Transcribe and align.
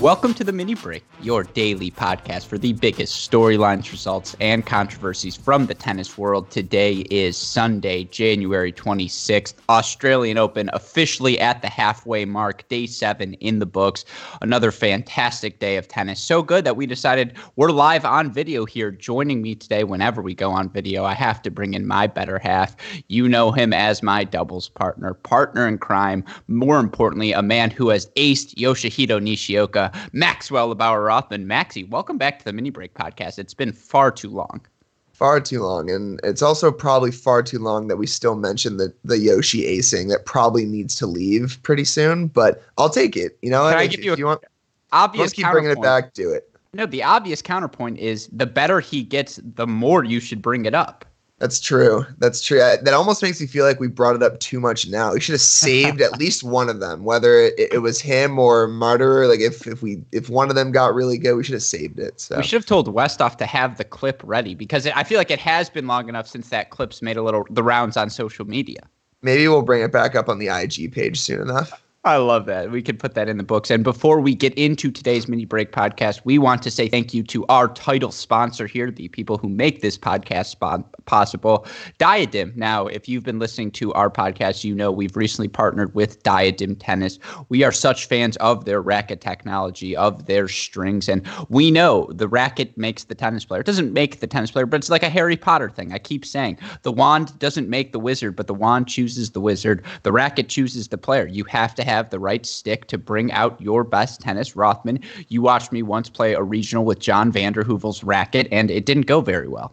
Welcome 0.00 0.32
to 0.34 0.44
the 0.44 0.52
Mini 0.52 0.74
Break, 0.74 1.04
your 1.20 1.44
daily 1.44 1.90
podcast 1.90 2.46
for 2.46 2.56
the 2.56 2.72
biggest 2.72 3.30
storylines, 3.30 3.92
results, 3.92 4.34
and 4.40 4.64
controversies 4.64 5.36
from 5.36 5.66
the 5.66 5.74
tennis 5.74 6.16
world. 6.16 6.50
Today 6.50 7.04
is 7.10 7.36
Sunday, 7.36 8.04
January 8.04 8.72
26th. 8.72 9.52
Australian 9.68 10.38
Open 10.38 10.70
officially 10.72 11.38
at 11.38 11.60
the 11.60 11.68
halfway 11.68 12.24
mark, 12.24 12.66
day 12.70 12.86
seven 12.86 13.34
in 13.34 13.58
the 13.58 13.66
books. 13.66 14.06
Another 14.40 14.70
fantastic 14.70 15.58
day 15.58 15.76
of 15.76 15.86
tennis. 15.86 16.18
So 16.18 16.42
good 16.42 16.64
that 16.64 16.78
we 16.78 16.86
decided 16.86 17.36
we're 17.56 17.70
live 17.70 18.06
on 18.06 18.32
video 18.32 18.64
here. 18.64 18.90
Joining 18.90 19.42
me 19.42 19.54
today, 19.54 19.84
whenever 19.84 20.22
we 20.22 20.34
go 20.34 20.50
on 20.50 20.70
video, 20.70 21.04
I 21.04 21.12
have 21.12 21.42
to 21.42 21.50
bring 21.50 21.74
in 21.74 21.86
my 21.86 22.06
better 22.06 22.38
half. 22.38 22.74
You 23.08 23.28
know 23.28 23.52
him 23.52 23.74
as 23.74 24.02
my 24.02 24.24
doubles 24.24 24.70
partner, 24.70 25.12
partner 25.12 25.68
in 25.68 25.76
crime. 25.76 26.24
More 26.48 26.78
importantly, 26.78 27.32
a 27.32 27.42
man 27.42 27.70
who 27.70 27.90
has 27.90 28.06
aced 28.16 28.54
Yoshihito 28.54 29.20
Nishioka 29.20 29.89
Maxwell 30.12 30.74
Bauer 30.74 31.02
Rothman. 31.02 31.46
Maxie, 31.46 31.84
welcome 31.84 32.18
back 32.18 32.38
to 32.38 32.44
the 32.44 32.52
Mini 32.52 32.70
Break 32.70 32.94
podcast. 32.94 33.38
It's 33.38 33.54
been 33.54 33.72
far 33.72 34.10
too 34.10 34.30
long. 34.30 34.60
Far 35.12 35.40
too 35.40 35.62
long. 35.62 35.90
And 35.90 36.18
it's 36.24 36.40
also 36.40 36.72
probably 36.72 37.10
far 37.10 37.42
too 37.42 37.58
long 37.58 37.88
that 37.88 37.96
we 37.96 38.06
still 38.06 38.36
mention 38.36 38.78
the, 38.78 38.92
the 39.04 39.18
Yoshi 39.18 39.62
acing 39.64 40.08
that 40.08 40.24
probably 40.24 40.64
needs 40.64 40.94
to 40.96 41.06
leave 41.06 41.58
pretty 41.62 41.84
soon, 41.84 42.28
but 42.28 42.62
I'll 42.78 42.88
take 42.88 43.16
it. 43.16 43.38
You 43.42 43.50
know, 43.50 43.68
Can 43.68 43.78
I 43.78 43.82
if, 43.82 43.90
give 43.90 44.04
you 44.04 44.12
if 44.12 44.18
a 44.18 44.20
you 44.20 44.26
want, 44.26 44.42
obvious 44.92 45.20
let's 45.20 45.32
keep 45.34 45.50
bringing 45.50 45.70
it 45.70 45.82
back, 45.82 46.14
do 46.14 46.32
it. 46.32 46.50
No, 46.72 46.86
the 46.86 47.02
obvious 47.02 47.42
counterpoint 47.42 47.98
is 47.98 48.28
the 48.32 48.46
better 48.46 48.80
he 48.80 49.02
gets, 49.02 49.40
the 49.42 49.66
more 49.66 50.04
you 50.04 50.20
should 50.20 50.40
bring 50.40 50.64
it 50.66 50.74
up. 50.74 51.04
That's 51.40 51.58
true. 51.58 52.04
That's 52.18 52.42
true. 52.42 52.62
I, 52.62 52.76
that 52.76 52.92
almost 52.92 53.22
makes 53.22 53.40
me 53.40 53.46
feel 53.46 53.64
like 53.64 53.80
we 53.80 53.88
brought 53.88 54.14
it 54.14 54.22
up 54.22 54.38
too 54.40 54.60
much 54.60 54.86
now. 54.88 55.14
We 55.14 55.20
should 55.20 55.32
have 55.32 55.40
saved 55.40 56.02
at 56.02 56.12
least 56.18 56.44
one 56.44 56.68
of 56.68 56.80
them, 56.80 57.02
whether 57.02 57.38
it, 57.38 57.54
it, 57.72 57.78
was 57.78 57.98
him 57.98 58.38
or 58.38 58.68
Martyr. 58.68 59.26
Like 59.26 59.40
if 59.40 59.66
if 59.66 59.82
we 59.82 60.04
if 60.12 60.28
one 60.28 60.50
of 60.50 60.54
them 60.54 60.70
got 60.70 60.94
really 60.94 61.16
good, 61.16 61.34
we 61.36 61.42
should 61.42 61.54
have 61.54 61.62
saved 61.62 61.98
it. 61.98 62.20
So 62.20 62.36
we 62.36 62.42
should 62.42 62.58
have 62.58 62.66
told 62.66 62.94
Westoff 62.94 63.36
to 63.38 63.46
have 63.46 63.78
the 63.78 63.84
clip 63.84 64.20
ready 64.22 64.54
because 64.54 64.84
it, 64.84 64.94
I 64.94 65.02
feel 65.02 65.16
like 65.16 65.30
it 65.30 65.38
has 65.38 65.70
been 65.70 65.86
long 65.86 66.10
enough 66.10 66.28
since 66.28 66.50
that 66.50 66.68
clip's 66.68 67.00
made 67.00 67.16
a 67.16 67.22
little 67.22 67.46
the 67.48 67.62
rounds 67.62 67.96
on 67.96 68.10
social 68.10 68.44
media. 68.44 68.82
Maybe 69.22 69.48
we'll 69.48 69.62
bring 69.62 69.82
it 69.82 69.92
back 69.92 70.14
up 70.14 70.28
on 70.28 70.40
the 70.40 70.48
IG 70.48 70.92
page 70.92 71.18
soon 71.18 71.40
enough. 71.40 71.82
I 72.02 72.16
love 72.16 72.46
that. 72.46 72.70
We 72.70 72.80
could 72.80 72.98
put 72.98 73.12
that 73.12 73.28
in 73.28 73.36
the 73.36 73.42
books. 73.42 73.70
And 73.70 73.84
before 73.84 74.20
we 74.22 74.34
get 74.34 74.54
into 74.54 74.90
today's 74.90 75.28
mini 75.28 75.44
break 75.44 75.70
podcast, 75.70 76.22
we 76.24 76.38
want 76.38 76.62
to 76.62 76.70
say 76.70 76.88
thank 76.88 77.12
you 77.12 77.22
to 77.24 77.44
our 77.48 77.68
title 77.68 78.10
sponsor 78.10 78.66
here, 78.66 78.90
the 78.90 79.08
people 79.08 79.36
who 79.36 79.50
make 79.50 79.82
this 79.82 79.98
podcast 79.98 80.56
possible, 81.04 81.66
Diadem. 81.98 82.54
Now, 82.56 82.86
if 82.86 83.06
you've 83.06 83.24
been 83.24 83.38
listening 83.38 83.70
to 83.72 83.92
our 83.92 84.08
podcast, 84.08 84.64
you 84.64 84.74
know 84.74 84.90
we've 84.90 85.14
recently 85.14 85.48
partnered 85.48 85.94
with 85.94 86.22
Diadem 86.22 86.74
Tennis. 86.76 87.18
We 87.50 87.64
are 87.64 87.72
such 87.72 88.06
fans 88.06 88.38
of 88.38 88.64
their 88.64 88.80
racket 88.80 89.20
technology, 89.20 89.94
of 89.94 90.24
their 90.24 90.48
strings, 90.48 91.06
and 91.06 91.20
we 91.50 91.70
know 91.70 92.08
the 92.14 92.28
racket 92.28 92.78
makes 92.78 93.04
the 93.04 93.14
tennis 93.14 93.44
player. 93.44 93.60
It 93.60 93.66
doesn't 93.66 93.92
make 93.92 94.20
the 94.20 94.26
tennis 94.26 94.52
player, 94.52 94.64
but 94.64 94.78
it's 94.78 94.88
like 94.88 95.02
a 95.02 95.10
Harry 95.10 95.36
Potter 95.36 95.68
thing. 95.68 95.92
I 95.92 95.98
keep 95.98 96.24
saying 96.24 96.56
the 96.80 96.92
wand 96.92 97.38
doesn't 97.38 97.68
make 97.68 97.92
the 97.92 98.00
wizard, 98.00 98.36
but 98.36 98.46
the 98.46 98.54
wand 98.54 98.88
chooses 98.88 99.32
the 99.32 99.40
wizard. 99.42 99.84
The 100.02 100.12
racket 100.12 100.48
chooses 100.48 100.88
the 100.88 100.96
player. 100.96 101.26
You 101.26 101.44
have 101.44 101.74
to 101.74 101.89
the 102.10 102.18
right 102.18 102.46
stick 102.46 102.86
to 102.86 102.98
bring 102.98 103.32
out 103.32 103.60
your 103.60 103.84
best 103.84 104.20
tennis. 104.20 104.56
Rothman, 104.56 105.00
you 105.28 105.42
watched 105.42 105.72
me 105.72 105.82
once 105.82 106.08
play 106.08 106.34
a 106.34 106.42
regional 106.42 106.84
with 106.84 107.00
John 107.00 107.32
Vanderhoovel's 107.32 108.04
racket, 108.04 108.48
and 108.50 108.70
it 108.70 108.86
didn't 108.86 109.06
go 109.06 109.20
very 109.20 109.48
well. 109.48 109.72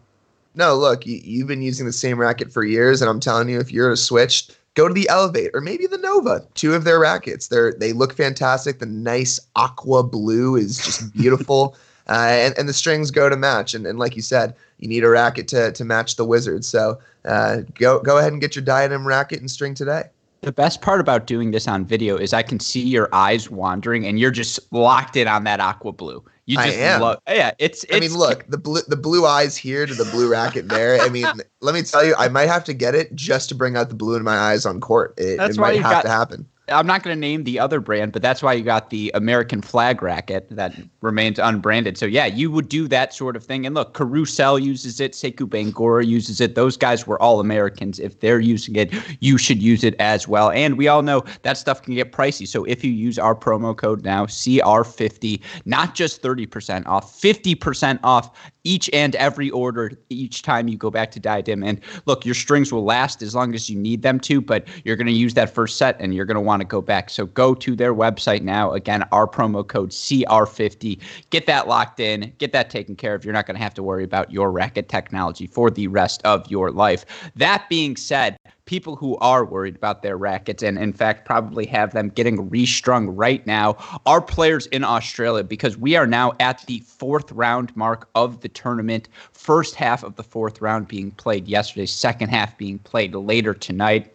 No, 0.54 0.74
look, 0.74 1.06
you, 1.06 1.38
have 1.38 1.48
been 1.48 1.62
using 1.62 1.86
the 1.86 1.92
same 1.92 2.18
racket 2.18 2.52
for 2.52 2.64
years, 2.64 3.00
and 3.00 3.08
I'm 3.08 3.20
telling 3.20 3.48
you, 3.48 3.60
if 3.60 3.72
you're 3.72 3.92
a 3.92 3.96
switch, 3.96 4.48
go 4.74 4.88
to 4.88 4.94
the 4.94 5.08
Elevate 5.08 5.52
or 5.54 5.60
maybe 5.60 5.86
the 5.86 5.98
Nova. 5.98 6.44
Two 6.54 6.74
of 6.74 6.84
their 6.84 6.98
rackets, 6.98 7.48
they're 7.48 7.72
they 7.72 7.92
look 7.92 8.12
fantastic. 8.12 8.80
The 8.80 8.86
nice 8.86 9.38
aqua 9.54 10.02
blue 10.02 10.56
is 10.56 10.78
just 10.78 11.12
beautiful. 11.16 11.76
Uh, 12.08 12.28
and, 12.30 12.58
and 12.58 12.68
the 12.68 12.72
strings 12.72 13.10
go 13.10 13.28
to 13.28 13.36
match. 13.36 13.74
And, 13.74 13.86
and 13.86 13.98
like 13.98 14.16
you 14.16 14.22
said, 14.22 14.54
you 14.78 14.88
need 14.88 15.04
a 15.04 15.08
racket 15.10 15.46
to, 15.48 15.72
to 15.72 15.84
match 15.84 16.16
the 16.16 16.24
wizard. 16.24 16.64
So 16.64 16.98
uh, 17.24 17.58
go 17.74 18.00
go 18.00 18.18
ahead 18.18 18.32
and 18.32 18.40
get 18.40 18.56
your 18.56 18.64
diadem 18.64 19.06
racket 19.06 19.40
and 19.40 19.50
string 19.50 19.74
today. 19.74 20.04
The 20.40 20.52
best 20.52 20.82
part 20.82 21.00
about 21.00 21.26
doing 21.26 21.50
this 21.50 21.66
on 21.66 21.84
video 21.84 22.16
is 22.16 22.32
I 22.32 22.42
can 22.42 22.60
see 22.60 22.80
your 22.80 23.08
eyes 23.12 23.50
wandering 23.50 24.06
and 24.06 24.20
you're 24.20 24.30
just 24.30 24.72
locked 24.72 25.16
in 25.16 25.26
on 25.26 25.44
that 25.44 25.60
aqua 25.60 25.92
blue. 25.92 26.24
You 26.46 26.56
just 26.56 26.68
I 26.68 26.80
am. 26.80 27.00
Love, 27.00 27.18
yeah, 27.28 27.52
it's, 27.58 27.84
it's 27.84 27.94
I 27.94 28.00
mean, 28.00 28.14
look, 28.14 28.46
the 28.48 28.56
blue 28.56 28.80
the 28.88 28.96
blue 28.96 29.26
eyes 29.26 29.56
here 29.56 29.84
to 29.84 29.92
the 29.92 30.06
blue 30.06 30.30
racket 30.30 30.68
there. 30.68 30.98
I 31.00 31.08
mean, 31.10 31.26
let 31.60 31.74
me 31.74 31.82
tell 31.82 32.04
you, 32.04 32.14
I 32.16 32.28
might 32.28 32.46
have 32.46 32.64
to 32.64 32.72
get 32.72 32.94
it 32.94 33.14
just 33.14 33.50
to 33.50 33.54
bring 33.54 33.76
out 33.76 33.90
the 33.90 33.94
blue 33.94 34.16
in 34.16 34.22
my 34.22 34.36
eyes 34.36 34.64
on 34.64 34.80
court. 34.80 35.12
It, 35.18 35.36
That's 35.36 35.58
it 35.58 35.60
why 35.60 35.72
might 35.72 35.82
have 35.82 35.92
got, 35.92 36.02
to 36.02 36.08
happen. 36.08 36.48
I'm 36.70 36.86
not 36.86 37.02
going 37.02 37.16
to 37.16 37.20
name 37.20 37.44
the 37.44 37.58
other 37.58 37.80
brand, 37.80 38.12
but 38.12 38.22
that's 38.22 38.42
why 38.42 38.52
you 38.52 38.62
got 38.62 38.90
the 38.90 39.10
American 39.14 39.62
flag 39.62 40.02
racket 40.02 40.46
that 40.50 40.74
remains 41.00 41.38
unbranded. 41.38 41.96
So 41.98 42.06
yeah, 42.06 42.26
you 42.26 42.50
would 42.50 42.68
do 42.68 42.88
that 42.88 43.14
sort 43.14 43.36
of 43.36 43.44
thing. 43.44 43.66
And 43.66 43.74
look, 43.74 43.94
Carousel 43.94 44.58
uses 44.58 45.00
it, 45.00 45.12
Sekou 45.12 45.48
Bangoura 45.48 46.06
uses 46.06 46.40
it. 46.40 46.54
Those 46.54 46.76
guys 46.76 47.06
were 47.06 47.20
all 47.20 47.40
Americans. 47.40 47.98
If 47.98 48.20
they're 48.20 48.40
using 48.40 48.76
it, 48.76 48.94
you 49.20 49.38
should 49.38 49.62
use 49.62 49.84
it 49.84 49.94
as 49.98 50.28
well. 50.28 50.50
And 50.50 50.76
we 50.76 50.88
all 50.88 51.02
know 51.02 51.24
that 51.42 51.56
stuff 51.56 51.82
can 51.82 51.94
get 51.94 52.12
pricey. 52.12 52.46
So 52.46 52.64
if 52.64 52.84
you 52.84 52.92
use 52.92 53.18
our 53.18 53.34
promo 53.34 53.76
code 53.76 54.04
now, 54.04 54.26
CR50, 54.26 55.40
not 55.64 55.94
just 55.94 56.22
30% 56.22 56.86
off, 56.86 57.20
50% 57.20 58.00
off 58.02 58.52
each 58.68 58.90
and 58.92 59.16
every 59.16 59.48
order 59.50 59.90
each 60.10 60.42
time 60.42 60.68
you 60.68 60.76
go 60.76 60.90
back 60.90 61.10
to 61.12 61.18
Diadem. 61.18 61.62
And 61.62 61.80
look, 62.04 62.26
your 62.26 62.34
strings 62.34 62.70
will 62.70 62.84
last 62.84 63.22
as 63.22 63.34
long 63.34 63.54
as 63.54 63.70
you 63.70 63.78
need 63.78 64.02
them 64.02 64.20
to, 64.20 64.42
but 64.42 64.68
you're 64.84 64.96
going 64.96 65.06
to 65.06 65.12
use 65.12 65.32
that 65.34 65.54
first 65.54 65.78
set 65.78 65.96
and 65.98 66.14
you're 66.14 66.26
going 66.26 66.34
to 66.34 66.40
want 66.42 66.60
to 66.60 66.66
go 66.66 66.82
back. 66.82 67.08
So 67.08 67.24
go 67.24 67.54
to 67.54 67.74
their 67.74 67.94
website 67.94 68.42
now. 68.42 68.72
Again, 68.72 69.04
our 69.10 69.26
promo 69.26 69.66
code 69.66 69.90
CR50. 69.90 71.00
Get 71.30 71.46
that 71.46 71.66
locked 71.66 71.98
in, 71.98 72.30
get 72.36 72.52
that 72.52 72.68
taken 72.68 72.94
care 72.94 73.14
of. 73.14 73.24
You're 73.24 73.32
not 73.32 73.46
going 73.46 73.56
to 73.56 73.62
have 73.62 73.74
to 73.74 73.82
worry 73.82 74.04
about 74.04 74.30
your 74.30 74.52
racket 74.52 74.90
technology 74.90 75.46
for 75.46 75.70
the 75.70 75.88
rest 75.88 76.20
of 76.24 76.48
your 76.50 76.70
life. 76.70 77.06
That 77.36 77.66
being 77.70 77.96
said, 77.96 78.36
people 78.68 78.96
who 78.96 79.16
are 79.16 79.46
worried 79.46 79.74
about 79.74 80.02
their 80.02 80.18
rackets 80.18 80.62
and 80.62 80.76
in 80.78 80.92
fact 80.92 81.24
probably 81.24 81.64
have 81.64 81.94
them 81.94 82.10
getting 82.10 82.50
restrung 82.50 83.08
right 83.08 83.46
now 83.46 83.74
are 84.04 84.20
players 84.20 84.66
in 84.66 84.84
Australia 84.84 85.42
because 85.42 85.78
we 85.78 85.96
are 85.96 86.06
now 86.06 86.34
at 86.38 86.62
the 86.66 86.80
fourth 86.80 87.32
round 87.32 87.74
mark 87.74 88.10
of 88.14 88.42
the 88.42 88.48
tournament. 88.50 89.08
First 89.32 89.74
half 89.74 90.04
of 90.04 90.16
the 90.16 90.22
fourth 90.22 90.60
round 90.60 90.86
being 90.86 91.12
played 91.12 91.48
yesterday, 91.48 91.86
second 91.86 92.28
half 92.28 92.58
being 92.58 92.78
played 92.80 93.14
later 93.14 93.54
tonight 93.54 94.14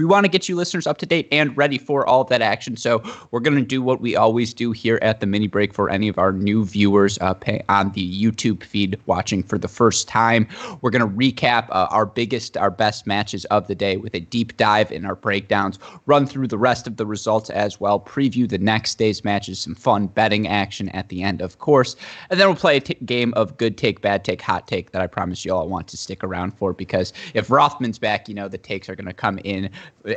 we 0.00 0.06
want 0.06 0.24
to 0.24 0.30
get 0.30 0.48
you 0.48 0.56
listeners 0.56 0.86
up 0.86 0.96
to 0.96 1.04
date 1.04 1.28
and 1.30 1.54
ready 1.58 1.76
for 1.76 2.06
all 2.06 2.22
of 2.22 2.28
that 2.30 2.40
action. 2.40 2.74
So 2.74 3.02
we're 3.32 3.40
going 3.40 3.58
to 3.58 3.62
do 3.62 3.82
what 3.82 4.00
we 4.00 4.16
always 4.16 4.54
do 4.54 4.72
here 4.72 4.98
at 5.02 5.20
the 5.20 5.26
mini 5.26 5.46
break 5.46 5.74
for 5.74 5.90
any 5.90 6.08
of 6.08 6.18
our 6.18 6.32
new 6.32 6.64
viewers 6.64 7.18
uh, 7.18 7.34
on 7.68 7.92
the 7.92 8.22
YouTube 8.22 8.64
feed 8.64 8.98
watching 9.04 9.42
for 9.42 9.58
the 9.58 9.68
first 9.68 10.08
time. 10.08 10.48
We're 10.80 10.88
going 10.88 11.02
to 11.02 11.14
recap 11.14 11.68
uh, 11.68 11.86
our 11.90 12.06
biggest, 12.06 12.56
our 12.56 12.70
best 12.70 13.06
matches 13.06 13.44
of 13.46 13.66
the 13.66 13.74
day 13.74 13.98
with 13.98 14.14
a 14.14 14.20
deep 14.20 14.56
dive 14.56 14.90
in 14.90 15.04
our 15.04 15.14
breakdowns, 15.14 15.78
run 16.06 16.26
through 16.26 16.48
the 16.48 16.56
rest 16.56 16.86
of 16.86 16.96
the 16.96 17.04
results 17.04 17.50
as 17.50 17.78
well, 17.78 18.00
preview 18.00 18.48
the 18.48 18.56
next 18.56 18.96
day's 18.96 19.22
matches, 19.22 19.58
some 19.58 19.74
fun 19.74 20.06
betting 20.06 20.48
action 20.48 20.88
at 20.90 21.10
the 21.10 21.22
end, 21.22 21.42
of 21.42 21.58
course. 21.58 21.94
And 22.30 22.40
then 22.40 22.48
we'll 22.48 22.56
play 22.56 22.78
a 22.78 22.80
t- 22.80 22.94
game 23.04 23.34
of 23.36 23.58
good 23.58 23.76
take, 23.76 24.00
bad 24.00 24.24
take, 24.24 24.40
hot 24.40 24.66
take 24.66 24.92
that 24.92 25.02
I 25.02 25.06
promise 25.06 25.44
you 25.44 25.52
all 25.52 25.68
want 25.68 25.88
to 25.88 25.98
stick 25.98 26.24
around 26.24 26.52
for 26.52 26.72
because 26.72 27.12
if 27.34 27.50
Rothman's 27.50 27.98
back, 27.98 28.30
you 28.30 28.34
know, 28.34 28.48
the 28.48 28.56
takes 28.56 28.88
are 28.88 28.96
going 28.96 29.04
to 29.04 29.12
come 29.12 29.38
in 29.44 29.68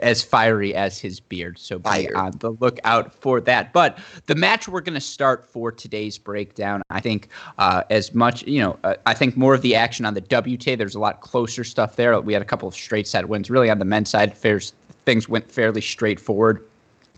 as 0.01 0.23
fiery 0.23 0.73
as 0.73 0.99
his 0.99 1.19
beard. 1.19 1.59
So 1.59 1.77
be 1.77 1.83
Fire. 1.83 2.15
on 2.15 2.31
the 2.39 2.51
lookout 2.51 3.13
for 3.13 3.41
that. 3.41 3.73
But 3.73 3.99
the 4.27 4.35
match 4.35 4.67
we're 4.67 4.81
going 4.81 4.93
to 4.93 5.01
start 5.01 5.45
for 5.45 5.71
today's 5.71 6.17
breakdown, 6.17 6.81
I 6.89 6.99
think, 6.99 7.29
uh, 7.57 7.83
as 7.89 8.13
much, 8.13 8.43
you 8.43 8.61
know, 8.61 8.79
uh, 8.83 8.95
I 9.05 9.13
think 9.13 9.35
more 9.35 9.53
of 9.53 9.61
the 9.61 9.75
action 9.75 10.05
on 10.05 10.13
the 10.13 10.21
WTA. 10.21 10.77
There's 10.77 10.95
a 10.95 10.99
lot 10.99 11.21
closer 11.21 11.63
stuff 11.63 11.95
there. 11.95 12.19
We 12.21 12.33
had 12.33 12.41
a 12.41 12.45
couple 12.45 12.67
of 12.67 12.75
straight 12.75 13.07
set 13.07 13.27
wins. 13.27 13.49
Really 13.49 13.69
on 13.69 13.79
the 13.79 13.85
men's 13.85 14.09
side, 14.09 14.37
fairs, 14.37 14.73
things 15.05 15.27
went 15.27 15.51
fairly 15.51 15.81
straightforward. 15.81 16.63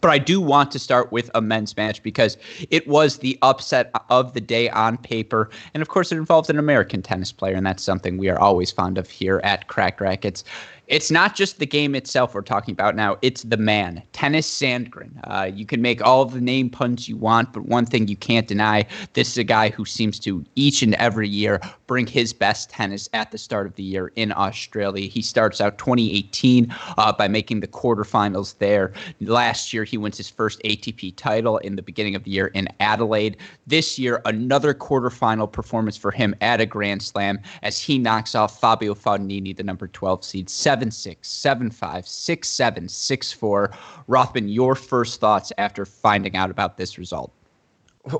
But 0.02 0.12
I 0.12 0.18
do 0.20 0.40
want 0.40 0.72
to 0.72 0.78
start 0.78 1.12
with 1.12 1.32
a 1.34 1.42
men's 1.42 1.76
match 1.76 2.04
because 2.04 2.38
it 2.70 2.88
was 2.88 3.20
the 3.20 3.40
upset 3.42 3.90
of 4.10 4.34
the 4.34 4.42
day 4.42 4.70
on 4.70 4.98
paper. 4.98 5.50
And 5.74 5.82
of 5.82 5.88
course, 5.88 6.12
it 6.12 6.18
involves 6.18 6.50
an 6.50 6.60
American 6.60 7.02
tennis 7.02 7.32
player. 7.32 7.56
And 7.56 7.66
that's 7.66 7.82
something 7.82 8.18
we 8.18 8.30
are 8.30 8.40
always 8.40 8.72
fond 8.72 9.00
of 9.00 9.10
here 9.10 9.42
at 9.44 9.68
Cracked 9.68 10.02
Racquets 10.02 10.44
it's 10.88 11.10
not 11.10 11.36
just 11.36 11.60
the 11.60 11.66
game 11.66 11.96
itself 11.96 12.34
we're 12.34 12.42
talking 12.42 12.72
about 12.72 12.96
now. 12.96 13.18
It's 13.22 13.44
the 13.44 13.58
man, 13.58 14.04
Tennys 14.14 14.46
Sandgren. 14.46 15.12
Uh, 15.24 15.46
you 15.46 15.66
can 15.66 15.82
make 15.82 16.04
all 16.04 16.26
the 16.26 16.42
name 16.42 16.70
puns 16.70 17.10
you 17.10 17.18
want, 17.18 17.54
but 17.54 17.66
one 17.66 17.86
thing 17.86 18.08
you 18.08 18.16
can't 18.16 18.48
deny: 18.48 18.86
this 19.14 19.30
is 19.30 19.38
a 19.38 19.44
guy 19.44 19.70
who 19.70 19.86
seems 19.86 20.20
to 20.20 20.44
each 20.56 20.82
and 20.82 20.94
every 20.96 21.28
year 21.28 21.60
bring 21.88 22.08
his 22.08 22.34
best 22.34 22.70
tennis 22.70 23.10
at 23.14 23.32
the 23.32 23.38
start 23.38 23.68
of 23.68 23.76
the 23.76 23.84
year 23.84 24.12
in 24.16 24.32
Australia. 24.36 25.08
He 25.08 25.22
starts 25.22 25.62
out 25.62 25.78
2018 25.78 26.74
uh, 26.98 27.14
by 27.14 27.28
making 27.28 27.60
the 27.60 27.68
quarterfinals 27.68 28.58
there. 28.58 28.94
Last 29.22 29.74
year, 29.74 29.84
he 29.84 29.98
wins 29.98 30.18
his 30.18 30.30
first 30.30 30.62
ATP 30.64 31.16
title 31.16 31.58
in 31.60 31.76
the 31.76 31.82
beginning 31.82 32.16
of 32.16 32.24
the 32.24 32.32
year 32.32 32.48
in 32.48 32.68
Adelaide. 32.80 33.38
This 33.68 33.98
year, 34.00 34.22
another 34.26 34.74
quarterfinal 34.74 35.52
performance 35.52 35.98
for 35.98 36.12
him 36.12 36.36
at 36.42 36.62
a 36.62 36.66
Grand 36.66 37.02
Slam 37.02 37.40
as 37.64 37.80
he 37.80 37.98
knocks 37.98 38.36
off 38.36 38.60
Fabio 38.60 38.94
Fognini, 38.94 39.56
the 39.56 39.64
number 39.64 39.88
12 39.88 40.24
seed. 40.24 40.50
76 40.76 41.28
75 41.28 42.08
67 42.08 42.90
64. 42.90 43.72
Rothman, 44.08 44.50
your 44.50 44.76
first 44.76 45.20
thoughts 45.20 45.52
after 45.58 45.86
finding 45.86 46.36
out 46.36 46.52
about 46.52 46.78
this 46.78 46.98
result? 46.98 47.32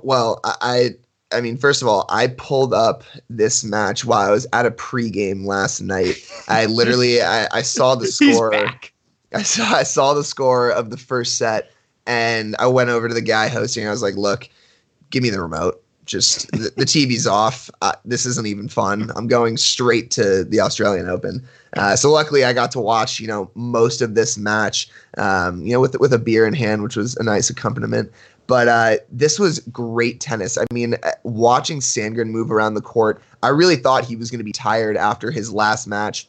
Well, 0.02 0.40
I 0.44 0.92
I 1.32 1.42
mean, 1.42 1.58
first 1.58 1.82
of 1.82 1.88
all, 1.88 2.06
I 2.10 2.28
pulled 2.28 2.74
up 2.74 3.04
this 3.30 3.64
match 3.64 4.06
while 4.06 4.28
I 4.28 4.32
was 4.32 4.48
at 4.54 4.66
a 4.66 4.72
pregame 4.72 5.46
last 5.46 5.82
night. 5.82 6.16
I 6.48 6.66
literally 6.68 7.22
I, 7.22 7.48
I 7.52 7.62
saw 7.62 7.96
the 7.96 8.08
score. 8.08 8.56
I 9.34 9.44
saw 9.44 9.66
I 9.66 9.84
saw 9.84 10.14
the 10.14 10.24
score 10.24 10.70
of 10.70 10.90
the 10.90 10.98
first 10.98 11.38
set 11.38 11.72
and 12.08 12.56
I 12.60 12.68
went 12.68 12.90
over 12.90 13.08
to 13.08 13.14
the 13.14 13.22
guy 13.22 13.48
hosting. 13.48 13.88
I 13.88 13.92
was 13.92 14.02
like, 14.02 14.16
"Look, 14.16 14.50
give 15.10 15.24
me 15.24 15.30
the 15.30 15.42
remote. 15.42 15.84
Just 16.06 16.52
the, 16.52 16.72
the 16.76 16.86
TV's 16.86 17.28
off. 17.28 17.70
Uh, 17.82 17.94
this 18.06 18.26
isn't 18.26 18.48
even 18.48 18.68
fun. 18.68 19.12
I'm 19.16 19.28
going 19.28 19.58
straight 19.58 20.12
to 20.12 20.44
the 20.44 20.60
Australian 20.60 21.10
Open." 21.10 21.46
Uh, 21.76 21.96
so 21.96 22.12
luckily, 22.12 22.46
I 22.46 22.54
got 22.54 22.72
to 22.72 22.80
watch 22.80 23.20
you 23.20 23.28
know 23.28 23.50
most 23.56 24.02
of 24.02 24.16
this 24.16 24.38
match, 24.38 24.88
um, 25.18 25.66
you 25.66 25.74
know, 25.74 25.80
with 25.80 26.00
with 26.00 26.14
a 26.14 26.20
beer 26.20 26.46
in 26.46 26.54
hand, 26.54 26.84
which 26.84 26.96
was 26.96 27.16
a 27.18 27.24
nice 27.24 27.50
accompaniment. 27.50 28.12
But 28.48 28.68
uh, 28.68 28.98
this 29.12 29.40
was 29.40 29.60
great 29.72 30.20
tennis. 30.20 30.58
I 30.58 30.66
mean, 30.72 30.96
uh, 31.04 31.12
watching 31.24 31.80
Sandgren 31.80 32.28
move 32.28 32.52
around 32.52 32.76
the 32.76 32.82
court, 32.82 33.22
I 33.42 33.48
really 33.50 33.76
thought 33.76 34.06
he 34.06 34.16
was 34.16 34.30
going 34.30 34.40
to 34.40 34.46
be 34.46 34.52
tired 34.52 34.98
after 34.98 35.32
his 35.32 35.52
last 35.52 35.88
match, 35.88 36.28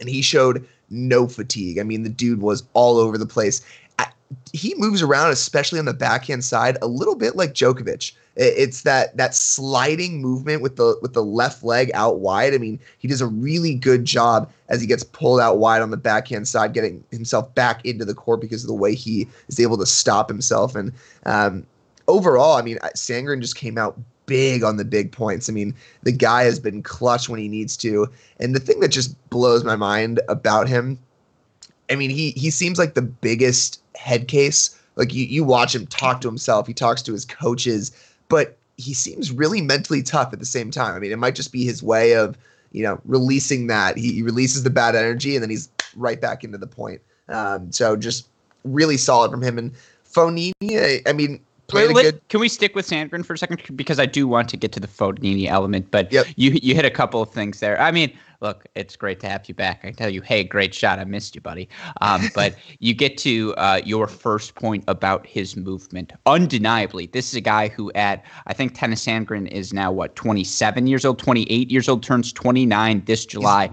and 0.00 0.08
he 0.08 0.20
showed 0.20 0.66
no 0.90 1.26
fatigue. 1.26 1.78
I 1.78 1.82
mean, 1.82 2.02
the 2.02 2.08
dude 2.08 2.40
was 2.40 2.64
all 2.74 2.98
over 2.98 3.18
the 3.18 3.26
place. 3.26 3.62
He 4.52 4.74
moves 4.76 5.02
around, 5.02 5.30
especially 5.30 5.78
on 5.78 5.84
the 5.84 5.94
backhand 5.94 6.44
side, 6.44 6.76
a 6.82 6.86
little 6.86 7.14
bit 7.14 7.36
like 7.36 7.54
Djokovic. 7.54 8.12
It's 8.36 8.82
that 8.82 9.16
that 9.16 9.34
sliding 9.34 10.22
movement 10.22 10.62
with 10.62 10.76
the 10.76 10.96
with 11.02 11.12
the 11.12 11.24
left 11.24 11.64
leg 11.64 11.90
out 11.92 12.20
wide. 12.20 12.54
I 12.54 12.58
mean, 12.58 12.78
he 12.98 13.08
does 13.08 13.20
a 13.20 13.26
really 13.26 13.74
good 13.74 14.04
job 14.04 14.50
as 14.68 14.80
he 14.80 14.86
gets 14.86 15.02
pulled 15.02 15.40
out 15.40 15.58
wide 15.58 15.82
on 15.82 15.90
the 15.90 15.96
backhand 15.96 16.46
side, 16.46 16.72
getting 16.72 17.02
himself 17.10 17.52
back 17.54 17.84
into 17.84 18.04
the 18.04 18.14
court 18.14 18.40
because 18.40 18.62
of 18.62 18.68
the 18.68 18.74
way 18.74 18.94
he 18.94 19.26
is 19.48 19.58
able 19.58 19.76
to 19.78 19.86
stop 19.86 20.28
himself. 20.28 20.76
And 20.76 20.92
um, 21.26 21.66
overall, 22.06 22.56
I 22.56 22.62
mean, 22.62 22.78
Sandgren 22.94 23.40
just 23.40 23.56
came 23.56 23.76
out 23.76 23.98
big 24.28 24.62
on 24.62 24.76
the 24.76 24.84
big 24.84 25.10
points. 25.10 25.48
I 25.48 25.52
mean, 25.52 25.74
the 26.02 26.12
guy 26.12 26.44
has 26.44 26.60
been 26.60 26.82
clutch 26.82 27.28
when 27.28 27.40
he 27.40 27.48
needs 27.48 27.76
to. 27.78 28.08
And 28.38 28.54
the 28.54 28.60
thing 28.60 28.78
that 28.80 28.88
just 28.88 29.16
blows 29.30 29.64
my 29.64 29.74
mind 29.74 30.20
about 30.28 30.68
him, 30.68 30.98
I 31.90 31.96
mean, 31.96 32.10
he 32.10 32.30
he 32.32 32.50
seems 32.50 32.78
like 32.78 32.94
the 32.94 33.02
biggest 33.02 33.80
head 33.94 34.28
case. 34.28 34.74
Like 34.96 35.14
you, 35.14 35.24
you 35.24 35.44
watch 35.44 35.74
him 35.74 35.86
talk 35.86 36.20
to 36.22 36.28
himself, 36.28 36.66
he 36.66 36.74
talks 36.74 37.02
to 37.02 37.12
his 37.12 37.24
coaches 37.24 37.92
but 38.28 38.56
he 38.76 38.94
seems 38.94 39.32
really 39.32 39.60
mentally 39.60 40.02
tough 40.02 40.32
at 40.32 40.38
the 40.38 40.46
same 40.46 40.70
time. 40.70 40.94
I 40.94 40.98
mean, 40.98 41.12
it 41.12 41.18
might 41.18 41.34
just 41.34 41.52
be 41.52 41.64
his 41.64 41.82
way 41.82 42.14
of, 42.14 42.38
you 42.72 42.82
know, 42.82 43.00
releasing 43.04 43.66
that. 43.68 43.96
He, 43.96 44.12
he 44.12 44.22
releases 44.22 44.62
the 44.62 44.70
bad 44.70 44.94
energy 44.94 45.34
and 45.34 45.42
then 45.42 45.50
he's 45.50 45.68
right 45.96 46.20
back 46.20 46.44
into 46.44 46.58
the 46.58 46.66
point. 46.66 47.00
Um, 47.28 47.72
so 47.72 47.96
just 47.96 48.28
really 48.64 48.96
solid 48.96 49.30
from 49.30 49.42
him. 49.42 49.58
And 49.58 49.72
Fognini, 50.08 50.52
I, 50.62 51.02
I 51.06 51.12
mean, 51.12 51.40
Wait, 51.72 51.92
good... 51.92 52.28
Can 52.28 52.40
we 52.40 52.48
stick 52.48 52.74
with 52.74 52.88
Sandgren 52.88 53.24
for 53.24 53.34
a 53.34 53.38
second? 53.38 53.60
Because 53.76 53.98
I 53.98 54.06
do 54.06 54.26
want 54.26 54.48
to 54.50 54.56
get 54.56 54.72
to 54.72 54.80
the 54.80 54.88
Fognini 54.88 55.46
element, 55.46 55.90
but 55.90 56.10
yep. 56.10 56.26
you 56.36 56.58
you 56.62 56.74
hit 56.74 56.84
a 56.84 56.90
couple 56.90 57.20
of 57.20 57.30
things 57.30 57.60
there. 57.60 57.78
I 57.80 57.90
mean, 57.90 58.16
look, 58.40 58.66
it's 58.74 58.96
great 58.96 59.20
to 59.20 59.28
have 59.28 59.48
you 59.48 59.54
back. 59.54 59.84
I 59.84 59.90
tell 59.90 60.08
you, 60.08 60.22
hey, 60.22 60.44
great 60.44 60.74
shot. 60.74 60.98
I 60.98 61.04
missed 61.04 61.34
you, 61.34 61.40
buddy. 61.40 61.68
Um, 62.00 62.30
but 62.34 62.56
you 62.78 62.94
get 62.94 63.18
to 63.18 63.54
uh, 63.56 63.80
your 63.84 64.06
first 64.06 64.54
point 64.54 64.84
about 64.88 65.26
his 65.26 65.56
movement. 65.56 66.12
Undeniably, 66.26 67.06
this 67.06 67.28
is 67.28 67.34
a 67.34 67.40
guy 67.40 67.68
who, 67.68 67.92
at 67.92 68.24
I 68.46 68.54
think 68.54 68.74
Tennys 68.74 69.04
Sandgren 69.04 69.48
is 69.48 69.72
now 69.72 69.92
what 69.92 70.16
27 70.16 70.86
years 70.86 71.04
old, 71.04 71.18
28 71.18 71.70
years 71.70 71.88
old, 71.88 72.02
turns 72.02 72.32
29 72.32 73.02
this 73.04 73.26
July. 73.26 73.70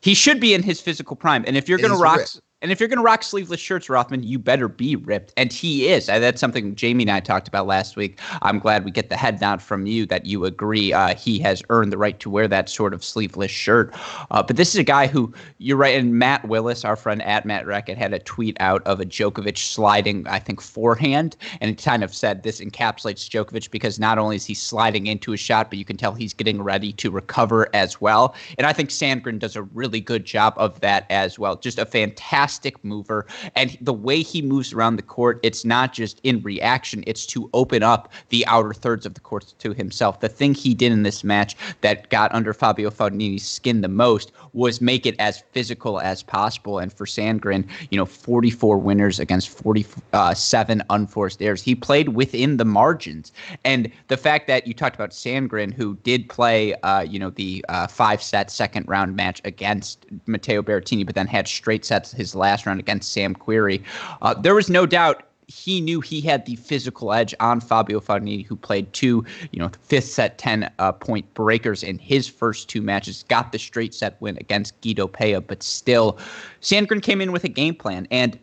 He 0.00 0.14
should 0.14 0.40
be 0.40 0.54
in 0.54 0.62
his 0.62 0.80
physical 0.80 1.16
prime. 1.16 1.44
And 1.46 1.56
if 1.56 1.68
you're 1.68 1.78
going 1.78 1.92
to 1.92 1.98
rock. 1.98 2.18
Ripped 2.18 2.40
and 2.62 2.70
if 2.70 2.78
you're 2.78 2.88
going 2.88 2.98
to 2.98 3.04
rock 3.04 3.24
sleeveless 3.24 3.58
shirts, 3.58 3.88
Rothman, 3.88 4.22
you 4.22 4.38
better 4.38 4.68
be 4.68 4.94
ripped. 4.94 5.32
And 5.36 5.52
he 5.52 5.88
is. 5.88 6.08
Uh, 6.08 6.20
that's 6.20 6.40
something 6.40 6.76
Jamie 6.76 7.02
and 7.02 7.10
I 7.10 7.18
talked 7.18 7.48
about 7.48 7.66
last 7.66 7.96
week. 7.96 8.20
I'm 8.40 8.60
glad 8.60 8.84
we 8.84 8.92
get 8.92 9.08
the 9.08 9.16
head 9.16 9.40
nod 9.40 9.60
from 9.60 9.86
you 9.86 10.06
that 10.06 10.26
you 10.26 10.44
agree 10.44 10.92
uh, 10.92 11.16
he 11.16 11.40
has 11.40 11.62
earned 11.70 11.92
the 11.92 11.98
right 11.98 12.20
to 12.20 12.30
wear 12.30 12.46
that 12.46 12.68
sort 12.68 12.94
of 12.94 13.02
sleeveless 13.02 13.50
shirt. 13.50 13.92
Uh, 14.30 14.44
but 14.44 14.56
this 14.56 14.68
is 14.68 14.76
a 14.76 14.84
guy 14.84 15.08
who, 15.08 15.34
you're 15.58 15.76
right, 15.76 15.98
and 15.98 16.14
Matt 16.14 16.46
Willis, 16.46 16.84
our 16.84 16.94
friend 16.94 17.20
at 17.22 17.44
Matt 17.44 17.66
Racket, 17.66 17.98
had 17.98 18.14
a 18.14 18.20
tweet 18.20 18.56
out 18.60 18.86
of 18.86 19.00
a 19.00 19.04
Djokovic 19.04 19.58
sliding, 19.58 20.24
I 20.28 20.38
think, 20.38 20.60
forehand. 20.60 21.36
And 21.60 21.68
it 21.68 21.82
kind 21.82 22.04
of 22.04 22.14
said 22.14 22.44
this 22.44 22.60
encapsulates 22.60 23.28
Djokovic 23.28 23.72
because 23.72 23.98
not 23.98 24.18
only 24.18 24.36
is 24.36 24.46
he 24.46 24.54
sliding 24.54 25.08
into 25.08 25.32
a 25.32 25.36
shot, 25.36 25.68
but 25.68 25.80
you 25.80 25.84
can 25.84 25.96
tell 25.96 26.14
he's 26.14 26.32
getting 26.32 26.62
ready 26.62 26.92
to 26.92 27.10
recover 27.10 27.68
as 27.74 28.00
well. 28.00 28.36
And 28.56 28.68
I 28.68 28.72
think 28.72 28.90
Sandgren 28.90 29.40
does 29.40 29.56
a 29.56 29.62
really 29.62 30.00
good 30.00 30.24
job 30.24 30.54
of 30.56 30.78
that 30.80 31.06
as 31.10 31.40
well. 31.40 31.56
Just 31.56 31.80
a 31.80 31.84
fantastic 31.84 32.51
fantastic 32.52 32.84
mover. 32.84 33.26
And 33.56 33.78
the 33.80 33.92
way 33.94 34.22
he 34.22 34.42
moves 34.42 34.72
around 34.72 34.96
the 34.96 35.02
court, 35.02 35.40
it's 35.42 35.64
not 35.64 35.92
just 35.92 36.20
in 36.22 36.42
reaction, 36.42 37.02
it's 37.06 37.24
to 37.26 37.48
open 37.54 37.82
up 37.82 38.12
the 38.28 38.46
outer 38.46 38.74
thirds 38.74 39.06
of 39.06 39.14
the 39.14 39.20
court 39.20 39.54
to 39.58 39.72
himself. 39.72 40.20
The 40.20 40.28
thing 40.28 40.54
he 40.54 40.74
did 40.74 40.92
in 40.92 41.02
this 41.02 41.24
match 41.24 41.56
that 41.80 42.10
got 42.10 42.32
under 42.34 42.52
Fabio 42.52 42.90
Fognini's 42.90 43.46
skin 43.46 43.80
the 43.80 43.88
most 43.88 44.32
was 44.52 44.80
make 44.80 45.06
it 45.06 45.14
as 45.18 45.42
physical 45.52 45.98
as 46.00 46.22
possible. 46.22 46.78
And 46.78 46.92
for 46.92 47.06
Sandgren, 47.06 47.66
you 47.90 47.96
know, 47.96 48.04
44 48.04 48.76
winners 48.76 49.18
against 49.18 49.48
47 49.48 50.82
unforced 50.90 51.40
errors. 51.40 51.62
He 51.62 51.74
played 51.74 52.10
within 52.10 52.58
the 52.58 52.66
margins. 52.66 53.32
And 53.64 53.90
the 54.08 54.18
fact 54.18 54.46
that 54.48 54.66
you 54.66 54.74
talked 54.74 54.96
about 54.96 55.10
Sandgren, 55.10 55.72
who 55.72 55.96
did 56.02 56.28
play, 56.28 56.74
uh, 56.82 57.00
you 57.00 57.18
know, 57.18 57.30
the 57.30 57.64
uh, 57.70 57.86
five 57.86 58.22
set 58.22 58.50
second 58.50 58.86
round 58.88 59.16
match 59.16 59.40
against 59.44 60.04
Matteo 60.26 60.62
Berrettini, 60.62 61.06
but 61.06 61.14
then 61.14 61.26
had 61.26 61.48
straight 61.48 61.84
sets 61.84 62.12
his 62.12 62.34
last 62.42 62.66
round 62.66 62.80
against 62.80 63.12
Sam 63.12 63.34
Querrey. 63.34 63.82
Uh, 64.20 64.34
there 64.34 64.54
was 64.54 64.68
no 64.68 64.84
doubt 64.84 65.24
he 65.46 65.80
knew 65.80 66.00
he 66.00 66.20
had 66.20 66.46
the 66.46 66.56
physical 66.56 67.12
edge 67.12 67.34
on 67.40 67.60
Fabio 67.60 68.00
Fognini, 68.00 68.44
who 68.44 68.56
played 68.56 68.92
two, 68.92 69.24
you 69.50 69.58
know, 69.58 69.70
fifth 69.82 70.08
set 70.08 70.38
10 70.38 70.70
uh, 70.78 70.92
point 70.92 71.32
breakers 71.34 71.82
in 71.82 71.98
his 71.98 72.26
first 72.26 72.68
two 72.68 72.80
matches, 72.80 73.24
got 73.28 73.52
the 73.52 73.58
straight 73.58 73.92
set 73.92 74.20
win 74.20 74.36
against 74.38 74.80
Guido 74.80 75.06
Pella, 75.06 75.40
but 75.40 75.62
still, 75.62 76.18
Sandgren 76.60 77.02
came 77.02 77.20
in 77.20 77.32
with 77.32 77.44
a 77.44 77.48
game 77.48 77.74
plan. 77.74 78.06
And 78.10 78.38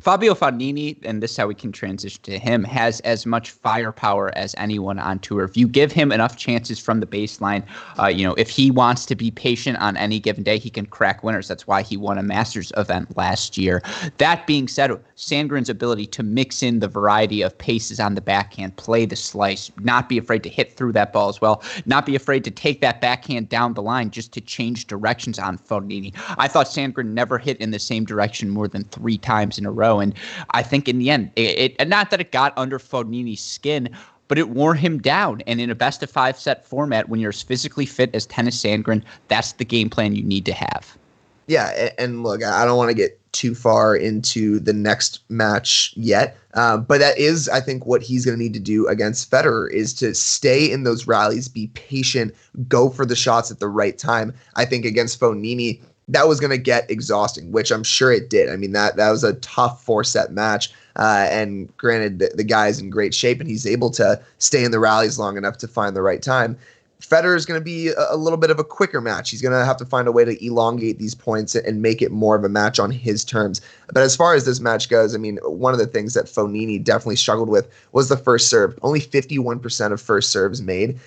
Fabio 0.00 0.34
Fognini, 0.34 0.96
and 1.04 1.22
this 1.22 1.32
is 1.32 1.36
how 1.36 1.46
we 1.46 1.54
can 1.54 1.72
transition 1.72 2.22
to 2.22 2.38
him, 2.38 2.64
has 2.64 3.00
as 3.00 3.26
much 3.26 3.50
firepower 3.50 4.36
as 4.36 4.54
anyone 4.56 4.98
on 4.98 5.18
tour. 5.18 5.44
If 5.44 5.56
you 5.56 5.68
give 5.68 5.92
him 5.92 6.10
enough 6.10 6.36
chances 6.36 6.78
from 6.78 7.00
the 7.00 7.06
baseline, 7.06 7.64
uh, 7.98 8.06
you 8.06 8.26
know, 8.26 8.34
if 8.34 8.48
he 8.48 8.70
wants 8.70 9.04
to 9.06 9.14
be 9.14 9.30
patient 9.30 9.78
on 9.78 9.98
any 9.98 10.18
given 10.18 10.42
day, 10.42 10.58
he 10.58 10.70
can 10.70 10.86
crack 10.86 11.22
winners. 11.22 11.48
That's 11.48 11.66
why 11.66 11.82
he 11.82 11.96
won 11.98 12.16
a 12.16 12.22
Masters 12.22 12.72
event 12.78 13.14
last 13.16 13.58
year. 13.58 13.82
That 14.18 14.46
being 14.46 14.68
said, 14.68 14.90
Sandgren's 15.16 15.68
ability 15.68 16.06
to 16.06 16.22
mix 16.22 16.62
in 16.62 16.78
the 16.78 16.88
variety 16.88 17.42
of 17.42 17.56
paces 17.58 18.00
on 18.00 18.14
the 18.14 18.22
backhand, 18.22 18.76
play 18.76 19.04
the 19.04 19.16
slice, 19.16 19.70
not 19.80 20.08
be 20.08 20.16
afraid 20.16 20.42
to 20.44 20.48
hit 20.48 20.76
through 20.76 20.92
that 20.92 21.12
ball 21.12 21.28
as 21.28 21.40
well, 21.40 21.62
not 21.84 22.06
be 22.06 22.16
afraid 22.16 22.42
to 22.44 22.50
take 22.50 22.80
that 22.80 23.02
backhand 23.02 23.48
down 23.50 23.74
the 23.74 23.82
line 23.82 24.10
just 24.10 24.32
to 24.32 24.40
change 24.40 24.86
directions 24.86 25.38
on 25.38 25.58
Fognini. 25.58 26.14
I 26.38 26.48
thought 26.48 26.66
Sandgren 26.66 27.12
never 27.12 27.36
hit 27.36 27.58
in 27.58 27.70
the 27.70 27.78
same 27.78 28.04
direction 28.04 28.48
more 28.48 28.68
than 28.68 28.84
three 28.84 29.18
times 29.18 29.58
in 29.58 29.66
a 29.66 29.70
row. 29.70 29.89
And 29.98 30.14
I 30.50 30.62
think 30.62 30.88
in 30.88 30.98
the 30.98 31.10
end, 31.10 31.32
it, 31.34 31.74
it 31.80 31.88
not 31.88 32.10
that 32.10 32.20
it 32.20 32.30
got 32.30 32.52
under 32.56 32.78
Fognini's 32.78 33.40
skin, 33.40 33.88
but 34.28 34.38
it 34.38 34.50
wore 34.50 34.74
him 34.74 34.98
down. 34.98 35.40
And 35.48 35.60
in 35.60 35.70
a 35.70 35.74
best 35.74 36.04
of 36.04 36.10
five 36.10 36.38
set 36.38 36.64
format, 36.64 37.08
when 37.08 37.18
you're 37.18 37.30
as 37.30 37.42
physically 37.42 37.86
fit 37.86 38.14
as 38.14 38.28
Tennys 38.28 38.54
Sandgren, 38.54 39.02
that's 39.26 39.52
the 39.54 39.64
game 39.64 39.90
plan 39.90 40.14
you 40.14 40.22
need 40.22 40.44
to 40.46 40.52
have. 40.52 40.96
Yeah, 41.48 41.90
and 41.98 42.22
look, 42.22 42.44
I 42.44 42.64
don't 42.64 42.76
want 42.76 42.90
to 42.90 42.94
get 42.94 43.18
too 43.32 43.56
far 43.56 43.96
into 43.96 44.60
the 44.60 44.72
next 44.72 45.18
match 45.30 45.92
yet, 45.96 46.38
uh, 46.54 46.76
but 46.76 47.00
that 47.00 47.18
is, 47.18 47.48
I 47.48 47.58
think, 47.58 47.86
what 47.86 48.02
he's 48.02 48.24
going 48.24 48.38
to 48.38 48.42
need 48.42 48.54
to 48.54 48.60
do 48.60 48.86
against 48.86 49.28
Federer 49.32 49.68
is 49.72 49.92
to 49.94 50.14
stay 50.14 50.70
in 50.70 50.84
those 50.84 51.08
rallies, 51.08 51.48
be 51.48 51.66
patient, 51.68 52.36
go 52.68 52.88
for 52.88 53.04
the 53.04 53.16
shots 53.16 53.50
at 53.50 53.58
the 53.58 53.66
right 53.66 53.98
time. 53.98 54.32
I 54.54 54.64
think 54.64 54.84
against 54.84 55.18
Fognini, 55.18 55.82
that 56.10 56.26
was 56.26 56.40
going 56.40 56.50
to 56.50 56.58
get 56.58 56.90
exhausting, 56.90 57.52
which 57.52 57.70
I'm 57.70 57.84
sure 57.84 58.12
it 58.12 58.30
did. 58.30 58.50
I 58.50 58.56
mean, 58.56 58.72
that 58.72 58.96
that 58.96 59.10
was 59.10 59.22
a 59.24 59.34
tough 59.34 59.82
four 59.84 60.04
set 60.04 60.32
match. 60.32 60.72
Uh, 60.96 61.26
and 61.30 61.74
granted, 61.76 62.18
the, 62.18 62.30
the 62.34 62.44
guy's 62.44 62.80
in 62.80 62.90
great 62.90 63.14
shape 63.14 63.40
and 63.40 63.48
he's 63.48 63.66
able 63.66 63.90
to 63.90 64.20
stay 64.38 64.64
in 64.64 64.72
the 64.72 64.80
rallies 64.80 65.18
long 65.18 65.36
enough 65.36 65.56
to 65.58 65.68
find 65.68 65.94
the 65.94 66.02
right 66.02 66.22
time. 66.22 66.58
Federer 67.00 67.36
is 67.36 67.46
going 67.46 67.58
to 67.58 67.64
be 67.64 67.88
a, 67.88 68.06
a, 68.10 68.16
little 68.16 68.36
bit 68.36 68.50
of 68.50 68.58
a 68.58 68.64
quicker 68.64 69.00
match. 69.00 69.30
He's 69.30 69.40
going 69.40 69.58
to 69.58 69.64
have 69.64 69.78
to 69.78 69.86
find 69.86 70.06
a 70.06 70.12
way 70.12 70.24
to 70.24 70.44
elongate 70.44 70.98
these 70.98 71.14
points 71.14 71.54
and 71.54 71.80
make 71.80 72.02
it 72.02 72.10
more 72.10 72.36
of 72.36 72.44
a 72.44 72.48
match 72.48 72.78
on 72.78 72.90
his 72.90 73.24
terms. 73.24 73.62
But 73.86 74.02
as 74.02 74.14
far 74.14 74.34
as 74.34 74.44
this 74.44 74.60
match 74.60 74.90
goes, 74.90 75.14
I 75.14 75.18
mean, 75.18 75.38
one 75.44 75.72
of 75.72 75.78
the 75.78 75.86
things 75.86 76.12
that 76.14 76.26
Fognini 76.26 76.82
definitely 76.82 77.16
struggled 77.16 77.48
with 77.48 77.68
was 77.92 78.10
the 78.10 78.18
first 78.18 78.50
serve. 78.50 78.78
Only 78.82 79.00
51% 79.00 79.92
of 79.92 80.00
first 80.00 80.30
serves 80.30 80.60
made. 80.60 80.98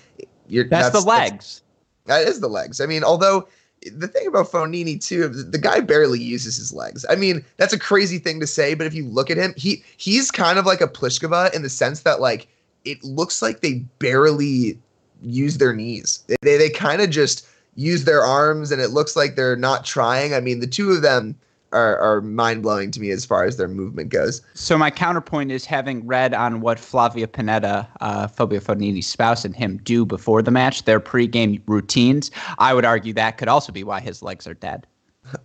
You're, 0.48 0.68
that's, 0.68 0.90
that's 0.90 1.04
the 1.04 1.08
legs. 1.08 1.62
That's, 2.06 2.24
that 2.24 2.28
is 2.28 2.40
the 2.40 2.48
legs. 2.48 2.80
I 2.80 2.86
mean, 2.86 3.04
although 3.04 3.46
the 3.92 4.08
thing 4.08 4.26
about 4.26 4.50
Fognini 4.50 5.00
too, 5.00 5.28
the 5.28 5.58
guy 5.58 5.80
barely 5.80 6.20
uses 6.20 6.56
his 6.56 6.72
legs. 6.72 7.04
I 7.08 7.16
mean, 7.16 7.44
that's 7.56 7.72
a 7.72 7.78
crazy 7.78 8.18
thing 8.18 8.40
to 8.40 8.46
say, 8.46 8.74
but 8.74 8.86
if 8.86 8.94
you 8.94 9.04
look 9.04 9.30
at 9.30 9.36
him, 9.36 9.54
he 9.56 9.82
he's 9.96 10.30
kind 10.30 10.58
of 10.58 10.66
like 10.66 10.80
a 10.80 10.88
Pliskova 10.88 11.54
in 11.54 11.62
the 11.62 11.68
sense 11.68 12.00
that 12.00 12.20
like 12.20 12.48
it 12.84 13.02
looks 13.04 13.42
like 13.42 13.60
they 13.60 13.74
barely 13.98 14.78
use 15.22 15.58
their 15.58 15.74
knees. 15.74 16.22
They 16.26 16.36
they, 16.42 16.56
they 16.56 16.70
kind 16.70 17.02
of 17.02 17.10
just 17.10 17.46
use 17.76 18.04
their 18.04 18.22
arms, 18.22 18.70
and 18.70 18.80
it 18.80 18.90
looks 18.90 19.16
like 19.16 19.34
they're 19.34 19.56
not 19.56 19.84
trying. 19.84 20.34
I 20.34 20.40
mean, 20.40 20.60
the 20.60 20.66
two 20.66 20.92
of 20.92 21.02
them 21.02 21.36
are, 21.74 21.98
are 21.98 22.20
mind 22.20 22.62
blowing 22.62 22.90
to 22.92 23.00
me 23.00 23.10
as 23.10 23.24
far 23.24 23.44
as 23.44 23.56
their 23.56 23.68
movement 23.68 24.08
goes. 24.08 24.40
So 24.54 24.78
my 24.78 24.90
counterpoint 24.90 25.50
is 25.50 25.66
having 25.66 26.06
read 26.06 26.32
on 26.32 26.60
what 26.60 26.78
Flavia 26.78 27.26
Pennetta, 27.26 27.86
uh, 28.00 28.28
Fabio 28.28 28.60
Fognini's 28.60 29.06
spouse, 29.06 29.44
and 29.44 29.54
him 29.54 29.78
do 29.82 30.06
before 30.06 30.40
the 30.40 30.50
match, 30.50 30.84
their 30.84 31.00
pregame 31.00 31.60
routines. 31.66 32.30
I 32.58 32.72
would 32.72 32.84
argue 32.84 33.12
that 33.14 33.36
could 33.38 33.48
also 33.48 33.72
be 33.72 33.84
why 33.84 34.00
his 34.00 34.22
legs 34.22 34.46
are 34.46 34.54
dead. 34.54 34.86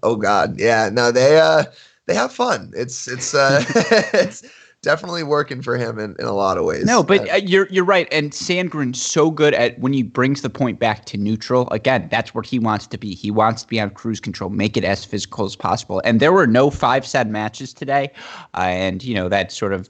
Oh 0.03 0.15
God, 0.15 0.59
yeah. 0.59 0.89
No, 0.91 1.12
they 1.12 1.39
uh 1.39 1.63
they 2.05 2.13
have 2.13 2.31
fun. 2.31 2.71
It's 2.75 3.07
it's 3.07 3.33
uh 3.33 3.63
it's 4.13 4.43
definitely 4.81 5.24
working 5.24 5.62
for 5.62 5.77
him 5.77 6.00
in, 6.00 6.15
in 6.19 6.25
a 6.25 6.33
lot 6.33 6.57
of 6.57 6.65
ways. 6.65 6.86
No, 6.86 7.03
but 7.03 7.29
uh, 7.29 7.36
you're 7.36 7.67
you're 7.69 7.86
right. 7.86 8.07
And 8.12 8.31
Sandgren's 8.31 9.01
so 9.01 9.31
good 9.31 9.53
at 9.53 9.77
when 9.79 9.93
he 9.93 10.03
brings 10.03 10.41
the 10.41 10.50
point 10.50 10.79
back 10.79 11.05
to 11.05 11.17
neutral. 11.17 11.69
Again, 11.71 12.07
that's 12.12 12.33
where 12.33 12.43
he 12.43 12.59
wants 12.59 12.88
to 12.88 12.98
be. 12.98 13.13
He 13.13 13.31
wants 13.31 13.63
to 13.63 13.67
be 13.67 13.79
on 13.79 13.89
cruise 13.91 14.19
control, 14.19 14.50
make 14.50 14.77
it 14.77 14.83
as 14.83 15.05
physical 15.05 15.45
as 15.45 15.55
possible. 15.55 16.01
And 16.05 16.19
there 16.19 16.31
were 16.31 16.48
no 16.48 16.69
five 16.69 17.05
set 17.05 17.27
matches 17.27 17.74
today, 17.74 18.12
uh, 18.53 18.62
and 18.62 19.03
you 19.03 19.13
know 19.13 19.29
that 19.29 19.51
sort 19.51 19.74
of 19.74 19.89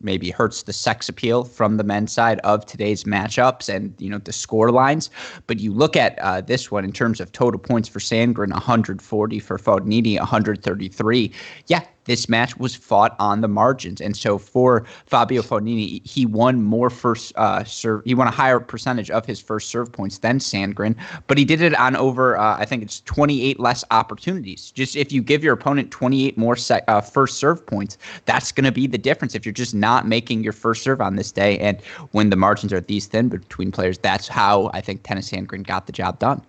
maybe 0.00 0.30
hurts 0.30 0.62
the 0.62 0.72
sex 0.72 1.08
appeal 1.08 1.44
from 1.44 1.76
the 1.76 1.84
men's 1.84 2.12
side 2.12 2.38
of 2.40 2.64
today's 2.66 3.04
matchups 3.04 3.68
and 3.68 3.94
you 3.98 4.08
know 4.08 4.18
the 4.18 4.32
score 4.32 4.70
lines. 4.70 5.10
But 5.46 5.60
you 5.60 5.72
look 5.72 5.96
at 5.96 6.18
uh, 6.18 6.40
this 6.40 6.70
one 6.70 6.84
in 6.84 6.92
terms 6.92 7.20
of 7.20 7.32
total 7.32 7.58
points 7.58 7.88
for 7.88 7.98
Sandgren, 7.98 8.50
140 8.50 9.38
for 9.38 9.58
Fognini, 9.58 10.18
133. 10.18 11.32
Yeah, 11.66 11.82
this 12.04 12.28
match 12.28 12.56
was 12.56 12.74
fought 12.74 13.14
on 13.18 13.40
the 13.40 13.48
margins. 13.48 14.00
And 14.00 14.16
so 14.16 14.38
for 14.38 14.84
Fabio 15.06 15.42
Fognini, 15.42 16.04
he 16.06 16.26
won 16.26 16.62
more 16.62 16.90
first 16.90 17.32
uh, 17.36 17.64
serve. 17.64 18.02
He 18.04 18.14
won 18.14 18.26
a 18.26 18.32
higher 18.32 18.58
percentage 18.58 19.10
of 19.10 19.24
his 19.24 19.40
first 19.40 19.68
serve 19.68 19.92
points 19.92 20.18
than 20.18 20.38
Sandgren, 20.38 20.96
but 21.26 21.38
he 21.38 21.44
did 21.44 21.60
it 21.60 21.74
on 21.76 21.96
over, 21.96 22.36
uh, 22.36 22.56
I 22.58 22.64
think 22.64 22.82
it's 22.82 23.00
28 23.02 23.60
less 23.60 23.84
opportunities. 23.90 24.70
Just 24.72 24.96
if 24.96 25.12
you 25.12 25.22
give 25.22 25.44
your 25.44 25.54
opponent 25.54 25.90
28 25.90 26.36
more 26.36 26.56
uh, 26.88 27.00
first 27.00 27.38
serve 27.38 27.64
points, 27.64 27.98
that's 28.24 28.52
going 28.52 28.64
to 28.64 28.72
be 28.72 28.86
the 28.86 28.98
difference 28.98 29.34
if 29.34 29.46
you're 29.46 29.52
just 29.52 29.71
not 29.74 30.06
making 30.06 30.42
your 30.42 30.52
first 30.52 30.82
serve 30.82 31.00
on 31.00 31.16
this 31.16 31.32
day. 31.32 31.58
And 31.58 31.80
when 32.12 32.30
the 32.30 32.36
margins 32.36 32.72
are 32.72 32.80
these 32.80 33.06
thin 33.06 33.28
between 33.28 33.72
players, 33.72 33.98
that's 33.98 34.28
how 34.28 34.70
I 34.72 34.80
think 34.80 35.02
Tennys 35.02 35.30
Sandgren 35.30 35.66
got 35.66 35.86
the 35.86 35.92
job 35.92 36.18
done. 36.18 36.42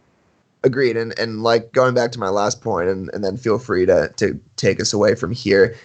Agreed. 0.64 0.96
And 0.96 1.18
and 1.20 1.44
like 1.44 1.74
going 1.74 1.94
back 1.94 2.12
to 2.14 2.20
my 2.20 2.30
last 2.30 2.62
point, 2.62 2.88
and, 2.88 3.10
and 3.14 3.24
then 3.24 3.38
feel 3.38 3.60
free 3.60 3.86
to 3.86 4.12
to 4.16 4.40
take 4.56 4.80
us 4.80 4.94
away 4.94 5.16
from 5.16 5.32
here. 5.32 5.76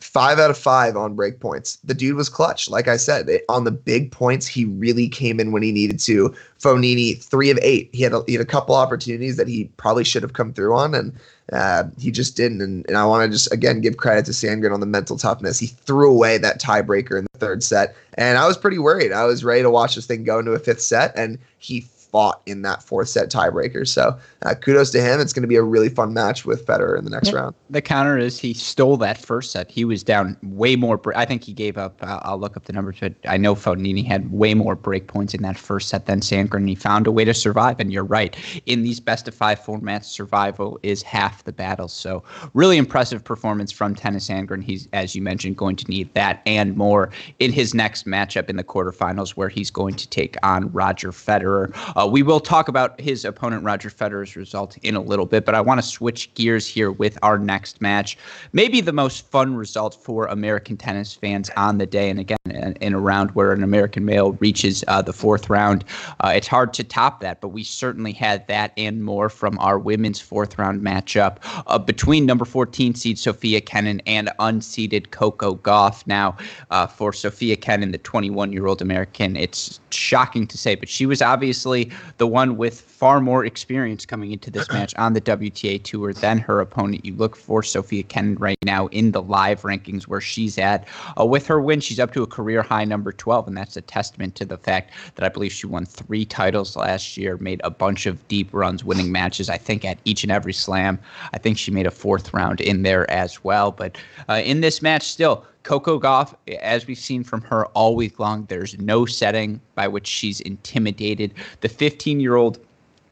Five 0.00 0.38
out 0.38 0.50
of 0.50 0.56
five 0.56 0.96
on 0.96 1.14
break 1.14 1.40
points. 1.40 1.78
The 1.84 1.94
dude 1.94 2.16
was 2.16 2.28
clutch. 2.30 2.70
Like 2.70 2.88
I 2.88 2.96
said, 2.96 3.28
it, 3.28 3.44
on 3.50 3.64
the 3.64 3.70
big 3.70 4.10
points, 4.10 4.46
he 4.46 4.64
really 4.64 5.08
came 5.08 5.38
in 5.38 5.52
when 5.52 5.62
he 5.62 5.72
needed 5.72 6.00
to. 6.00 6.34
Fognini, 6.58 7.22
three 7.22 7.50
of 7.50 7.58
eight. 7.60 7.90
He 7.92 8.02
had 8.02 8.14
a, 8.14 8.22
he 8.26 8.32
had 8.32 8.42
a 8.42 8.46
couple 8.46 8.74
opportunities 8.74 9.36
that 9.36 9.46
he 9.46 9.70
probably 9.76 10.04
should 10.04 10.22
have 10.22 10.32
come 10.32 10.54
through 10.54 10.74
on, 10.74 10.94
and 10.94 11.12
uh, 11.52 11.84
he 11.98 12.10
just 12.10 12.36
didn't. 12.36 12.62
And, 12.62 12.86
and 12.88 12.96
I 12.96 13.04
want 13.04 13.24
to 13.24 13.30
just 13.30 13.52
again 13.52 13.80
give 13.82 13.98
credit 13.98 14.24
to 14.26 14.32
Sandgren 14.32 14.72
on 14.72 14.80
the 14.80 14.86
mental 14.86 15.18
toughness. 15.18 15.58
He 15.58 15.66
threw 15.66 16.10
away 16.10 16.38
that 16.38 16.60
tiebreaker 16.60 17.18
in 17.18 17.26
the 17.32 17.38
third 17.38 17.62
set, 17.62 17.94
and 18.14 18.38
I 18.38 18.46
was 18.46 18.56
pretty 18.56 18.78
worried. 18.78 19.12
I 19.12 19.24
was 19.24 19.44
ready 19.44 19.62
to 19.62 19.70
watch 19.70 19.96
this 19.96 20.06
thing 20.06 20.24
go 20.24 20.38
into 20.38 20.52
a 20.52 20.58
fifth 20.58 20.80
set, 20.82 21.12
and 21.14 21.38
he 21.58 21.86
fought 22.10 22.42
in 22.46 22.62
that 22.62 22.82
fourth 22.82 23.08
set 23.08 23.30
tiebreaker. 23.30 23.86
So 23.86 24.18
uh, 24.42 24.54
kudos 24.54 24.90
to 24.90 25.00
him. 25.00 25.20
It's 25.20 25.32
going 25.32 25.42
to 25.42 25.48
be 25.48 25.56
a 25.56 25.62
really 25.62 25.88
fun 25.88 26.12
match 26.12 26.44
with 26.44 26.66
Federer 26.66 26.98
in 26.98 27.04
the 27.04 27.10
next 27.10 27.32
round. 27.32 27.54
The 27.70 27.82
counter 27.82 28.18
is 28.18 28.38
he 28.38 28.52
stole 28.54 28.96
that 28.98 29.18
first 29.18 29.52
set. 29.52 29.70
He 29.70 29.84
was 29.84 30.02
down 30.02 30.36
way 30.42 30.76
more. 30.76 31.00
I 31.16 31.24
think 31.24 31.44
he 31.44 31.52
gave 31.52 31.78
up. 31.78 32.02
Uh, 32.02 32.20
I'll 32.22 32.38
look 32.38 32.56
up 32.56 32.64
the 32.64 32.72
numbers, 32.72 32.96
but 33.00 33.14
I 33.28 33.36
know 33.36 33.54
Fognini 33.54 34.06
had 34.06 34.30
way 34.32 34.54
more 34.54 34.74
break 34.74 35.06
points 35.06 35.34
in 35.34 35.42
that 35.42 35.56
first 35.56 35.88
set 35.88 36.06
than 36.06 36.20
Sandgren. 36.20 36.60
And 36.60 36.68
he 36.68 36.74
found 36.74 37.06
a 37.06 37.12
way 37.12 37.24
to 37.24 37.34
survive. 37.34 37.80
And 37.80 37.92
you're 37.92 38.04
right. 38.04 38.36
In 38.66 38.82
these 38.82 39.00
best 39.00 39.28
of 39.28 39.34
five 39.34 39.60
formats, 39.60 40.04
survival 40.04 40.78
is 40.82 41.02
half 41.02 41.44
the 41.44 41.52
battle. 41.52 41.88
So 41.88 42.22
really 42.54 42.76
impressive 42.76 43.22
performance 43.24 43.72
from 43.72 43.94
Tennys 43.94 44.28
Sandgren. 44.28 44.62
He's, 44.62 44.88
as 44.92 45.14
you 45.14 45.22
mentioned, 45.22 45.56
going 45.56 45.76
to 45.76 45.88
need 45.88 46.12
that 46.14 46.42
and 46.46 46.76
more 46.76 47.10
in 47.38 47.52
his 47.52 47.74
next 47.74 48.06
matchup 48.06 48.50
in 48.50 48.56
the 48.56 48.64
quarterfinals, 48.64 49.30
where 49.30 49.48
he's 49.48 49.70
going 49.70 49.94
to 49.94 50.08
take 50.08 50.36
on 50.42 50.70
Roger 50.72 51.10
Federer. 51.10 51.70
Uh, 52.00 52.06
we 52.06 52.22
will 52.22 52.40
talk 52.40 52.68
about 52.68 52.98
his 52.98 53.26
opponent, 53.26 53.62
Roger 53.62 53.90
Federer's 53.90 54.34
result, 54.34 54.78
in 54.78 54.96
a 54.96 55.00
little 55.02 55.26
bit, 55.26 55.44
but 55.44 55.54
I 55.54 55.60
want 55.60 55.82
to 55.82 55.86
switch 55.86 56.32
gears 56.32 56.66
here 56.66 56.90
with 56.90 57.18
our 57.22 57.36
next 57.36 57.82
match. 57.82 58.16
Maybe 58.54 58.80
the 58.80 58.92
most 58.92 59.30
fun 59.30 59.54
result 59.54 59.94
for 60.02 60.24
American 60.26 60.78
tennis 60.78 61.12
fans 61.12 61.50
on 61.58 61.76
the 61.76 61.84
day. 61.84 62.08
And 62.08 62.18
again, 62.18 62.38
in 62.80 62.94
a 62.94 62.98
round 62.98 63.32
where 63.32 63.52
an 63.52 63.62
American 63.62 64.06
male 64.06 64.32
reaches 64.40 64.82
uh, 64.88 65.02
the 65.02 65.12
fourth 65.12 65.50
round, 65.50 65.84
uh, 66.24 66.32
it's 66.34 66.46
hard 66.46 66.72
to 66.74 66.84
top 66.84 67.20
that, 67.20 67.42
but 67.42 67.48
we 67.48 67.62
certainly 67.62 68.12
had 68.12 68.46
that 68.48 68.72
and 68.78 69.04
more 69.04 69.28
from 69.28 69.58
our 69.58 69.78
women's 69.78 70.20
fourth 70.20 70.58
round 70.58 70.80
matchup 70.80 71.36
uh, 71.66 71.78
between 71.78 72.24
number 72.24 72.46
14 72.46 72.94
seed 72.94 73.18
Sofia 73.18 73.60
Kenin 73.60 74.00
and 74.06 74.30
unseeded 74.38 75.10
Coco 75.10 75.56
Gauff. 75.56 76.06
Now, 76.06 76.38
uh, 76.70 76.86
for 76.86 77.12
Sofia 77.12 77.56
Kenin, 77.56 77.92
the 77.92 77.98
21 77.98 78.54
year 78.54 78.66
old 78.66 78.80
American, 78.80 79.36
it's 79.36 79.80
shocking 79.90 80.46
to 80.46 80.56
say, 80.56 80.74
but 80.74 80.88
she 80.88 81.04
was 81.04 81.20
obviously 81.20 81.89
the 82.18 82.26
one 82.26 82.56
with 82.56 82.80
far 82.80 83.20
more 83.20 83.44
experience 83.44 84.06
coming 84.06 84.32
into 84.32 84.50
this 84.50 84.68
match 84.72 84.94
on 84.96 85.12
the 85.12 85.20
WTA 85.20 85.82
tour 85.82 86.12
than 86.12 86.38
her 86.38 86.60
opponent. 86.60 87.04
You 87.04 87.14
look 87.14 87.36
for 87.36 87.62
Sofia 87.62 88.02
Kenin 88.02 88.36
right 88.36 88.58
now 88.64 88.86
in 88.88 89.12
the 89.12 89.22
live 89.22 89.62
rankings 89.62 90.04
where 90.04 90.20
she's 90.20 90.58
at. 90.58 90.86
Uh, 91.18 91.24
with 91.24 91.46
her 91.46 91.60
win, 91.60 91.80
she's 91.80 92.00
up 92.00 92.12
to 92.12 92.22
a 92.22 92.26
career 92.26 92.62
high 92.62 92.84
number 92.84 93.12
12, 93.12 93.48
and 93.48 93.56
that's 93.56 93.76
a 93.76 93.80
testament 93.80 94.34
to 94.36 94.44
the 94.44 94.56
fact 94.56 94.92
that 95.14 95.24
I 95.24 95.28
believe 95.28 95.52
she 95.52 95.66
won 95.66 95.86
three 95.86 96.24
titles 96.24 96.76
last 96.76 97.16
year, 97.16 97.36
made 97.38 97.60
a 97.64 97.70
bunch 97.70 98.06
of 98.06 98.26
deep 98.28 98.52
runs, 98.52 98.84
winning 98.84 99.12
matches, 99.12 99.48
I 99.48 99.58
think, 99.58 99.84
at 99.84 99.98
each 100.04 100.22
and 100.22 100.32
every 100.32 100.52
slam. 100.52 100.98
I 101.32 101.38
think 101.38 101.58
she 101.58 101.70
made 101.70 101.86
a 101.86 101.90
fourth 101.90 102.32
round 102.32 102.60
in 102.60 102.82
there 102.82 103.10
as 103.10 103.44
well. 103.44 103.70
But 103.70 103.98
uh, 104.28 104.42
in 104.44 104.60
this 104.60 104.82
match, 104.82 105.02
still, 105.02 105.44
Coco 105.62 105.98
Gauff, 106.00 106.34
as 106.60 106.86
we've 106.86 106.98
seen 106.98 107.22
from 107.22 107.42
her 107.42 107.66
all 107.66 107.94
week 107.94 108.18
long, 108.18 108.46
there's 108.48 108.78
no 108.78 109.04
setting 109.04 109.60
by 109.74 109.88
which 109.88 110.06
she's 110.06 110.40
intimidated. 110.40 111.34
The 111.60 111.68
15 111.68 112.20
year 112.20 112.36
old 112.36 112.58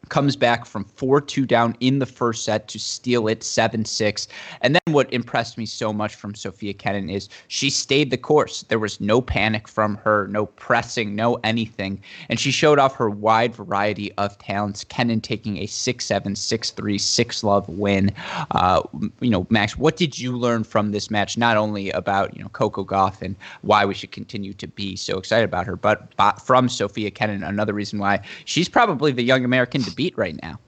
comes 0.09 0.37
back 0.37 0.65
from 0.65 0.85
4 0.85 1.21
2 1.21 1.47
down 1.47 1.77
in 1.81 1.99
the 1.99 2.07
first 2.07 2.45
set 2.45 2.69
to 2.69 2.79
steal 2.79 3.29
it 3.29 3.43
7 3.43 3.85
6. 3.85 4.29
And 4.61 4.75
then 4.75 4.95
what 4.95 5.13
impressed 5.13 5.59
me 5.59 5.67
so 5.67 5.93
much 5.93 6.15
from 6.15 6.35
Sofia 6.35 6.73
Kenin 6.73 7.11
is 7.11 7.29
she 7.49 7.71
stayed 7.71 8.11
the 8.11 8.17
course. 8.17 8.65
There 8.69 8.79
was 8.79 9.01
no 9.01 9.21
panic 9.21 9.69
from 9.69 9.97
her, 9.97 10.29
no 10.29 10.47
pressing, 10.47 11.15
no 11.15 11.37
anything. 11.45 12.01
And 12.29 12.39
she 12.39 12.51
showed 12.51 12.79
off 12.79 12.95
her 12.97 13.11
wide 13.11 13.55
variety 13.55 14.13
of 14.13 14.39
talents. 14.39 14.85
Kenin 14.85 15.21
taking 15.21 15.59
a 15.59 15.67
6 15.67 16.05
7, 16.05 16.37
6 16.37 16.71
3, 16.71 16.99
6 16.99 17.45
love 17.45 17.69
win. 17.69 18.13
Uh, 18.51 18.83
you 19.21 19.31
know, 19.31 19.47
Max, 19.51 19.77
what 19.77 19.97
did 19.97 20.19
you 20.19 20.37
learn 20.37 20.65
from 20.65 20.93
this 20.93 21.11
match? 21.11 21.37
Not 21.37 21.57
only 21.57 21.91
about, 21.91 22.37
you 22.37 22.43
know, 22.43 22.49
Coco 22.51 22.85
Gauff 22.85 23.23
and 23.23 23.37
why 23.63 23.85
we 23.85 23.95
should 23.95 24.13
continue 24.13 24.53
to 24.55 24.67
be 24.67 24.97
so 24.97 25.19
excited 25.19 25.45
about 25.45 25.67
her, 25.67 25.77
but 25.77 26.13
from 26.45 26.69
Sofia 26.69 27.11
Kenin, 27.11 27.43
another 27.43 27.73
reason 27.73 27.99
why 27.99 28.21
she's 28.45 28.69
probably 28.69 29.13
the 29.13 29.23
young 29.23 29.45
American 29.45 29.83
to 29.83 29.95
beat 29.99 30.17
right 30.17 30.41
now. 30.43 30.59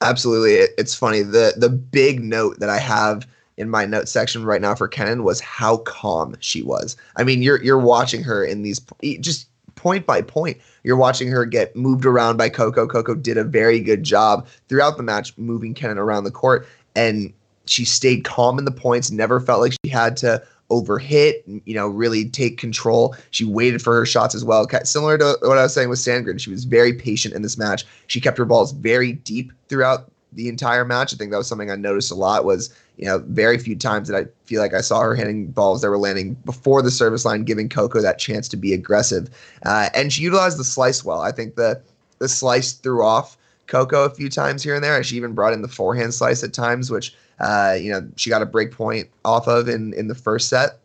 Absolutely. 0.00 0.54
It's 0.78 0.94
funny. 0.94 1.22
The 1.22 1.54
the 1.56 1.68
big 1.68 2.24
note 2.24 2.58
that 2.58 2.70
I 2.70 2.78
have 2.78 3.28
in 3.58 3.70
my 3.70 3.84
note 3.84 4.08
section 4.08 4.44
right 4.44 4.60
now 4.60 4.74
for 4.74 4.88
Kenin 4.88 5.22
was 5.22 5.40
how 5.40 5.78
calm 5.78 6.36
she 6.40 6.62
was. 6.62 6.96
I 7.16 7.22
mean, 7.22 7.42
you're 7.42 7.62
you're 7.62 7.78
watching 7.78 8.22
her 8.22 8.44
in 8.44 8.62
these 8.62 8.80
just 9.20 9.48
point 9.74 10.06
by 10.06 10.22
point. 10.22 10.56
You're 10.84 10.96
watching 10.96 11.28
her 11.28 11.44
get 11.44 11.76
moved 11.76 12.06
around 12.06 12.38
by 12.38 12.48
Coco. 12.48 12.86
Coco 12.86 13.14
did 13.14 13.36
a 13.36 13.44
very 13.44 13.78
good 13.78 14.02
job 14.02 14.46
throughout 14.68 14.96
the 14.96 15.02
match 15.02 15.36
moving 15.36 15.74
Kenin 15.74 15.98
around 15.98 16.24
the 16.24 16.30
court 16.30 16.66
and 16.94 17.32
she 17.66 17.84
stayed 17.84 18.24
calm 18.24 18.58
in 18.58 18.64
the 18.64 18.70
points, 18.70 19.10
never 19.10 19.40
felt 19.40 19.60
like 19.60 19.74
she 19.84 19.90
had 19.90 20.16
to 20.18 20.42
overhit, 20.70 21.42
you 21.64 21.74
know, 21.74 21.88
really 21.88 22.28
take 22.28 22.58
control. 22.58 23.14
She 23.30 23.44
waited 23.44 23.82
for 23.82 23.94
her 23.94 24.06
shots 24.06 24.34
as 24.34 24.44
well. 24.44 24.66
Similar 24.84 25.18
to 25.18 25.38
what 25.42 25.58
I 25.58 25.62
was 25.62 25.74
saying 25.74 25.88
with 25.88 25.98
Sandgren, 25.98 26.40
she 26.40 26.50
was 26.50 26.64
very 26.64 26.92
patient 26.92 27.34
in 27.34 27.42
this 27.42 27.56
match. 27.56 27.84
She 28.08 28.20
kept 28.20 28.38
her 28.38 28.44
balls 28.44 28.72
very 28.72 29.12
deep 29.12 29.52
throughout 29.68 30.10
the 30.32 30.48
entire 30.48 30.84
match. 30.84 31.14
I 31.14 31.16
think 31.16 31.30
that 31.30 31.38
was 31.38 31.46
something 31.46 31.70
I 31.70 31.76
noticed 31.76 32.10
a 32.10 32.14
lot 32.14 32.44
was, 32.44 32.74
you 32.96 33.06
know, 33.06 33.18
very 33.26 33.58
few 33.58 33.76
times 33.76 34.08
that 34.08 34.16
I 34.16 34.26
feel 34.44 34.60
like 34.60 34.74
I 34.74 34.80
saw 34.80 35.00
her 35.00 35.14
hitting 35.14 35.46
balls 35.46 35.82
that 35.82 35.90
were 35.90 35.98
landing 35.98 36.34
before 36.44 36.82
the 36.82 36.90
service 36.90 37.24
line, 37.24 37.44
giving 37.44 37.68
Coco 37.68 38.00
that 38.00 38.18
chance 38.18 38.48
to 38.48 38.56
be 38.56 38.72
aggressive. 38.72 39.30
Uh, 39.64 39.88
and 39.94 40.12
she 40.12 40.22
utilized 40.22 40.58
the 40.58 40.64
slice 40.64 41.04
well. 41.04 41.20
I 41.20 41.32
think 41.32 41.56
the 41.56 41.80
the 42.18 42.28
slice 42.28 42.72
threw 42.72 43.04
off 43.04 43.36
Coco 43.66 44.04
a 44.04 44.10
few 44.10 44.28
times 44.28 44.62
here 44.62 44.74
and 44.74 44.84
there. 44.84 45.02
She 45.02 45.16
even 45.16 45.32
brought 45.32 45.52
in 45.52 45.62
the 45.62 45.68
forehand 45.68 46.14
slice 46.14 46.42
at 46.42 46.52
times, 46.52 46.90
which 46.90 47.14
uh, 47.40 47.76
you 47.78 47.90
know, 47.90 48.06
she 48.16 48.30
got 48.30 48.42
a 48.42 48.46
break 48.46 48.72
point 48.72 49.08
off 49.24 49.46
of 49.46 49.68
in 49.68 49.92
in 49.94 50.08
the 50.08 50.14
first 50.14 50.48
set, 50.48 50.78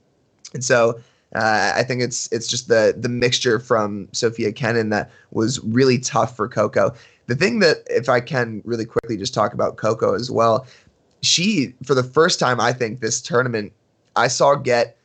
and 0.53 0.63
so 0.63 1.00
uh, 1.35 1.73
I 1.75 1.83
think 1.83 2.01
it's 2.01 2.31
it's 2.31 2.47
just 2.47 2.67
the 2.67 2.93
the 2.97 3.09
mixture 3.09 3.59
from 3.59 4.09
Sofia 4.11 4.51
Kenin 4.51 4.89
that 4.89 5.11
was 5.31 5.59
really 5.63 6.00
tough 6.00 6.35
for 6.35 6.47
Coco. 6.47 6.93
The 7.27 7.35
thing 7.35 7.59
that, 7.59 7.83
if 7.89 8.09
I 8.09 8.19
can 8.19 8.61
really 8.65 8.85
quickly 8.85 9.15
just 9.15 9.33
talk 9.33 9.53
about 9.53 9.77
Coco 9.77 10.13
as 10.13 10.29
well, 10.29 10.67
she 11.21 11.73
for 11.83 11.95
the 11.95 12.03
first 12.03 12.39
time 12.39 12.59
I 12.59 12.73
think 12.73 13.00
this 13.00 13.21
tournament 13.21 13.71
I 14.15 14.27
saw 14.27 14.55
get 14.55 14.97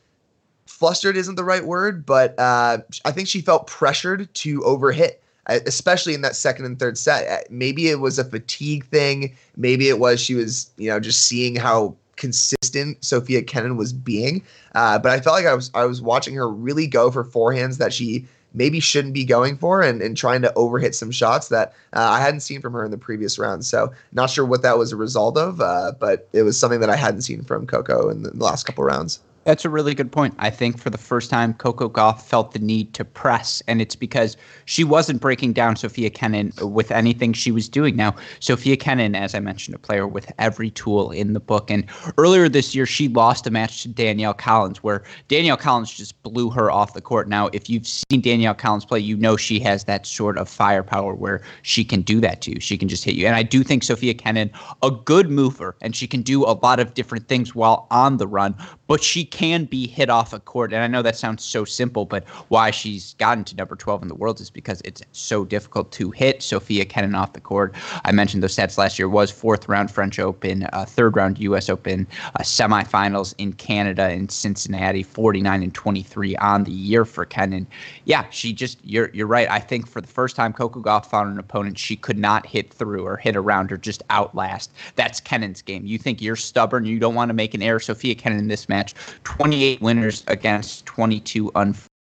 flustered 0.65 1.15
isn't 1.15 1.35
the 1.35 1.43
right 1.45 1.65
word, 1.65 2.05
but 2.05 2.37
uh, 2.37 2.79
I 3.05 3.11
think 3.11 3.29
she 3.29 3.39
felt 3.39 3.67
pressured 3.67 4.33
to 4.35 4.59
overhit 4.61 5.13
especially 5.47 6.13
in 6.13 6.21
that 6.21 6.35
second 6.35 6.65
and 6.65 6.79
third 6.79 6.97
set. 6.97 7.27
Uh, 7.27 7.43
maybe 7.49 7.89
it 7.89 7.99
was 7.99 8.19
a 8.19 8.23
fatigue 8.23 8.85
thing. 8.85 9.35
Maybe 9.55 9.89
it 9.89 9.99
was 9.99 10.19
she 10.19 10.35
was, 10.35 10.69
you 10.77 10.89
know, 10.89 10.99
just 10.99 11.27
seeing 11.27 11.55
how 11.55 11.95
consistent 12.15 13.03
Sofia 13.03 13.43
Kenin 13.43 13.77
was 13.77 13.93
being. 13.93 14.43
Uh, 14.75 14.99
but 14.99 15.11
I 15.11 15.19
felt 15.19 15.35
like 15.35 15.45
I 15.45 15.53
was 15.53 15.71
I 15.73 15.85
was 15.85 16.01
watching 16.01 16.35
her 16.35 16.49
really 16.49 16.87
go 16.87 17.11
for 17.11 17.23
forehands 17.23 17.77
that 17.77 17.93
she 17.93 18.27
maybe 18.53 18.79
shouldn't 18.79 19.13
be 19.13 19.23
going 19.23 19.57
for 19.57 19.81
and, 19.81 20.01
and 20.01 20.17
trying 20.17 20.41
to 20.41 20.51
overhit 20.55 20.95
some 20.95 21.11
shots 21.11 21.49
that 21.49 21.73
uh, 21.93 22.09
I 22.11 22.19
hadn't 22.19 22.39
seen 22.39 22.61
from 22.61 22.73
her 22.73 22.83
in 22.83 22.91
the 22.91 22.97
previous 22.97 23.37
round. 23.37 23.65
So 23.65 23.93
not 24.13 24.29
sure 24.29 24.45
what 24.45 24.63
that 24.63 24.77
was 24.77 24.91
a 24.91 24.95
result 24.95 25.37
of, 25.37 25.61
uh, 25.61 25.93
but 25.99 26.27
it 26.33 26.43
was 26.43 26.59
something 26.59 26.79
that 26.79 26.89
I 26.89 26.95
hadn't 26.95 27.21
seen 27.21 27.43
from 27.43 27.67
Coco 27.67 28.09
in 28.09 28.23
the 28.23 28.31
last 28.33 28.65
couple 28.65 28.83
rounds. 28.83 29.19
That's 29.47 29.63
a 29.63 29.69
really 29.69 29.95
good 29.95 30.11
point. 30.11 30.35
I 30.39 30.49
think 30.49 30.77
for 30.77 30.89
the 30.89 30.97
first 30.97 31.29
time, 31.29 31.53
Coco 31.53 31.87
Gauff 31.87 32.21
felt 32.21 32.51
the 32.51 32.59
need 32.59 32.93
to 32.95 33.05
press, 33.05 33.63
and 33.65 33.81
it's 33.81 33.95
because 33.95 34.35
she 34.65 34.83
wasn't 34.83 35.21
breaking 35.21 35.53
down 35.53 35.77
Sofia 35.77 36.09
Kenin 36.09 36.51
with 36.59 36.91
anything 36.91 37.31
she 37.31 37.53
was 37.53 37.69
doing. 37.69 37.95
Now, 37.95 38.13
Sofia 38.41 38.75
Kenin, 38.75 39.15
as 39.15 39.33
I 39.33 39.39
mentioned, 39.39 39.73
a 39.73 39.79
player 39.79 40.05
with 40.05 40.29
every 40.37 40.69
tool 40.71 41.11
in 41.11 41.31
the 41.31 41.39
book. 41.39 41.71
And 41.71 41.85
earlier 42.17 42.49
this 42.49 42.75
year, 42.75 42.85
she 42.85 43.07
lost 43.07 43.47
a 43.47 43.49
match 43.49 43.83
to 43.83 43.87
Danielle 43.87 44.33
Collins, 44.33 44.83
where 44.83 45.05
Danielle 45.29 45.55
Collins 45.55 45.93
just 45.93 46.21
blew 46.23 46.49
her 46.49 46.69
off 46.69 46.91
the 46.91 46.99
court. 46.99 47.29
Now, 47.29 47.47
if 47.53 47.69
you've 47.69 47.87
seen 47.87 48.19
Danielle 48.19 48.53
Collins 48.53 48.83
play, 48.83 48.99
you 48.99 49.15
know 49.15 49.37
she 49.37 49.61
has 49.61 49.85
that 49.85 50.05
sort 50.05 50.37
of 50.37 50.49
firepower 50.49 51.13
where 51.13 51.41
she 51.61 51.85
can 51.85 52.01
do 52.01 52.19
that 52.19 52.41
to 52.41 52.51
you. 52.51 52.59
She 52.59 52.77
can 52.77 52.89
just 52.89 53.05
hit 53.05 53.15
you. 53.15 53.25
And 53.25 53.35
I 53.37 53.43
do 53.43 53.63
think 53.63 53.83
Sofia 53.83 54.13
Kenin, 54.13 54.51
a 54.83 54.91
good 54.91 55.29
mover, 55.29 55.77
and 55.79 55.95
she 55.95 56.05
can 56.05 56.21
do 56.21 56.43
a 56.43 56.59
lot 56.61 56.81
of 56.81 56.95
different 56.95 57.29
things 57.29 57.55
while 57.55 57.87
on 57.91 58.17
the 58.17 58.27
run, 58.27 58.53
but 58.87 59.01
she 59.01 59.23
can 59.37 59.65
be 59.65 59.85
hit 59.85 60.09
off 60.09 60.33
a 60.33 60.39
court. 60.39 60.73
And 60.73 60.81
I 60.81 60.87
know 60.87 61.03
that 61.03 61.15
sounds 61.15 61.43
so 61.43 61.63
simple, 61.63 62.05
but 62.05 62.27
why 62.47 62.71
she's 62.71 63.13
gotten 63.19 63.43
to 63.43 63.55
number 63.55 63.75
12 63.75 64.01
in 64.01 64.07
the 64.07 64.15
world 64.15 64.41
is 64.41 64.49
because 64.49 64.81
it's 64.83 65.03
so 65.11 65.45
difficult 65.45 65.91
to 65.91 66.09
hit 66.09 66.41
Sofia 66.41 66.85
Kenin 66.85 67.13
off 67.13 67.33
the 67.33 67.39
court. 67.39 67.75
I 68.03 68.11
mentioned 68.11 68.41
those 68.41 68.55
stats 68.55 68.79
last 68.79 68.97
year 68.97 69.07
was 69.07 69.29
fourth 69.29 69.69
round 69.69 69.91
French 69.91 70.17
Open, 70.17 70.67
uh, 70.73 70.85
third 70.85 71.15
round 71.15 71.37
U.S. 71.37 71.69
Open, 71.69 72.07
uh, 72.35 72.41
semifinals 72.41 73.35
in 73.37 73.53
Canada 73.53 74.09
in 74.09 74.27
Cincinnati, 74.27 75.03
49 75.03 75.61
and 75.61 75.71
23 75.71 76.35
on 76.37 76.63
the 76.63 76.71
year 76.71 77.05
for 77.05 77.23
Kenin. 77.23 77.67
Yeah, 78.05 78.27
she 78.31 78.53
just 78.53 78.79
you're 78.83 79.11
you're 79.13 79.27
right. 79.27 79.47
I 79.51 79.59
think 79.59 79.87
for 79.87 80.01
the 80.01 80.07
first 80.07 80.35
time, 80.35 80.51
Coco 80.51 80.81
Gauff 80.81 81.05
found 81.05 81.31
an 81.31 81.37
opponent 81.37 81.77
she 81.77 81.95
could 81.95 82.17
not 82.17 82.47
hit 82.47 82.73
through 82.73 83.05
or 83.05 83.17
hit 83.17 83.35
around 83.35 83.71
or 83.71 83.77
just 83.77 84.01
outlast. 84.09 84.71
That's 84.95 85.21
Kenin's 85.21 85.61
game. 85.61 85.85
You 85.85 85.99
think 85.99 86.23
you're 86.23 86.35
stubborn, 86.35 86.85
you 86.85 86.97
don't 86.97 87.13
want 87.13 87.29
to 87.29 87.35
make 87.35 87.53
an 87.53 87.61
error. 87.61 87.79
Sofia 87.79 88.15
Kenin 88.15 88.39
in 88.39 88.47
this 88.47 88.67
match, 88.67 88.95
28 89.27 89.81
winners 89.81 90.23
against 90.27 90.85
22 90.85 91.51
unforced 91.55 91.96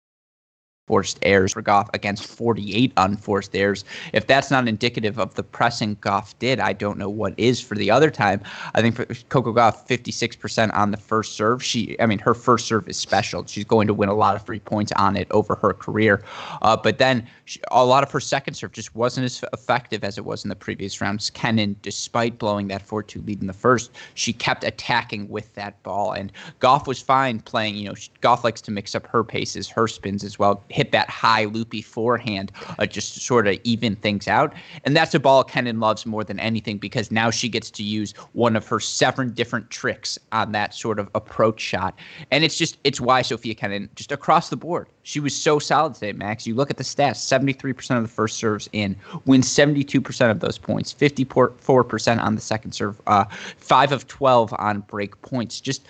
forced 0.88 1.18
errors 1.24 1.54
for 1.54 1.64
Gauff 1.64 1.90
against 1.94 2.26
48 2.26 2.94
unforced 2.98 3.56
errors. 3.56 3.84
If 4.14 4.28
that's 4.28 4.52
not 4.52 4.68
indicative 4.68 5.20
of 5.20 5.34
the 5.34 5.42
pressing 5.42 5.96
Gauff 5.98 6.36
did, 6.38 6.60
I 6.60 6.74
don't 6.74 7.00
know 7.00 7.10
what 7.10 7.34
is 7.38 7.60
for 7.60 7.74
the 7.74 7.90
other 7.90 8.12
time. 8.12 8.42
I 8.76 8.82
think 8.82 8.98
Coco 9.30 9.52
Gauff, 9.52 9.88
56% 9.88 10.74
on 10.76 10.92
the 10.92 10.98
first 10.98 11.34
serve. 11.34 11.64
She, 11.64 12.00
I 12.00 12.06
mean, 12.06 12.20
her 12.20 12.36
first 12.36 12.68
serve 12.68 12.88
is 12.88 12.98
special. 12.98 13.46
She's 13.48 13.66
going 13.66 13.88
to 13.88 13.94
win 13.94 14.10
a 14.10 14.14
lot 14.14 14.36
of 14.36 14.46
free 14.46 14.60
points 14.60 14.92
on 14.96 15.18
it 15.18 15.28
over 15.32 15.56
her 15.56 15.74
career. 15.74 16.24
Uh, 16.62 16.78
but 16.78 17.00
then 17.00 17.28
she, 17.46 17.60
a 17.72 17.84
lot 17.84 18.04
of 18.04 18.12
her 18.12 18.20
second 18.20 18.54
serve 18.54 18.72
just 18.72 18.94
wasn't 18.96 19.26
as 19.26 19.44
effective 19.54 20.04
as 20.04 20.20
it 20.20 20.26
was 20.26 20.46
in 20.46 20.50
the 20.50 20.56
previous 20.56 21.02
rounds. 21.02 21.32
Kenin, 21.32 21.76
despite 21.82 22.38
blowing 22.38 22.68
that 22.68 22.88
4-2 22.88 23.26
lead 23.26 23.42
in 23.42 23.48
the 23.48 23.54
first, 23.54 23.92
she 24.14 24.34
kept 24.34 24.64
attacking 24.64 25.30
with 25.30 25.52
that 25.56 25.82
ball. 25.82 26.12
And 26.12 26.32
Gauff 26.60 26.86
was 26.86 27.02
fine 27.02 27.40
playing. 27.40 27.76
You 27.76 27.90
know, 27.90 27.96
Gauff 28.22 28.44
likes 28.44 28.62
to 28.62 28.72
mix 28.72 28.94
up 28.94 29.08
her 29.08 29.24
paces, 29.24 29.68
her 29.70 29.88
spins 29.88 30.24
as 30.24 30.38
well 30.38 30.64
hit 30.76 30.92
that 30.92 31.10
high 31.10 31.46
loopy 31.46 31.82
forehand 31.82 32.52
uh, 32.80 32.86
just 32.86 33.14
to 33.14 33.22
sort 33.22 33.48
of 33.48 33.58
even 33.64 33.96
things 33.96 34.28
out. 34.28 34.54
And 34.84 34.94
that's 34.94 35.16
a 35.16 35.20
ball 35.22 35.42
Kenin 35.46 35.80
loves 35.80 36.06
more 36.06 36.26
than 36.26 36.38
anything 36.38 36.78
because 36.78 37.12
now 37.12 37.32
she 37.32 37.48
gets 37.48 37.72
to 37.72 37.84
use 37.84 38.12
one 38.34 38.58
of 38.58 38.68
her 38.68 38.82
seven 38.82 39.32
different 39.32 39.70
tricks 39.70 40.20
on 40.34 40.52
that 40.52 40.74
sort 40.74 41.00
of 41.00 41.10
approach 41.16 41.62
shot. 41.62 41.98
And 42.30 42.44
it's 42.44 42.58
just, 42.58 42.78
it's 42.84 43.00
why 43.00 43.22
Sofia 43.22 43.56
Kenin, 43.56 43.90
just 43.96 44.12
across 44.12 44.50
the 44.50 44.58
board, 44.58 44.90
she 45.04 45.22
was 45.22 45.34
so 45.34 45.60
solid 45.60 45.94
today, 45.94 46.12
Max. 46.12 46.46
You 46.46 46.56
look 46.56 46.70
at 46.70 46.76
the 46.76 46.84
stats 46.84 47.24
73% 47.24 47.96
of 47.96 48.04
the 48.04 48.10
first 48.10 48.36
serves 48.36 48.68
in, 48.74 48.98
wins 49.26 49.48
72% 49.48 50.30
of 50.30 50.42
those 50.42 50.58
points, 50.58 50.94
54% 50.94 52.22
on 52.22 52.36
the 52.36 52.42
second 52.42 52.74
serve, 52.74 53.02
uh, 53.08 53.24
5 53.58 53.92
of 53.94 54.08
12 54.08 54.54
on 54.60 54.82
break 54.82 55.22
points. 55.22 55.62
Just 55.62 55.88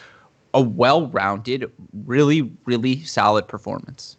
a 0.54 0.62
well 0.62 1.08
rounded, 1.08 1.72
really, 2.06 2.52
really 2.66 3.04
solid 3.04 3.48
performance. 3.48 4.18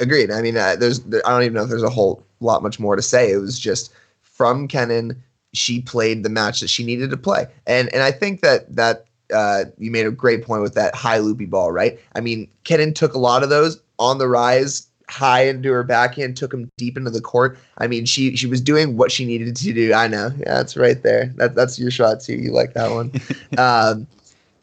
Agreed. 0.00 0.30
I 0.30 0.42
mean, 0.42 0.56
uh, 0.56 0.76
there's 0.76 1.00
I 1.00 1.30
don't 1.30 1.42
even 1.42 1.54
know 1.54 1.64
if 1.64 1.68
there's 1.68 1.82
a 1.82 1.90
whole 1.90 2.22
lot 2.40 2.62
much 2.62 2.78
more 2.78 2.96
to 2.96 3.02
say. 3.02 3.32
It 3.32 3.38
was 3.38 3.58
just 3.58 3.92
from 4.22 4.68
Kenin, 4.68 5.20
she 5.52 5.80
played 5.80 6.22
the 6.22 6.28
match 6.28 6.60
that 6.60 6.68
she 6.68 6.84
needed 6.84 7.10
to 7.10 7.16
play, 7.16 7.46
and 7.66 7.92
and 7.92 8.02
I 8.02 8.12
think 8.12 8.40
that 8.42 8.74
that 8.74 9.06
uh, 9.32 9.64
you 9.78 9.90
made 9.90 10.06
a 10.06 10.10
great 10.10 10.42
point 10.42 10.62
with 10.62 10.74
that 10.74 10.94
high 10.94 11.18
loopy 11.18 11.46
ball, 11.46 11.72
right? 11.72 11.98
I 12.14 12.20
mean, 12.20 12.48
Kenin 12.64 12.94
took 12.94 13.14
a 13.14 13.18
lot 13.18 13.42
of 13.42 13.50
those 13.50 13.80
on 13.98 14.18
the 14.18 14.28
rise, 14.28 14.86
high 15.08 15.42
into 15.42 15.72
her 15.72 15.82
backhand, 15.82 16.36
took 16.36 16.52
him 16.52 16.70
deep 16.76 16.96
into 16.96 17.10
the 17.10 17.20
court. 17.20 17.58
I 17.78 17.86
mean, 17.86 18.04
she 18.04 18.36
she 18.36 18.46
was 18.46 18.60
doing 18.60 18.96
what 18.96 19.10
she 19.10 19.24
needed 19.24 19.56
to 19.56 19.72
do. 19.72 19.92
I 19.92 20.06
know, 20.06 20.30
yeah, 20.38 20.54
that's 20.54 20.76
right 20.76 21.02
there. 21.02 21.32
That 21.36 21.54
that's 21.54 21.78
your 21.78 21.90
shot 21.90 22.20
too. 22.20 22.36
You 22.36 22.52
like 22.52 22.74
that 22.74 22.90
one. 22.90 23.12
um, 23.58 24.06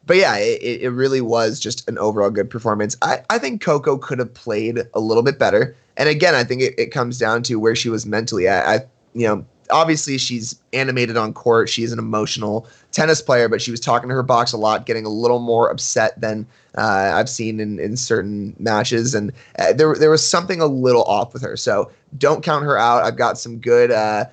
but 0.06 0.18
yeah, 0.18 0.36
it, 0.38 0.82
it 0.82 0.90
really 0.90 1.22
was 1.22 1.60
just 1.60 1.88
an 1.90 1.98
overall 1.98 2.30
good 2.30 2.50
performance. 2.50 2.96
I, 3.02 3.24
I 3.30 3.38
think 3.40 3.62
Coco 3.62 3.98
could 3.98 4.20
have 4.20 4.34
played 4.34 4.80
a 4.94 5.00
little 5.00 5.24
bit 5.24 5.40
better. 5.40 5.76
And 5.98 6.10
again, 6.10 6.36
I 6.36 6.44
think 6.44 6.62
it, 6.62 6.76
it 6.78 6.92
comes 6.92 7.18
down 7.18 7.44
to 7.44 7.56
where 7.56 7.76
she 7.76 7.90
was 7.90 8.06
mentally. 8.06 8.48
I, 8.48 8.76
I 8.76 8.80
you 9.14 9.28
know, 9.28 9.46
obviously 9.72 10.18
she's 10.18 10.60
animated 10.74 11.18
on 11.18 11.34
court. 11.34 11.70
She's 11.70 11.92
an 11.92 12.00
emotional 12.00 12.68
tennis 12.92 13.22
player, 13.22 13.50
but 13.50 13.62
she 13.62 13.72
was 13.72 13.80
talking 13.80 14.10
to 14.10 14.16
her 14.16 14.24
box 14.24 14.54
a 14.54 14.58
lot, 14.58 14.86
getting 14.86 15.06
a 15.06 15.10
little 15.10 15.40
more 15.40 15.70
upset 15.70 16.20
than 16.20 16.46
uh, 16.78 17.12
I've 17.14 17.30
seen 17.30 17.60
in, 17.60 17.80
in 17.80 17.98
certain 17.98 18.56
matches. 18.60 19.16
And 19.16 19.32
uh, 19.58 19.74
there, 19.74 19.96
there 19.96 20.10
was 20.10 20.28
something 20.28 20.62
a 20.62 20.68
little 20.68 21.04
off 21.04 21.34
with 21.34 21.42
her. 21.42 21.58
So 21.58 21.92
don't 22.18 22.44
count 22.44 22.64
her 22.66 22.78
out. 22.78 23.04
I've 23.04 23.18
got 23.18 23.38
some 23.38 23.58
good 23.58 23.92
uh, 23.92 24.26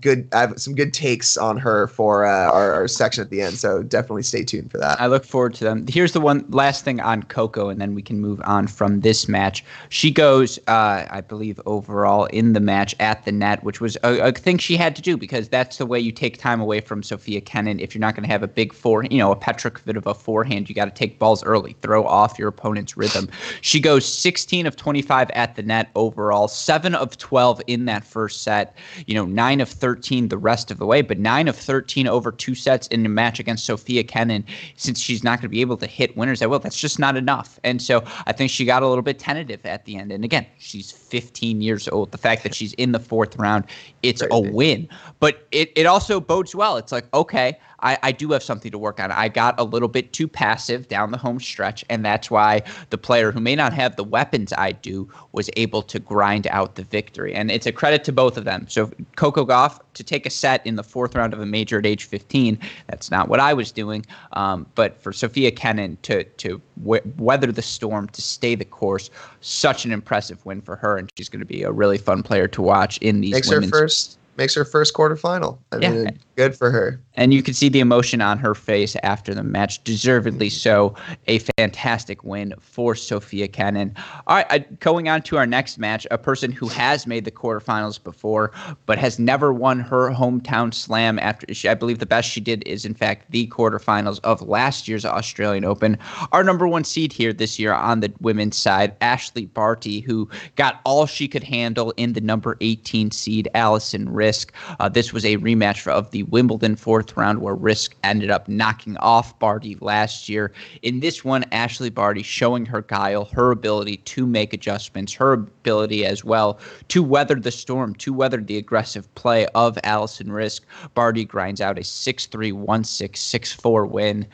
good 0.00 0.28
I 0.32 0.40
have 0.40 0.60
some 0.60 0.74
good 0.74 0.92
takes 0.92 1.36
on 1.36 1.56
her 1.58 1.86
for 1.86 2.24
uh, 2.24 2.50
our, 2.50 2.72
our, 2.72 2.88
section 2.88 3.22
at 3.22 3.30
the 3.30 3.42
end 3.42 3.58
so 3.58 3.82
definitely 3.82 4.22
stay 4.22 4.44
tuned 4.44 4.70
for 4.70 4.78
that. 4.78 5.00
I 5.00 5.06
look 5.06 5.24
forward 5.24 5.54
to 5.54 5.64
them. 5.64 5.86
Here's 5.86 6.12
the 6.12 6.20
one 6.20 6.44
last 6.48 6.84
thing 6.84 7.00
on 7.00 7.22
coco 7.24 7.68
and 7.68 7.80
then 7.80 7.94
we 7.94 8.02
can 8.02 8.20
move 8.20 8.40
on 8.44 8.66
from 8.66 9.00
this 9.00 9.28
match. 9.28 9.64
She 9.90 10.10
goes 10.10 10.58
uh, 10.68 11.06
i 11.10 11.20
believe 11.20 11.60
overall 11.66 12.24
in 12.26 12.52
the 12.52 12.60
match 12.60 12.94
at 13.00 13.24
the 13.24 13.32
net 13.32 13.62
which 13.64 13.80
was 13.80 13.96
a, 14.02 14.28
a, 14.28 14.32
thing 14.32 14.58
she 14.58 14.76
had 14.76 14.96
to 14.96 15.02
do 15.02 15.16
because 15.16 15.48
that's 15.48 15.76
the 15.76 15.86
way 15.86 16.00
you 16.00 16.12
take 16.12 16.38
time 16.38 16.60
away 16.60 16.80
from 16.80 17.02
Sofia 17.02 17.40
kenin 17.40 17.78
if 17.80 17.94
you're 17.94 18.00
not 18.00 18.14
going 18.14 18.24
to 18.24 18.32
have 18.32 18.42
a 18.42 18.48
big 18.48 18.72
four 18.72 19.04
you 19.04 19.18
know 19.18 19.30
a 19.30 19.36
petra 19.36 19.70
kvitova 19.70 20.16
forehand 20.16 20.68
you 20.68 20.74
got 20.74 20.86
to 20.86 20.90
take 20.90 21.18
balls 21.18 21.44
early 21.44 21.76
throw 21.82 22.06
off 22.06 22.38
your 22.38 22.48
opponent's 22.48 22.96
rhythm. 22.96 23.28
She 23.60 23.80
goes 23.80 24.06
16 24.06 24.66
of 24.66 24.76
25 24.76 25.30
at 25.30 25.56
the 25.56 25.62
net 25.62 25.90
overall 25.94 26.48
7 26.48 26.94
of 26.94 27.18
12 27.18 27.62
in 27.66 27.84
that 27.86 28.04
first 28.04 28.42
set 28.42 28.74
you 29.06 29.14
know 29.14 29.24
9 29.24 29.60
of 29.60 29.68
13 29.82 30.28
the 30.28 30.38
rest 30.38 30.70
of 30.70 30.78
the 30.78 30.86
way, 30.86 31.02
but 31.02 31.18
9 31.18 31.48
of 31.48 31.56
13 31.56 32.06
over 32.06 32.30
two 32.30 32.54
sets 32.54 32.86
in 32.86 33.04
a 33.04 33.08
match 33.08 33.40
against 33.40 33.66
Sofia 33.66 34.04
Kenin, 34.04 34.44
since 34.76 35.00
she's 35.00 35.24
not 35.24 35.40
going 35.40 35.42
to 35.42 35.48
be 35.48 35.60
able 35.60 35.76
to 35.78 35.88
hit 35.88 36.16
winners 36.16 36.40
at 36.40 36.48
will, 36.48 36.60
that's 36.60 36.78
just 36.78 37.00
not 37.00 37.16
enough. 37.16 37.58
And 37.64 37.82
so 37.82 38.04
I 38.26 38.30
think 38.30 38.52
she 38.52 38.64
got 38.64 38.84
a 38.84 38.88
little 38.88 39.02
bit 39.02 39.18
tentative 39.18 39.66
at 39.66 39.84
the 39.84 39.96
end. 39.96 40.12
And 40.12 40.24
again, 40.24 40.46
she's 40.56 40.92
15 41.12 41.60
years 41.60 41.88
old. 41.88 42.10
The 42.10 42.16
fact 42.16 42.42
that 42.42 42.54
she's 42.54 42.72
in 42.74 42.92
the 42.92 42.98
fourth 42.98 43.36
round, 43.36 43.66
it's 44.02 44.22
a 44.30 44.40
win. 44.40 44.88
But 45.20 45.46
it, 45.52 45.70
it 45.76 45.84
also 45.84 46.20
bodes 46.20 46.54
well. 46.54 46.78
It's 46.78 46.90
like, 46.90 47.04
okay, 47.12 47.58
I, 47.80 47.98
I 48.02 48.12
do 48.12 48.32
have 48.32 48.42
something 48.42 48.70
to 48.70 48.78
work 48.78 48.98
on. 48.98 49.12
I 49.12 49.28
got 49.28 49.54
a 49.60 49.64
little 49.64 49.88
bit 49.88 50.14
too 50.14 50.26
passive 50.26 50.88
down 50.88 51.10
the 51.10 51.18
home 51.18 51.38
stretch, 51.38 51.84
and 51.90 52.02
that's 52.02 52.30
why 52.30 52.62
the 52.88 52.96
player 52.96 53.30
who 53.30 53.40
may 53.40 53.54
not 53.54 53.74
have 53.74 53.96
the 53.96 54.04
weapons 54.04 54.54
I 54.56 54.72
do 54.72 55.06
was 55.32 55.50
able 55.58 55.82
to 55.82 55.98
grind 55.98 56.46
out 56.46 56.76
the 56.76 56.84
victory. 56.84 57.34
And 57.34 57.50
it's 57.50 57.66
a 57.66 57.72
credit 57.72 58.04
to 58.04 58.12
both 58.12 58.38
of 58.38 58.44
them. 58.44 58.64
So 58.70 58.90
Coco 59.16 59.44
Gauff 59.44 59.80
to 59.94 60.04
take 60.04 60.26
a 60.26 60.30
set 60.30 60.66
in 60.66 60.76
the 60.76 60.82
fourth 60.82 61.14
round 61.14 61.32
of 61.32 61.40
a 61.40 61.46
major 61.46 61.78
at 61.78 61.86
age 61.86 62.04
15, 62.04 62.58
that's 62.86 63.10
not 63.10 63.28
what 63.28 63.40
I 63.40 63.54
was 63.54 63.72
doing. 63.72 64.04
Um, 64.32 64.66
but 64.74 65.00
for 65.02 65.12
Sofia 65.12 65.50
Kenin 65.50 65.98
to 66.02 66.24
to 66.24 66.60
w- 66.82 67.02
weather 67.18 67.52
the 67.52 67.62
storm, 67.62 68.08
to 68.08 68.22
stay 68.22 68.54
the 68.54 68.64
course, 68.64 69.10
such 69.40 69.84
an 69.84 69.92
impressive 69.92 70.44
win 70.44 70.60
for 70.60 70.76
her, 70.76 70.96
and 70.96 71.10
she's 71.16 71.28
going 71.28 71.40
to 71.40 71.46
be 71.46 71.62
a 71.62 71.72
really 71.72 71.98
fun 71.98 72.22
player 72.22 72.48
to 72.48 72.62
watch 72.62 72.98
in 72.98 73.20
these. 73.20 73.32
Makes 73.32 73.50
women's- 73.50 73.72
her 73.72 73.78
first 73.78 74.18
makes 74.36 74.54
her 74.54 74.64
first 74.64 74.94
quarterfinal. 74.94 75.58
I 75.72 75.76
yeah. 75.76 75.90
mean, 75.90 76.18
good 76.36 76.56
for 76.56 76.70
her. 76.70 77.00
And 77.14 77.34
you 77.34 77.42
can 77.42 77.54
see 77.54 77.68
the 77.68 77.80
emotion 77.80 78.20
on 78.22 78.38
her 78.38 78.54
face 78.54 78.96
after 79.02 79.34
the 79.34 79.42
match. 79.42 79.84
Deservedly 79.84 80.48
so. 80.48 80.94
A 81.26 81.40
fantastic 81.58 82.24
win 82.24 82.54
for 82.58 82.94
Sofia 82.94 83.48
Kenin. 83.48 83.94
All 84.26 84.36
right, 84.36 84.46
uh, 84.50 84.58
going 84.80 85.08
on 85.08 85.22
to 85.22 85.36
our 85.36 85.46
next 85.46 85.78
match, 85.78 86.06
a 86.10 86.16
person 86.16 86.50
who 86.50 86.68
has 86.68 87.06
made 87.06 87.24
the 87.24 87.30
quarterfinals 87.30 88.02
before, 88.02 88.52
but 88.86 88.98
has 88.98 89.18
never 89.18 89.52
won 89.52 89.80
her 89.80 90.10
hometown 90.10 90.72
slam 90.72 91.18
after 91.18 91.52
she, 91.52 91.68
I 91.68 91.74
believe 91.74 91.98
the 91.98 92.06
best 92.06 92.30
she 92.30 92.40
did 92.40 92.66
is, 92.66 92.84
in 92.84 92.94
fact, 92.94 93.30
the 93.30 93.46
quarterfinals 93.48 94.20
of 94.24 94.40
last 94.42 94.88
year's 94.88 95.04
Australian 95.04 95.64
Open. 95.64 95.98
Our 96.32 96.42
number 96.42 96.66
one 96.66 96.84
seed 96.84 97.12
here 97.12 97.32
this 97.32 97.58
year 97.58 97.74
on 97.74 98.00
the 98.00 98.12
women's 98.20 98.56
side, 98.56 98.98
Ashleigh 99.00 99.52
Barty, 99.52 100.00
who 100.00 100.28
got 100.56 100.80
all 100.84 101.06
she 101.06 101.28
could 101.28 101.44
handle 101.44 101.92
in 101.96 102.14
the 102.14 102.20
number 102.20 102.56
18 102.60 103.10
seed, 103.10 103.48
Alison 103.54 104.08
Riske. 104.08 104.50
Uh, 104.80 104.88
this 104.88 105.12
was 105.12 105.24
a 105.24 105.36
rematch 105.36 105.86
of 105.86 106.10
the 106.10 106.22
Wimbledon 106.32 106.76
fourth 106.76 107.16
round, 107.16 107.40
where 107.40 107.54
Riske 107.54 107.94
ended 108.02 108.30
up 108.30 108.48
knocking 108.48 108.96
off 108.96 109.38
Barty 109.38 109.76
last 109.80 110.28
year. 110.28 110.50
In 110.80 111.00
this 111.00 111.24
one, 111.24 111.44
Ashleigh 111.52 111.94
Barty 111.94 112.22
showing 112.22 112.66
her 112.66 112.82
guile, 112.82 113.26
her 113.26 113.50
ability 113.50 113.98
to 113.98 114.26
make 114.26 114.52
adjustments, 114.52 115.12
her 115.12 115.34
ability 115.34 116.06
as 116.06 116.24
well 116.24 116.58
to 116.88 117.02
weather 117.02 117.34
the 117.34 117.50
storm, 117.50 117.94
to 117.96 118.12
weather 118.12 118.38
the 118.38 118.56
aggressive 118.56 119.14
play 119.14 119.46
of 119.54 119.78
Alison 119.84 120.28
Riske. 120.28 120.62
Barty 120.94 121.24
grinds 121.26 121.60
out 121.60 121.78
a 121.78 121.84
6 121.84 122.26
3 122.26 122.50
1 122.50 122.84
6 122.84 123.20
6 123.20 123.52
4 123.52 123.86
win 123.86 124.26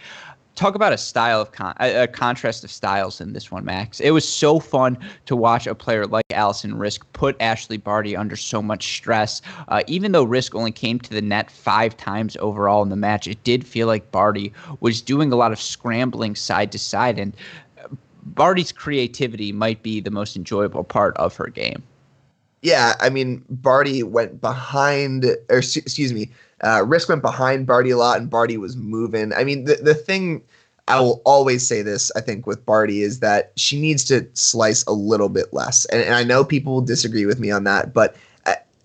talk 0.59 0.75
about 0.75 0.93
a 0.93 0.99
style 0.99 1.41
of 1.41 1.53
con- 1.53 1.75
a, 1.79 2.07
contrast 2.09 2.65
of 2.65 2.71
styles 2.71 3.21
in 3.21 3.33
this 3.33 3.51
one, 3.51 3.65
Max. 3.65 4.01
It 4.01 4.11
was 4.11 4.29
so 4.29 4.59
fun 4.59 4.99
to 5.27 5.37
watch 5.37 5.67
a 5.67 5.75
player 5.75 6.07
like 6.07 6.25
Alison 6.31 6.75
Riske 6.75 7.05
put 7.13 7.39
Ashleigh 7.39 7.83
Barty 7.83 8.17
under 8.17 8.37
so 8.37 8.61
much 8.61 8.97
stress. 8.97 9.41
Uh, 9.69 9.83
even 9.87 10.13
though 10.13 10.27
Riske 10.27 10.57
only 10.57 10.73
came 10.73 10.99
to 10.99 11.11
the 11.11 11.23
net 11.23 11.51
five 11.51 11.97
times 11.97 12.37
overall 12.41 12.83
in 12.83 12.89
the 12.89 12.97
match, 12.97 13.29
it 13.29 13.43
did 13.45 13.67
feel 13.67 13.87
like 13.87 14.11
Barty 14.11 14.53
was 14.81 15.01
doing 15.01 15.33
a 15.33 15.37
lot 15.37 15.53
of 15.53 15.61
scrambling 15.61 16.35
side 16.35 16.73
to 16.73 16.79
side, 16.79 17.19
and 17.19 17.37
Barty's 18.25 18.73
creativity 18.73 19.53
might 19.53 19.83
be 19.83 20.01
the 20.01 20.11
most 20.11 20.37
enjoyable 20.37 20.85
part 20.85 21.17
of 21.17 21.37
her 21.37 21.47
game. 21.47 21.83
Yeah, 22.63 22.95
I 22.99 23.09
mean, 23.09 23.45
Barty 23.49 24.03
went 24.03 24.41
behind, 24.41 25.25
or 25.25 25.59
excuse 25.59 26.13
me, 26.13 26.31
uh, 26.63 26.81
Riske 26.85 27.09
went 27.09 27.23
behind 27.23 27.67
Barty 27.67 27.91
a 27.91 27.97
lot, 27.97 28.19
and 28.21 28.31
Barty 28.31 28.57
was 28.57 28.77
moving. 28.77 29.33
I 29.33 29.45
mean, 29.45 29.65
the 29.65 29.77
the 29.77 29.95
thing 29.95 30.43
I 30.89 31.01
will 31.01 31.21
always 31.25 31.67
say 31.67 31.83
this, 31.83 32.11
I 32.17 32.21
think, 32.21 32.47
with 32.47 32.65
Barty 32.65 33.03
is 33.03 33.21
that 33.21 33.53
she 33.57 33.81
needs 33.81 34.05
to 34.05 34.27
slice 34.33 34.85
a 34.85 34.93
little 34.93 35.29
bit 35.29 35.53
less. 35.53 35.85
And, 35.87 36.03
and 36.03 36.15
I 36.15 36.25
know 36.25 36.45
people 36.45 36.75
will 36.75 36.81
disagree 36.81 37.27
with 37.27 37.39
me 37.39 37.51
on 37.51 37.65
that, 37.65 37.93
but 37.93 38.17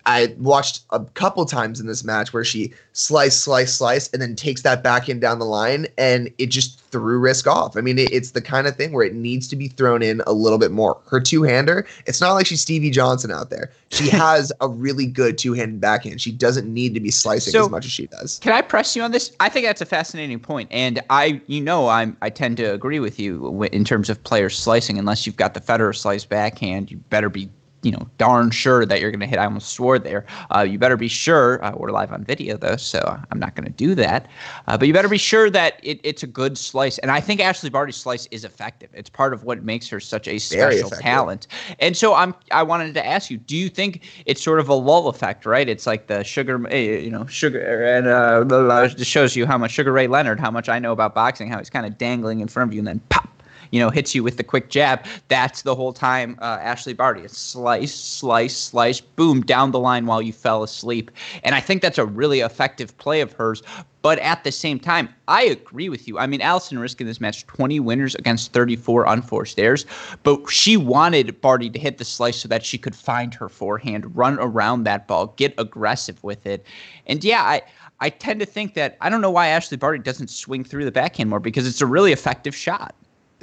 I 0.06 0.34
watched 0.38 0.82
a 0.90 1.00
couple 1.00 1.44
times 1.46 1.80
in 1.80 1.86
this 1.86 2.04
match 2.04 2.32
where 2.32 2.44
she 2.44 2.72
slice, 2.92 3.36
slice, 3.36 3.74
slice, 3.74 4.08
and 4.10 4.20
then 4.20 4.36
takes 4.36 4.62
that 4.62 4.82
back 4.82 5.08
in 5.08 5.18
down 5.18 5.38
the 5.38 5.46
line, 5.46 5.86
and 5.96 6.30
it 6.38 6.46
just 6.46 6.80
threw 6.90 7.20
Riske 7.20 7.46
off. 7.46 7.76
I 7.76 7.80
mean, 7.80 7.98
it, 7.98 8.12
it's 8.12 8.32
the 8.32 8.42
kind 8.42 8.66
of 8.66 8.76
thing 8.76 8.92
where 8.92 9.04
it 9.04 9.14
needs 9.14 9.48
to 9.48 9.56
be 9.56 9.68
thrown 9.68 10.02
in 10.02 10.20
a 10.26 10.32
little 10.32 10.58
bit 10.58 10.70
more. 10.70 11.00
Her 11.08 11.20
two 11.20 11.42
hander, 11.42 11.86
it's 12.06 12.20
not 12.20 12.32
like 12.32 12.46
she's 12.46 12.60
Stevie 12.60 12.90
Johnson 12.90 13.30
out 13.30 13.50
there. 13.50 13.70
She 13.90 14.08
has 14.10 14.52
a 14.60 14.68
really 14.68 15.06
good 15.06 15.38
two 15.38 15.54
handed 15.54 15.80
backhand. 15.80 16.20
She 16.20 16.32
doesn't 16.32 16.72
need 16.72 16.94
to 16.94 17.00
be 17.00 17.10
slicing 17.10 17.52
so, 17.52 17.64
as 17.64 17.70
much 17.70 17.86
as 17.86 17.92
she 17.92 18.06
does. 18.06 18.38
Can 18.40 18.52
I 18.52 18.60
press 18.60 18.94
you 18.94 19.02
on 19.02 19.10
this? 19.10 19.32
I 19.40 19.48
think 19.48 19.66
that's 19.66 19.80
a 19.80 19.86
fascinating 19.86 20.38
point, 20.38 20.68
and 20.70 21.02
I, 21.08 21.40
you 21.46 21.60
know, 21.60 21.88
I'm 21.88 22.16
I 22.20 22.30
tend 22.30 22.58
to 22.58 22.72
agree 22.72 23.00
with 23.00 23.18
you 23.18 23.64
in 23.64 23.84
terms 23.84 24.10
of 24.10 24.22
players 24.22 24.56
slicing. 24.56 24.98
Unless 24.98 25.26
you've 25.26 25.36
got 25.36 25.54
the 25.54 25.60
Federer 25.60 25.96
slice 25.96 26.24
backhand, 26.24 26.90
you 26.90 26.98
better 27.08 27.30
be 27.30 27.48
you 27.84 27.92
know 27.92 28.08
darn 28.18 28.50
sure 28.50 28.86
that 28.86 29.00
you're 29.00 29.10
going 29.10 29.20
to 29.20 29.26
hit. 29.26 29.38
I 29.38 29.44
almost 29.44 29.70
swore 29.70 29.98
there. 29.98 30.24
Uh, 30.50 30.66
you 30.68 30.78
better 30.78 30.96
be 30.96 31.08
sure. 31.08 31.64
Uh, 31.64 31.72
we're 31.76 31.90
live 31.90 32.12
on 32.12 32.24
video 32.24 32.56
though, 32.56 32.76
so 32.76 33.20
I'm 33.30 33.38
not 33.38 33.54
going 33.54 33.66
to 33.66 33.72
do 33.72 33.94
that. 33.96 34.28
Uh, 34.66 34.76
but 34.76 34.88
you 34.88 34.94
better 34.94 35.08
be 35.08 35.18
sure 35.18 35.50
that 35.50 35.78
it, 35.82 36.00
it's 36.02 36.22
a 36.22 36.26
good 36.26 36.56
slice. 36.56 36.98
And 36.98 37.10
I 37.10 37.20
think 37.20 37.40
Ashleigh 37.40 37.70
Barty's 37.70 37.96
slice 37.96 38.26
is 38.30 38.44
effective. 38.44 38.90
It's 38.94 39.10
part 39.10 39.32
of 39.32 39.44
what 39.44 39.62
makes 39.62 39.88
her 39.88 40.00
such 40.00 40.26
a 40.26 40.38
special 40.38 40.90
talent. 40.90 41.46
And 41.78 41.96
so 41.96 42.14
I'm 42.14 42.34
I 42.50 42.62
wanted 42.62 42.94
to 42.94 43.06
ask 43.06 43.30
you, 43.30 43.36
do 43.36 43.56
you 43.56 43.68
think 43.68 44.02
it's 44.26 44.42
sort 44.42 44.60
of 44.60 44.68
a 44.68 44.74
lull 44.74 45.08
effect, 45.08 45.46
right? 45.46 45.68
It's 45.68 45.86
like 45.86 46.06
the 46.06 46.24
sugar, 46.24 46.66
eh, 46.68 46.98
you 46.98 47.10
know, 47.10 47.26
sugar, 47.26 47.84
and 47.84 48.06
uh, 48.06 48.88
just 48.88 49.10
shows 49.10 49.36
you 49.36 49.46
how 49.46 49.58
much 49.58 49.72
Sugar 49.72 49.92
Ray 49.92 50.06
Leonard, 50.06 50.40
how 50.40 50.50
much 50.50 50.68
I 50.68 50.78
know 50.78 50.92
about 50.92 51.14
boxing, 51.14 51.48
how 51.48 51.58
he's 51.58 51.70
kind 51.70 51.86
of 51.86 51.98
dangling 51.98 52.40
in 52.40 52.48
front 52.48 52.70
of 52.70 52.74
you, 52.74 52.80
and 52.80 52.86
then 52.86 53.00
pop 53.10 53.28
you 53.74 53.80
know, 53.80 53.90
hits 53.90 54.14
you 54.14 54.22
with 54.22 54.36
the 54.36 54.44
quick 54.44 54.70
jab. 54.70 55.04
That's 55.26 55.62
the 55.62 55.74
whole 55.74 55.92
time 55.92 56.38
uh, 56.40 56.58
Ashleigh 56.58 56.96
Barty. 56.96 57.22
It's 57.22 57.36
slice, 57.36 57.92
slice, 57.92 58.56
slice, 58.56 59.00
boom, 59.00 59.40
down 59.40 59.72
the 59.72 59.80
line 59.80 60.06
while 60.06 60.22
you 60.22 60.32
fell 60.32 60.62
asleep. 60.62 61.10
And 61.42 61.56
I 61.56 61.60
think 61.60 61.82
that's 61.82 61.98
a 61.98 62.06
really 62.06 62.38
effective 62.38 62.96
play 62.98 63.20
of 63.20 63.32
hers. 63.32 63.64
But 64.00 64.20
at 64.20 64.44
the 64.44 64.52
same 64.52 64.78
time, 64.78 65.08
I 65.26 65.42
agree 65.42 65.88
with 65.88 66.06
you. 66.06 66.20
I 66.20 66.28
mean, 66.28 66.40
Alison 66.40 66.78
Riske 66.78 67.00
in 67.00 67.08
this 67.08 67.20
match, 67.20 67.44
20 67.48 67.80
winners 67.80 68.14
against 68.14 68.52
34 68.52 69.06
unforced 69.06 69.58
errors, 69.58 69.86
but 70.22 70.48
she 70.48 70.76
wanted 70.76 71.40
Barty 71.40 71.68
to 71.68 71.78
hit 71.78 71.98
the 71.98 72.04
slice 72.04 72.36
so 72.36 72.46
that 72.48 72.64
she 72.64 72.78
could 72.78 72.94
find 72.94 73.34
her 73.34 73.48
forehand, 73.48 74.14
run 74.14 74.38
around 74.38 74.84
that 74.84 75.08
ball, 75.08 75.34
get 75.36 75.52
aggressive 75.58 76.22
with 76.22 76.46
it. 76.46 76.64
And 77.08 77.24
yeah, 77.24 77.42
I 77.42 77.62
I 78.00 78.10
tend 78.10 78.38
to 78.40 78.46
think 78.46 78.74
that 78.74 78.96
I 79.00 79.08
don't 79.08 79.20
know 79.20 79.30
why 79.30 79.48
Ashleigh 79.48 79.80
Barty 79.80 79.98
doesn't 79.98 80.28
swing 80.28 80.62
through 80.62 80.84
the 80.84 80.92
backhand 80.92 81.30
more 81.30 81.40
because 81.40 81.66
it's 81.66 81.80
a 81.80 81.86
really 81.86 82.12
effective 82.12 82.54
shot 82.54 82.94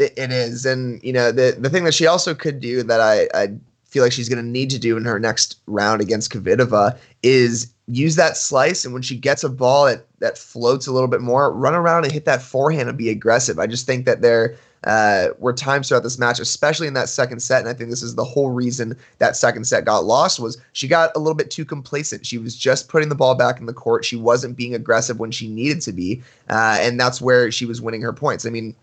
it, 0.02 0.32
is, 0.32 0.66
and 0.66 1.02
you 1.04 1.14
know 1.14 1.32
the 1.32 1.56
the 1.58 1.70
thing 1.70 1.84
that 1.84 1.94
she 1.94 2.08
also 2.08 2.34
could 2.34 2.60
do 2.60 2.84
that 2.84 3.02
I, 3.02 3.28
I 3.34 3.54
feel 3.86 4.04
like 4.04 4.12
she's 4.12 4.30
going 4.30 4.44
to 4.44 4.50
need 4.50 4.70
to 4.70 4.80
do 4.80 4.96
in 4.98 5.06
her 5.06 5.20
next 5.20 5.60
round 5.68 6.02
against 6.02 6.32
Kvitova 6.32 6.98
is 7.24 7.72
use 7.88 8.16
that 8.16 8.38
slice, 8.38 8.86
and 8.86 8.94
when 8.94 9.04
she 9.04 9.18
gets 9.18 9.44
a 9.44 9.50
ball 9.50 9.86
that 9.86 10.06
that 10.20 10.38
floats 10.38 10.88
a 10.88 10.92
little 10.92 11.10
bit 11.10 11.22
more, 11.22 11.52
run 11.52 11.74
around 11.74 12.04
and 12.04 12.12
hit 12.12 12.26
that 12.26 12.42
forehand 12.42 12.90
and 12.90 12.98
be 12.98 13.10
aggressive. 13.10 13.60
I 13.60 13.68
just 13.68 13.86
think 13.86 14.06
that 14.06 14.22
there 14.22 14.56
uh, 14.84 15.28
were 15.38 15.54
times 15.54 15.88
throughout 15.88 16.04
this 16.04 16.18
match, 16.18 16.40
especially 16.40 16.88
in 16.88 16.94
that 16.96 17.10
second 17.10 17.40
set, 17.42 17.60
and 17.60 17.70
I 17.70 17.74
think 17.74 17.90
this 17.90 18.02
is 18.02 18.16
the 18.16 18.24
whole 18.24 18.50
reason 18.50 18.98
that 19.20 19.36
second 19.36 19.66
set 19.66 19.86
got 19.86 20.06
lost 20.06 20.40
was 20.40 20.58
she 20.74 20.88
got 20.88 21.12
a 21.16 21.20
little 21.20 21.36
bit 21.36 21.52
too 21.52 21.66
complacent. 21.66 22.26
She 22.26 22.38
was 22.38 22.56
just 22.56 22.88
putting 22.88 23.10
the 23.10 23.16
ball 23.16 23.36
back 23.36 23.60
in 23.60 23.66
the 23.66 23.74
court. 23.74 24.06
She 24.06 24.16
wasn't 24.16 24.58
being 24.58 24.74
aggressive 24.74 25.20
when 25.20 25.32
she 25.32 25.48
needed 25.48 25.82
to 25.82 25.94
be, 25.94 26.24
uh, 26.50 26.78
and 26.80 27.00
that's 27.00 27.22
where 27.22 27.52
she 27.52 27.66
was 27.66 27.82
winning 27.82 28.02
her 28.02 28.14
points. 28.14 28.46
I 28.46 28.50
mean, 28.50 28.76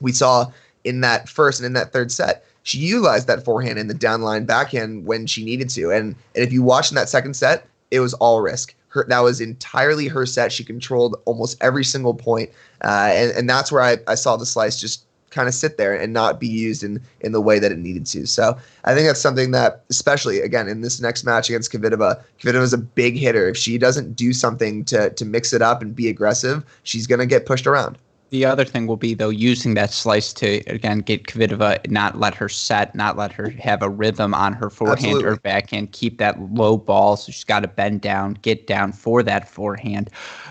we 0.00 0.12
saw 0.12 0.50
in 0.84 1.00
that 1.00 1.28
first 1.28 1.60
and 1.60 1.66
in 1.66 1.72
that 1.74 1.92
third 1.92 2.10
set, 2.10 2.44
she 2.62 2.78
utilized 2.78 3.26
that 3.26 3.44
forehand 3.44 3.78
and 3.78 3.88
the 3.88 3.94
downline 3.94 4.46
backhand 4.46 5.06
when 5.06 5.26
she 5.26 5.44
needed 5.44 5.70
to. 5.70 5.90
And 5.90 6.14
and 6.34 6.44
if 6.44 6.52
you 6.52 6.62
watch 6.62 6.90
in 6.90 6.94
that 6.96 7.08
second 7.08 7.34
set, 7.34 7.66
it 7.90 8.00
was 8.00 8.14
all 8.14 8.40
Riske. 8.42 8.74
Her, 8.88 9.04
that 9.08 9.20
was 9.20 9.40
entirely 9.40 10.08
her 10.08 10.24
set. 10.24 10.52
She 10.52 10.64
controlled 10.64 11.16
almost 11.26 11.58
every 11.60 11.84
single 11.84 12.14
point. 12.14 12.50
Uh, 12.82 13.10
and, 13.12 13.32
and 13.32 13.50
that's 13.50 13.70
where 13.70 13.82
I, 13.82 13.98
I 14.06 14.14
saw 14.14 14.36
the 14.36 14.46
slice 14.46 14.80
just 14.80 15.04
kind 15.30 15.46
of 15.46 15.54
sit 15.54 15.76
there 15.76 15.94
and 15.94 16.12
not 16.12 16.40
be 16.40 16.48
used 16.48 16.82
in 16.82 17.00
in 17.20 17.32
the 17.32 17.40
way 17.40 17.58
that 17.58 17.72
it 17.72 17.78
needed 17.78 18.06
to. 18.06 18.26
So 18.26 18.56
I 18.84 18.94
think 18.94 19.06
that's 19.06 19.20
something 19.20 19.50
that, 19.52 19.84
especially 19.90 20.40
again 20.40 20.68
in 20.68 20.80
this 20.80 21.00
next 21.00 21.24
match 21.24 21.48
against 21.48 21.72
Kvitova, 21.72 22.22
Kvitova 22.40 22.62
is 22.62 22.72
a 22.72 22.78
big 22.78 23.16
hitter. 23.16 23.48
If 23.48 23.56
she 23.56 23.78
doesn't 23.78 24.16
do 24.16 24.32
something 24.32 24.84
to 24.86 25.10
to 25.10 25.24
mix 25.24 25.52
it 25.52 25.62
up 25.62 25.82
and 25.82 25.94
be 25.94 26.08
aggressive, 26.08 26.64
she's 26.82 27.06
gonna 27.06 27.26
get 27.26 27.46
pushed 27.46 27.66
around. 27.66 27.98
The 28.30 28.44
other 28.44 28.64
thing 28.64 28.86
will 28.86 28.96
be 28.96 29.14
though 29.14 29.30
using 29.30 29.74
that 29.74 29.90
slice 29.90 30.32
to 30.34 30.58
again 30.66 30.98
get 30.98 31.24
Kvitova, 31.24 31.90
not 31.90 32.18
let 32.18 32.34
her 32.34 32.48
set, 32.48 32.94
not 32.94 33.16
let 33.16 33.32
her 33.32 33.48
have 33.50 33.82
a 33.82 33.88
rhythm 33.88 34.34
on 34.34 34.52
her 34.52 34.68
forehand 34.68 35.06
Absolutely. 35.06 35.28
or 35.30 35.36
backhand, 35.36 35.92
keep 35.92 36.18
that 36.18 36.38
low 36.52 36.76
ball. 36.76 37.16
So 37.16 37.32
she's 37.32 37.44
got 37.44 37.60
to 37.60 37.68
bend 37.68 38.02
down, 38.02 38.34
get 38.34 38.66
down 38.66 38.92
for 38.92 39.22
that 39.22 39.48
forehand. 39.48 40.10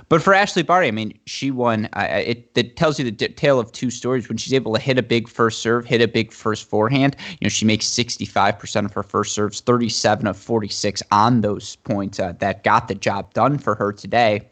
But 0.09 0.23
for 0.23 0.33
Ashleigh 0.33 0.65
Barty, 0.65 0.87
I 0.87 0.91
mean, 0.91 1.17
she 1.25 1.51
won. 1.51 1.87
Uh, 1.93 2.07
it, 2.25 2.49
it 2.55 2.77
tells 2.77 2.97
you 2.97 3.05
the 3.05 3.11
d- 3.11 3.27
tale 3.27 3.59
of 3.59 3.71
two 3.71 3.91
stories. 3.91 4.27
When 4.27 4.37
she's 4.37 4.53
able 4.53 4.73
to 4.73 4.81
hit 4.81 4.97
a 4.97 5.03
big 5.03 5.27
first 5.27 5.61
serve, 5.61 5.85
hit 5.85 6.01
a 6.01 6.07
big 6.07 6.31
first 6.31 6.67
forehand, 6.67 7.15
you 7.29 7.45
know, 7.45 7.49
she 7.49 7.65
makes 7.65 7.85
65% 7.85 8.85
of 8.85 8.93
her 8.93 9.03
first 9.03 9.35
serves, 9.35 9.59
37 9.59 10.25
of 10.25 10.37
46 10.37 11.03
on 11.11 11.41
those 11.41 11.75
points 11.77 12.19
uh, 12.19 12.33
that 12.39 12.63
got 12.63 12.87
the 12.87 12.95
job 12.95 13.33
done 13.33 13.57
for 13.57 13.75
her 13.75 13.91
today. 13.91 14.49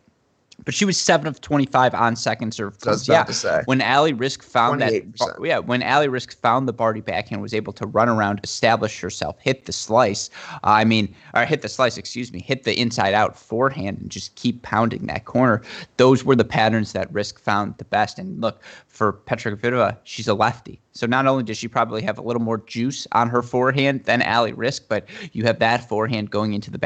But 0.66 0.74
she 0.74 0.84
was 0.84 0.98
seven 0.98 1.28
of 1.28 1.40
twenty-five 1.42 1.94
on 1.94 2.16
second 2.16 2.54
serve. 2.54 2.76
So 2.80 2.96
yeah, 3.12 3.24
when 3.66 3.82
Ali 3.82 4.14
Riske 4.14 4.44
found 4.44 4.82
that, 4.82 4.94
yeah, 5.42 5.60
when 5.60 5.84
Ali 5.84 6.08
Riske 6.08 6.34
found 6.36 6.68
the 6.68 6.74
Barty 6.74 7.02
backhand, 7.02 7.42
was 7.42 7.54
able 7.54 7.72
to 7.74 7.86
run 7.86 8.10
around, 8.10 8.42
establish 8.44 9.00
herself, 9.00 9.38
hit 9.40 9.66
the 9.66 9.72
slice. 9.72 10.32
Uh, 10.56 10.60
I 10.64 10.84
mean, 10.84 11.14
or 11.36 11.46
hit 11.46 11.62
the 11.62 11.70
slice, 11.70 11.98
excuse 11.98 12.34
me, 12.34 12.42
hit 12.42 12.64
the 12.64 12.80
inside-out 12.80 13.38
forehand, 13.38 14.00
and 14.00 14.10
just 14.10 14.34
keep 14.36 14.64
pounding 14.64 15.06
that 15.06 15.26
corner. 15.26 15.62
Those 15.98 16.24
were 16.24 16.36
the 16.36 16.44
patterns 16.44 16.94
that 16.94 17.14
Riske 17.14 17.40
found 17.40 17.78
the 17.78 17.86
best. 17.86 18.18
And 18.18 18.42
look, 18.42 18.64
for 18.88 19.14
Petra 19.14 19.56
Kvitova, 19.56 19.98
she's 20.04 20.28
a 20.28 20.34
lefty. 20.34 20.82
So 20.96 21.06
not 21.06 21.28
only 21.28 21.44
does 21.44 21.58
she 21.58 21.68
probably 21.68 22.02
have 22.04 22.18
a 22.18 22.22
little 22.22 22.42
more 22.42 22.58
juice 22.58 23.06
on 23.12 23.30
her 23.30 23.42
forehand 23.42 24.06
than 24.06 24.22
Ali 24.22 24.54
Riske, 24.54 24.88
but 24.88 25.06
you 25.34 25.44
have 25.44 25.60
that 25.60 25.90
forehand 25.90 26.32
going 26.32 26.54
into 26.54 26.72
the 26.72 26.80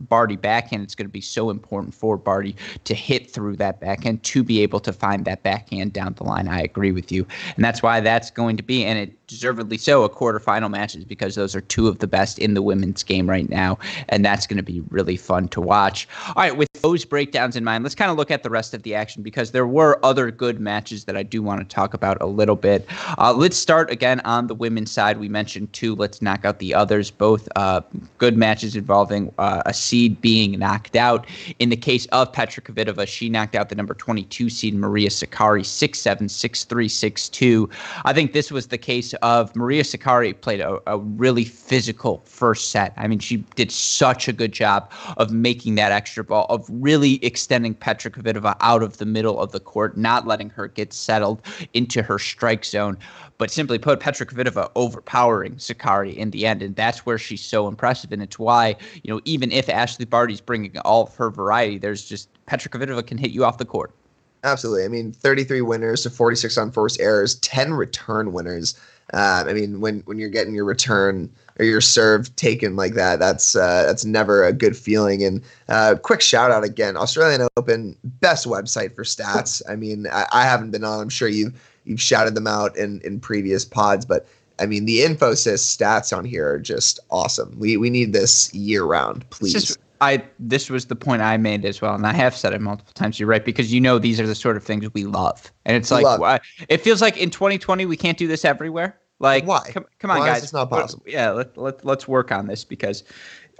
Barty 0.00 0.36
backhand. 0.36 0.84
It's 0.84 0.94
going 0.94 1.08
to 1.08 1.12
be 1.12 1.20
so 1.20 1.50
important 1.50 1.92
for 1.92 2.16
Barty 2.16 2.54
to 2.84 2.94
hit 2.94 3.28
through 3.28 3.56
that 3.56 3.80
backhand 3.80 4.22
to 4.22 4.44
be 4.44 4.62
able 4.62 4.78
to 4.80 4.92
find 4.92 5.24
that 5.24 5.42
backhand 5.42 5.92
down 5.92 6.14
the 6.14 6.22
line. 6.22 6.46
I 6.46 6.60
agree 6.60 6.92
with 6.92 7.10
you, 7.10 7.26
and 7.56 7.64
that's 7.64 7.82
why 7.82 8.00
that's 8.00 8.30
going 8.30 8.56
to 8.56 8.62
be, 8.62 8.84
and 8.84 8.98
it 9.00 9.26
deservedly 9.26 9.78
so, 9.78 10.04
a 10.04 10.08
quarterfinal 10.08 10.70
matches 10.70 11.04
because 11.04 11.34
those 11.34 11.56
are 11.56 11.60
two 11.60 11.88
of 11.88 11.98
the 11.98 12.06
best 12.06 12.38
in 12.38 12.54
the 12.54 12.62
women's 12.62 13.02
game 13.02 13.28
right 13.28 13.48
now, 13.48 13.78
and 14.08 14.24
that's 14.24 14.46
going 14.46 14.58
to 14.58 14.62
be 14.62 14.80
really 14.90 15.16
fun 15.16 15.48
to 15.48 15.60
watch. 15.60 16.06
All 16.28 16.34
right, 16.36 16.56
with 16.56 16.68
those 16.82 17.04
breakdowns 17.04 17.56
in 17.56 17.64
mind, 17.64 17.82
let's 17.82 17.94
kind 17.94 18.10
of 18.10 18.16
look 18.16 18.30
at 18.30 18.42
the 18.42 18.50
rest 18.50 18.74
of 18.74 18.82
the 18.84 18.94
action 18.94 19.22
because 19.22 19.50
there 19.50 19.66
were 19.66 19.98
other 20.04 20.30
good 20.30 20.60
matches 20.60 21.04
that 21.04 21.16
I 21.16 21.22
do 21.22 21.42
want 21.42 21.60
to 21.60 21.74
talk 21.74 21.94
about 21.94 22.20
a 22.20 22.26
little 22.26 22.56
bit. 22.56 22.86
Uh, 23.18 23.32
let's 23.36 23.55
let's 23.56 23.62
start 23.62 23.90
again 23.90 24.20
on 24.26 24.48
the 24.48 24.54
women's 24.54 24.90
side. 24.90 25.18
We 25.18 25.30
mentioned 25.30 25.72
two. 25.72 25.94
Let's 25.94 26.20
knock 26.20 26.44
out 26.44 26.58
the 26.58 26.74
others. 26.74 27.10
Both 27.10 27.48
uh, 27.56 27.80
good 28.18 28.36
matches 28.36 28.76
involving 28.76 29.32
uh, 29.38 29.62
a 29.64 29.72
seed 29.72 30.20
being 30.20 30.58
knocked 30.58 30.94
out. 30.94 31.26
In 31.58 31.70
the 31.70 31.76
case 31.76 32.04
of 32.12 32.30
Petra 32.34 32.62
Kvitova, 32.62 33.08
she 33.08 33.30
knocked 33.30 33.54
out 33.54 33.70
the 33.70 33.74
number 33.74 33.94
22 33.94 34.50
seed 34.50 34.74
Maria 34.74 35.08
Sakkari 35.08 35.62
6-7, 35.62 36.24
6-3, 36.24 37.70
6-2. 37.70 37.70
I 38.04 38.12
think 38.12 38.34
this 38.34 38.50
was 38.50 38.66
the 38.66 38.76
case 38.76 39.14
of 39.22 39.56
Maria 39.56 39.84
Sakkari 39.84 40.38
played 40.38 40.60
a, 40.60 40.78
a 40.86 40.98
really 40.98 41.46
physical 41.46 42.20
first 42.26 42.70
set. 42.70 42.92
I 42.98 43.08
mean, 43.08 43.20
she 43.20 43.38
did 43.54 43.72
such 43.72 44.28
a 44.28 44.34
good 44.34 44.52
job 44.52 44.92
of 45.16 45.32
making 45.32 45.76
that 45.76 45.92
extra 45.92 46.22
ball, 46.22 46.44
of 46.50 46.66
really 46.68 47.24
extending 47.24 47.72
Petra 47.72 48.10
Kvitova 48.10 48.54
out 48.60 48.82
of 48.82 48.98
the 48.98 49.06
middle 49.06 49.40
of 49.40 49.52
the 49.52 49.60
court, 49.60 49.96
not 49.96 50.26
letting 50.26 50.50
her 50.50 50.68
get 50.68 50.92
settled 50.92 51.40
into 51.72 52.02
her 52.02 52.18
strike 52.18 52.62
zone. 52.62 52.98
But 53.38 53.45
simply 53.50 53.78
put, 53.78 54.00
Petra 54.00 54.26
Kvitova 54.26 54.70
overpowering 54.74 55.56
Sakkari 55.56 56.14
in 56.14 56.30
the 56.30 56.46
end, 56.46 56.62
and 56.62 56.74
that's 56.76 57.06
where 57.06 57.18
she's 57.18 57.42
so 57.42 57.68
impressive. 57.68 58.12
And 58.12 58.22
it's 58.22 58.38
why 58.38 58.76
you 59.02 59.12
know 59.12 59.20
even 59.24 59.52
if 59.52 59.66
Ashleigh 59.66 60.08
Barty's 60.08 60.40
bringing 60.40 60.76
all 60.78 61.04
of 61.04 61.14
her 61.16 61.30
variety, 61.30 61.78
there's 61.78 62.04
just 62.04 62.28
Petra 62.46 62.70
Kvitova 62.70 63.06
can 63.06 63.18
hit 63.18 63.30
you 63.30 63.44
off 63.44 63.58
the 63.58 63.64
court. 63.64 63.92
Absolutely. 64.44 64.84
I 64.84 64.88
mean, 64.88 65.12
33 65.12 65.60
winners 65.62 66.02
to 66.02 66.10
46 66.10 66.56
unforced 66.56 67.00
errors, 67.00 67.34
10 67.36 67.74
return 67.74 68.32
winners. 68.32 68.78
Uh, 69.12 69.44
I 69.46 69.52
mean, 69.52 69.80
when 69.80 70.00
when 70.00 70.18
you're 70.18 70.28
getting 70.28 70.54
your 70.54 70.64
return 70.64 71.30
or 71.58 71.64
your 71.64 71.80
serve 71.80 72.34
taken 72.36 72.76
like 72.76 72.94
that, 72.94 73.18
that's 73.18 73.54
uh, 73.54 73.84
that's 73.86 74.04
never 74.04 74.44
a 74.44 74.52
good 74.52 74.76
feeling. 74.76 75.22
And 75.22 75.42
uh, 75.68 75.96
quick 76.00 76.20
shout 76.20 76.50
out 76.50 76.64
again, 76.64 76.96
Australian 76.96 77.48
Open, 77.56 77.96
best 78.04 78.46
website 78.46 78.94
for 78.94 79.04
stats. 79.04 79.62
I 79.68 79.76
mean, 79.76 80.06
I, 80.12 80.26
I 80.32 80.44
haven't 80.44 80.72
been 80.72 80.84
on. 80.84 81.00
I'm 81.00 81.08
sure 81.08 81.28
you 81.28 81.52
you've 81.86 82.00
shouted 82.00 82.34
them 82.34 82.46
out 82.46 82.76
in 82.76 83.00
in 83.02 83.20
previous 83.20 83.64
pods, 83.64 84.04
but 84.04 84.26
I 84.58 84.66
mean, 84.66 84.86
the 84.86 85.00
Infosys 85.00 85.60
stats 85.60 86.16
on 86.16 86.24
here 86.24 86.48
are 86.48 86.58
just 86.58 87.00
awesome. 87.10 87.54
We 87.58 87.76
we 87.76 87.90
need 87.90 88.12
this 88.12 88.52
year 88.54 88.84
round, 88.84 89.28
please. 89.30 89.52
Just, 89.52 89.78
I 90.00 90.22
this 90.38 90.68
was 90.68 90.86
the 90.86 90.96
point 90.96 91.22
I 91.22 91.36
made 91.36 91.64
as 91.64 91.80
well, 91.80 91.94
and 91.94 92.06
I 92.06 92.12
have 92.12 92.36
said 92.36 92.52
it 92.52 92.60
multiple 92.60 92.92
times. 92.94 93.18
You're 93.18 93.28
right 93.28 93.44
because 93.44 93.72
you 93.72 93.80
know 93.80 93.98
these 93.98 94.20
are 94.20 94.26
the 94.26 94.34
sort 94.34 94.56
of 94.56 94.64
things 94.64 94.92
we 94.92 95.04
love, 95.04 95.50
and 95.64 95.76
it's 95.76 95.90
like 95.90 96.04
why, 96.18 96.40
it 96.68 96.80
feels 96.82 97.00
like 97.00 97.16
in 97.16 97.30
2020 97.30 97.86
we 97.86 97.96
can't 97.96 98.18
do 98.18 98.26
this 98.28 98.44
everywhere. 98.44 98.98
Like 99.18 99.46
why? 99.46 99.70
Come, 99.72 99.86
come 99.98 100.10
on, 100.10 100.18
why 100.18 100.26
guys. 100.26 100.42
It's 100.42 100.52
not 100.52 100.68
possible. 100.68 101.04
Yeah, 101.06 101.30
let, 101.30 101.56
let 101.56 101.84
let's 101.84 102.06
work 102.06 102.30
on 102.30 102.46
this 102.46 102.64
because 102.64 103.04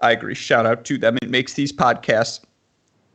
I 0.02 0.12
agree. 0.12 0.34
Shout 0.34 0.66
out 0.66 0.84
to 0.86 0.98
them. 0.98 1.16
It 1.22 1.30
makes 1.30 1.54
these 1.54 1.72
podcasts 1.72 2.40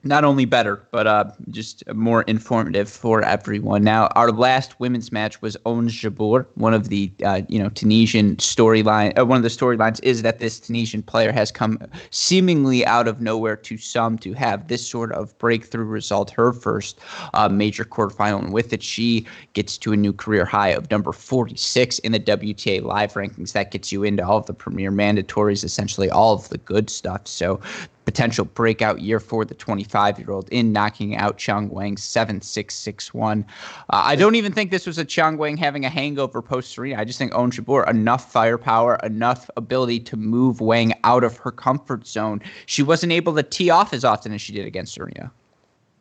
not 0.03 0.23
only 0.23 0.45
better, 0.45 0.87
but 0.91 1.05
uh, 1.05 1.25
just 1.49 1.83
more 1.93 2.23
informative 2.23 2.89
for 2.89 3.23
everyone. 3.23 3.83
Now, 3.83 4.07
our 4.15 4.31
last 4.31 4.79
women's 4.79 5.11
match 5.11 5.41
was 5.41 5.55
Ons 5.65 5.93
Jabeur. 5.93 6.47
One 6.55 6.73
of 6.73 6.89
the 6.89 7.11
uh, 7.23 7.41
you 7.47 7.59
know 7.59 7.69
Tunisian 7.69 8.35
storyline, 8.37 9.17
uh, 9.17 9.25
one 9.25 9.37
of 9.37 9.43
the 9.43 9.49
storylines 9.49 9.99
is 10.03 10.23
that 10.23 10.39
this 10.39 10.59
Tunisian 10.59 11.03
player 11.03 11.31
has 11.31 11.51
come 11.51 11.77
seemingly 12.09 12.85
out 12.85 13.07
of 13.07 13.21
nowhere 13.21 13.55
to 13.55 13.77
some 13.77 14.17
to 14.19 14.33
have 14.33 14.67
this 14.67 14.87
sort 14.87 15.11
of 15.11 15.37
breakthrough 15.37 15.85
result, 15.85 16.31
her 16.31 16.51
first 16.51 16.99
uh, 17.33 17.47
major 17.47 17.85
quarterfinal, 17.85 18.39
and 18.39 18.53
with 18.53 18.73
it, 18.73 18.81
she 18.81 19.25
gets 19.53 19.77
to 19.77 19.93
a 19.93 19.97
new 19.97 20.13
career 20.13 20.45
high 20.45 20.69
of 20.69 20.89
number 20.89 21.11
46 21.11 21.99
in 21.99 22.11
the 22.11 22.19
WTA 22.19 22.81
live 22.81 23.13
rankings. 23.13 23.53
That 23.53 23.71
gets 23.71 23.91
you 23.91 24.03
into 24.03 24.25
all 24.25 24.37
of 24.37 24.47
the 24.47 24.53
premier 24.53 24.91
mandatories, 24.91 25.63
essentially 25.63 26.09
all 26.09 26.33
of 26.33 26.49
the 26.49 26.57
good 26.57 26.89
stuff. 26.89 27.27
So 27.27 27.59
potential 28.05 28.45
breakout 28.45 28.99
year 29.01 29.19
for 29.19 29.45
the 29.45 29.53
25 29.53 30.19
year 30.19 30.31
old 30.31 30.49
in 30.49 30.71
knocking 30.71 31.15
out 31.15 31.37
Qiang 31.37 31.69
Wang 31.69 31.97
7 31.97 32.41
6 32.41 32.75
6 32.75 33.13
1. 33.13 33.45
Uh, 33.45 33.83
I 33.89 34.15
don't 34.15 34.35
even 34.35 34.51
think 34.51 34.71
this 34.71 34.87
was 34.87 34.97
a 34.97 35.05
Qiang 35.05 35.37
Wang 35.37 35.57
having 35.57 35.85
a 35.85 35.89
hangover 35.89 36.41
post 36.41 36.71
Serena. 36.71 36.99
I 36.99 37.05
just 37.05 37.19
think 37.19 37.31
Jabeur, 37.33 37.87
enough 37.89 38.31
firepower, 38.31 38.95
enough 39.03 39.49
ability 39.57 39.99
to 40.01 40.17
move 40.17 40.61
Wang 40.61 40.93
out 41.03 41.23
of 41.23 41.37
her 41.37 41.51
comfort 41.51 42.07
zone. 42.07 42.41
She 42.65 42.83
wasn't 42.83 43.11
able 43.11 43.35
to 43.35 43.43
tee 43.43 43.69
off 43.69 43.93
as 43.93 44.03
often 44.03 44.33
as 44.33 44.41
she 44.41 44.53
did 44.53 44.65
against 44.65 44.93
Serena. 44.93 45.31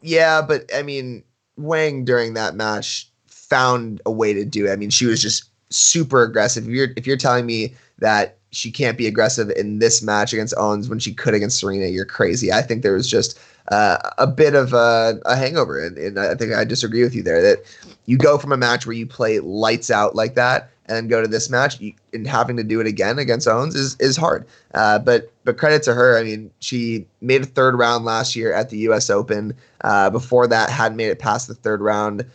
Yeah, 0.02 0.42
but 0.42 0.70
I 0.74 0.82
mean, 0.82 1.22
Wang 1.56 2.04
during 2.04 2.34
that 2.34 2.54
match 2.54 3.10
found 3.26 4.00
a 4.06 4.10
way 4.10 4.32
to 4.32 4.44
do 4.44 4.66
it. 4.66 4.72
I 4.72 4.76
mean, 4.76 4.90
she 4.90 5.06
was 5.06 5.20
just 5.20 5.44
super 5.70 6.22
aggressive. 6.22 6.64
If 6.64 6.70
you're 6.70 6.88
if 6.96 7.06
you're 7.06 7.16
telling 7.16 7.46
me 7.46 7.74
that 7.98 8.39
she 8.52 8.70
can't 8.70 8.98
be 8.98 9.06
aggressive 9.06 9.50
in 9.50 9.78
this 9.78 10.02
match 10.02 10.32
against 10.32 10.54
Ons 10.56 10.88
when 10.88 10.98
she 10.98 11.14
could 11.14 11.34
against 11.34 11.58
Serena, 11.58 11.86
you're 11.86 12.04
crazy. 12.04 12.52
I 12.52 12.62
think 12.62 12.82
there 12.82 12.94
was 12.94 13.08
just 13.08 13.38
uh, 13.68 13.98
a 14.18 14.26
bit 14.26 14.54
of 14.54 14.72
a, 14.72 15.20
a 15.24 15.36
hangover, 15.36 15.84
and, 15.84 15.96
and, 15.96 16.18
I 16.18 16.34
think 16.34 16.52
I 16.52 16.64
disagree 16.64 17.02
with 17.02 17.14
you 17.14 17.22
there. 17.22 17.40
That 17.40 17.58
you 18.06 18.18
go 18.18 18.38
from 18.38 18.50
a 18.50 18.56
match 18.56 18.86
where 18.86 18.96
you 18.96 19.06
play 19.06 19.38
lights 19.38 19.90
out 19.90 20.16
like 20.16 20.34
that, 20.34 20.70
and 20.86 20.96
then 20.96 21.08
go 21.08 21.22
to 21.22 21.28
this 21.28 21.48
match, 21.48 21.80
you, 21.80 21.92
and 22.12 22.26
having 22.26 22.56
to 22.56 22.64
do 22.64 22.80
it 22.80 22.86
again 22.88 23.20
against 23.20 23.46
Ons 23.46 23.76
is 23.76 23.96
is 24.00 24.16
hard. 24.16 24.46
Uh, 24.74 24.98
but 24.98 25.30
but 25.44 25.56
credit 25.56 25.84
to 25.84 25.94
her. 25.94 26.18
I 26.18 26.24
mean, 26.24 26.50
she 26.58 27.06
made 27.20 27.42
a 27.42 27.46
third 27.46 27.78
round 27.78 28.04
last 28.04 28.34
year 28.34 28.52
at 28.52 28.70
the 28.70 28.78
U.S. 28.78 29.08
Open. 29.08 29.54
Uh, 29.82 30.10
before 30.10 30.48
that, 30.48 30.70
hadn't 30.70 30.96
made 30.96 31.10
it 31.10 31.20
past 31.20 31.46
the 31.46 31.54
third 31.54 31.80
round. 31.80 32.28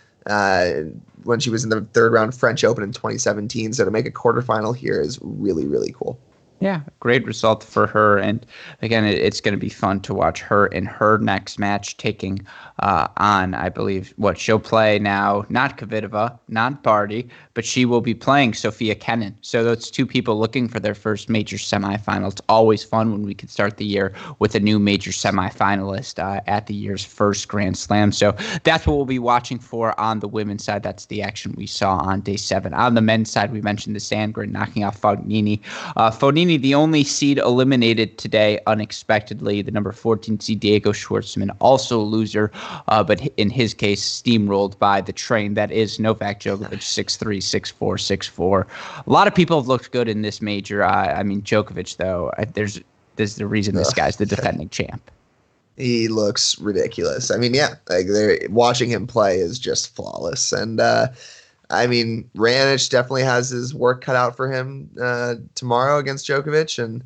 When 1.25 1.39
she 1.39 1.49
was 1.49 1.63
in 1.63 1.69
the 1.69 1.81
third 1.93 2.13
round 2.13 2.33
French 2.33 2.63
Open 2.63 2.83
in 2.83 2.91
2017. 2.91 3.73
So 3.73 3.83
to 3.83 3.91
make 3.91 4.05
a 4.05 4.11
quarterfinal 4.11 4.75
here 4.75 5.01
is 5.01 5.19
really, 5.21 5.67
really 5.67 5.93
cool. 5.97 6.19
Yeah, 6.61 6.81
great 7.01 7.25
result 7.25 7.63
for 7.63 7.85
her. 7.85 8.17
And 8.17 8.45
again, 8.81 9.03
it, 9.05 9.19
it's 9.19 9.41
going 9.41 9.53
to 9.53 9.59
be 9.59 9.69
fun 9.69 9.99
to 10.01 10.13
watch 10.13 10.41
her 10.41 10.67
in 10.67 10.85
her 10.85 11.17
next 11.17 11.59
match 11.59 11.97
taking 11.97 12.45
uh, 12.79 13.07
on, 13.17 13.53
I 13.53 13.69
believe, 13.69 14.13
what 14.15 14.37
she'll 14.37 14.59
play 14.59 14.97
now, 14.97 15.45
not 15.49 15.77
Kvitova, 15.77 16.39
not 16.47 16.81
Barty, 16.81 17.27
but 17.53 17.65
she 17.65 17.85
will 17.85 18.01
be 18.01 18.13
playing 18.13 18.53
Sofia 18.53 18.95
Kenin. 18.95 19.37
So 19.41 19.63
those 19.63 19.91
two 19.91 20.05
people 20.05 20.39
looking 20.39 20.67
for 20.67 20.79
their 20.79 20.95
first 20.95 21.29
major 21.29 21.57
semifinal. 21.57 22.31
It's 22.31 22.41
always 22.47 22.83
fun 22.83 23.11
when 23.11 23.23
we 23.23 23.33
can 23.33 23.49
start 23.49 23.77
the 23.77 23.85
year 23.85 24.13
with 24.39 24.55
a 24.55 24.59
new 24.59 24.79
major 24.79 25.11
semifinalist 25.11 26.19
uh, 26.19 26.41
at 26.47 26.67
the 26.67 26.73
year's 26.73 27.03
first 27.03 27.47
Grand 27.47 27.77
Slam. 27.77 28.11
So 28.11 28.33
that's 28.63 28.87
what 28.87 28.95
we'll 28.95 29.05
be 29.05 29.19
watching 29.19 29.59
for 29.59 29.97
on 29.99 30.19
the 30.19 30.27
women's 30.27 30.63
side. 30.63 30.83
That's 30.83 31.07
the 31.07 31.21
action 31.21 31.53
we 31.57 31.67
saw 31.67 31.97
on 31.97 32.21
day 32.21 32.37
seven. 32.37 32.73
On 32.73 32.93
the 32.93 33.01
men's 33.01 33.29
side, 33.29 33.51
we 33.51 33.61
mentioned 33.61 33.95
the 33.95 33.99
Sandgren 33.99 34.51
knocking 34.51 34.83
off 34.83 34.99
Fognini. 34.99 35.59
Uh, 35.95 36.11
Fognini, 36.11 36.44
the 36.47 36.75
only 36.75 37.03
seed 37.03 37.37
eliminated 37.37 38.17
today 38.17 38.59
unexpectedly, 38.67 39.61
the 39.61 39.71
number 39.71 39.91
14 39.91 40.39
seed 40.39 40.59
Diego 40.59 40.91
Schwartzman, 40.91 41.55
also 41.59 41.99
a 41.99 42.03
loser, 42.03 42.51
uh, 42.87 43.03
but 43.03 43.25
in 43.37 43.49
his 43.49 43.73
case, 43.73 44.03
steamrolled 44.03 44.77
by 44.79 45.01
the 45.01 45.13
train 45.13 45.55
that 45.55 45.71
is 45.71 45.99
Novak 45.99 46.39
Djokovic, 46.39 46.79
6'3, 46.79 47.37
6'4, 47.37 47.75
6'4. 47.75 48.65
A 49.05 49.09
lot 49.09 49.27
of 49.27 49.35
people 49.35 49.59
have 49.59 49.67
looked 49.67 49.91
good 49.91 50.07
in 50.07 50.21
this 50.21 50.41
major. 50.41 50.83
Uh, 50.83 51.13
I 51.13 51.23
mean, 51.23 51.41
Djokovic, 51.41 51.97
though, 51.97 52.31
I, 52.37 52.45
there's 52.45 52.79
there's 53.15 53.35
the 53.35 53.47
reason 53.47 53.75
this 53.75 53.93
guy's 53.93 54.17
the 54.17 54.25
defending 54.35 54.69
champ. 54.69 55.09
He 55.77 56.07
looks 56.07 56.57
ridiculous. 56.59 57.31
I 57.31 57.37
mean, 57.37 57.53
yeah, 57.53 57.75
like 57.89 58.07
they're 58.07 58.39
watching 58.49 58.89
him 58.89 59.07
play 59.07 59.39
is 59.39 59.59
just 59.59 59.93
flawless. 59.95 60.53
And 60.53 60.79
uh, 60.79 61.07
I 61.69 61.87
mean, 61.87 62.29
Raonic 62.35 62.89
definitely 62.89 63.23
has 63.23 63.49
his 63.49 63.73
work 63.73 64.01
cut 64.03 64.15
out 64.15 64.35
for 64.35 64.51
him 64.51 64.89
uh, 65.01 65.35
tomorrow 65.55 65.97
against 65.97 66.27
Djokovic, 66.27 66.83
and 66.83 67.03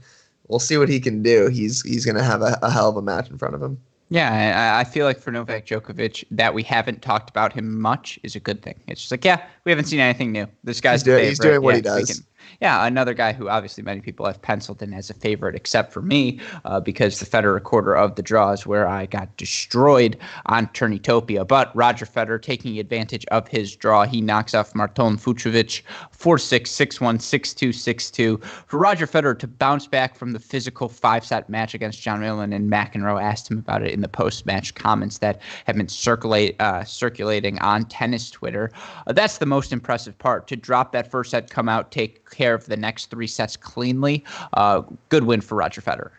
we'll 0.47 0.59
see 0.59 0.77
what 0.77 0.89
he 0.89 0.99
can 0.99 1.23
do. 1.23 1.47
He's 1.47 1.81
he's 1.83 2.05
going 2.05 2.17
to 2.17 2.23
have 2.23 2.41
a, 2.41 2.57
a 2.61 2.69
hell 2.69 2.89
of 2.89 2.97
a 2.97 3.01
match 3.01 3.29
in 3.29 3.37
front 3.37 3.55
of 3.55 3.61
him. 3.61 3.79
Yeah, 4.11 4.75
I, 4.75 4.81
I 4.81 4.83
feel 4.85 5.05
like 5.05 5.19
for 5.19 5.31
Novak 5.31 5.67
Djokovic, 5.67 6.23
that 6.31 6.53
we 6.53 6.63
haven't 6.63 7.03
talked 7.03 7.29
about 7.29 7.53
him 7.53 7.79
much 7.79 8.17
is 8.23 8.35
a 8.35 8.39
good 8.39 8.63
thing. 8.63 8.73
It's 8.87 9.01
just 9.01 9.11
like, 9.11 9.23
yeah, 9.23 9.45
we 9.65 9.71
haven't 9.71 9.85
seen 9.85 9.99
anything 9.99 10.31
new. 10.31 10.47
This 10.63 10.81
guy's 10.81 11.01
he's 11.01 11.03
doing, 11.03 11.25
he's 11.25 11.39
doing 11.39 11.61
what 11.61 11.71
yeah, 11.71 11.75
he 11.75 11.81
does 11.81 12.23
yeah, 12.61 12.85
another 12.85 13.13
guy 13.13 13.33
who 13.33 13.49
obviously 13.49 13.83
many 13.83 14.01
people 14.01 14.25
have 14.25 14.41
penciled 14.41 14.81
in 14.81 14.93
as 14.93 15.09
a 15.09 15.13
favorite, 15.13 15.55
except 15.55 15.93
for 15.93 16.01
me, 16.01 16.39
uh, 16.65 16.79
because 16.79 17.19
the 17.19 17.25
Federer 17.25 17.61
quarter 17.61 17.95
of 17.95 18.15
the 18.15 18.21
draw 18.21 18.51
is 18.51 18.65
where 18.65 18.87
I 18.87 19.05
got 19.05 19.35
destroyed 19.37 20.17
on 20.47 20.67
Turnitopia. 20.67 21.47
But 21.47 21.75
Roger 21.75 22.05
Federer 22.05 22.41
taking 22.41 22.79
advantage 22.79 23.25
of 23.27 23.47
his 23.47 23.75
draw, 23.75 24.05
he 24.05 24.21
knocks 24.21 24.53
off 24.53 24.75
Marton 24.75 25.17
Fucsovics 25.17 25.81
4 26.11 26.37
6, 26.37 26.69
6 26.69 27.01
1, 27.01 27.19
6 27.19 27.53
2, 27.53 27.71
6 27.71 28.11
2. 28.11 28.37
For 28.67 28.77
Roger 28.77 29.07
Federer 29.07 29.37
to 29.39 29.47
bounce 29.47 29.87
back 29.87 30.15
from 30.15 30.33
the 30.33 30.39
physical 30.39 30.89
five 30.89 31.25
set 31.25 31.49
match 31.49 31.73
against 31.73 32.01
John 32.01 32.19
Millman, 32.19 32.53
and 32.53 32.71
McEnroe 32.71 33.21
asked 33.21 33.49
him 33.49 33.59
about 33.59 33.83
it 33.83 33.93
in 33.93 34.01
the 34.01 34.07
post 34.07 34.45
match 34.45 34.75
comments 34.75 35.19
that 35.19 35.41
have 35.65 35.75
been 35.75 35.87
circulate, 35.87 36.59
uh, 36.59 36.83
circulating 36.83 37.59
on 37.59 37.85
tennis 37.85 38.29
Twitter. 38.29 38.71
Uh, 39.07 39.13
that's 39.13 39.37
the 39.37 39.45
most 39.45 39.71
impressive 39.71 40.17
part 40.17 40.47
to 40.47 40.55
drop 40.55 40.91
that 40.91 41.09
first 41.09 41.31
set, 41.31 41.49
come 41.49 41.69
out, 41.69 41.91
take 41.91 42.25
care 42.39 42.53
of 42.53 42.65
the 42.65 42.77
next 42.77 43.07
three 43.11 43.27
sets 43.27 43.57
cleanly. 43.57 44.23
Uh, 44.53 44.81
good 45.09 45.25
win 45.25 45.41
for 45.41 45.55
Roger 45.55 45.81
Federer. 45.81 46.11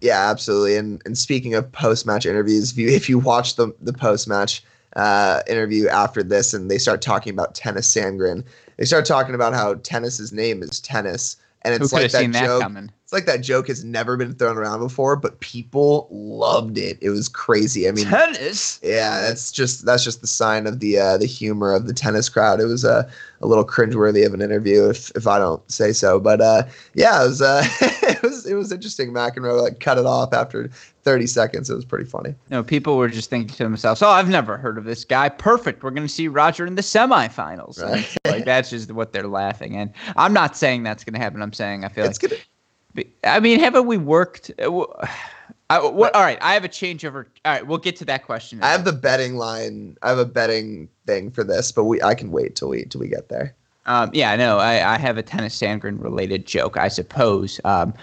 Yeah, 0.00 0.30
absolutely. 0.30 0.76
And 0.76 1.02
and 1.04 1.18
speaking 1.18 1.54
of 1.54 1.70
post 1.72 2.06
match 2.06 2.24
interviews, 2.24 2.70
if 2.70 2.78
you 2.78 2.88
if 2.88 3.08
you 3.08 3.18
watch 3.18 3.56
the 3.56 3.74
the 3.80 3.92
post 3.92 4.28
match 4.28 4.62
uh, 4.94 5.42
interview 5.48 5.88
after 5.88 6.22
this, 6.22 6.54
and 6.54 6.70
they 6.70 6.78
start 6.78 7.02
talking 7.02 7.32
about 7.32 7.54
Tennys 7.54 7.86
Sandgren, 7.86 8.44
they 8.76 8.84
start 8.84 9.04
talking 9.04 9.34
about 9.34 9.52
how 9.52 9.74
tennis's 9.74 10.32
name 10.32 10.62
is 10.62 10.80
tennis, 10.80 11.36
and 11.62 11.74
it's 11.74 11.92
like 11.92 12.10
that, 12.12 12.32
that 12.32 12.44
joke. 12.44 12.62
Coming? 12.62 12.90
It's 13.06 13.12
like 13.12 13.26
that 13.26 13.40
joke 13.40 13.68
has 13.68 13.84
never 13.84 14.16
been 14.16 14.34
thrown 14.34 14.56
around 14.56 14.80
before, 14.80 15.14
but 15.14 15.38
people 15.38 16.08
loved 16.10 16.76
it. 16.76 16.98
It 17.00 17.10
was 17.10 17.28
crazy. 17.28 17.86
I 17.86 17.92
mean, 17.92 18.06
tennis. 18.06 18.80
Yeah, 18.82 19.20
that's 19.20 19.52
just 19.52 19.86
that's 19.86 20.02
just 20.02 20.22
the 20.22 20.26
sign 20.26 20.66
of 20.66 20.80
the 20.80 20.98
uh, 20.98 21.16
the 21.16 21.26
humor 21.26 21.72
of 21.72 21.86
the 21.86 21.92
tennis 21.92 22.28
crowd. 22.28 22.60
It 22.60 22.64
was 22.64 22.82
a, 22.82 23.08
a 23.42 23.46
little 23.46 23.64
cringeworthy 23.64 24.26
of 24.26 24.34
an 24.34 24.42
interview, 24.42 24.88
if 24.88 25.12
if 25.14 25.28
I 25.28 25.38
don't 25.38 25.62
say 25.70 25.92
so. 25.92 26.18
But 26.18 26.40
uh, 26.40 26.64
yeah, 26.94 27.22
it 27.22 27.28
was 27.28 27.42
uh, 27.42 27.62
it 27.80 28.22
was 28.24 28.44
it 28.44 28.54
was 28.54 28.72
interesting. 28.72 29.12
McEnroe 29.12 29.62
like 29.62 29.78
cut 29.78 29.98
it 29.98 30.06
off 30.06 30.34
after 30.34 30.68
30 31.04 31.28
seconds. 31.28 31.70
It 31.70 31.76
was 31.76 31.84
pretty 31.84 32.06
funny. 32.06 32.34
No, 32.50 32.64
people 32.64 32.96
were 32.96 33.08
just 33.08 33.30
thinking 33.30 33.54
to 33.54 33.62
themselves, 33.62 34.02
"Oh, 34.02 34.08
I've 34.08 34.28
never 34.28 34.56
heard 34.56 34.78
of 34.78 34.84
this 34.84 35.04
guy. 35.04 35.28
Perfect. 35.28 35.84
We're 35.84 35.90
going 35.92 36.08
to 36.08 36.12
see 36.12 36.26
Roger 36.26 36.66
in 36.66 36.74
the 36.74 36.82
semifinals." 36.82 37.80
Right. 37.80 38.16
like 38.24 38.44
that's 38.44 38.70
just 38.70 38.90
what 38.90 39.12
they're 39.12 39.28
laughing. 39.28 39.76
And 39.76 39.92
I'm 40.16 40.32
not 40.32 40.56
saying 40.56 40.82
that's 40.82 41.04
going 41.04 41.14
to 41.14 41.20
happen. 41.20 41.40
I'm 41.40 41.52
saying 41.52 41.84
I 41.84 41.88
feel 41.88 42.04
it's 42.04 42.20
like 42.20 42.32
gonna 42.32 42.42
I 43.24 43.40
mean, 43.40 43.60
haven't 43.60 43.86
we 43.86 43.96
worked? 43.96 44.50
Uh, 44.58 44.84
I, 45.68 45.84
what, 45.84 46.14
all 46.14 46.22
right, 46.22 46.38
I 46.40 46.54
have 46.54 46.64
a 46.64 46.68
changeover. 46.68 47.26
All 47.44 47.52
right, 47.52 47.66
we'll 47.66 47.78
get 47.78 47.96
to 47.96 48.04
that 48.04 48.24
question. 48.24 48.62
I 48.62 48.68
have 48.68 48.84
the 48.84 48.92
betting 48.92 49.34
line. 49.34 49.96
I 50.00 50.10
have 50.10 50.18
a 50.18 50.24
betting 50.24 50.88
thing 51.06 51.32
for 51.32 51.42
this, 51.42 51.72
but 51.72 51.84
we 51.84 52.00
I 52.02 52.14
can 52.14 52.30
wait 52.30 52.54
till 52.54 52.68
we 52.68 52.84
till 52.84 53.00
we 53.00 53.08
get 53.08 53.28
there. 53.28 53.52
Um, 53.86 54.10
yeah, 54.12 54.36
no, 54.36 54.58
I, 54.58 54.94
I 54.94 54.98
have 54.98 55.18
a 55.18 55.24
Tennys 55.24 55.56
Sandgren 55.56 56.00
related 56.00 56.46
joke, 56.46 56.76
I 56.76 56.86
suppose. 56.86 57.60
Um, 57.64 57.94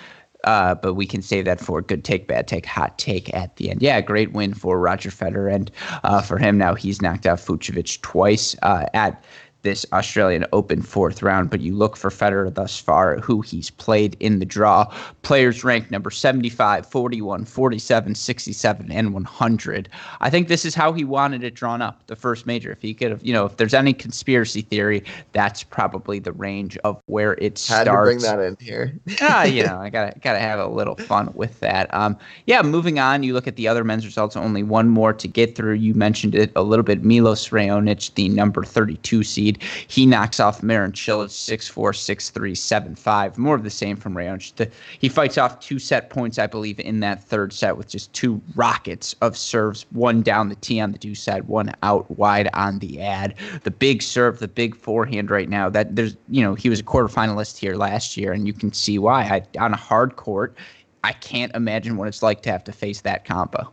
uh, 0.44 0.76
but 0.76 0.96
we 0.96 1.06
can 1.06 1.22
save 1.22 1.46
that 1.46 1.60
for 1.60 1.82
good 1.82 2.04
take, 2.04 2.28
bad 2.28 2.48
take, 2.48 2.66
hot 2.66 2.98
take 2.98 3.34
at 3.34 3.56
the 3.56 3.70
end. 3.70 3.82
Yeah, 3.82 4.02
great 4.02 4.34
win 4.34 4.54
for 4.54 4.78
Roger 4.78 5.10
Federer, 5.10 5.54
and 5.54 5.72
uh, 6.04 6.22
for 6.22 6.38
him 6.38 6.58
now 6.58 6.74
he's 6.74 7.02
knocked 7.02 7.26
out 7.26 7.40
Fucsovics 7.40 8.00
twice 8.02 8.56
uh, 8.62 8.86
at 8.94 9.24
this 9.64 9.86
Australian 9.94 10.46
Open 10.54 10.82
fourth 10.82 11.24
round, 11.24 11.50
but 11.50 11.62
you 11.62 11.76
look 11.76 11.98
for 11.98 12.10
Federer 12.10 12.54
thus 12.54 12.78
far, 12.80 13.18
who 13.20 13.42
he's 13.42 13.70
played 13.70 14.16
in 14.20 14.40
the 14.40 14.46
draw. 14.46 14.86
Players 15.24 15.64
ranked 15.64 15.90
number 15.90 16.12
75, 16.12 16.86
41, 16.86 17.46
47, 17.46 18.16
67, 18.16 18.92
and 18.92 19.14
100. 19.14 19.90
I 20.20 20.30
think 20.30 20.50
this 20.50 20.66
is 20.66 20.76
how 20.76 20.92
he 20.92 21.06
wanted 21.06 21.44
it 21.44 21.56
drawn 21.56 21.82
up, 21.82 22.06
the 22.08 22.16
first 22.16 22.46
major. 22.46 22.72
If 22.72 22.82
he 22.82 22.94
could 22.94 23.12
have, 23.12 23.24
you 23.26 23.34
know, 23.34 23.46
if 23.46 23.58
there's 23.58 23.74
any 23.74 23.94
conspiracy 23.94 24.62
theory, 24.62 25.04
that's 25.32 25.64
probably 25.64 26.20
the 26.20 26.34
range 26.34 26.78
of 26.84 27.02
where 27.06 27.34
it 27.34 27.58
starts. 27.58 27.88
Had 27.88 27.96
to 27.96 28.02
bring 28.02 28.20
that 28.20 28.40
in 28.40 28.58
here. 28.60 28.94
ah, 29.22 29.44
you 29.44 29.64
know, 29.64 29.80
I 29.80 29.90
gotta 29.90 30.20
gotta 30.20 30.40
have 30.40 30.60
a 30.60 30.68
little 30.68 30.96
fun 30.96 31.32
with 31.34 31.60
that. 31.62 31.94
Um, 31.94 32.18
yeah, 32.48 32.62
moving 32.62 33.00
on, 33.00 33.24
you 33.24 33.34
look 33.34 33.48
at 33.48 33.56
the 33.56 33.68
other 33.70 33.86
men's 33.86 34.06
results. 34.06 34.36
Only 34.36 34.64
one 34.64 34.90
more 34.90 35.14
to 35.14 35.28
get 35.28 35.56
through. 35.56 35.76
You 35.76 35.94
mentioned 35.94 36.36
it 36.36 36.52
a 36.58 36.64
little 36.64 36.84
bit. 36.84 37.04
Milos 37.04 37.50
Raonic, 37.50 38.14
the 38.16 38.28
number 38.28 38.64
32 38.64 39.24
seed 39.24 39.53
He 39.62 40.06
knocks 40.06 40.40
off 40.40 40.64
Marin 40.64 40.92
Cilic 40.92 41.30
6 41.30 41.68
4, 41.68 41.94
6 41.94 42.30
3, 42.30 42.56
7 42.56 42.96
5. 42.96 43.38
More 43.38 43.56
of 43.56 43.64
the 43.64 43.70
same 43.70 43.96
from 43.96 44.14
Raonic. 44.16 44.72
He 45.00 45.10
fights 45.10 45.38
off 45.38 45.60
two 45.60 45.80
set 45.80 46.10
points, 46.10 46.40
I 46.40 46.48
believe, 46.48 46.80
in 46.80 47.00
that 47.02 47.24
third 47.24 47.54
set 47.54 47.78
with 47.78 47.90
just 47.90 48.12
two 48.14 48.42
rockets 48.56 49.16
of 49.22 49.38
serves, 49.38 49.86
one 49.92 50.22
down 50.22 50.50
the 50.50 50.56
tee 50.56 50.80
on 50.80 50.92
the 50.92 50.98
do 50.98 51.16
side, 51.16 51.48
one 51.48 51.74
out 51.84 52.10
wide 52.12 52.50
on 52.54 52.80
the 52.80 53.02
ad. 53.02 53.36
The 53.64 53.72
big 53.72 54.02
serve, 54.02 54.40
the 54.40 54.48
big 54.48 54.76
forehand 54.76 55.30
right 55.30 55.50
now. 55.50 55.70
That 55.70 55.96
there's, 55.96 56.16
you 56.30 56.44
know, 56.44 56.56
he 56.56 56.70
was 56.70 56.80
a 56.80 56.84
quarterfinalist 56.84 57.58
here 57.58 57.76
last 57.76 58.18
year, 58.18 58.32
and 58.32 58.48
you 58.48 58.54
can 58.54 58.74
see 58.74 59.00
why. 59.00 59.24
I, 59.24 59.60
on 59.60 59.74
a 59.74 59.78
hard 59.78 60.16
court, 60.16 60.56
I 61.04 61.14
can't 61.14 61.54
imagine 61.56 61.98
what 61.98 62.08
it's 62.08 62.24
like 62.24 62.42
to 62.44 62.52
have 62.52 62.64
to 62.66 62.72
face 62.72 63.02
that 63.02 63.26
combo. 63.26 63.72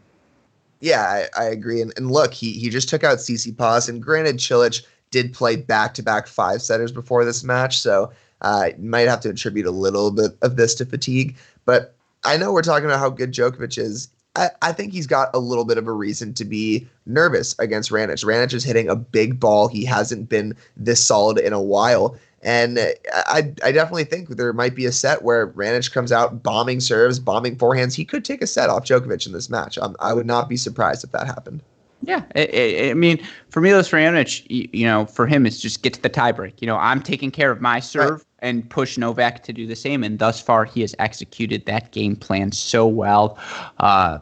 Yeah, 0.80 1.26
I, 1.36 1.42
I 1.42 1.44
agree. 1.44 1.80
And, 1.80 1.92
and 1.96 2.10
look, 2.10 2.32
he 2.32 2.52
he 2.52 2.70
just 2.70 2.88
took 2.88 3.04
out 3.04 3.18
Tsitsipas, 3.18 3.88
and 3.88 4.02
granted, 4.02 4.38
Cilic 4.38 4.82
did 5.10 5.32
play 5.32 5.56
back 5.56 5.94
to 5.94 6.02
back 6.02 6.26
five 6.26 6.62
setters 6.62 6.92
before 6.92 7.24
this 7.24 7.44
match, 7.44 7.80
so 7.80 8.12
uh, 8.42 8.70
might 8.78 9.08
have 9.08 9.20
to 9.20 9.30
attribute 9.30 9.66
a 9.66 9.70
little 9.70 10.10
bit 10.10 10.36
of 10.42 10.56
this 10.56 10.74
to 10.76 10.86
fatigue. 10.86 11.36
But 11.64 11.94
I 12.24 12.36
know 12.36 12.52
we're 12.52 12.62
talking 12.62 12.86
about 12.86 13.00
how 13.00 13.10
good 13.10 13.32
Djokovic 13.32 13.78
is. 13.78 14.08
I, 14.36 14.50
I 14.62 14.72
think 14.72 14.92
he's 14.92 15.06
got 15.06 15.30
a 15.34 15.38
little 15.38 15.64
bit 15.64 15.78
of 15.78 15.88
a 15.88 15.92
reason 15.92 16.34
to 16.34 16.44
be 16.44 16.86
nervous 17.06 17.58
against 17.58 17.90
Raonic. 17.90 18.24
Raonic 18.24 18.54
is 18.54 18.64
hitting 18.64 18.88
a 18.88 18.96
big 18.96 19.40
ball. 19.40 19.68
He 19.68 19.84
hasn't 19.84 20.28
been 20.28 20.54
this 20.76 21.04
solid 21.04 21.38
in 21.38 21.52
a 21.52 21.60
while. 21.60 22.16
And 22.42 22.78
I, 22.78 23.52
I 23.62 23.72
definitely 23.72 24.04
think 24.04 24.28
there 24.28 24.52
might 24.52 24.74
be 24.74 24.86
a 24.86 24.92
set 24.92 25.22
where 25.22 25.48
Raonic 25.48 25.92
comes 25.92 26.12
out 26.12 26.42
bombing 26.42 26.80
serves, 26.80 27.18
bombing 27.18 27.56
forehands. 27.56 27.94
He 27.94 28.04
could 28.04 28.24
take 28.24 28.40
a 28.40 28.46
set 28.46 28.70
off 28.70 28.84
Djokovic 28.84 29.26
in 29.26 29.32
this 29.32 29.50
match. 29.50 29.76
Um, 29.76 29.94
I 30.00 30.14
would 30.14 30.26
not 30.26 30.48
be 30.48 30.56
surprised 30.56 31.04
if 31.04 31.12
that 31.12 31.26
happened. 31.26 31.62
Yeah, 32.02 32.22
I, 32.34 32.88
I 32.90 32.94
mean, 32.94 33.22
for 33.50 33.60
Milos 33.60 33.90
Raonic, 33.90 34.46
you, 34.48 34.68
you, 34.72 34.86
know, 34.86 35.04
for 35.04 35.26
him, 35.26 35.44
it's 35.44 35.60
just 35.60 35.82
get 35.82 35.94
to 35.94 36.02
the 36.02 36.08
tiebreak. 36.08 36.54
You 36.60 36.66
know, 36.66 36.76
I'm 36.76 37.02
taking 37.02 37.30
care 37.30 37.50
of 37.50 37.60
my 37.60 37.78
serve 37.78 38.10
right. 38.10 38.24
and 38.38 38.68
push 38.70 38.96
Novak 38.96 39.42
to 39.44 39.52
do 39.52 39.66
the 39.66 39.76
same. 39.76 40.02
And 40.02 40.18
thus 40.18 40.40
far, 40.40 40.64
he 40.64 40.80
has 40.80 40.94
executed 40.98 41.66
that 41.66 41.92
game 41.92 42.16
plan 42.16 42.52
so 42.52 42.86
well. 42.86 43.38
Uh, 43.78 44.18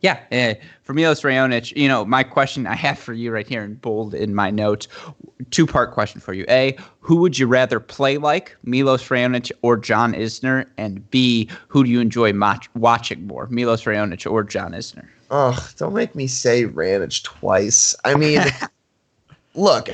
yeah, 0.00 0.20
uh, 0.32 0.54
for 0.82 0.92
Milos 0.92 1.22
Raonic, 1.22 1.74
you 1.76 1.88
know, 1.88 2.04
my 2.04 2.22
question 2.22 2.66
I 2.66 2.74
have 2.74 2.98
for 2.98 3.14
you 3.14 3.32
right 3.32 3.46
here 3.46 3.64
in 3.64 3.74
bold 3.76 4.14
in 4.14 4.34
my 4.34 4.50
notes, 4.50 4.86
two 5.50 5.66
part 5.66 5.92
question 5.92 6.20
for 6.20 6.34
you. 6.34 6.44
A, 6.48 6.76
who 7.00 7.16
would 7.16 7.38
you 7.38 7.46
rather 7.46 7.80
play 7.80 8.18
like, 8.18 8.54
Milos 8.64 9.08
Raonic 9.08 9.50
or 9.62 9.78
John 9.78 10.12
Isner? 10.12 10.66
And 10.76 11.08
B, 11.10 11.48
who 11.68 11.84
do 11.84 11.90
you 11.90 12.00
enjoy 12.00 12.32
watching 12.74 13.26
more, 13.26 13.46
Milos 13.46 13.84
Raonic 13.84 14.30
or 14.30 14.44
John 14.44 14.72
Isner? 14.72 15.08
Oh, 15.36 15.68
don't 15.78 15.94
make 15.94 16.14
me 16.14 16.28
say 16.28 16.62
Raonic 16.62 17.24
twice. 17.24 17.96
I 18.04 18.14
mean, 18.14 18.40
look, 19.56 19.88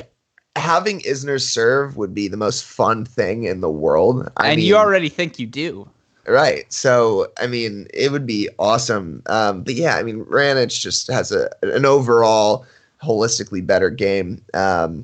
having 0.55 0.99
Isner 0.99 1.41
serve 1.41 1.97
would 1.97 2.13
be 2.13 2.27
the 2.27 2.37
most 2.37 2.63
fun 2.63 3.05
thing 3.05 3.45
in 3.45 3.59
the 3.61 3.69
world. 3.71 4.31
I 4.37 4.49
and 4.49 4.57
mean, 4.57 4.67
you 4.67 4.75
already 4.75 5.09
think 5.09 5.39
you 5.39 5.47
do. 5.47 5.89
Right. 6.27 6.71
So, 6.71 7.31
I 7.41 7.47
mean, 7.47 7.87
it 7.91 8.11
would 8.11 8.27
be 8.27 8.49
awesome. 8.59 9.23
Um, 9.25 9.63
but 9.63 9.73
yeah, 9.73 9.95
I 9.95 10.03
mean, 10.03 10.23
Raonic 10.25 10.79
just 10.79 11.07
has 11.07 11.31
a 11.31 11.49
an 11.63 11.87
overall 11.87 12.63
holistically 13.01 13.65
better 13.65 13.89
game. 13.89 14.43
Um, 14.53 15.03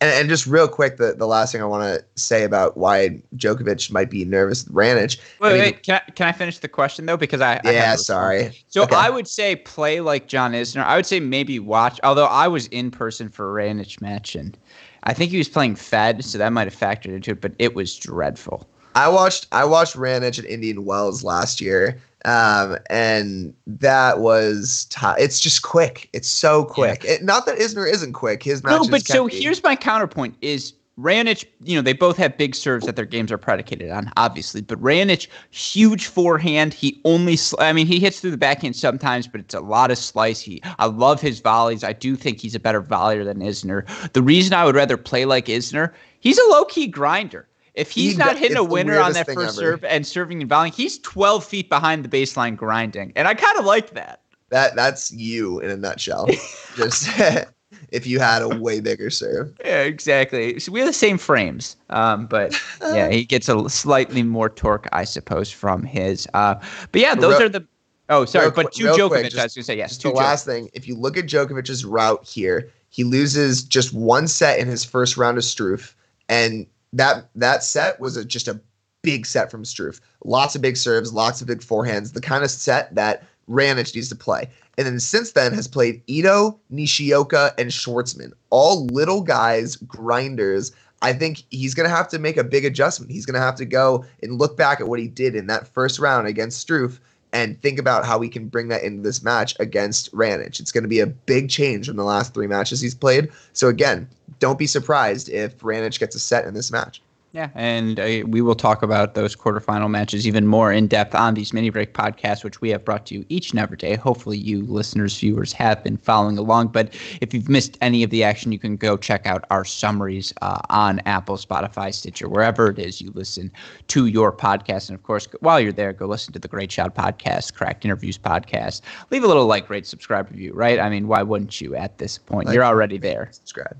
and, 0.00 0.10
and, 0.10 0.28
just 0.28 0.46
real 0.46 0.68
quick, 0.68 0.98
the, 0.98 1.14
the 1.14 1.26
last 1.26 1.52
thing 1.52 1.62
I 1.62 1.64
want 1.64 1.82
to 1.82 2.04
say 2.20 2.44
about 2.44 2.76
why 2.76 3.22
Djokovic 3.36 3.90
might 3.90 4.10
be 4.10 4.24
nervous 4.26 4.66
with 4.66 4.74
Raonic. 4.74 5.18
Wait, 5.40 5.48
I 5.48 5.52
mean, 5.52 5.60
wait, 5.62 5.82
can 5.82 5.94
I, 6.06 6.10
can 6.10 6.28
I 6.28 6.32
finish 6.32 6.58
the 6.58 6.68
question 6.68 7.06
though? 7.06 7.16
Because 7.16 7.40
I 7.40 7.60
yeah, 7.64 7.92
I 7.92 7.96
sorry. 7.96 8.62
So 8.68 8.82
okay. 8.82 8.94
I 8.94 9.08
would 9.08 9.26
say 9.26 9.56
play 9.56 10.00
like 10.00 10.28
John 10.28 10.52
Isner. 10.52 10.84
I 10.84 10.96
would 10.96 11.06
say 11.06 11.18
maybe 11.20 11.58
watch. 11.58 11.98
Although 12.02 12.26
I 12.26 12.46
was 12.46 12.66
in 12.68 12.90
person 12.90 13.28
for 13.30 13.58
a 13.58 13.64
Raonic 13.64 14.00
match 14.02 14.34
and 14.34 14.56
I 15.04 15.14
think 15.14 15.30
he 15.30 15.38
was 15.38 15.48
playing 15.48 15.76
Fed, 15.76 16.24
so 16.24 16.36
that 16.36 16.52
might 16.52 16.70
have 16.70 16.76
factored 16.76 17.14
into 17.14 17.30
it. 17.30 17.40
But 17.40 17.54
it 17.58 17.74
was 17.74 17.96
dreadful. 17.96 18.66
I 18.96 19.08
watched 19.08 19.46
I 19.52 19.64
watched 19.64 19.94
Raonic 19.94 20.38
at 20.38 20.44
Indian 20.44 20.84
Wells 20.84 21.22
last 21.22 21.60
year, 21.60 22.00
um, 22.24 22.76
and 22.90 23.54
that 23.66 24.18
was 24.20 24.88
it's 25.18 25.40
just 25.40 25.62
quick. 25.62 26.08
It's 26.12 26.28
so 26.28 26.64
quick. 26.64 27.04
Yeah. 27.04 27.12
It, 27.12 27.24
not 27.24 27.46
that 27.46 27.58
Isner 27.58 27.90
isn't 27.90 28.14
quick. 28.14 28.42
His. 28.42 28.64
No, 28.64 28.86
but 28.88 29.06
so 29.06 29.28
be. 29.28 29.36
here's 29.36 29.62
my 29.62 29.76
counterpoint: 29.76 30.36
is 30.40 30.72
Raonic, 30.98 31.44
you 31.62 31.76
know, 31.76 31.82
they 31.82 31.92
both 31.92 32.16
have 32.16 32.38
big 32.38 32.54
serves 32.54 32.86
that 32.86 32.96
their 32.96 33.04
games 33.04 33.30
are 33.30 33.36
predicated 33.36 33.90
on, 33.90 34.10
obviously. 34.16 34.62
But 34.62 34.80
Raonic, 34.80 35.28
huge 35.50 36.06
forehand. 36.06 36.72
He 36.72 37.00
only, 37.04 37.36
sl- 37.36 37.60
I 37.60 37.74
mean, 37.74 37.86
he 37.86 38.00
hits 38.00 38.20
through 38.20 38.30
the 38.30 38.38
backhand 38.38 38.76
sometimes, 38.76 39.26
but 39.26 39.40
it's 39.40 39.52
a 39.52 39.60
lot 39.60 39.90
of 39.90 39.98
slice. 39.98 40.40
He, 40.40 40.62
I 40.78 40.86
love 40.86 41.20
his 41.20 41.40
volleys. 41.40 41.84
I 41.84 41.92
do 41.92 42.16
think 42.16 42.40
he's 42.40 42.54
a 42.54 42.60
better 42.60 42.80
volleyer 42.80 43.26
than 43.26 43.40
Isner. 43.40 43.86
The 44.14 44.22
reason 44.22 44.54
I 44.54 44.64
would 44.64 44.74
rather 44.74 44.96
play 44.96 45.26
like 45.26 45.46
Isner, 45.46 45.92
he's 46.20 46.38
a 46.38 46.48
low 46.48 46.64
key 46.64 46.86
grinder. 46.86 47.46
If 47.76 47.90
he's 47.90 48.12
he, 48.12 48.18
not 48.18 48.38
hitting 48.38 48.56
a 48.56 48.64
winner 48.64 48.98
on 48.98 49.12
that 49.12 49.26
first 49.26 49.56
serve 49.56 49.84
and 49.84 50.06
serving 50.06 50.40
and 50.40 50.50
volleying, 50.50 50.72
he's 50.72 50.98
12 51.00 51.44
feet 51.44 51.68
behind 51.68 52.04
the 52.04 52.08
baseline 52.08 52.56
grinding. 52.56 53.12
And 53.14 53.28
I 53.28 53.34
kind 53.34 53.58
of 53.58 53.66
like 53.66 53.90
that. 53.90 54.22
That 54.48 54.74
that's 54.76 55.12
you 55.12 55.60
in 55.60 55.70
a 55.70 55.76
nutshell. 55.76 56.26
Just 56.76 57.08
if 57.90 58.06
you 58.06 58.18
had 58.18 58.42
a 58.42 58.48
way 58.48 58.80
bigger 58.80 59.10
serve. 59.10 59.54
Yeah, 59.64 59.82
exactly. 59.82 60.58
So 60.58 60.72
we 60.72 60.80
have 60.80 60.88
the 60.88 60.92
same 60.92 61.18
frames, 61.18 61.76
um, 61.90 62.26
but 62.26 62.54
yeah, 62.80 63.10
he 63.10 63.24
gets 63.24 63.48
a 63.48 63.68
slightly 63.68 64.22
more 64.22 64.48
torque, 64.48 64.88
I 64.92 65.04
suppose, 65.04 65.50
from 65.50 65.82
his. 65.82 66.26
Uh, 66.34 66.54
but 66.92 67.00
yeah, 67.00 67.14
those 67.14 67.38
real, 67.38 67.46
are 67.46 67.48
the. 67.48 67.66
Oh, 68.08 68.24
sorry, 68.24 68.52
but 68.52 68.72
to 68.74 68.84
Djokovic, 68.84 69.08
quick, 69.08 69.24
just, 69.24 69.38
I 69.38 69.42
was 69.44 69.54
going 69.54 69.62
to 69.62 69.64
say 69.64 69.76
yes. 69.76 69.98
the 69.98 70.10
last 70.10 70.46
thing, 70.46 70.70
if 70.74 70.86
you 70.86 70.94
look 70.94 71.16
at 71.16 71.26
Djokovic's 71.26 71.84
route 71.84 72.24
here, 72.24 72.70
he 72.88 73.02
loses 73.02 73.64
just 73.64 73.92
one 73.92 74.28
set 74.28 74.60
in 74.60 74.68
his 74.68 74.84
first 74.84 75.16
round 75.16 75.38
of 75.38 75.42
Struff, 75.42 75.94
and 76.28 76.66
that 76.96 77.28
that 77.34 77.62
set 77.62 78.00
was 78.00 78.16
a, 78.16 78.24
just 78.24 78.48
a 78.48 78.60
big 79.02 79.26
set 79.26 79.50
from 79.50 79.62
Struff. 79.62 80.00
Lots 80.24 80.56
of 80.56 80.62
big 80.62 80.76
serves, 80.76 81.12
lots 81.12 81.40
of 81.40 81.46
big 81.46 81.60
forehands, 81.60 82.12
the 82.12 82.20
kind 82.20 82.42
of 82.42 82.50
set 82.50 82.94
that 82.94 83.24
Raonic 83.48 83.94
needs 83.94 84.08
to 84.08 84.16
play. 84.16 84.48
And 84.78 84.86
then 84.86 85.00
since 85.00 85.32
then 85.32 85.52
has 85.54 85.68
played 85.68 86.02
Ito, 86.06 86.58
Nishioka, 86.70 87.54
and 87.58 87.70
Schwartzman, 87.70 88.32
all 88.50 88.86
little 88.86 89.22
guys, 89.22 89.76
grinders. 89.76 90.72
I 91.02 91.12
think 91.12 91.44
he's 91.50 91.74
going 91.74 91.88
to 91.88 91.94
have 91.94 92.08
to 92.08 92.18
make 92.18 92.36
a 92.36 92.44
big 92.44 92.64
adjustment. 92.64 93.12
He's 93.12 93.26
going 93.26 93.34
to 93.34 93.40
have 93.40 93.56
to 93.56 93.64
go 93.64 94.04
and 94.22 94.38
look 94.38 94.56
back 94.56 94.80
at 94.80 94.88
what 94.88 94.98
he 94.98 95.08
did 95.08 95.34
in 95.34 95.46
that 95.46 95.68
first 95.68 95.98
round 95.98 96.26
against 96.26 96.66
Struff 96.66 96.98
and 97.32 97.60
think 97.60 97.78
about 97.78 98.04
how 98.04 98.18
we 98.18 98.28
can 98.28 98.48
bring 98.48 98.68
that 98.68 98.82
into 98.82 99.02
this 99.02 99.22
match 99.22 99.54
against 99.60 100.12
Raonic. 100.14 100.60
It's 100.60 100.72
going 100.72 100.84
to 100.84 100.88
be 100.88 101.00
a 101.00 101.06
big 101.06 101.50
change 101.50 101.86
from 101.86 101.96
the 101.96 102.04
last 102.04 102.32
three 102.32 102.46
matches 102.46 102.80
he's 102.80 102.94
played. 102.94 103.30
So 103.52 103.68
again, 103.68 104.08
don't 104.38 104.58
be 104.58 104.66
surprised 104.66 105.28
if 105.28 105.58
Raonic 105.58 105.98
gets 105.98 106.16
a 106.16 106.20
set 106.20 106.46
in 106.46 106.54
this 106.54 106.70
match. 106.70 107.02
Yeah, 107.36 107.50
and 107.54 108.00
uh, 108.00 108.22
we 108.26 108.40
will 108.40 108.54
talk 108.54 108.82
about 108.82 109.12
those 109.12 109.36
quarterfinal 109.36 109.90
matches 109.90 110.26
even 110.26 110.46
more 110.46 110.72
in 110.72 110.86
depth 110.86 111.14
on 111.14 111.34
these 111.34 111.52
mini 111.52 111.68
break 111.68 111.92
podcasts, 111.92 112.42
which 112.42 112.62
we 112.62 112.70
have 112.70 112.82
brought 112.82 113.04
to 113.06 113.14
you 113.14 113.26
each 113.28 113.50
and 113.50 113.60
every 113.60 113.76
day. 113.76 113.94
Hopefully, 113.94 114.38
you 114.38 114.62
listeners, 114.62 115.18
viewers 115.18 115.52
have 115.52 115.84
been 115.84 115.98
following 115.98 116.38
along. 116.38 116.68
But 116.68 116.94
if 117.20 117.34
you've 117.34 117.50
missed 117.50 117.76
any 117.82 118.02
of 118.02 118.08
the 118.08 118.24
action, 118.24 118.52
you 118.52 118.58
can 118.58 118.78
go 118.78 118.96
check 118.96 119.26
out 119.26 119.44
our 119.50 119.66
summaries 119.66 120.32
uh, 120.40 120.62
on 120.70 121.00
Apple, 121.00 121.36
Spotify, 121.36 121.92
Stitcher, 121.92 122.26
wherever 122.26 122.70
it 122.70 122.78
is 122.78 123.02
you 123.02 123.10
listen 123.14 123.52
to 123.88 124.06
your 124.06 124.32
podcast. 124.32 124.88
And 124.88 124.96
of 124.98 125.02
course, 125.02 125.28
while 125.40 125.60
you're 125.60 125.72
there, 125.72 125.92
go 125.92 126.06
listen 126.06 126.32
to 126.32 126.38
the 126.38 126.48
Great 126.48 126.72
Shot 126.72 126.94
podcast, 126.94 127.52
Cracked 127.52 127.84
Interviews 127.84 128.16
podcast. 128.16 128.80
Leave 129.10 129.24
a 129.24 129.26
little 129.26 129.44
like, 129.44 129.68
rate, 129.68 129.86
subscribe, 129.86 130.30
review, 130.30 130.54
right? 130.54 130.80
I 130.80 130.88
mean, 130.88 131.06
why 131.06 131.22
wouldn't 131.22 131.60
you 131.60 131.74
at 131.74 131.98
this 131.98 132.16
point? 132.16 132.46
Like, 132.46 132.54
you're 132.54 132.64
already 132.64 132.96
there. 132.96 133.28
Subscribe. 133.30 133.76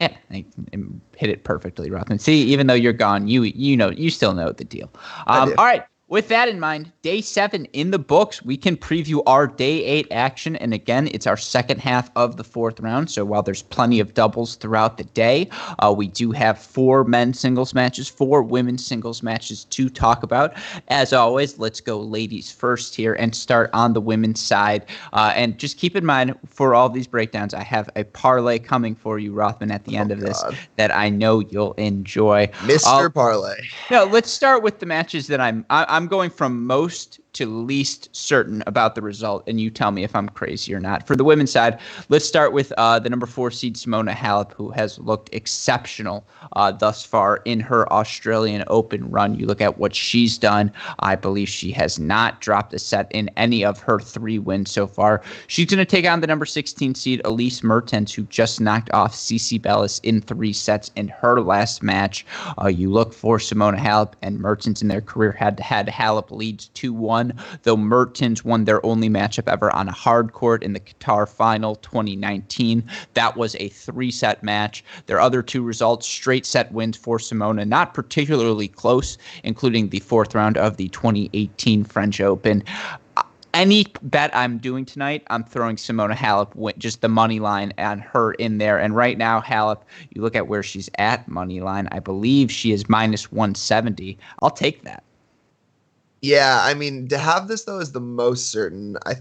Yeah, 0.00 0.16
hit 0.30 1.28
it 1.28 1.44
perfectly, 1.44 1.90
Rothman. 1.90 2.18
See, 2.18 2.42
even 2.44 2.66
though 2.66 2.74
you're 2.74 2.94
gone, 2.94 3.28
you 3.28 3.42
you 3.42 3.76
know 3.76 3.90
you 3.90 4.08
still 4.08 4.32
know 4.32 4.50
the 4.50 4.64
deal. 4.64 4.90
Um, 5.26 5.52
all 5.58 5.64
right, 5.66 5.84
with 6.10 6.26
that 6.26 6.48
in 6.48 6.58
mind, 6.58 6.90
day 7.02 7.20
seven 7.20 7.66
in 7.66 7.92
the 7.92 7.98
books, 7.98 8.42
we 8.42 8.56
can 8.56 8.76
preview 8.76 9.22
our 9.26 9.46
day 9.46 9.84
eight 9.84 10.08
action. 10.10 10.56
And 10.56 10.74
again, 10.74 11.08
it's 11.12 11.26
our 11.26 11.36
second 11.36 11.80
half 11.80 12.10
of 12.16 12.36
the 12.36 12.42
fourth 12.42 12.80
round. 12.80 13.08
So 13.10 13.24
while 13.24 13.44
there's 13.44 13.62
plenty 13.62 14.00
of 14.00 14.12
doubles 14.12 14.56
throughout 14.56 14.98
the 14.98 15.04
day, 15.04 15.48
uh, 15.78 15.94
we 15.96 16.08
do 16.08 16.32
have 16.32 16.58
four 16.58 17.04
men's 17.04 17.38
singles 17.38 17.74
matches, 17.74 18.08
four 18.08 18.42
women's 18.42 18.84
singles 18.84 19.22
matches 19.22 19.64
to 19.66 19.88
talk 19.88 20.24
about. 20.24 20.52
As 20.88 21.12
always, 21.12 21.60
let's 21.60 21.80
go 21.80 22.00
ladies 22.00 22.50
first 22.50 22.96
here 22.96 23.14
and 23.14 23.32
start 23.32 23.70
on 23.72 23.92
the 23.92 24.00
women's 24.00 24.40
side. 24.40 24.86
Uh, 25.12 25.32
and 25.36 25.58
just 25.58 25.78
keep 25.78 25.94
in 25.94 26.04
mind 26.04 26.36
for 26.44 26.74
all 26.74 26.88
these 26.88 27.06
breakdowns, 27.06 27.54
I 27.54 27.62
have 27.62 27.88
a 27.94 28.02
parlay 28.02 28.58
coming 28.58 28.96
for 28.96 29.20
you, 29.20 29.32
Rothman, 29.32 29.70
at 29.70 29.84
the 29.84 29.96
end 29.96 30.10
oh, 30.10 30.14
of 30.14 30.20
this 30.20 30.42
that 30.74 30.92
I 30.92 31.08
know 31.08 31.38
you'll 31.38 31.74
enjoy. 31.74 32.48
Mr. 32.62 33.06
Uh, 33.06 33.10
parlay. 33.10 33.60
No, 33.92 34.06
let's 34.06 34.28
start 34.28 34.64
with 34.64 34.80
the 34.80 34.86
matches 34.86 35.28
that 35.28 35.40
I'm, 35.40 35.64
I, 35.70 35.96
am 35.96 35.99
I'm 36.00 36.08
going 36.08 36.30
from 36.30 36.64
most 36.66 37.20
to 37.34 37.46
least 37.46 38.14
certain 38.14 38.62
about 38.66 38.94
the 38.94 39.02
result, 39.02 39.44
and 39.46 39.60
you 39.60 39.70
tell 39.70 39.90
me 39.90 40.04
if 40.04 40.14
I'm 40.14 40.28
crazy 40.28 40.74
or 40.74 40.80
not. 40.80 41.06
For 41.06 41.16
the 41.16 41.24
women's 41.24 41.52
side, 41.52 41.78
let's 42.08 42.24
start 42.24 42.52
with 42.52 42.72
uh, 42.76 42.98
the 42.98 43.10
number 43.10 43.26
four 43.26 43.50
seed 43.50 43.76
Simona 43.76 44.14
Halep, 44.14 44.52
who 44.52 44.70
has 44.70 44.98
looked 44.98 45.32
exceptional 45.32 46.26
uh, 46.54 46.72
thus 46.72 47.04
far 47.04 47.40
in 47.44 47.60
her 47.60 47.90
Australian 47.92 48.64
Open 48.68 49.10
run. 49.10 49.34
You 49.34 49.46
look 49.46 49.60
at 49.60 49.78
what 49.78 49.94
she's 49.94 50.38
done. 50.38 50.72
I 51.00 51.16
believe 51.16 51.48
she 51.48 51.72
has 51.72 51.98
not 51.98 52.40
dropped 52.40 52.74
a 52.74 52.78
set 52.78 53.10
in 53.12 53.30
any 53.36 53.64
of 53.64 53.80
her 53.80 53.98
three 53.98 54.38
wins 54.38 54.70
so 54.70 54.86
far. 54.86 55.22
She's 55.46 55.66
going 55.66 55.78
to 55.78 55.84
take 55.84 56.06
on 56.06 56.20
the 56.20 56.26
number 56.26 56.46
16 56.46 56.94
seed 56.94 57.20
Elise 57.24 57.62
Mertens, 57.62 58.12
who 58.12 58.22
just 58.24 58.60
knocked 58.60 58.90
off 58.92 59.14
CiCi 59.14 59.60
Bellis 59.60 60.00
in 60.00 60.20
three 60.20 60.52
sets 60.52 60.90
in 60.96 61.08
her 61.08 61.40
last 61.40 61.82
match. 61.82 62.26
Uh, 62.60 62.68
you 62.68 62.90
look 62.90 63.12
for 63.12 63.38
Simona 63.38 63.78
Halep 63.78 64.12
and 64.22 64.40
Mertens 64.40 64.82
in 64.82 64.88
their 64.88 65.00
career 65.00 65.32
head 65.32 65.56
to 65.56 65.62
head. 65.62 65.88
Halep 65.88 66.30
leads 66.30 66.68
2 66.68 66.92
1 67.20 67.34
though 67.64 67.76
Mertens 67.76 68.44
won 68.44 68.64
their 68.64 68.84
only 68.84 69.10
matchup 69.10 69.46
ever 69.46 69.74
on 69.74 69.88
a 69.88 69.92
hard 69.92 70.32
court 70.32 70.62
in 70.62 70.72
the 70.72 70.80
Qatar 70.80 71.28
final 71.28 71.76
2019. 71.76 72.82
That 73.14 73.36
was 73.36 73.54
a 73.56 73.68
three 73.68 74.10
set 74.10 74.42
match. 74.42 74.82
Their 75.06 75.20
other 75.20 75.42
two 75.42 75.62
results, 75.62 76.06
straight 76.06 76.46
set 76.46 76.72
wins 76.72 76.96
for 76.96 77.18
Simona, 77.18 77.66
not 77.66 77.92
particularly 77.94 78.68
close, 78.68 79.18
including 79.44 79.90
the 79.90 80.00
fourth 80.00 80.34
round 80.34 80.56
of 80.56 80.76
the 80.76 80.88
2018 80.88 81.84
French 81.84 82.20
Open 82.20 82.64
any 83.52 83.84
bet 84.02 84.30
I'm 84.34 84.58
doing 84.58 84.84
tonight, 84.84 85.24
I'm 85.28 85.42
throwing 85.42 85.74
Simona 85.74 86.14
Halep 86.14 86.78
just 86.78 87.00
the 87.00 87.08
money 87.08 87.40
line 87.40 87.72
on 87.78 87.98
her 87.98 88.32
in 88.34 88.58
there. 88.58 88.78
And 88.78 88.94
right 88.94 89.18
now, 89.18 89.40
Halep, 89.40 89.82
you 90.10 90.22
look 90.22 90.36
at 90.36 90.46
where 90.46 90.62
she's 90.62 90.88
at 90.98 91.26
money 91.26 91.60
line. 91.60 91.88
I 91.90 91.98
believe 91.98 92.52
she 92.52 92.70
is 92.70 92.88
minus 92.88 93.32
170. 93.32 94.16
I'll 94.40 94.50
take 94.50 94.84
that. 94.84 95.02
Yeah, 96.22 96.60
I 96.62 96.74
mean, 96.74 97.08
to 97.08 97.18
have 97.18 97.48
this 97.48 97.64
though 97.64 97.78
is 97.78 97.92
the 97.92 98.00
most 98.00 98.50
certain. 98.50 98.96
I 99.06 99.14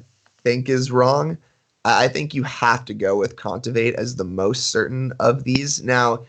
think 0.43 0.69
is 0.69 0.91
wrong. 0.91 1.37
I 1.85 2.07
think 2.09 2.33
you 2.33 2.43
have 2.43 2.83
to 2.85 2.93
go 2.93 3.15
with 3.15 3.37
Kontaveit 3.37 3.93
as 3.93 4.17
the 4.17 4.25
most 4.25 4.71
certain 4.71 5.13
of 5.19 5.45
these. 5.45 5.81
Now, 5.81 6.25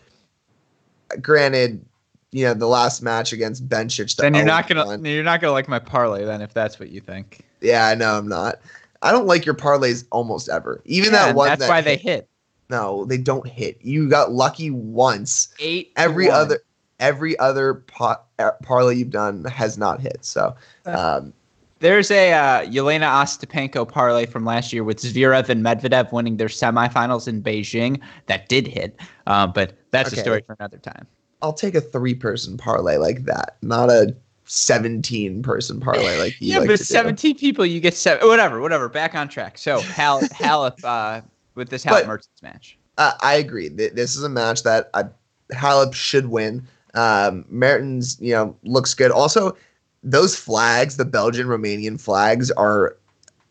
granted, 1.21 1.85
you 2.31 2.45
know 2.45 2.55
the 2.55 2.67
last 2.67 3.03
match 3.03 3.33
against 3.33 3.69
Bencic. 3.69 4.15
The 4.15 4.23
then 4.23 4.35
you're 4.35 4.45
not 4.45 4.69
gonna 4.69 4.87
one, 4.87 5.05
you're 5.05 5.25
not 5.25 5.41
gonna 5.41 5.53
like 5.53 5.69
my 5.69 5.81
parlay 5.81 6.25
then 6.25 6.41
if 6.41 6.55
that's 6.55 6.79
what 6.79 6.91
you 6.91 7.01
think. 7.01 7.41
Yeah, 7.61 7.87
I 7.87 7.95
know 7.95 8.17
I'm 8.17 8.29
not. 8.29 8.61
I 9.03 9.11
don't 9.11 9.27
like 9.27 9.45
your 9.45 9.55
parlays 9.55 10.05
almost 10.11 10.49
ever. 10.49 10.81
Even 10.85 11.13
yeah, 11.13 11.27
that 11.27 11.35
one. 11.35 11.49
That's 11.49 11.63
that 11.63 11.69
why 11.69 11.83
hit, 11.83 11.85
they 11.85 11.97
hit. 11.97 12.29
No, 12.69 13.05
they 13.05 13.19
don't 13.19 13.47
hit. 13.47 13.79
You 13.81 14.09
got 14.09 14.31
lucky 14.31 14.71
once. 14.71 15.53
Eight. 15.59 15.93
Every 15.97 16.31
other 16.31 16.61
every 17.01 17.39
other 17.39 17.75
pot, 17.75 18.27
uh, 18.39 18.53
parlay 18.63 18.97
you've 18.97 19.11
done 19.11 19.45
has 19.45 19.77
not 19.77 20.01
hit. 20.01 20.25
So. 20.25 20.55
Um, 20.87 21.33
there's 21.81 22.11
a 22.11 22.33
uh, 22.33 22.67
Yelena 22.67 23.09
Ostapenko 23.11 23.89
parlay 23.89 24.27
from 24.27 24.45
last 24.45 24.71
year 24.71 24.85
with 24.85 24.99
Zverev 24.99 25.49
and 25.49 25.65
Medvedev 25.65 26.13
winning 26.13 26.37
their 26.37 26.49
semifinals 26.49 27.27
in 27.27 27.43
Beijing 27.43 28.01
that 28.27 28.51
did 28.51 28.67
hit, 28.67 29.01
uh, 29.27 29.47
but 29.47 29.73
that's 29.91 30.13
okay. 30.13 30.21
a 30.21 30.23
story 30.23 30.43
for 30.47 30.55
another 30.61 30.77
time. 30.77 31.07
I'll 31.41 31.55
take 31.55 31.75
a 31.75 31.81
three-person 31.81 32.59
parlay 32.59 32.99
like 32.99 33.25
that, 33.25 33.57
not 33.63 33.89
a 33.89 34.15
17 34.45 35.43
person 35.43 35.79
parlay 35.79 36.19
like 36.19 36.41
you 36.41 36.49
yeah, 36.53 36.59
like 36.59 36.69
but 36.69 36.81
17 36.81 37.35
do. 37.35 37.39
people 37.39 37.65
you 37.65 37.79
get 37.79 37.95
seven 37.95 38.27
whatever 38.27 38.61
whatever 38.61 38.89
back 38.89 39.15
on 39.15 39.29
track 39.29 39.57
so 39.57 39.79
Hal 39.79 40.21
Halep 40.23 40.83
uh, 40.83 41.21
with 41.55 41.69
this 41.69 41.85
Halep 41.85 42.09
Mertens 42.09 42.43
match 42.43 42.77
uh, 42.99 43.13
I 43.21 43.35
agree 43.35 43.69
this 43.69 44.17
is 44.17 44.25
a 44.25 44.29
match 44.29 44.65
that 44.65 44.91
I, 44.93 45.05
Halep 45.53 45.95
should 45.95 46.27
win 46.27 46.67
um, 46.95 47.45
Mertens, 47.49 48.19
you 48.21 48.33
know, 48.33 48.57
looks 48.63 48.95
good. 48.95 49.11
Also, 49.11 49.57
those 50.03 50.37
flags, 50.37 50.97
the 50.97 51.05
Belgian 51.05 51.47
Romanian 51.47 52.01
flags, 52.01 52.51
are 52.53 52.97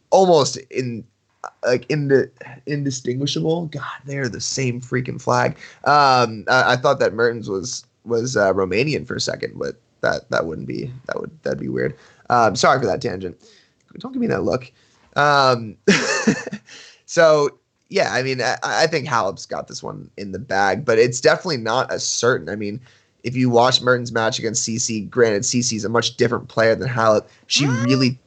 almost 0.10 0.58
in 0.70 1.04
like 1.66 1.86
in 1.90 2.08
the 2.08 2.30
indistinguishable. 2.66 3.68
God, 3.68 3.84
they're 4.06 4.30
the 4.30 4.42
same 4.42 4.82
freaking 4.82 5.22
flag. 5.22 5.58
Um, 5.86 6.46
I, 6.48 6.74
I 6.74 6.76
thought 6.76 7.00
that 7.00 7.14
Mertens 7.14 7.50
was 7.50 7.86
was 8.06 8.36
uh, 8.36 8.54
Romanian 8.54 9.08
for 9.08 9.16
a 9.16 9.22
second, 9.22 9.54
but 9.58 9.76
that 10.02 10.30
that 10.30 10.46
wouldn't 10.46 10.68
be 10.68 10.92
that 11.08 11.20
would 11.20 11.32
that'd 11.44 11.60
be 11.60 11.70
weird. 11.70 11.96
Um, 12.30 12.56
sorry 12.56 12.80
for 12.80 12.86
that 12.88 13.02
tangent. 13.02 13.38
Don't 14.00 14.12
give 14.12 14.22
me 14.22 14.28
that 14.28 14.44
look. 14.44 14.72
Um, 15.16 15.78
so 17.06 17.60
yeah, 17.90 18.14
I 18.14 18.22
mean, 18.22 18.42
I, 18.42 18.56
I 18.64 18.88
think 18.88 19.08
Halep's 19.08 19.46
got 19.46 19.68
this 19.68 19.82
one 19.82 20.10
in 20.18 20.32
the 20.32 20.40
bag, 20.40 20.86
but 20.86 21.00
it's 21.00 21.20
definitely 21.20 21.58
not 21.58 21.92
as 21.92 22.08
certain. 22.08 22.50
I 22.50 22.56
mean, 22.56 22.80
if 23.30 23.36
you 23.36 23.48
watch 23.48 23.80
Mertens' 23.80 24.12
match 24.12 24.40
against 24.40 24.68
CC, 24.68 25.08
granted 25.08 25.44
CiCi's 25.44 25.86
a 25.86 25.90
much 25.90 26.18
different 26.18 26.48
player 26.48 26.74
than 26.74 26.90
Halep. 26.90 27.28
She 27.46 27.66
mm. 27.66 27.86
really 27.86 28.20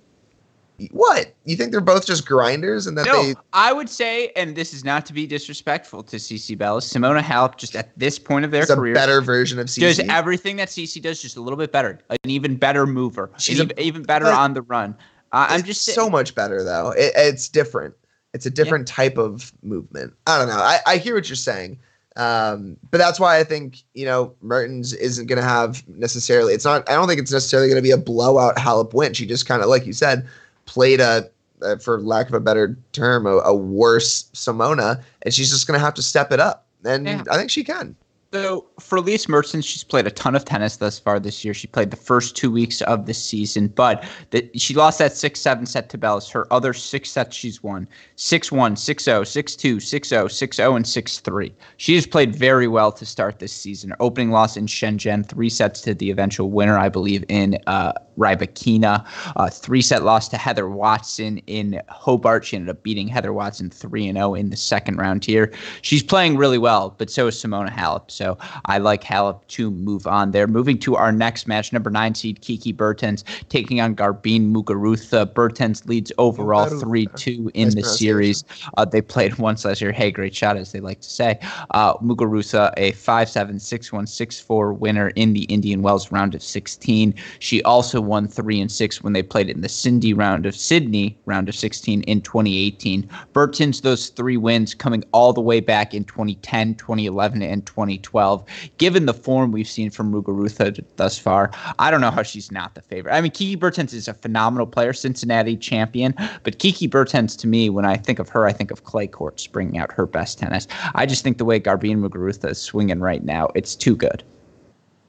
what? 0.92 1.34
You 1.44 1.56
think 1.56 1.72
they're 1.72 1.80
both 1.80 2.06
just 2.06 2.26
grinders 2.26 2.86
and 2.86 2.96
that 2.96 3.06
no, 3.06 3.22
they 3.22 3.34
I 3.52 3.72
would 3.72 3.88
say, 3.88 4.28
and 4.36 4.54
this 4.54 4.72
is 4.72 4.84
not 4.84 5.04
to 5.06 5.12
be 5.12 5.26
disrespectful 5.26 6.04
to 6.04 6.16
CC 6.16 6.56
Bellis, 6.56 6.90
Simona 6.90 7.20
Halep 7.20 7.56
just 7.56 7.74
at 7.74 7.96
this 7.98 8.16
point 8.18 8.44
of 8.44 8.52
their 8.52 8.64
career 8.64 8.92
a 8.92 8.94
better 8.94 9.20
version 9.20 9.58
of 9.58 9.66
CC. 9.66 9.80
Does 9.80 9.98
everything 9.98 10.56
that 10.56 10.68
CC 10.68 11.02
does 11.02 11.20
just 11.20 11.36
a 11.36 11.40
little 11.40 11.58
bit 11.58 11.72
better. 11.72 11.98
An 12.08 12.30
even 12.30 12.56
better 12.56 12.86
mover. 12.86 13.30
She's 13.38 13.58
an 13.58 13.72
a, 13.76 13.82
even 13.82 14.04
better 14.04 14.26
on 14.26 14.54
the 14.54 14.62
run. 14.62 14.96
Uh, 15.32 15.46
I'm 15.50 15.64
just 15.64 15.84
so 15.84 16.08
much 16.08 16.34
better 16.34 16.62
though. 16.62 16.90
It, 16.92 17.12
it's 17.16 17.48
different. 17.48 17.94
It's 18.34 18.46
a 18.46 18.50
different 18.50 18.88
yeah. 18.88 18.94
type 18.94 19.18
of 19.18 19.52
movement. 19.62 20.14
I 20.28 20.38
don't 20.38 20.48
know. 20.48 20.54
I, 20.54 20.78
I 20.86 20.96
hear 20.96 21.14
what 21.14 21.28
you're 21.28 21.36
saying. 21.36 21.78
Um, 22.16 22.76
but 22.90 22.98
that's 22.98 23.18
why 23.18 23.38
I 23.38 23.44
think 23.44 23.82
you 23.94 24.04
know 24.04 24.34
Mertens 24.42 24.92
isn't 24.92 25.26
going 25.26 25.40
to 25.40 25.48
have 25.48 25.86
necessarily. 25.88 26.52
It's 26.52 26.64
not. 26.64 26.88
I 26.88 26.94
don't 26.94 27.08
think 27.08 27.20
it's 27.20 27.32
necessarily 27.32 27.68
going 27.68 27.78
to 27.78 27.82
be 27.82 27.90
a 27.90 27.96
blowout 27.96 28.56
Halep 28.56 28.94
win. 28.94 29.14
She 29.14 29.26
just 29.26 29.46
kind 29.46 29.62
of, 29.62 29.68
like 29.68 29.86
you 29.86 29.92
said, 29.92 30.26
played 30.66 31.00
a, 31.00 31.28
a, 31.62 31.78
for 31.78 32.00
lack 32.00 32.28
of 32.28 32.34
a 32.34 32.40
better 32.40 32.76
term, 32.92 33.26
a, 33.26 33.38
a 33.38 33.54
worse 33.54 34.24
Simona, 34.34 35.02
and 35.22 35.32
she's 35.32 35.50
just 35.50 35.66
going 35.66 35.78
to 35.78 35.84
have 35.84 35.94
to 35.94 36.02
step 36.02 36.32
it 36.32 36.40
up. 36.40 36.66
And 36.84 37.06
yeah. 37.06 37.22
I 37.30 37.36
think 37.36 37.50
she 37.50 37.64
can. 37.64 37.96
So 38.32 38.64
for 38.80 38.96
Elise 38.96 39.28
Mertens, 39.28 39.66
she's 39.66 39.84
played 39.84 40.06
a 40.06 40.10
ton 40.10 40.34
of 40.34 40.46
tennis 40.46 40.78
thus 40.78 40.98
far 40.98 41.20
this 41.20 41.44
year. 41.44 41.52
She 41.52 41.66
played 41.66 41.90
the 41.90 41.98
first 41.98 42.34
two 42.34 42.50
weeks 42.50 42.80
of 42.82 43.04
the 43.04 43.12
season, 43.12 43.68
but 43.68 44.08
the, 44.30 44.48
she 44.54 44.72
lost 44.72 44.98
that 45.00 45.12
6 45.12 45.38
7 45.38 45.66
set 45.66 45.90
to 45.90 45.98
Bellis. 45.98 46.30
Her 46.30 46.50
other 46.50 46.72
six 46.72 47.10
sets 47.10 47.36
she's 47.36 47.62
won 47.62 47.86
6 48.16 48.50
1, 48.50 48.76
6 48.76 49.04
0, 49.04 49.24
6 49.24 49.56
2, 49.56 49.80
6 49.80 50.08
0, 50.08 50.28
6 50.28 50.56
0, 50.56 50.76
and 50.76 50.88
6 50.88 51.18
3. 51.18 51.54
She 51.76 51.94
has 51.94 52.06
played 52.06 52.34
very 52.34 52.68
well 52.68 52.90
to 52.92 53.04
start 53.04 53.38
this 53.38 53.52
season. 53.52 53.92
Opening 54.00 54.30
loss 54.30 54.56
in 54.56 54.64
Shenzhen, 54.64 55.26
three 55.26 55.50
sets 55.50 55.82
to 55.82 55.92
the 55.92 56.10
eventual 56.10 56.50
winner, 56.50 56.78
I 56.78 56.88
believe, 56.88 57.26
in 57.28 57.58
uh, 57.66 57.92
Rybakina. 58.18 59.04
A 59.36 59.50
three 59.50 59.82
set 59.82 60.02
loss 60.02 60.28
to 60.28 60.36
Heather 60.36 60.68
Watson 60.68 61.38
in 61.46 61.80
Hobart. 61.88 62.44
She 62.44 62.56
ended 62.56 62.70
up 62.70 62.82
beating 62.82 63.08
Heather 63.08 63.32
Watson 63.32 63.70
3 63.70 64.12
0 64.12 64.34
in 64.34 64.50
the 64.50 64.56
second 64.56 64.96
round 64.96 65.24
here. 65.24 65.52
She's 65.82 66.02
playing 66.02 66.36
really 66.36 66.58
well, 66.58 66.94
but 66.98 67.10
so 67.10 67.26
is 67.28 67.36
Simona 67.36 67.70
Halep. 67.70 68.10
So 68.10 68.38
I 68.66 68.78
like 68.78 69.02
Halep 69.02 69.46
to 69.48 69.70
move 69.70 70.06
on 70.06 70.32
there. 70.32 70.46
Moving 70.46 70.78
to 70.80 70.96
our 70.96 71.12
next 71.12 71.46
match, 71.46 71.72
number 71.72 71.90
nine 71.90 72.14
seed 72.14 72.40
Kiki 72.40 72.72
Bertens 72.72 73.24
taking 73.48 73.80
on 73.80 73.94
Garbine 73.94 74.52
Muguruza. 74.52 75.32
Bertens 75.32 75.86
leads 75.86 76.12
overall 76.18 76.68
3 76.68 77.06
2 77.16 77.50
in 77.54 77.68
nice 77.68 77.74
the 77.74 77.82
series. 77.84 78.44
Uh, 78.76 78.84
they 78.84 79.00
played 79.00 79.38
once 79.38 79.64
last 79.64 79.80
year. 79.80 79.92
Hey, 79.92 80.10
great 80.10 80.34
shot, 80.34 80.56
as 80.56 80.72
they 80.72 80.80
like 80.80 81.00
to 81.00 81.10
say. 81.10 81.38
Uh, 81.70 81.94
Muguruza, 81.98 82.72
a 82.76 82.92
5 82.92 83.28
7 83.28 83.58
6 83.58 83.92
1 83.92 84.06
6 84.06 84.40
4 84.40 84.72
winner 84.72 85.08
in 85.10 85.32
the 85.32 85.44
Indian 85.44 85.82
Wells 85.82 86.12
round 86.12 86.34
of 86.34 86.42
16. 86.42 87.14
She 87.38 87.62
also 87.62 88.00
won 88.00 88.11
three 88.28 88.60
and 88.60 88.70
six 88.70 89.02
when 89.02 89.12
they 89.12 89.22
played 89.22 89.48
in 89.48 89.60
the 89.60 89.68
Cindy 89.68 90.12
round 90.12 90.46
of 90.46 90.54
Sydney 90.54 91.16
round 91.26 91.48
of 91.48 91.54
16 91.54 92.02
in 92.02 92.20
2018. 92.20 93.08
Bertens, 93.32 93.80
those 93.80 94.08
three 94.08 94.36
wins 94.36 94.74
coming 94.74 95.02
all 95.12 95.32
the 95.32 95.40
way 95.40 95.60
back 95.60 95.94
in 95.94 96.04
2010, 96.04 96.74
2011, 96.74 97.42
and 97.42 97.64
2012. 97.66 98.44
Given 98.78 99.06
the 99.06 99.14
form 99.14 99.52
we've 99.52 99.68
seen 99.68 99.90
from 99.90 100.12
Muguruza 100.12 100.84
thus 100.96 101.18
far, 101.18 101.50
I 101.78 101.90
don't 101.90 102.00
know 102.00 102.10
how 102.10 102.22
she's 102.22 102.52
not 102.52 102.74
the 102.74 102.82
favorite. 102.82 103.14
I 103.14 103.20
mean, 103.20 103.32
Kiki 103.32 103.56
Bertens 103.56 103.94
is 103.94 104.08
a 104.08 104.14
phenomenal 104.14 104.66
player, 104.66 104.92
Cincinnati 104.92 105.56
champion, 105.56 106.14
but 106.42 106.58
Kiki 106.58 106.86
Bertens 106.86 107.36
to 107.36 107.46
me, 107.46 107.70
when 107.70 107.84
I 107.84 107.96
think 107.96 108.18
of 108.18 108.28
her, 108.28 108.46
I 108.46 108.52
think 108.52 108.70
of 108.70 108.84
clay 108.84 109.06
courts 109.06 109.46
bringing 109.46 109.78
out 109.78 109.92
her 109.92 110.06
best 110.06 110.38
tennis. 110.38 110.68
I 110.94 111.06
just 111.06 111.24
think 111.24 111.38
the 111.38 111.44
way 111.44 111.58
Garbine 111.58 112.00
Muguruza 112.06 112.50
is 112.50 112.58
swinging 112.58 113.00
right 113.00 113.24
now, 113.24 113.48
it's 113.54 113.74
too 113.74 113.96
good. 113.96 114.22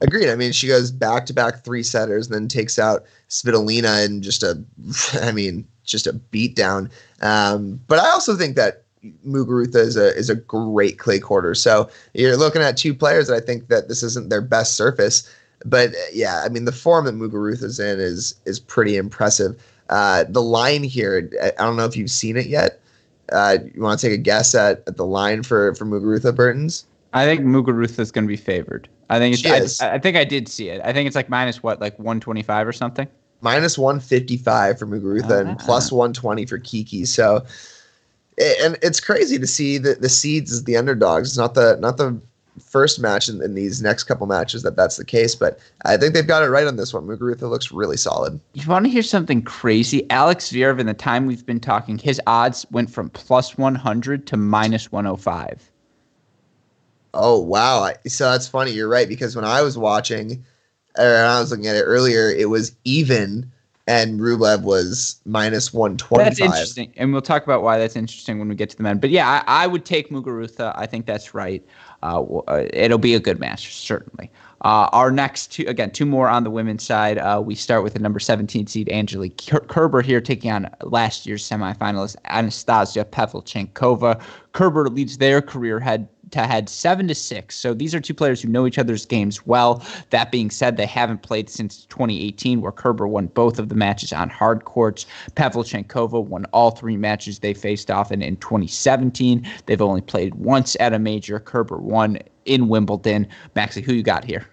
Agreed. 0.00 0.28
I 0.28 0.36
mean, 0.36 0.52
she 0.52 0.68
goes 0.68 0.90
back 0.90 1.24
to 1.26 1.32
back 1.32 1.64
three 1.64 1.82
setters, 1.82 2.26
and 2.26 2.34
then 2.34 2.48
takes 2.48 2.78
out 2.78 3.04
Svitolina 3.28 4.04
in 4.04 4.22
just 4.22 4.42
a, 4.42 4.62
I 5.22 5.32
mean, 5.32 5.66
just 5.84 6.06
a 6.06 6.12
beatdown. 6.12 6.90
Um, 7.22 7.80
but 7.86 7.98
I 7.98 8.10
also 8.10 8.36
think 8.36 8.56
that 8.56 8.84
Muguruza 9.26 9.76
is 9.76 9.96
a 9.96 10.16
is 10.16 10.30
a 10.30 10.34
great 10.34 10.98
clay 10.98 11.18
courter. 11.18 11.54
So 11.54 11.88
you're 12.14 12.36
looking 12.36 12.62
at 12.62 12.76
two 12.76 12.94
players 12.94 13.28
that 13.28 13.34
I 13.34 13.40
think 13.40 13.68
that 13.68 13.88
this 13.88 14.02
isn't 14.02 14.30
their 14.30 14.40
best 14.40 14.76
surface. 14.76 15.28
But 15.64 15.92
yeah, 16.12 16.42
I 16.44 16.48
mean 16.48 16.64
the 16.64 16.72
form 16.72 17.04
that 17.04 17.14
Muguruza 17.14 17.64
is 17.64 17.80
in 17.80 18.00
is 18.00 18.34
is 18.44 18.58
pretty 18.58 18.96
impressive. 18.96 19.62
Uh, 19.90 20.24
the 20.28 20.42
line 20.42 20.82
here, 20.82 21.30
I 21.42 21.62
don't 21.62 21.76
know 21.76 21.84
if 21.84 21.96
you've 21.96 22.10
seen 22.10 22.36
it 22.36 22.46
yet. 22.46 22.80
Uh, 23.32 23.58
you 23.74 23.82
want 23.82 24.00
to 24.00 24.06
take 24.06 24.18
a 24.18 24.20
guess 24.20 24.54
at, 24.54 24.82
at 24.86 24.96
the 24.96 25.06
line 25.06 25.42
for 25.42 25.74
for 25.74 25.84
Muguruza 25.84 26.34
Bertens? 26.34 26.86
I 27.12 27.26
think 27.26 27.42
Muguruza 27.42 28.00
is 28.00 28.10
going 28.10 28.24
to 28.24 28.28
be 28.28 28.36
favored. 28.36 28.88
I 29.10 29.18
think 29.18 29.34
it's. 29.34 29.80
I, 29.80 29.94
I, 29.94 29.98
think 29.98 30.16
I 30.16 30.24
did 30.24 30.48
see 30.48 30.68
it. 30.68 30.80
I 30.84 30.92
think 30.92 31.06
it's 31.06 31.16
like 31.16 31.28
minus 31.28 31.62
what, 31.62 31.80
like 31.80 31.98
one 31.98 32.20
twenty 32.20 32.42
five 32.42 32.66
or 32.66 32.72
something. 32.72 33.06
Minus 33.40 33.76
one 33.76 34.00
fifty 34.00 34.36
five 34.36 34.78
for 34.78 34.86
Muguruza 34.86 35.30
uh, 35.30 35.40
and 35.40 35.48
ah. 35.50 35.64
plus 35.64 35.92
one 35.92 36.12
twenty 36.12 36.46
for 36.46 36.58
Kiki. 36.58 37.04
So, 37.04 37.44
and 38.38 38.78
it's 38.82 39.00
crazy 39.00 39.38
to 39.38 39.46
see 39.46 39.78
that 39.78 40.00
the 40.00 40.08
seeds 40.08 40.52
is 40.52 40.64
the 40.64 40.76
underdogs. 40.76 41.30
It's 41.30 41.38
not 41.38 41.54
the 41.54 41.76
not 41.80 41.96
the 41.96 42.18
first 42.60 43.00
match 43.00 43.28
in, 43.28 43.42
in, 43.42 43.54
these 43.54 43.82
next 43.82 44.04
couple 44.04 44.26
matches 44.26 44.62
that 44.62 44.76
that's 44.76 44.96
the 44.96 45.04
case, 45.04 45.34
but 45.34 45.58
I 45.84 45.96
think 45.96 46.14
they've 46.14 46.26
got 46.26 46.42
it 46.42 46.48
right 46.48 46.66
on 46.66 46.76
this 46.76 46.94
one. 46.94 47.06
Muguruza 47.06 47.48
looks 47.50 47.72
really 47.72 47.96
solid. 47.96 48.40
You 48.52 48.68
want 48.68 48.84
to 48.86 48.90
hear 48.90 49.02
something 49.02 49.42
crazy? 49.42 50.08
Alex 50.10 50.52
Zverev, 50.52 50.78
in 50.78 50.86
the 50.86 50.94
time 50.94 51.26
we've 51.26 51.44
been 51.44 51.60
talking, 51.60 51.98
his 51.98 52.20
odds 52.26 52.66
went 52.70 52.90
from 52.90 53.10
plus 53.10 53.58
100 53.58 54.26
to 54.28 54.36
minus 54.36 54.92
105. 54.92 55.70
Oh 57.14 57.38
wow! 57.38 57.90
So 58.06 58.30
that's 58.30 58.48
funny. 58.48 58.72
You're 58.72 58.88
right 58.88 59.08
because 59.08 59.36
when 59.36 59.44
I 59.44 59.62
was 59.62 59.78
watching, 59.78 60.44
or 60.98 61.16
I 61.16 61.40
was 61.40 61.50
looking 61.50 61.66
at 61.66 61.76
it 61.76 61.82
earlier, 61.82 62.30
it 62.30 62.50
was 62.50 62.74
even, 62.84 63.50
and 63.86 64.20
Rublev 64.20 64.62
was 64.62 65.20
minus 65.24 65.72
one 65.72 65.96
twenty. 65.96 66.24
That's 66.24 66.40
interesting, 66.40 66.92
and 66.96 67.12
we'll 67.12 67.22
talk 67.22 67.44
about 67.44 67.62
why 67.62 67.78
that's 67.78 67.96
interesting 67.96 68.38
when 68.38 68.48
we 68.48 68.54
get 68.54 68.70
to 68.70 68.76
the 68.76 68.82
men. 68.82 68.98
But 68.98 69.10
yeah, 69.10 69.42
I, 69.46 69.64
I 69.64 69.66
would 69.66 69.84
take 69.84 70.10
Muguruza. 70.10 70.72
I 70.76 70.86
think 70.86 71.06
that's 71.06 71.34
right. 71.34 71.64
Uh, 72.02 72.22
uh, 72.48 72.66
it'll 72.72 72.98
be 72.98 73.14
a 73.14 73.20
good 73.20 73.40
match, 73.40 73.74
certainly. 73.74 74.30
Uh, 74.64 74.88
our 74.92 75.10
next 75.10 75.52
two, 75.52 75.64
again, 75.68 75.90
two 75.90 76.06
more 76.06 76.28
on 76.28 76.42
the 76.42 76.50
women's 76.50 76.82
side. 76.82 77.18
Uh, 77.18 77.42
we 77.44 77.54
start 77.54 77.82
with 77.82 77.92
the 77.92 77.98
number 77.98 78.18
17 78.18 78.66
seed 78.66 78.88
Angelique 78.90 79.36
Kerber 79.68 80.00
here, 80.00 80.22
taking 80.22 80.50
on 80.50 80.70
last 80.82 81.26
year's 81.26 81.46
semifinalist 81.46 82.16
Anastasia 82.26 83.04
Pavlyuchenkova. 83.04 84.22
Kerber 84.52 84.88
leads 84.88 85.18
their 85.18 85.42
career 85.42 85.78
head 85.78 86.08
to 86.30 86.46
head 86.46 86.68
seven 86.68 87.08
to 87.08 87.14
six. 87.14 87.56
So 87.56 87.74
these 87.74 87.94
are 87.94 88.00
two 88.00 88.14
players 88.14 88.42
who 88.42 88.48
know 88.48 88.66
each 88.66 88.78
other's 88.78 89.06
games 89.06 89.46
well. 89.46 89.84
That 90.10 90.30
being 90.30 90.50
said, 90.50 90.76
they 90.76 90.86
haven't 90.86 91.22
played 91.22 91.48
since 91.48 91.84
2018, 91.86 92.60
where 92.60 92.72
Kerber 92.72 93.06
won 93.06 93.26
both 93.28 93.58
of 93.58 93.68
the 93.68 93.74
matches 93.74 94.12
on 94.12 94.30
hard 94.30 94.64
courts. 94.64 95.06
Pavlyuchenkova 95.36 96.24
won 96.24 96.46
all 96.46 96.70
three 96.70 96.96
matches 96.96 97.38
they 97.38 97.54
faced 97.54 97.90
off 97.90 98.12
in 98.12 98.22
in 98.22 98.36
2017. 98.36 99.46
They've 99.66 99.82
only 99.82 100.00
played 100.00 100.34
once 100.34 100.76
at 100.80 100.92
a 100.92 100.98
major. 100.98 101.38
Kerber 101.38 101.78
won 101.78 102.18
in 102.44 102.68
Wimbledon. 102.68 103.26
Maxi, 103.54 103.82
who 103.82 103.92
you 103.92 104.02
got 104.02 104.24
here? 104.24 104.46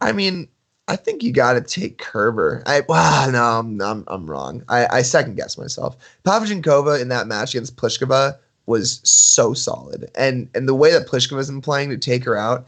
I 0.00 0.12
mean, 0.12 0.48
I 0.86 0.96
think 0.96 1.22
you 1.22 1.32
got 1.32 1.54
to 1.54 1.60
take 1.62 1.98
Kerber. 1.98 2.62
I 2.66 2.82
wow, 2.88 3.28
no, 3.30 3.42
I'm 3.42 3.80
I'm, 3.80 4.04
I'm 4.06 4.30
wrong. 4.30 4.62
I, 4.68 4.98
I 4.98 5.02
second 5.02 5.36
guess 5.36 5.56
myself. 5.56 5.96
Pavlyuchenkova 6.24 7.00
in 7.00 7.08
that 7.08 7.26
match 7.26 7.54
against 7.54 7.76
Pliskova 7.76 8.38
was 8.66 9.00
so 9.04 9.54
solid, 9.54 10.10
and 10.14 10.48
and 10.54 10.68
the 10.68 10.74
way 10.74 10.90
that 10.92 11.06
Pliskova's 11.06 11.50
been 11.50 11.60
playing 11.60 11.90
to 11.90 11.98
take 11.98 12.24
her 12.24 12.36
out. 12.36 12.66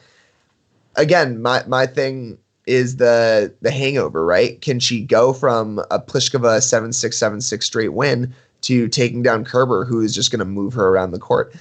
Again, 0.97 1.43
my 1.43 1.63
my 1.67 1.87
thing 1.87 2.39
is 2.67 2.97
the 2.97 3.55
the 3.63 3.71
hangover, 3.71 4.25
right? 4.25 4.61
Can 4.61 4.81
she 4.81 5.03
go 5.03 5.33
from 5.33 5.79
a 5.91 6.01
Pliskova 6.01 6.63
seven 6.63 6.93
six 6.93 7.17
seven 7.17 7.41
six 7.41 7.67
straight 7.67 7.93
win 7.93 8.35
to 8.63 8.89
taking 8.89 9.23
down 9.23 9.45
Kerber, 9.45 9.85
who 9.85 10.01
is 10.01 10.15
just 10.15 10.31
going 10.31 10.41
to 10.41 10.45
move 10.45 10.75
her 10.75 10.89
around 10.89 11.13
the 11.13 11.19
court? 11.19 11.55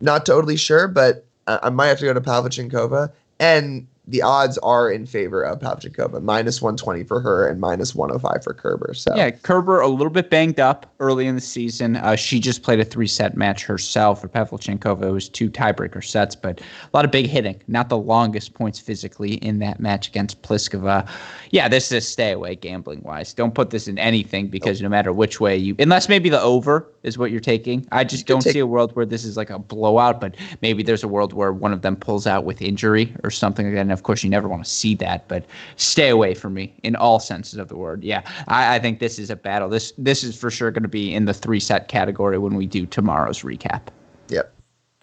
Not 0.00 0.26
totally 0.26 0.56
sure, 0.56 0.88
but 0.88 1.24
I, 1.46 1.60
I 1.64 1.70
might 1.70 1.88
have 1.88 1.98
to 1.98 2.06
go 2.06 2.14
to 2.14 2.20
Pavlyuchenkova. 2.20 3.12
And 3.38 3.86
the 4.08 4.20
odds 4.20 4.58
are 4.58 4.90
in 4.90 5.06
favor 5.06 5.42
of 5.44 5.60
Pavlyuchenkova, 5.60 6.20
minus 6.22 6.60
120 6.60 7.04
for 7.04 7.20
her 7.20 7.46
and 7.46 7.60
minus 7.60 7.94
105 7.94 8.42
for 8.42 8.52
Kerber. 8.52 8.94
So 8.94 9.14
yeah, 9.14 9.30
Kerber 9.30 9.80
a 9.80 9.86
little 9.86 10.10
bit 10.10 10.28
banged 10.28 10.58
up 10.58 10.92
early 10.98 11.26
in 11.28 11.36
the 11.36 11.40
season. 11.40 11.94
Uh, 11.96 12.16
she 12.16 12.40
just 12.40 12.64
played 12.64 12.80
a 12.80 12.84
three 12.84 13.06
set 13.06 13.36
match 13.36 13.64
herself. 13.64 14.20
For 14.20 14.28
Pavlyuchenkova, 14.28 15.04
it 15.04 15.10
was 15.12 15.28
two 15.28 15.48
tiebreaker 15.48 16.04
sets, 16.04 16.34
but 16.34 16.60
a 16.60 16.64
lot 16.92 17.04
of 17.04 17.12
big 17.12 17.26
hitting. 17.26 17.60
Not 17.68 17.88
the 17.90 17.98
longest 17.98 18.54
points 18.54 18.80
physically 18.80 19.34
in 19.34 19.60
that 19.60 19.78
match 19.78 20.08
against 20.08 20.42
Pliskova. 20.42 21.08
Yeah, 21.50 21.68
this 21.68 21.86
is 21.86 21.92
a 21.92 22.00
stay 22.00 22.32
away 22.32 22.56
gambling 22.56 23.02
wise. 23.02 23.32
Don't 23.32 23.54
put 23.54 23.70
this 23.70 23.86
in 23.86 23.98
anything 23.98 24.48
because 24.48 24.80
nope. 24.80 24.90
no 24.90 24.96
matter 24.96 25.12
which 25.12 25.38
way 25.38 25.56
you, 25.56 25.76
unless 25.78 26.08
maybe 26.08 26.28
the 26.28 26.40
over 26.40 26.88
is 27.04 27.18
what 27.18 27.30
you're 27.30 27.40
taking. 27.40 27.86
I 27.92 28.02
just 28.02 28.26
don't 28.26 28.40
take, 28.40 28.54
see 28.54 28.58
a 28.58 28.66
world 28.66 28.96
where 28.96 29.06
this 29.06 29.24
is 29.24 29.36
like 29.36 29.50
a 29.50 29.60
blowout, 29.60 30.20
but 30.20 30.34
maybe 30.60 30.82
there's 30.82 31.04
a 31.04 31.08
world 31.08 31.32
where 31.32 31.52
one 31.52 31.72
of 31.72 31.82
them 31.82 31.94
pulls 31.94 32.26
out 32.26 32.44
with 32.44 32.60
injury 32.60 33.14
or 33.22 33.30
something 33.30 33.66
like 33.66 33.74
that 33.74 33.91
of 33.92 34.02
course, 34.02 34.22
you 34.22 34.30
never 34.30 34.48
want 34.48 34.64
to 34.64 34.70
see 34.70 34.94
that, 34.96 35.28
but 35.28 35.44
stay 35.76 36.08
away 36.08 36.34
from 36.34 36.54
me 36.54 36.74
in 36.82 36.96
all 36.96 37.20
senses 37.20 37.58
of 37.58 37.68
the 37.68 37.76
word. 37.76 38.02
Yeah, 38.02 38.22
I, 38.48 38.76
I 38.76 38.78
think 38.78 38.98
this 38.98 39.18
is 39.18 39.30
a 39.30 39.36
battle. 39.36 39.68
This 39.68 39.92
this 39.98 40.24
is 40.24 40.36
for 40.36 40.50
sure 40.50 40.70
going 40.70 40.82
to 40.82 40.88
be 40.88 41.14
in 41.14 41.24
the 41.24 41.34
three 41.34 41.60
set 41.60 41.88
category 41.88 42.38
when 42.38 42.54
we 42.54 42.66
do 42.66 42.86
tomorrow's 42.86 43.42
recap. 43.42 43.82
Yep. 44.28 44.52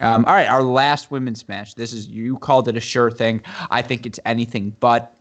Um, 0.00 0.24
all 0.24 0.34
right, 0.34 0.48
our 0.48 0.62
last 0.62 1.10
women's 1.10 1.46
match. 1.48 1.74
This 1.74 1.92
is 1.92 2.08
you 2.08 2.38
called 2.38 2.68
it 2.68 2.76
a 2.76 2.80
sure 2.80 3.10
thing. 3.10 3.42
I 3.70 3.82
think 3.82 4.06
it's 4.06 4.20
anything 4.24 4.76
but. 4.80 5.14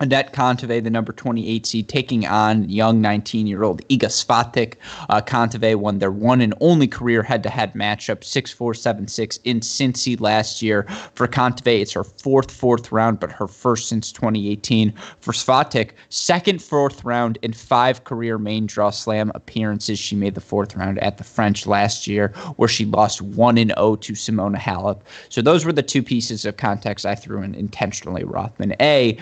Anett 0.00 0.32
Kontaveit, 0.32 0.82
the 0.84 0.88
number 0.88 1.12
28 1.12 1.66
seed, 1.66 1.88
taking 1.90 2.26
on 2.26 2.66
young 2.70 3.02
19 3.02 3.46
year 3.46 3.62
old 3.64 3.86
Iga 3.88 4.06
Swiatek. 4.06 4.76
Uh, 5.10 5.20
Kontaveit 5.20 5.76
won 5.76 5.98
their 5.98 6.10
one 6.10 6.40
and 6.40 6.54
only 6.62 6.88
career 6.88 7.22
head 7.22 7.42
to 7.42 7.50
head 7.50 7.74
matchup, 7.74 8.24
6 8.24 8.50
4 8.50 8.72
7 8.72 9.08
6 9.08 9.38
in 9.44 9.60
Cincy 9.60 10.18
last 10.18 10.62
year. 10.62 10.84
For 11.14 11.28
Kontaveit, 11.28 11.82
it's 11.82 11.92
her 11.92 12.04
fourth 12.04 12.50
fourth 12.50 12.90
round, 12.90 13.20
but 13.20 13.30
her 13.30 13.46
first 13.46 13.90
since 13.90 14.10
2018. 14.10 14.94
For 15.20 15.32
Swiatek, 15.32 15.90
second 16.08 16.62
fourth 16.62 17.04
round 17.04 17.38
in 17.42 17.52
five 17.52 18.04
career 18.04 18.38
main 18.38 18.66
draw 18.66 18.88
slam 18.88 19.30
appearances. 19.34 19.98
She 19.98 20.16
made 20.16 20.34
the 20.34 20.40
fourth 20.40 20.76
round 20.76 20.98
at 21.00 21.18
the 21.18 21.24
French 21.24 21.66
last 21.66 22.06
year, 22.06 22.28
where 22.56 22.70
she 22.70 22.86
lost 22.86 23.20
1 23.20 23.58
and 23.58 23.74
0 23.76 23.96
to 23.96 24.14
Simona 24.14 24.56
Halep. 24.56 25.02
So 25.28 25.42
those 25.42 25.66
were 25.66 25.74
the 25.74 25.82
two 25.82 26.02
pieces 26.02 26.46
of 26.46 26.56
context 26.56 27.04
I 27.04 27.14
threw 27.14 27.42
in 27.42 27.54
intentionally, 27.54 28.24
Rothman. 28.24 28.74
A, 28.80 29.18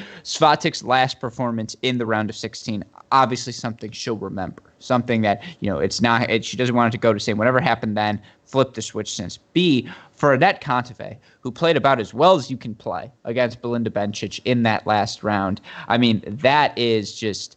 Swiatek 0.74 0.84
last 0.84 1.20
performance 1.20 1.76
in 1.82 1.98
the 1.98 2.06
round 2.06 2.30
of 2.30 2.36
16, 2.36 2.84
obviously 3.12 3.52
something 3.52 3.90
she'll 3.90 4.16
remember. 4.16 4.62
Something 4.78 5.22
that, 5.22 5.42
you 5.60 5.70
know, 5.70 5.78
it's 5.78 6.00
not, 6.00 6.30
it, 6.30 6.44
she 6.44 6.56
doesn't 6.56 6.74
want 6.74 6.92
it 6.92 6.96
to 6.96 7.00
go 7.00 7.12
to 7.12 7.20
say 7.20 7.34
whatever 7.34 7.60
happened 7.60 7.96
then, 7.96 8.20
flip 8.44 8.74
the 8.74 8.82
switch 8.82 9.14
since. 9.14 9.38
B, 9.52 9.88
for 10.12 10.36
Anett 10.36 10.60
Kontaveit, 10.60 11.18
who 11.40 11.50
played 11.50 11.76
about 11.76 12.00
as 12.00 12.14
well 12.14 12.34
as 12.34 12.50
you 12.50 12.56
can 12.56 12.74
play 12.74 13.10
against 13.24 13.60
Belinda 13.60 13.90
Bencic 13.90 14.40
in 14.44 14.62
that 14.64 14.86
last 14.86 15.22
round. 15.22 15.60
I 15.88 15.98
mean, 15.98 16.22
that 16.26 16.76
is 16.78 17.14
just 17.14 17.56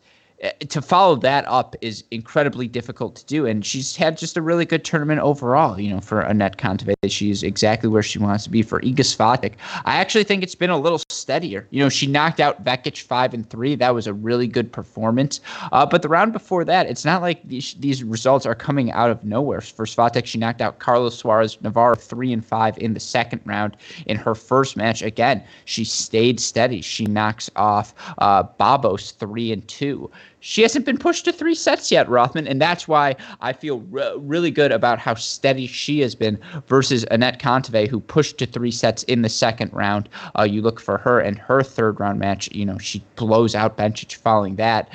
to 0.69 0.81
follow 0.81 1.15
that 1.17 1.47
up 1.47 1.75
is 1.81 2.03
incredibly 2.09 2.67
difficult 2.67 3.15
to 3.15 3.25
do. 3.25 3.45
And 3.45 3.63
she's 3.63 3.95
had 3.95 4.17
just 4.17 4.37
a 4.37 4.41
really 4.41 4.65
good 4.65 4.83
tournament 4.83 5.19
overall, 5.21 5.79
you 5.79 5.93
know, 5.93 5.99
for 5.99 6.23
Anett 6.23 6.55
Kontaveit. 6.55 6.95
She's 7.11 7.43
exactly 7.43 7.89
where 7.89 8.01
she 8.01 8.17
wants 8.17 8.45
to 8.45 8.49
be 8.49 8.63
for 8.63 8.81
Iga 8.81 9.01
Swiatek. 9.01 9.53
I 9.85 9.97
actually 9.97 10.23
think 10.23 10.41
it's 10.41 10.55
been 10.55 10.71
a 10.71 10.79
little 10.79 10.99
steadier. 11.09 11.67
You 11.69 11.83
know, 11.83 11.89
she 11.89 12.07
knocked 12.07 12.39
out 12.39 12.63
Vekic 12.63 13.03
5 13.03 13.35
and 13.35 13.47
3. 13.49 13.75
That 13.75 13.93
was 13.93 14.07
a 14.07 14.13
really 14.13 14.47
good 14.47 14.71
performance. 14.71 15.41
Uh, 15.71 15.85
but 15.85 16.01
the 16.01 16.09
round 16.09 16.33
before 16.33 16.65
that, 16.65 16.87
it's 16.87 17.05
not 17.05 17.21
like 17.21 17.47
these, 17.47 17.75
these 17.75 18.03
results 18.03 18.45
are 18.47 18.55
coming 18.55 18.91
out 18.91 19.11
of 19.11 19.23
nowhere. 19.23 19.61
For 19.61 19.85
Swiatek, 19.85 20.25
she 20.25 20.39
knocked 20.39 20.61
out 20.61 20.79
Carlos 20.79 21.15
Suarez 21.15 21.61
Navarro 21.61 21.95
3 21.95 22.33
and 22.33 22.43
5 22.43 22.79
in 22.79 22.95
the 22.95 22.99
second 22.99 23.41
round. 23.45 23.77
In 24.07 24.17
her 24.17 24.33
first 24.33 24.75
match, 24.75 25.03
again, 25.03 25.43
she 25.65 25.83
stayed 25.85 26.39
steady. 26.39 26.81
She 26.81 27.05
knocks 27.05 27.51
off 27.55 27.93
uh, 28.17 28.43
Babos 28.57 29.11
3 29.11 29.51
and 29.51 29.67
2 29.67 30.09
she 30.41 30.63
hasn't 30.63 30.85
been 30.85 30.97
pushed 30.97 31.23
to 31.25 31.31
three 31.31 31.55
sets 31.55 31.91
yet, 31.91 32.09
Rothman, 32.09 32.47
and 32.47 32.59
that's 32.59 32.87
why 32.87 33.15
I 33.41 33.53
feel 33.53 33.79
re- 33.91 34.13
really 34.17 34.51
good 34.51 34.71
about 34.71 34.97
how 34.99 35.13
steady 35.13 35.67
she 35.67 35.99
has 36.01 36.15
been 36.15 36.37
versus 36.67 37.05
Anett 37.05 37.39
Kontaveit, 37.39 37.87
who 37.87 37.99
pushed 37.99 38.39
to 38.39 38.47
three 38.47 38.71
sets 38.71 39.03
in 39.03 39.21
the 39.21 39.29
second 39.29 39.71
round. 39.71 40.09
Uh, 40.37 40.43
you 40.43 40.63
look 40.63 40.79
for 40.79 40.97
her 40.97 41.21
in 41.21 41.35
her 41.35 41.61
third 41.61 41.99
round 41.99 42.19
match. 42.19 42.51
You 42.51 42.65
know 42.65 42.79
she 42.79 43.03
blows 43.15 43.53
out 43.53 43.77
Bencic 43.77 44.15
following 44.15 44.55
that. 44.55 44.89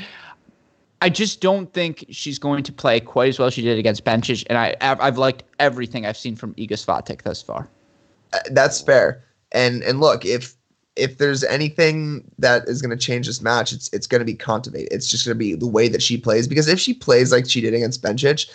I 1.00 1.08
just 1.10 1.40
don't 1.40 1.72
think 1.72 2.04
she's 2.10 2.38
going 2.38 2.64
to 2.64 2.72
play 2.72 2.98
quite 2.98 3.28
as 3.28 3.38
well 3.38 3.46
as 3.46 3.54
she 3.54 3.62
did 3.62 3.78
against 3.78 4.04
Bencic, 4.04 4.44
and 4.50 4.58
I 4.58 4.74
I've 4.80 5.16
liked 5.16 5.44
everything 5.60 6.06
I've 6.06 6.16
seen 6.16 6.34
from 6.34 6.54
Iga 6.54 6.72
Swiatek 6.72 7.22
thus 7.22 7.40
far. 7.40 7.68
Uh, 8.32 8.38
that's 8.50 8.80
fair. 8.80 9.22
And 9.52 9.84
and 9.84 10.00
look, 10.00 10.24
if 10.24 10.55
if 10.96 11.18
there's 11.18 11.44
anything 11.44 12.24
that 12.38 12.68
is 12.68 12.80
going 12.80 12.96
to 12.96 12.96
change 12.96 13.26
this 13.26 13.42
match, 13.42 13.72
it's 13.72 13.88
it's 13.92 14.06
going 14.06 14.20
to 14.20 14.24
be 14.24 14.34
Kontaveit. 14.34 14.88
It's 14.90 15.08
just 15.08 15.24
going 15.24 15.34
to 15.34 15.38
be 15.38 15.54
the 15.54 15.66
way 15.66 15.88
that 15.88 16.02
she 16.02 16.16
plays 16.16 16.48
because 16.48 16.66
if 16.66 16.80
she 16.80 16.94
plays 16.94 17.30
like 17.30 17.48
she 17.48 17.60
did 17.60 17.74
against 17.74 18.02
Bencic, 18.02 18.50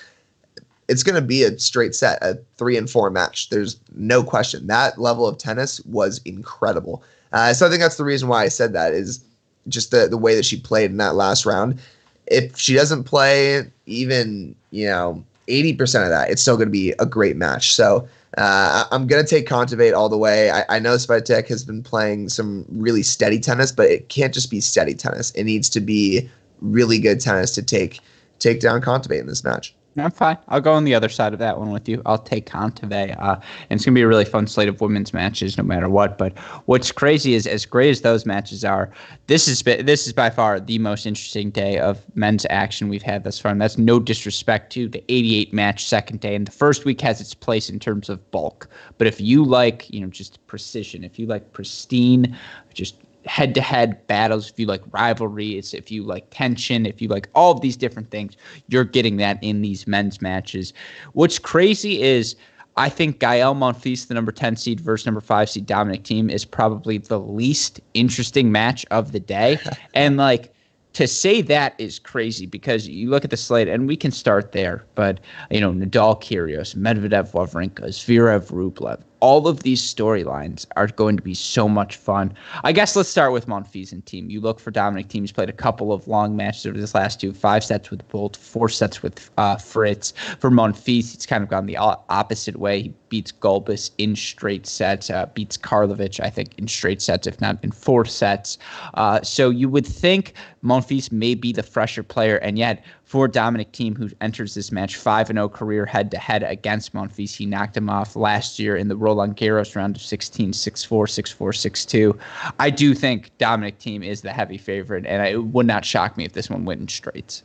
it's 0.87 1.03
going 1.03 1.15
to 1.15 1.21
be 1.21 1.43
a 1.43 1.57
straight 1.59 1.95
set, 1.95 2.21
a 2.21 2.39
three 2.57 2.77
and 2.77 2.89
four 2.89 3.09
match. 3.09 3.49
There's 3.49 3.79
no 3.95 4.23
question. 4.23 4.67
That 4.67 4.99
level 4.99 5.27
of 5.27 5.37
tennis 5.37 5.79
was 5.85 6.19
incredible. 6.25 7.03
Uh, 7.31 7.53
so 7.53 7.65
I 7.65 7.69
think 7.69 7.81
that's 7.81 7.97
the 7.97 8.03
reason 8.03 8.27
why 8.27 8.43
I 8.43 8.49
said 8.49 8.73
that 8.73 8.93
is 8.93 9.23
just 9.67 9.91
the 9.91 10.07
the 10.07 10.17
way 10.17 10.35
that 10.35 10.45
she 10.45 10.59
played 10.59 10.91
in 10.91 10.97
that 10.97 11.15
last 11.15 11.45
round. 11.45 11.79
If 12.27 12.57
she 12.57 12.73
doesn't 12.73 13.03
play 13.03 13.71
even 13.85 14.55
you 14.71 14.87
know 14.87 15.23
eighty 15.47 15.73
percent 15.73 16.03
of 16.03 16.09
that, 16.09 16.29
it's 16.29 16.41
still 16.41 16.57
going 16.57 16.67
to 16.67 16.71
be 16.71 16.93
a 16.99 17.05
great 17.05 17.35
match. 17.35 17.73
So 17.73 18.07
uh, 18.37 18.85
I'm 18.91 19.07
going 19.07 19.23
to 19.23 19.29
take 19.29 19.47
Kontaveit 19.47 19.95
all 19.95 20.09
the 20.09 20.17
way. 20.17 20.51
I, 20.51 20.63
I 20.69 20.79
know 20.79 20.95
Swiatek 20.95 21.47
has 21.49 21.63
been 21.65 21.83
playing 21.83 22.29
some 22.29 22.65
really 22.69 23.03
steady 23.03 23.39
tennis, 23.39 23.71
but 23.71 23.89
it 23.89 24.09
can't 24.09 24.33
just 24.33 24.49
be 24.49 24.61
steady 24.61 24.93
tennis. 24.93 25.31
It 25.31 25.43
needs 25.43 25.69
to 25.69 25.81
be 25.81 26.29
really 26.61 26.99
good 26.99 27.19
tennis 27.19 27.51
to 27.55 27.61
take 27.61 27.99
take 28.39 28.59
down 28.59 28.81
Kontaveit 28.81 29.19
in 29.19 29.27
this 29.27 29.43
match. 29.43 29.75
I'm 29.97 30.11
fine. 30.11 30.37
I'll 30.47 30.61
go 30.61 30.71
on 30.71 30.85
the 30.85 30.95
other 30.95 31.09
side 31.09 31.33
of 31.33 31.39
that 31.39 31.59
one 31.59 31.71
with 31.71 31.89
you. 31.89 32.01
I'll 32.05 32.17
take 32.17 32.49
Kontaveit. 32.49 33.19
Uh, 33.19 33.35
and 33.69 33.77
it's 33.77 33.83
going 33.83 33.93
to 33.93 33.99
be 33.99 34.01
a 34.01 34.07
really 34.07 34.23
fun 34.23 34.47
slate 34.47 34.69
of 34.69 34.79
women's 34.79 35.13
matches 35.13 35.57
no 35.57 35.65
matter 35.65 35.89
what. 35.89 36.17
But 36.17 36.37
what's 36.65 36.93
crazy 36.93 37.33
is, 37.33 37.45
as 37.45 37.65
great 37.65 37.89
as 37.89 38.01
those 38.01 38.25
matches 38.25 38.63
are, 38.63 38.89
this 39.27 39.49
is 39.49 39.61
this 39.63 40.07
is 40.07 40.13
by 40.13 40.29
far 40.29 40.61
the 40.61 40.79
most 40.79 41.05
interesting 41.05 41.49
day 41.49 41.77
of 41.77 42.01
men's 42.15 42.45
action 42.49 42.87
we've 42.87 43.01
had 43.01 43.25
thus 43.25 43.37
far. 43.37 43.51
And 43.51 43.61
that's 43.61 43.77
no 43.77 43.99
disrespect 43.99 44.71
to 44.73 44.87
the 44.87 45.03
88 45.09 45.53
match 45.53 45.85
second 45.85 46.21
day. 46.21 46.35
And 46.35 46.47
the 46.47 46.51
first 46.51 46.85
week 46.85 47.01
has 47.01 47.19
its 47.19 47.33
place 47.33 47.69
in 47.69 47.77
terms 47.77 48.07
of 48.07 48.31
bulk. 48.31 48.69
But 48.97 49.07
if 49.07 49.19
you 49.19 49.43
like, 49.43 49.89
you 49.89 49.99
know, 49.99 50.07
just 50.07 50.45
precision, 50.47 51.03
if 51.03 51.19
you 51.19 51.25
like 51.25 51.51
pristine, 51.51 52.37
just 52.73 52.95
head 53.25 53.53
to 53.55 53.61
head 53.61 54.05
battles, 54.07 54.49
if 54.49 54.59
you 54.59 54.65
like 54.65 54.81
rivalries, 54.91 55.73
if 55.73 55.91
you 55.91 56.03
like 56.03 56.25
tension, 56.31 56.85
if 56.85 57.01
you 57.01 57.07
like 57.07 57.29
all 57.35 57.51
of 57.51 57.61
these 57.61 57.77
different 57.77 58.09
things, 58.11 58.35
you're 58.67 58.83
getting 58.83 59.17
that 59.17 59.37
in 59.41 59.61
these 59.61 59.87
men's 59.87 60.21
matches. 60.21 60.73
What's 61.13 61.39
crazy 61.39 62.01
is 62.01 62.35
I 62.77 62.89
think 62.89 63.19
Gael 63.19 63.53
Monfils, 63.53 64.07
the 64.07 64.13
number 64.13 64.31
10 64.31 64.55
seed 64.55 64.79
versus 64.79 65.05
number 65.05 65.21
5 65.21 65.49
seed 65.49 65.65
Dominic 65.65 66.03
Thiem, 66.03 66.31
is 66.31 66.45
probably 66.45 66.97
the 66.97 67.19
least 67.19 67.81
interesting 67.93 68.51
match 68.51 68.85
of 68.91 69.11
the 69.11 69.19
day. 69.19 69.59
and 69.93 70.17
like 70.17 70.53
to 70.93 71.07
say 71.07 71.41
that 71.41 71.73
is 71.77 71.99
crazy 71.99 72.45
because 72.45 72.87
you 72.87 73.09
look 73.09 73.23
at 73.23 73.29
the 73.29 73.37
slate 73.37 73.67
and 73.67 73.87
we 73.87 73.95
can 73.95 74.11
start 74.11 74.51
there, 74.51 74.85
but 74.95 75.19
you 75.49 75.59
know, 75.59 75.71
Nadal 75.71 76.21
Kyrgios, 76.21 76.75
Medvedev 76.75 77.31
Wawrinka, 77.31 77.87
Zverev 77.87 78.51
Rublev, 78.51 79.01
all 79.21 79.47
of 79.47 79.63
these 79.63 79.81
storylines 79.81 80.65
are 80.75 80.87
going 80.87 81.15
to 81.15 81.23
be 81.23 81.33
so 81.33 81.69
much 81.69 81.95
fun. 81.95 82.33
I 82.63 82.71
guess 82.71 82.95
let's 82.95 83.07
start 83.07 83.31
with 83.31 83.47
Monfils 83.47 83.91
and 83.91 84.03
Thiem. 84.05 84.29
You 84.29 84.41
look 84.41 84.59
for 84.59 84.71
Dominic 84.71 85.07
Thiem. 85.07 85.21
He's 85.21 85.31
played 85.31 85.49
a 85.49 85.53
couple 85.53 85.93
of 85.93 86.07
long 86.07 86.35
matches 86.35 86.65
over 86.65 86.77
this 86.77 86.95
last 86.95 87.21
two, 87.21 87.31
five 87.31 87.63
sets 87.63 87.91
with 87.91 88.07
Bolt, 88.09 88.35
four 88.35 88.67
sets 88.67 89.01
with 89.03 89.29
uh, 89.37 89.57
Fritz. 89.57 90.13
For 90.39 90.49
Monfils, 90.49 91.13
he's 91.13 91.25
kind 91.25 91.43
of 91.43 91.49
gone 91.49 91.67
the 91.67 91.77
opposite 91.77 92.57
way. 92.57 92.81
He 92.81 92.93
beats 93.09 93.31
Gulbis 93.31 93.91
in 93.97 94.15
straight 94.15 94.65
sets, 94.65 95.09
uh, 95.09 95.27
beats 95.33 95.57
Karlovic, 95.57 96.19
I 96.19 96.29
think, 96.29 96.57
in 96.57 96.67
straight 96.67 97.01
sets, 97.01 97.27
if 97.27 97.39
not 97.39 97.63
in 97.63 97.71
four 97.71 98.05
sets. 98.05 98.57
Uh, 98.95 99.21
so 99.21 99.49
you 99.49 99.69
would 99.69 99.85
think 99.85 100.33
Monfils 100.63 101.11
may 101.11 101.35
be 101.35 101.53
the 101.53 101.63
fresher 101.63 102.03
player, 102.03 102.37
and 102.37 102.57
yet 102.57 102.83
for 103.11 103.27
Dominic 103.27 103.73
Thiem, 103.73 103.97
who 103.97 104.09
enters 104.21 104.53
this 104.53 104.71
match 104.71 104.95
5 104.95 105.27
0 105.27 105.49
career 105.49 105.85
head 105.85 106.09
to 106.11 106.17
head 106.17 106.43
against 106.43 106.93
Monfils. 106.93 107.35
He 107.35 107.45
knocked 107.45 107.75
him 107.75 107.89
off 107.89 108.15
last 108.15 108.57
year 108.57 108.77
in 108.77 108.87
the 108.87 108.95
Roland 108.95 109.35
Garros 109.35 109.75
round 109.75 109.97
of 109.97 110.01
16 110.01 110.53
6 110.53 110.83
4, 110.85 111.07
6 111.07 111.29
4, 111.29 111.51
6 111.51 111.85
2. 111.85 112.19
I 112.57 112.69
do 112.69 112.93
think 112.93 113.37
Dominic 113.37 113.79
Thiem 113.79 114.01
is 114.01 114.21
the 114.21 114.31
heavy 114.31 114.57
favorite, 114.57 115.05
and 115.05 115.27
it 115.27 115.43
would 115.43 115.65
not 115.65 115.83
shock 115.83 116.15
me 116.15 116.23
if 116.23 116.31
this 116.31 116.49
one 116.49 116.63
went 116.63 116.79
in 116.79 116.87
straights. 116.87 117.43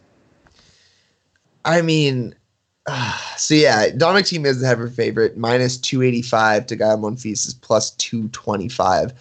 I 1.64 1.82
mean, 1.82 2.36
so 3.36 3.54
yeah, 3.54 3.90
Dominic 3.90 4.26
Thiem 4.26 4.46
is 4.46 4.60
the 4.60 4.68
heavy 4.68 4.88
favorite, 4.88 5.36
minus 5.36 5.78
285 5.78 6.66
to 6.66 6.76
Gael 6.76 6.98
Monfils 6.98 7.44
is 7.44 7.54
plus 7.54 7.90
225. 7.90 9.12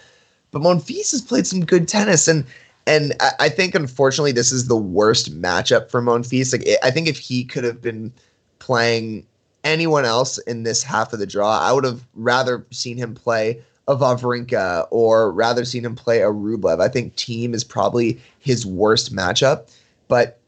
But 0.51 0.61
Monfils 0.61 1.09
has 1.09 1.21
played 1.21 1.47
some 1.47 1.65
good 1.65 1.87
tennis, 1.87 2.27
and 2.27 2.45
and 2.87 3.13
I, 3.39 3.49
think 3.49 3.73
unfortunately 3.73 4.31
this 4.31 4.51
is 4.51 4.67
the 4.67 4.75
worst 4.75 5.33
matchup 5.39 5.89
for 5.89 6.01
Monfils. 6.01 6.51
Like 6.51 6.67
I 6.83 6.91
think 6.91 7.07
if 7.07 7.17
he 7.17 7.43
could 7.43 7.63
have 7.63 7.81
been 7.81 8.13
playing 8.59 9.25
anyone 9.63 10.05
else 10.05 10.37
in 10.39 10.63
this 10.63 10.83
half 10.83 11.11
of 11.11 11.19
the 11.19 11.25
draw, 11.25 11.59
I 11.59 11.71
would 11.71 11.83
have 11.83 12.05
rather 12.13 12.65
seen 12.71 12.97
him 12.97 13.15
play 13.15 13.61
a 13.87 13.95
Wawrinka 13.95 14.87
or 14.91 15.31
rather 15.31 15.65
seen 15.65 15.83
him 15.83 15.95
play 15.95 16.21
a 16.21 16.27
Rublev. 16.27 16.79
I 16.79 16.87
think 16.87 17.15
Thiem 17.15 17.53
is 17.53 17.63
probably 17.63 18.21
his 18.39 18.65
worst 18.65 19.13
matchup, 19.13 19.71
but 20.07 20.39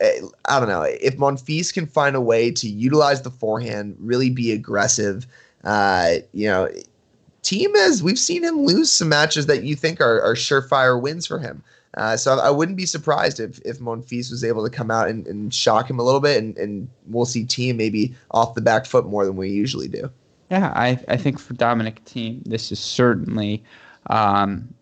eh, 0.00 0.20
I 0.46 0.58
don't 0.58 0.68
know 0.68 0.82
if 0.82 1.16
Monfils 1.16 1.72
can 1.72 1.86
find 1.86 2.16
a 2.16 2.20
way 2.20 2.50
to 2.52 2.68
utilize 2.68 3.22
the 3.22 3.30
forehand, 3.30 3.96
really 3.98 4.30
be 4.30 4.52
aggressive. 4.52 5.26
Uh, 5.64 6.16
you 6.32 6.48
know, 6.48 6.68
Thiem 7.42 7.74
is 7.74 8.02
we've 8.02 8.18
seen 8.18 8.44
him 8.44 8.64
lose 8.64 8.90
some 8.90 9.08
matches 9.08 9.46
that 9.46 9.64
you 9.64 9.74
think 9.74 10.00
are, 10.00 10.22
are 10.22 10.34
surefire 10.34 11.00
wins 11.00 11.26
for 11.26 11.38
him. 11.38 11.62
Uh, 11.96 12.16
so 12.16 12.38
I 12.38 12.50
wouldn't 12.50 12.76
be 12.76 12.86
surprised 12.86 13.38
if 13.38 13.60
if 13.64 13.78
Monfils 13.78 14.30
was 14.30 14.42
able 14.44 14.64
to 14.64 14.70
come 14.70 14.90
out 14.90 15.08
and, 15.08 15.26
and 15.26 15.52
shock 15.52 15.90
him 15.90 15.98
a 15.98 16.02
little 16.02 16.20
bit, 16.20 16.42
and, 16.42 16.56
and 16.56 16.88
we'll 17.06 17.26
see 17.26 17.44
Thiem 17.44 17.76
maybe 17.76 18.14
off 18.30 18.54
the 18.54 18.62
back 18.62 18.86
foot 18.86 19.06
more 19.06 19.26
than 19.26 19.36
we 19.36 19.50
usually 19.50 19.88
do. 19.88 20.10
Yeah, 20.50 20.72
I, 20.74 20.98
I 21.08 21.16
think 21.16 21.38
for 21.38 21.54
Dominic 21.54 22.04
Thiem, 22.04 22.42
this 22.44 22.72
is 22.72 22.78
certainly 22.78 23.62
um, 24.08 24.72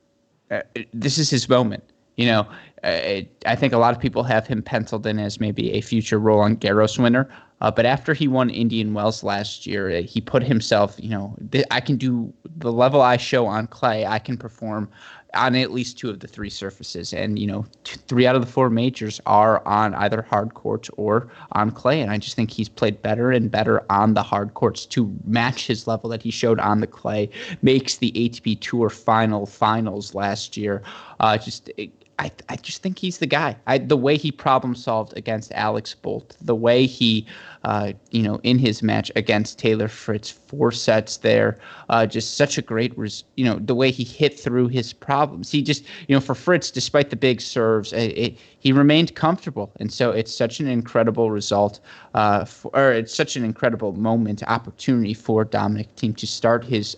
uh, 0.50 0.62
this 0.92 1.18
is 1.18 1.30
his 1.30 1.48
moment. 1.48 1.84
You 2.16 2.26
know, 2.26 2.48
uh, 2.84 3.22
I 3.46 3.56
think 3.56 3.72
a 3.72 3.78
lot 3.78 3.94
of 3.94 4.00
people 4.00 4.22
have 4.24 4.46
him 4.46 4.62
penciled 4.62 5.06
in 5.06 5.18
as 5.18 5.40
maybe 5.40 5.72
a 5.72 5.80
future 5.80 6.18
Roland 6.18 6.61
Garros 6.61 6.98
winner. 6.98 7.28
Uh, 7.61 7.70
but 7.70 7.84
after 7.84 8.14
he 8.14 8.26
won 8.26 8.48
Indian 8.48 8.94
Wells 8.94 9.22
last 9.22 9.66
year, 9.66 9.90
uh, 9.90 10.02
he 10.02 10.20
put 10.20 10.42
himself, 10.42 10.96
you 10.98 11.11
know, 11.11 11.36
th- 11.52 11.66
I 11.70 11.80
can 11.80 11.96
do 11.96 12.32
the 12.56 12.72
level 12.72 13.02
I 13.02 13.16
show 13.18 13.46
on 13.46 13.66
clay, 13.66 14.06
I 14.06 14.18
can 14.18 14.38
perform 14.38 14.88
on 15.34 15.54
at 15.54 15.70
least 15.70 15.98
two 15.98 16.10
of 16.10 16.20
the 16.20 16.26
three 16.26 16.50
surfaces. 16.50 17.12
And, 17.12 17.38
you 17.38 17.46
know, 17.46 17.66
three 17.84 18.26
out 18.26 18.36
of 18.36 18.44
the 18.44 18.50
four 18.50 18.70
majors 18.70 19.20
are 19.26 19.66
on 19.66 19.94
either 19.94 20.22
hard 20.22 20.54
courts 20.54 20.90
or 20.96 21.30
on 21.52 21.70
clay. 21.70 22.00
And 22.00 22.10
I 22.10 22.18
just 22.18 22.36
think 22.36 22.50
he's 22.50 22.68
played 22.68 23.02
better 23.02 23.30
and 23.30 23.50
better 23.50 23.82
on 23.90 24.14
the 24.14 24.22
hard 24.22 24.54
courts 24.54 24.86
to 24.86 25.14
match 25.24 25.66
his 25.66 25.86
level 25.86 26.10
that 26.10 26.22
he 26.22 26.30
showed 26.30 26.60
on 26.60 26.80
the 26.80 26.86
clay. 26.86 27.30
Makes 27.62 27.96
the 27.96 28.12
ATP 28.12 28.60
Tour 28.60 28.90
final 28.90 29.46
finals 29.46 30.14
last 30.14 30.56
year. 30.56 30.82
Uh, 31.20 31.38
just. 31.38 31.70
It, 31.76 31.90
I, 32.20 32.30
I 32.50 32.56
just 32.56 32.82
think 32.82 32.98
he's 32.98 33.16
the 33.16 33.26
guy. 33.26 33.56
I, 33.66 33.78
the 33.78 33.96
way 33.96 34.18
he 34.18 34.30
problem 34.30 34.74
solved 34.74 35.16
against 35.16 35.52
Alex 35.52 35.94
Bolt, 35.94 36.36
the 36.42 36.54
way 36.54 36.84
he, 36.84 37.26
uh, 37.64 37.94
you 38.10 38.22
know, 38.22 38.38
in 38.42 38.58
his 38.58 38.82
match 38.82 39.10
against 39.16 39.58
Taylor 39.58 39.88
Fritz, 39.88 40.30
four 40.30 40.70
sets 40.70 41.16
there, 41.16 41.58
uh, 41.88 42.04
just 42.04 42.36
such 42.36 42.58
a 42.58 42.62
great, 42.62 42.96
res- 42.98 43.24
you 43.36 43.44
know, 43.46 43.58
the 43.58 43.74
way 43.74 43.90
he 43.90 44.04
hit 44.04 44.38
through 44.38 44.68
his 44.68 44.92
problems. 44.92 45.50
He 45.50 45.62
just, 45.62 45.84
you 46.08 46.14
know, 46.14 46.20
for 46.20 46.34
Fritz, 46.34 46.70
despite 46.70 47.08
the 47.08 47.16
big 47.16 47.40
serves, 47.40 47.94
it, 47.94 48.12
it, 48.18 48.38
he 48.58 48.70
remained 48.70 49.14
comfortable, 49.14 49.72
and 49.80 49.90
so 49.90 50.10
it's 50.10 50.34
such 50.34 50.60
an 50.60 50.68
incredible 50.68 51.30
result, 51.30 51.80
uh, 52.12 52.44
for, 52.44 52.70
or 52.74 52.92
it's 52.92 53.14
such 53.14 53.34
an 53.36 53.44
incredible 53.44 53.92
moment, 53.92 54.42
opportunity 54.42 55.14
for 55.14 55.42
Dominic 55.46 55.96
Thiem 55.96 56.14
to 56.18 56.26
start 56.26 56.64
his 56.64 56.96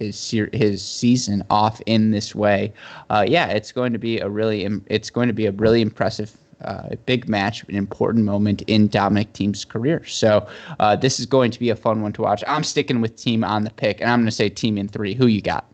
his 0.00 0.30
his 0.52 0.82
season 0.82 1.44
off 1.50 1.80
in 1.86 2.10
this 2.10 2.34
way, 2.34 2.72
uh, 3.10 3.24
yeah, 3.28 3.48
it's 3.48 3.70
going 3.70 3.92
to 3.92 3.98
be 3.98 4.18
a 4.18 4.28
really 4.28 4.68
it's 4.86 5.10
going 5.10 5.28
to 5.28 5.34
be 5.34 5.46
a 5.46 5.52
really 5.52 5.80
impressive 5.80 6.36
uh, 6.64 6.94
big 7.06 7.28
match, 7.28 7.64
an 7.68 7.76
important 7.76 8.24
moment 8.24 8.62
in 8.62 8.88
Dominic 8.88 9.32
Thiem's 9.32 9.64
career. 9.64 10.04
So 10.06 10.46
uh, 10.78 10.96
this 10.96 11.20
is 11.20 11.26
going 11.26 11.50
to 11.52 11.58
be 11.58 11.70
a 11.70 11.76
fun 11.76 12.02
one 12.02 12.12
to 12.14 12.22
watch. 12.22 12.42
I'm 12.46 12.64
sticking 12.64 13.00
with 13.00 13.16
Thiem 13.16 13.46
on 13.46 13.64
the 13.64 13.70
pick, 13.70 14.00
and 14.00 14.10
I'm 14.10 14.20
going 14.20 14.26
to 14.26 14.32
say 14.32 14.50
Thiem 14.50 14.78
in 14.78 14.88
three. 14.88 15.14
Who 15.14 15.26
you 15.26 15.40
got? 15.40 15.66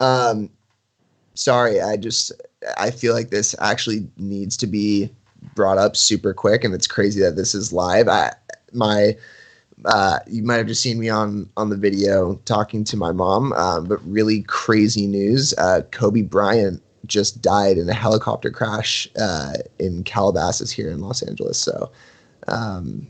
Um, 0.00 0.50
sorry, 1.34 1.80
I 1.80 1.96
just 1.96 2.32
I 2.76 2.90
feel 2.90 3.14
like 3.14 3.30
this 3.30 3.54
actually 3.60 4.08
needs 4.16 4.56
to 4.58 4.66
be 4.66 5.10
brought 5.54 5.78
up 5.78 5.96
super 5.96 6.34
quick, 6.34 6.64
and 6.64 6.74
it's 6.74 6.86
crazy 6.86 7.20
that 7.20 7.36
this 7.36 7.54
is 7.54 7.72
live. 7.72 8.08
I 8.08 8.32
my 8.72 9.16
uh, 9.84 10.18
you 10.26 10.42
might 10.42 10.56
have 10.56 10.66
just 10.66 10.82
seen 10.82 10.98
me 10.98 11.08
on 11.08 11.48
on 11.56 11.70
the 11.70 11.76
video 11.76 12.34
talking 12.44 12.84
to 12.84 12.96
my 12.96 13.12
mom, 13.12 13.52
um, 13.54 13.86
but 13.86 13.98
really 14.04 14.42
crazy 14.42 15.06
news. 15.06 15.54
Uh, 15.58 15.82
Kobe 15.90 16.22
Bryant 16.22 16.82
just 17.06 17.40
died 17.40 17.78
in 17.78 17.88
a 17.88 17.94
helicopter 17.94 18.50
crash 18.50 19.08
uh, 19.20 19.54
in 19.78 20.04
Calabasas 20.04 20.70
here 20.70 20.90
in 20.90 21.00
Los 21.00 21.22
Angeles. 21.22 21.58
So, 21.58 21.90
um, 22.48 23.06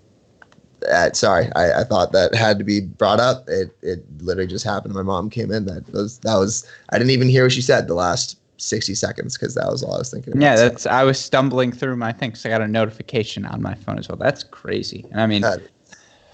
uh, 0.91 1.13
sorry, 1.13 1.51
I, 1.57 1.81
I, 1.81 1.85
thought 1.85 2.13
that 2.13 2.35
had 2.35 2.59
to 2.59 2.65
be 2.65 2.81
brought 2.81 3.19
up. 3.19 3.49
It 3.49 3.77
it 3.83 4.05
literally 4.21 4.47
just 4.47 4.65
happened. 4.65 4.95
My 4.95 5.03
mom 5.03 5.31
came 5.31 5.51
in. 5.51 5.67
That 5.67 5.91
was 5.93 6.19
that 6.21 6.37
was. 6.37 6.69
I 6.91 6.99
didn't 6.99 7.11
even 7.11 7.29
hear 7.29 7.45
what 7.45 7.53
she 7.53 7.63
said 7.63 7.89
the 7.89 7.95
last 7.95 8.39
60 8.59 8.95
seconds 8.95 9.39
because 9.39 9.55
that 9.55 9.71
was 9.71 9.83
all 9.83 9.95
I 9.95 9.99
was 9.99 10.11
thinking. 10.11 10.35
About, 10.35 10.43
yeah, 10.43 10.57
that's. 10.57 10.87
I 10.87 11.03
was 11.05 11.19
stumbling 11.19 11.73
through 11.73 11.97
my 11.97 12.13
things. 12.13 12.45
I 12.45 12.51
got 12.51 12.61
a 12.61 12.69
notification 12.69 13.47
on 13.47 13.63
my 13.63 13.75
phone 13.75 13.99
as 13.99 14.09
well. 14.09 14.19
That's 14.19 14.45
crazy. 14.45 15.07
And 15.11 15.21
I 15.21 15.27
mean, 15.27 15.45
uh, 15.45 15.59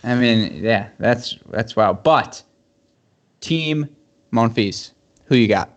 I 0.04 0.14
mean, 0.14 0.62
yeah, 0.62 0.88
that's 0.98 1.38
that's 1.50 1.74
wild. 1.74 2.02
But 2.02 2.42
Thiem 3.40 3.88
Monfils, 4.32 4.92
who 5.24 5.36
you 5.36 5.48
got? 5.48 5.70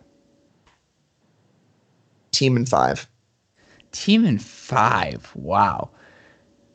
Thiem 2.32 2.56
in 2.56 2.66
five. 2.66 3.08
Thiem 3.92 4.26
in 4.26 4.38
five. 4.38 5.30
Wow, 5.34 5.90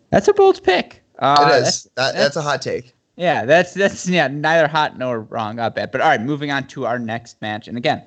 that's 0.10 0.28
a 0.28 0.34
bold 0.34 0.64
pick. 0.64 1.04
Uh, 1.20 1.38
it 1.40 1.56
is. 1.56 1.64
That's, 1.64 1.84
that, 1.84 1.92
that's, 1.96 2.18
that's 2.18 2.36
a 2.38 2.42
hot 2.42 2.62
take. 2.62 2.96
Yeah, 3.16 3.46
that's 3.46 3.76
that's 3.76 4.10
yeah, 4.10 4.28
neither 4.28 4.68
hot 4.68 4.98
nor 4.98 5.22
wrong. 5.22 5.60
I 5.60 5.70
bet. 5.70 5.92
But 5.92 6.02
all 6.02 6.10
right, 6.10 6.22
moving 6.22 6.52
on 6.52 6.66
to 6.70 6.88
our 6.88 6.98
next 6.98 7.40
match, 7.42 7.68
and 7.68 7.78
again, 7.78 8.04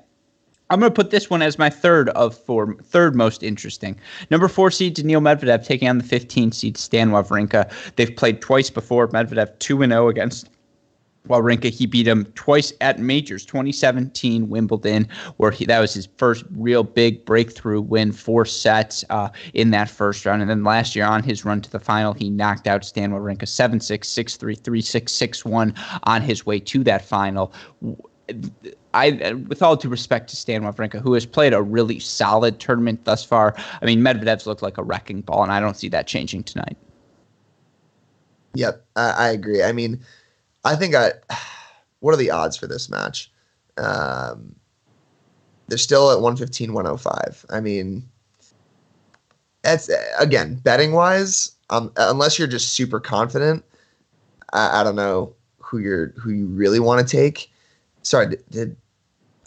I'm 0.70 0.80
going 0.80 0.90
to 0.90 0.94
put 0.94 1.10
this 1.10 1.30
one 1.30 1.42
as 1.42 1.58
my 1.58 1.70
third 1.70 2.08
of 2.10 2.36
four, 2.36 2.74
third 2.82 3.14
most 3.14 3.42
interesting. 3.42 3.98
Number 4.30 4.48
four 4.48 4.70
seed 4.70 4.94
Daniil 4.94 5.20
Medvedev 5.20 5.64
taking 5.64 5.88
on 5.88 5.98
the 5.98 6.04
15 6.04 6.50
seed 6.52 6.76
Stan 6.76 7.10
Wawrinka. 7.10 7.70
They've 7.94 8.14
played 8.14 8.40
twice 8.40 8.68
before. 8.68 9.06
Medvedev 9.08 9.56
2 9.60 9.82
and 9.82 9.92
0 9.92 10.08
against 10.08 10.50
Wawrinka. 11.28 11.70
He 11.70 11.86
beat 11.86 12.08
him 12.08 12.24
twice 12.34 12.72
at 12.80 12.98
majors, 12.98 13.44
2017 13.46 14.48
Wimbledon, 14.48 15.06
where 15.36 15.52
he, 15.52 15.66
that 15.66 15.78
was 15.78 15.94
his 15.94 16.08
first 16.16 16.44
real 16.56 16.82
big 16.82 17.24
breakthrough 17.24 17.80
win, 17.80 18.10
four 18.10 18.44
sets 18.44 19.04
uh, 19.10 19.28
in 19.54 19.70
that 19.70 19.88
first 19.88 20.26
round. 20.26 20.42
And 20.42 20.50
then 20.50 20.64
last 20.64 20.96
year 20.96 21.04
on 21.04 21.22
his 21.22 21.44
run 21.44 21.60
to 21.60 21.70
the 21.70 21.80
final, 21.80 22.12
he 22.12 22.28
knocked 22.28 22.66
out 22.66 22.84
Stan 22.84 23.12
Wawrinka 23.12 23.46
7 23.46 23.78
6, 23.78 24.08
6 24.08 24.36
3, 24.36 24.54
3 24.56 24.80
6, 24.80 25.12
6 25.12 25.44
1 25.44 25.74
on 26.02 26.22
his 26.22 26.44
way 26.44 26.58
to 26.58 26.82
that 26.82 27.04
final 27.04 27.52
I, 28.96 29.34
with 29.34 29.62
all 29.62 29.76
due 29.76 29.88
respect 29.88 30.30
to 30.30 30.36
Stan 30.36 30.62
Wawrinka, 30.62 31.00
who 31.00 31.12
has 31.12 31.26
played 31.26 31.52
a 31.52 31.60
really 31.60 31.98
solid 31.98 32.58
tournament 32.58 33.04
thus 33.04 33.22
far, 33.22 33.54
I 33.82 33.84
mean, 33.84 34.00
Medvedev's 34.00 34.46
looked 34.46 34.62
like 34.62 34.78
a 34.78 34.82
wrecking 34.82 35.20
ball, 35.20 35.42
and 35.42 35.52
I 35.52 35.60
don't 35.60 35.76
see 35.76 35.88
that 35.90 36.06
changing 36.06 36.44
tonight. 36.44 36.76
Yep, 38.54 38.84
I, 38.96 39.10
I 39.10 39.28
agree. 39.28 39.62
I 39.62 39.72
mean, 39.72 40.00
I 40.64 40.76
think 40.76 40.94
I. 40.94 41.12
What 42.00 42.12
are 42.12 42.18
the 42.18 42.30
odds 42.30 42.58
for 42.58 42.66
this 42.66 42.90
match? 42.90 43.32
Um, 43.78 44.54
they're 45.66 45.78
still 45.78 46.10
at 46.10 46.20
115, 46.20 46.74
105. 46.74 47.46
I 47.48 47.58
mean, 47.58 48.06
that's 49.62 49.90
again 50.18 50.56
betting 50.56 50.92
wise. 50.92 51.52
Um, 51.70 51.90
unless 51.96 52.38
you're 52.38 52.46
just 52.46 52.74
super 52.74 53.00
confident, 53.00 53.64
I, 54.52 54.80
I 54.80 54.84
don't 54.84 54.94
know 54.94 55.34
who 55.58 55.78
you're 55.78 56.08
who 56.10 56.30
you 56.30 56.46
really 56.46 56.80
want 56.80 57.04
to 57.04 57.16
take. 57.16 57.50
Sorry, 58.02 58.28
did, 58.28 58.50
did 58.50 58.76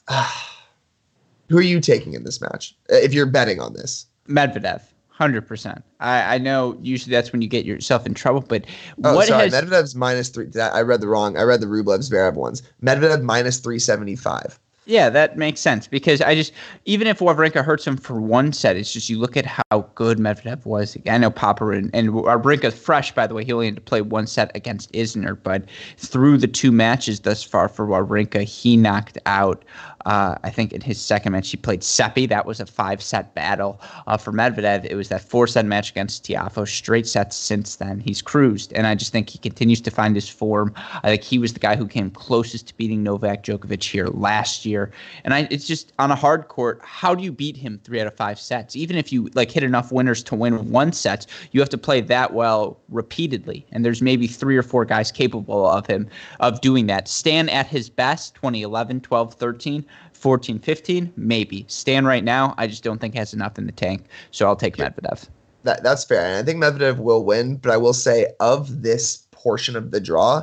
who 1.50 1.58
are 1.58 1.62
you 1.62 1.80
taking 1.80 2.14
in 2.14 2.24
this 2.24 2.42
match 2.42 2.76
uh, 2.92 2.96
if 2.96 3.14
you're 3.14 3.26
betting 3.26 3.60
on 3.60 3.74
this? 3.74 4.06
Medvedev. 4.28 4.82
Hundred 5.10 5.46
percent. 5.46 5.84
I, 6.00 6.36
I 6.36 6.38
know. 6.38 6.78
Usually 6.82 7.12
that's 7.12 7.34
when 7.34 7.42
you 7.42 7.50
get 7.50 7.66
yourself 7.66 8.06
in 8.06 8.14
trouble. 8.14 8.40
But 8.40 8.66
oh, 9.04 9.16
what 9.16 9.28
sorry, 9.28 9.50
has 9.50 9.54
Medvedev's 9.54 9.94
minus 9.94 10.30
three? 10.30 10.48
I 10.58 10.82
read 10.82 11.02
the 11.02 11.10
wrong. 11.10 11.36
I 11.38 11.42
read 11.42 11.60
the 11.60 11.68
Rublev's 11.68 12.10
Zverev 12.10 12.36
ones. 12.36 12.64
Medvedev 12.82 13.22
minus 13.22 13.60
three 13.60 13.80
seventy 13.80 14.16
five. 14.16 14.58
Yeah, 14.90 15.12
that 15.12 15.38
makes 15.38 15.60
sense 15.60 15.88
because 15.88 16.20
I 16.20 16.34
just 16.34 16.52
even 16.86 17.06
if 17.06 17.20
Wawrinka 17.20 17.64
hurts 17.64 17.86
him 17.86 17.96
for 17.96 18.20
one 18.20 18.52
set, 18.52 18.76
it's 18.76 18.92
just 18.92 19.08
you 19.08 19.20
look 19.20 19.38
at 19.38 19.46
how 19.46 19.82
good 19.94 20.18
Medvedev 20.18 20.66
was. 20.66 20.98
I 21.08 21.20
know 21.20 21.30
Popyrin, 21.30 21.92
and 21.94 22.10
Wawrinka's 22.10 22.74
fresh, 22.74 23.14
by 23.14 23.28
the 23.28 23.36
way. 23.36 23.46
He 23.46 23.54
only 23.54 23.68
had 23.68 23.76
to 23.76 23.82
play 23.82 24.02
one 24.02 24.26
set 24.26 24.50
against 24.56 24.92
Isner, 24.94 25.38
but 25.44 25.66
through 25.98 26.40
the 26.40 26.48
two 26.48 26.72
matches 26.72 27.20
thus 27.20 27.44
far 27.44 27.70
for 27.70 27.86
Wawrinka, 27.86 28.42
he 28.42 28.78
knocked 28.78 29.20
out 29.28 29.64
uh, 30.06 30.36
I 30.44 30.50
think 30.50 30.74
in 30.74 30.82
his 30.82 31.00
second 31.00 31.34
match, 31.34 31.50
he 31.50 31.58
played 31.58 31.84
Seppi. 31.84 32.26
That 32.26 32.46
was 32.46 32.60
a 32.60 32.66
five 32.66 33.02
set 33.02 33.34
battle. 33.36 33.82
Uh, 34.08 34.18
for 34.18 34.32
Medvedev, 34.32 34.86
it 34.86 34.96
was 34.96 35.10
that 35.10 35.22
four 35.22 35.48
set 35.48 35.66
match 35.66 35.92
against 35.92 36.24
Tiafoe. 36.26 36.68
Straight 36.68 37.08
sets 37.08 37.36
since 37.36 37.76
then. 37.76 38.00
He's 38.00 38.22
cruised. 38.22 38.72
And 38.74 38.88
I 38.88 38.96
just 38.96 39.12
think 39.12 39.30
he 39.30 39.38
continues 39.40 39.82
to 39.82 39.92
find 39.92 40.16
his 40.16 40.30
form. 40.30 40.74
I 41.04 41.10
think 41.10 41.24
he 41.24 41.38
was 41.38 41.54
the 41.54 41.60
guy 41.60 41.76
who 41.76 41.88
came 41.88 42.10
closest 42.12 42.68
to 42.68 42.78
beating 42.78 43.04
Novak 43.04 43.44
Djokovic 43.44 43.84
here 43.84 44.08
last 44.08 44.66
year. 44.66 44.79
And 45.24 45.34
I, 45.34 45.48
it's 45.50 45.68
just 45.68 45.94
on 46.00 46.12
a 46.12 46.16
hard 46.16 46.48
court, 46.48 46.80
how 46.84 47.16
do 47.16 47.24
you 47.24 47.32
beat 47.32 47.58
him 47.58 47.80
three 47.84 48.00
out 48.00 48.08
of 48.08 48.16
five 48.16 48.40
sets? 48.40 48.76
Even 48.76 48.98
if 48.98 49.12
you 49.12 49.30
like 49.34 49.52
hit 49.52 49.64
enough 49.64 49.92
winners 49.92 50.24
to 50.24 50.36
win 50.36 50.72
one 50.72 50.92
set, 50.92 51.26
you 51.52 51.60
have 51.60 51.70
to 51.70 51.78
play 51.78 52.02
that 52.02 52.34
well 52.34 52.80
repeatedly. 52.90 53.66
And 53.72 53.84
there's 53.84 54.02
maybe 54.02 54.28
three 54.28 54.58
or 54.58 54.64
four 54.64 54.86
guys 54.86 55.12
capable 55.12 55.68
of 55.68 55.88
him 55.88 56.08
of 56.40 56.62
doing 56.62 56.88
that. 56.88 57.08
Stan 57.08 57.50
at 57.50 57.68
his 57.68 57.90
best, 57.90 58.36
2011, 58.36 59.02
12, 59.02 59.34
13 59.34 59.86
14, 60.20 60.60
15, 60.60 61.14
maybe. 61.16 61.66
Stan 61.70 62.06
right 62.06 62.24
now, 62.24 62.54
I 62.58 62.68
just 62.68 62.84
don't 62.84 63.00
think 63.00 63.16
has 63.16 63.34
enough 63.34 63.58
in 63.58 63.66
the 63.66 63.72
tank. 63.72 64.06
So 64.32 64.46
I'll 64.46 64.56
take 64.56 64.78
yeah. 64.78 64.90
Medvedev. 64.90 65.28
That, 65.64 65.84
that's 65.84 66.04
fair. 66.04 66.26
And 66.26 66.36
I 66.36 66.44
think 66.44 66.62
Medvedev 66.62 66.98
will 67.00 67.24
win, 67.24 67.56
but 67.56 67.72
I 67.72 67.78
will 67.78 67.94
say 67.94 68.28
of 68.40 68.82
this 68.82 69.28
portion 69.32 69.76
of 69.76 69.92
the 69.92 70.00
draw, 70.00 70.42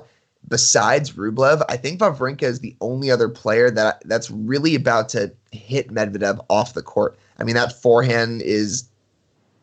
besides 0.48 1.12
Rublev, 1.12 1.64
I 1.68 1.76
think 1.76 2.00
Wawrinka 2.00 2.42
is 2.42 2.60
the 2.60 2.76
only 2.80 3.10
other 3.10 3.28
player 3.28 3.70
that 3.70 4.02
that's 4.06 4.30
really 4.30 4.74
about 4.74 5.08
to 5.10 5.32
hit 5.52 5.88
Medvedev 5.88 6.44
off 6.48 6.74
the 6.74 6.82
court. 6.82 7.18
I 7.38 7.44
mean, 7.44 7.54
that 7.54 7.80
forehand 7.80 8.42
is 8.42 8.88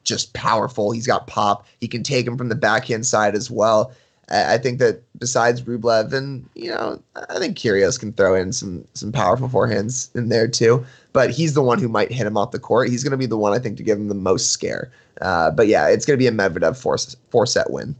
just 0.03 0.33
powerful. 0.33 0.91
He's 0.91 1.07
got 1.07 1.27
pop. 1.27 1.65
He 1.79 1.87
can 1.87 2.03
take 2.03 2.27
him 2.27 2.37
from 2.37 2.49
the 2.49 2.55
backhand 2.55 3.05
side 3.05 3.35
as 3.35 3.49
well. 3.49 3.93
I 4.29 4.57
think 4.57 4.79
that 4.79 5.03
besides 5.19 5.63
Rublev 5.63 6.13
and 6.13 6.47
you 6.55 6.69
know, 6.69 7.01
I 7.15 7.39
think 7.39 7.57
Kyrgios 7.57 7.99
can 7.99 8.13
throw 8.13 8.35
in 8.35 8.53
some 8.53 8.85
some 8.93 9.11
powerful 9.11 9.49
forehands 9.49 10.13
in 10.15 10.29
there 10.29 10.47
too. 10.47 10.85
But 11.11 11.29
he's 11.29 11.53
the 11.53 11.61
one 11.61 11.77
who 11.77 11.89
might 11.89 12.11
hit 12.11 12.25
him 12.25 12.37
off 12.37 12.51
the 12.51 12.59
court. 12.59 12.89
He's 12.89 13.03
going 13.03 13.11
to 13.11 13.17
be 13.17 13.25
the 13.25 13.37
one 13.37 13.53
I 13.53 13.59
think 13.59 13.77
to 13.77 13.83
give 13.83 13.97
him 13.97 14.07
the 14.07 14.15
most 14.15 14.51
scare. 14.51 14.91
Uh, 15.21 15.51
but 15.51 15.67
yeah, 15.67 15.87
it's 15.89 16.05
going 16.05 16.17
to 16.17 16.21
be 16.21 16.27
a 16.27 16.31
Medvedev 16.31 16.77
four 16.77 16.97
four 17.29 17.45
set 17.45 17.69
win. 17.69 17.95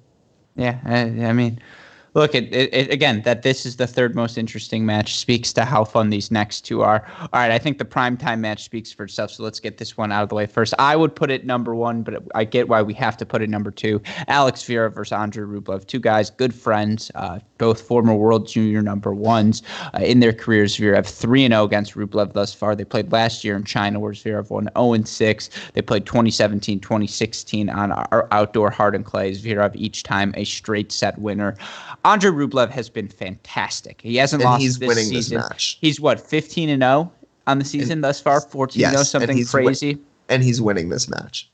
Yeah, 0.55 0.79
I, 0.85 0.99
I 1.27 1.33
mean, 1.33 1.59
look, 2.13 2.35
it, 2.35 2.53
it, 2.53 2.91
again 2.91 3.21
that 3.23 3.41
this 3.41 3.65
is 3.65 3.77
the 3.77 3.87
third 3.87 4.15
most 4.15 4.37
interesting 4.37 4.85
match 4.85 5.17
speaks 5.17 5.53
to 5.53 5.65
how 5.65 5.83
fun 5.83 6.09
these 6.09 6.31
next 6.31 6.61
two 6.61 6.81
are. 6.81 7.05
All 7.19 7.29
right, 7.33 7.51
I 7.51 7.57
think 7.57 7.77
the 7.77 7.85
prime 7.85 8.17
time 8.17 8.41
match 8.41 8.63
speaks 8.63 8.91
for 8.91 9.03
itself. 9.05 9.31
So 9.31 9.43
let's 9.43 9.59
get 9.59 9.77
this 9.77 9.97
one 9.97 10.11
out 10.11 10.23
of 10.23 10.29
the 10.29 10.35
way 10.35 10.45
first. 10.45 10.73
I 10.79 10.95
would 10.95 11.15
put 11.15 11.31
it 11.31 11.45
number 11.45 11.75
one, 11.75 12.03
but 12.03 12.23
I 12.35 12.43
get 12.43 12.67
why 12.67 12.81
we 12.81 12.93
have 12.95 13.17
to 13.17 13.25
put 13.25 13.41
it 13.41 13.49
number 13.49 13.71
two. 13.71 14.01
Alex 14.27 14.63
Zverev 14.63 14.93
versus 14.93 15.13
Andre 15.13 15.43
Rublev, 15.43 15.87
two 15.87 15.99
guys, 15.99 16.29
good 16.29 16.53
friends, 16.53 17.11
uh, 17.15 17.39
both 17.57 17.81
former 17.81 18.13
World 18.13 18.47
Junior 18.47 18.81
number 18.81 19.13
ones 19.13 19.63
uh, 19.93 19.99
in 19.99 20.19
their 20.19 20.33
careers. 20.33 20.77
Zverev 20.77 21.05
three 21.05 21.45
and 21.45 21.51
zero 21.51 21.63
oh 21.63 21.65
against 21.65 21.95
Rublev 21.95 22.33
thus 22.33 22.53
far. 22.53 22.75
They 22.75 22.85
played 22.85 23.11
last 23.11 23.43
year 23.43 23.55
in 23.55 23.63
China, 23.63 23.99
where 23.99 24.13
Zverev 24.13 24.49
won 24.49 24.69
zero 24.75 24.93
and 24.93 25.07
six. 25.07 25.49
They 25.73 25.81
played 25.81 26.05
2017, 26.05 26.79
2016 26.79 27.69
on 27.69 27.91
our 27.91 28.27
outdoor 28.31 28.69
hard 28.69 28.95
and 28.95 29.05
clay. 29.05 29.31
Zverev 29.31 29.75
each 29.75 30.03
time 30.03 30.33
a 30.35 30.43
straight 30.43 30.91
set 30.91 31.17
winner. 31.19 31.55
Andre 32.05 32.31
Rublev 32.31 32.69
has 32.69 32.89
been 32.89 33.07
fantastic. 33.07 34.01
He 34.01 34.17
hasn't 34.17 34.41
and 34.41 34.49
lost 34.49 34.61
he's 34.61 34.79
this 34.79 34.87
winning 34.87 35.05
season. 35.05 35.37
This 35.37 35.49
match. 35.49 35.77
He's 35.81 35.99
what 35.99 36.19
15 36.19 36.69
and 36.69 36.81
0 36.81 37.11
on 37.47 37.59
the 37.59 37.65
season 37.65 37.93
and, 37.93 38.03
thus 38.03 38.19
far. 38.19 38.41
14 38.41 38.79
yes, 38.79 38.91
0 38.91 39.03
something 39.03 39.37
and 39.37 39.47
crazy. 39.47 39.95
Win- 39.95 40.05
and 40.29 40.43
he's 40.43 40.61
winning 40.61 40.89
this 40.89 41.09
match. 41.09 41.49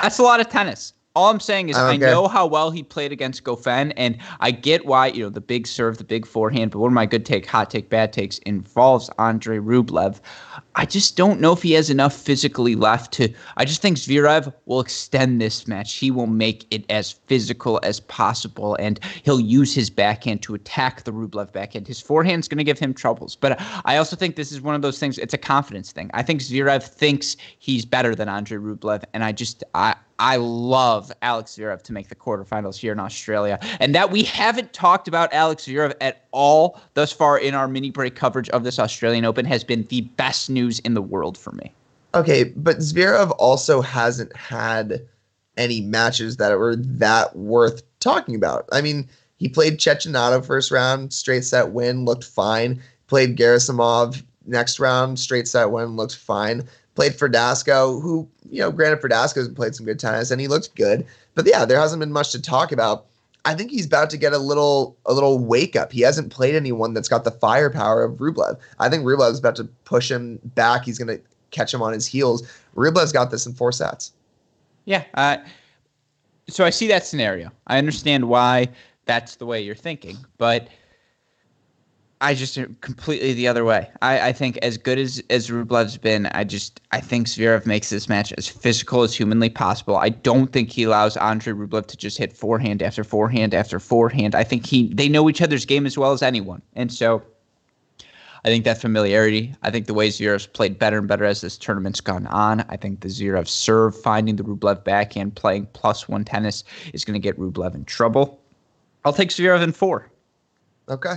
That's 0.00 0.18
a 0.18 0.22
lot 0.22 0.40
of 0.40 0.48
tennis. 0.48 0.94
All 1.16 1.28
I'm 1.28 1.40
saying 1.40 1.70
is 1.70 1.76
I 1.76 1.94
I, 1.94 1.96
know 1.96 2.28
how 2.28 2.46
well 2.46 2.70
he 2.70 2.84
played 2.84 3.10
against 3.10 3.42
Goffin, 3.42 3.92
and 3.96 4.16
I 4.38 4.52
get 4.52 4.86
why 4.86 5.08
you 5.08 5.24
know 5.24 5.28
the 5.28 5.40
big 5.40 5.66
serve, 5.66 5.98
the 5.98 6.04
big 6.04 6.24
forehand. 6.24 6.70
But 6.70 6.78
one 6.78 6.92
of 6.92 6.94
my 6.94 7.04
good 7.06 7.26
take, 7.26 7.46
hot 7.46 7.68
take, 7.68 7.88
bad 7.88 8.12
takes 8.12 8.38
involves 8.38 9.10
Andre 9.18 9.58
Rublev. 9.58 10.20
I 10.76 10.86
just 10.86 11.16
don't 11.16 11.40
know 11.40 11.52
if 11.52 11.62
he 11.62 11.72
has 11.72 11.90
enough 11.90 12.14
physically 12.14 12.76
left 12.76 13.12
to. 13.14 13.28
I 13.56 13.64
just 13.64 13.82
think 13.82 13.96
Zverev 13.96 14.54
will 14.66 14.78
extend 14.78 15.40
this 15.40 15.66
match. 15.66 15.94
He 15.94 16.12
will 16.12 16.28
make 16.28 16.64
it 16.70 16.84
as 16.88 17.10
physical 17.10 17.80
as 17.82 17.98
possible, 17.98 18.76
and 18.76 19.00
he'll 19.24 19.40
use 19.40 19.74
his 19.74 19.90
backhand 19.90 20.42
to 20.42 20.54
attack 20.54 21.02
the 21.02 21.12
Rublev 21.12 21.52
backhand. 21.52 21.88
His 21.88 22.00
forehand's 22.00 22.46
going 22.46 22.58
to 22.58 22.64
give 22.64 22.78
him 22.78 22.94
troubles, 22.94 23.34
but 23.34 23.60
I 23.84 23.96
also 23.96 24.14
think 24.14 24.36
this 24.36 24.52
is 24.52 24.60
one 24.60 24.76
of 24.76 24.82
those 24.82 25.00
things. 25.00 25.18
It's 25.18 25.34
a 25.34 25.38
confidence 25.38 25.90
thing. 25.90 26.08
I 26.14 26.22
think 26.22 26.40
Zverev 26.40 26.84
thinks 26.84 27.36
he's 27.58 27.84
better 27.84 28.14
than 28.14 28.28
Andre 28.28 28.58
Rublev, 28.58 29.02
and 29.12 29.24
I 29.24 29.32
just 29.32 29.64
I. 29.74 29.96
I 30.20 30.36
love 30.36 31.10
Alex 31.22 31.56
Zverev 31.56 31.82
to 31.82 31.92
make 31.94 32.08
the 32.08 32.14
quarterfinals 32.14 32.76
here 32.76 32.92
in 32.92 33.00
Australia, 33.00 33.58
and 33.80 33.94
that 33.94 34.10
we 34.10 34.22
haven't 34.22 34.74
talked 34.74 35.08
about 35.08 35.32
Alex 35.32 35.64
Zverev 35.64 35.94
at 36.00 36.26
all 36.30 36.78
thus 36.92 37.10
far 37.10 37.38
in 37.38 37.54
our 37.54 37.66
mini 37.66 37.90
break 37.90 38.14
coverage 38.14 38.50
of 38.50 38.62
this 38.62 38.78
Australian 38.78 39.24
Open 39.24 39.46
has 39.46 39.64
been 39.64 39.84
the 39.84 40.02
best 40.02 40.50
news 40.50 40.78
in 40.80 40.92
the 40.92 41.02
world 41.02 41.38
for 41.38 41.52
me. 41.52 41.72
Okay, 42.14 42.44
but 42.44 42.78
Zverev 42.78 43.34
also 43.38 43.80
hasn't 43.80 44.36
had 44.36 45.00
any 45.56 45.80
matches 45.80 46.36
that 46.36 46.56
were 46.58 46.76
that 46.76 47.34
worth 47.34 47.82
talking 48.00 48.34
about. 48.34 48.68
I 48.72 48.82
mean, 48.82 49.08
he 49.38 49.48
played 49.48 49.78
Cecchinato 49.78 50.44
first 50.44 50.70
round, 50.70 51.14
straight 51.14 51.44
set 51.44 51.70
win, 51.70 52.04
looked 52.04 52.24
fine. 52.24 52.82
Played 53.06 53.38
Gerasimov 53.38 54.22
next 54.46 54.78
round, 54.78 55.18
straight 55.18 55.48
set 55.48 55.70
win, 55.70 55.96
looked 55.96 56.16
fine. 56.16 56.68
Played 56.94 57.12
Verdasco, 57.12 58.00
who, 58.02 58.28
you 58.50 58.60
know, 58.60 58.70
granted 58.70 59.00
Verdasco 59.00 59.36
has 59.36 59.48
played 59.48 59.74
some 59.74 59.86
good 59.86 59.98
tennis 59.98 60.30
and 60.30 60.40
he 60.40 60.48
looked 60.48 60.74
good. 60.74 61.06
But 61.34 61.46
yeah, 61.46 61.64
there 61.64 61.78
hasn't 61.78 62.00
been 62.00 62.12
much 62.12 62.32
to 62.32 62.42
talk 62.42 62.72
about. 62.72 63.06
I 63.44 63.54
think 63.54 63.70
he's 63.70 63.86
about 63.86 64.10
to 64.10 64.18
get 64.18 64.32
a 64.32 64.38
little 64.38 64.96
a 65.06 65.14
little 65.14 65.38
wake 65.38 65.76
up. 65.76 65.92
He 65.92 66.02
hasn't 66.02 66.30
played 66.30 66.54
anyone 66.54 66.92
that's 66.92 67.08
got 67.08 67.24
the 67.24 67.30
firepower 67.30 68.02
of 68.02 68.18
Rublev. 68.18 68.58
I 68.78 68.88
think 68.88 69.04
Rublev's 69.04 69.38
about 69.38 69.56
to 69.56 69.64
push 69.84 70.10
him 70.10 70.38
back. 70.54 70.84
He's 70.84 70.98
going 70.98 71.16
to 71.16 71.22
catch 71.50 71.72
him 71.72 71.80
on 71.80 71.92
his 71.92 72.06
heels. 72.06 72.46
Rublev's 72.76 73.12
got 73.12 73.30
this 73.30 73.46
in 73.46 73.54
four 73.54 73.72
sets. 73.72 74.12
Yeah. 74.84 75.04
Uh, 75.14 75.38
so 76.48 76.64
I 76.64 76.70
see 76.70 76.86
that 76.88 77.06
scenario. 77.06 77.50
I 77.66 77.78
understand 77.78 78.28
why 78.28 78.68
that's 79.06 79.36
the 79.36 79.46
way 79.46 79.60
you're 79.60 79.74
thinking, 79.74 80.18
but 80.36 80.68
I 82.22 82.34
just 82.34 82.58
uh, 82.58 82.66
completely 82.82 83.32
the 83.32 83.48
other 83.48 83.64
way. 83.64 83.88
I, 84.02 84.28
I 84.28 84.32
think 84.32 84.58
as 84.58 84.76
good 84.76 84.98
as 84.98 85.22
as 85.30 85.48
Rublev's 85.48 85.96
been, 85.96 86.26
I 86.26 86.44
just 86.44 86.80
I 86.92 87.00
think 87.00 87.26
Zverev 87.26 87.64
makes 87.64 87.88
this 87.88 88.08
match 88.08 88.32
as 88.36 88.46
physical 88.46 89.02
as 89.02 89.14
humanly 89.14 89.48
possible. 89.48 89.96
I 89.96 90.10
don't 90.10 90.52
think 90.52 90.70
he 90.70 90.82
allows 90.82 91.16
Andre 91.16 91.54
Rublev 91.54 91.86
to 91.86 91.96
just 91.96 92.18
hit 92.18 92.36
forehand 92.36 92.82
after 92.82 93.04
forehand 93.04 93.54
after 93.54 93.80
forehand. 93.80 94.34
I 94.34 94.44
think 94.44 94.66
he 94.66 94.92
they 94.92 95.08
know 95.08 95.30
each 95.30 95.40
other's 95.40 95.64
game 95.64 95.86
as 95.86 95.96
well 95.96 96.12
as 96.12 96.22
anyone, 96.22 96.60
and 96.74 96.92
so 96.92 97.22
I 98.44 98.48
think 98.48 98.64
that 98.64 98.78
familiarity. 98.78 99.54
I 99.62 99.70
think 99.70 99.86
the 99.86 99.94
way 99.94 100.08
Zverev's 100.08 100.46
played 100.46 100.78
better 100.78 100.98
and 100.98 101.08
better 101.08 101.24
as 101.24 101.40
this 101.40 101.56
tournament's 101.56 102.02
gone 102.02 102.26
on. 102.26 102.64
I 102.68 102.76
think 102.76 103.00
the 103.00 103.08
Zverev 103.08 103.48
serve 103.48 103.98
finding 103.98 104.36
the 104.36 104.44
Rublev 104.44 104.84
backhand 104.84 105.36
playing 105.36 105.68
plus 105.72 106.06
one 106.06 106.24
tennis 106.24 106.64
is 106.92 107.04
going 107.04 107.14
to 107.14 107.20
get 107.20 107.38
Rublev 107.38 107.74
in 107.74 107.86
trouble. 107.86 108.40
I'll 109.06 109.14
take 109.14 109.30
Zverev 109.30 109.62
in 109.62 109.72
four. 109.72 110.10
Okay. 110.90 111.14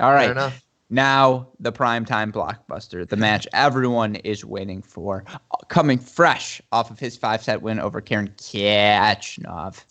All 0.00 0.12
Fair 0.24 0.32
enough. 0.32 0.64
Now, 0.92 1.48
the 1.60 1.70
primetime 1.70 2.32
blockbuster, 2.32 3.08
the 3.08 3.16
match 3.16 3.46
everyone 3.52 4.16
is 4.16 4.44
waiting 4.44 4.82
for, 4.82 5.24
coming 5.68 6.00
fresh 6.00 6.60
off 6.72 6.90
of 6.90 6.98
his 6.98 7.16
five 7.16 7.44
set 7.44 7.62
win 7.62 7.78
over 7.78 8.00
Karen 8.00 8.34
Khachanov. 8.36 9.84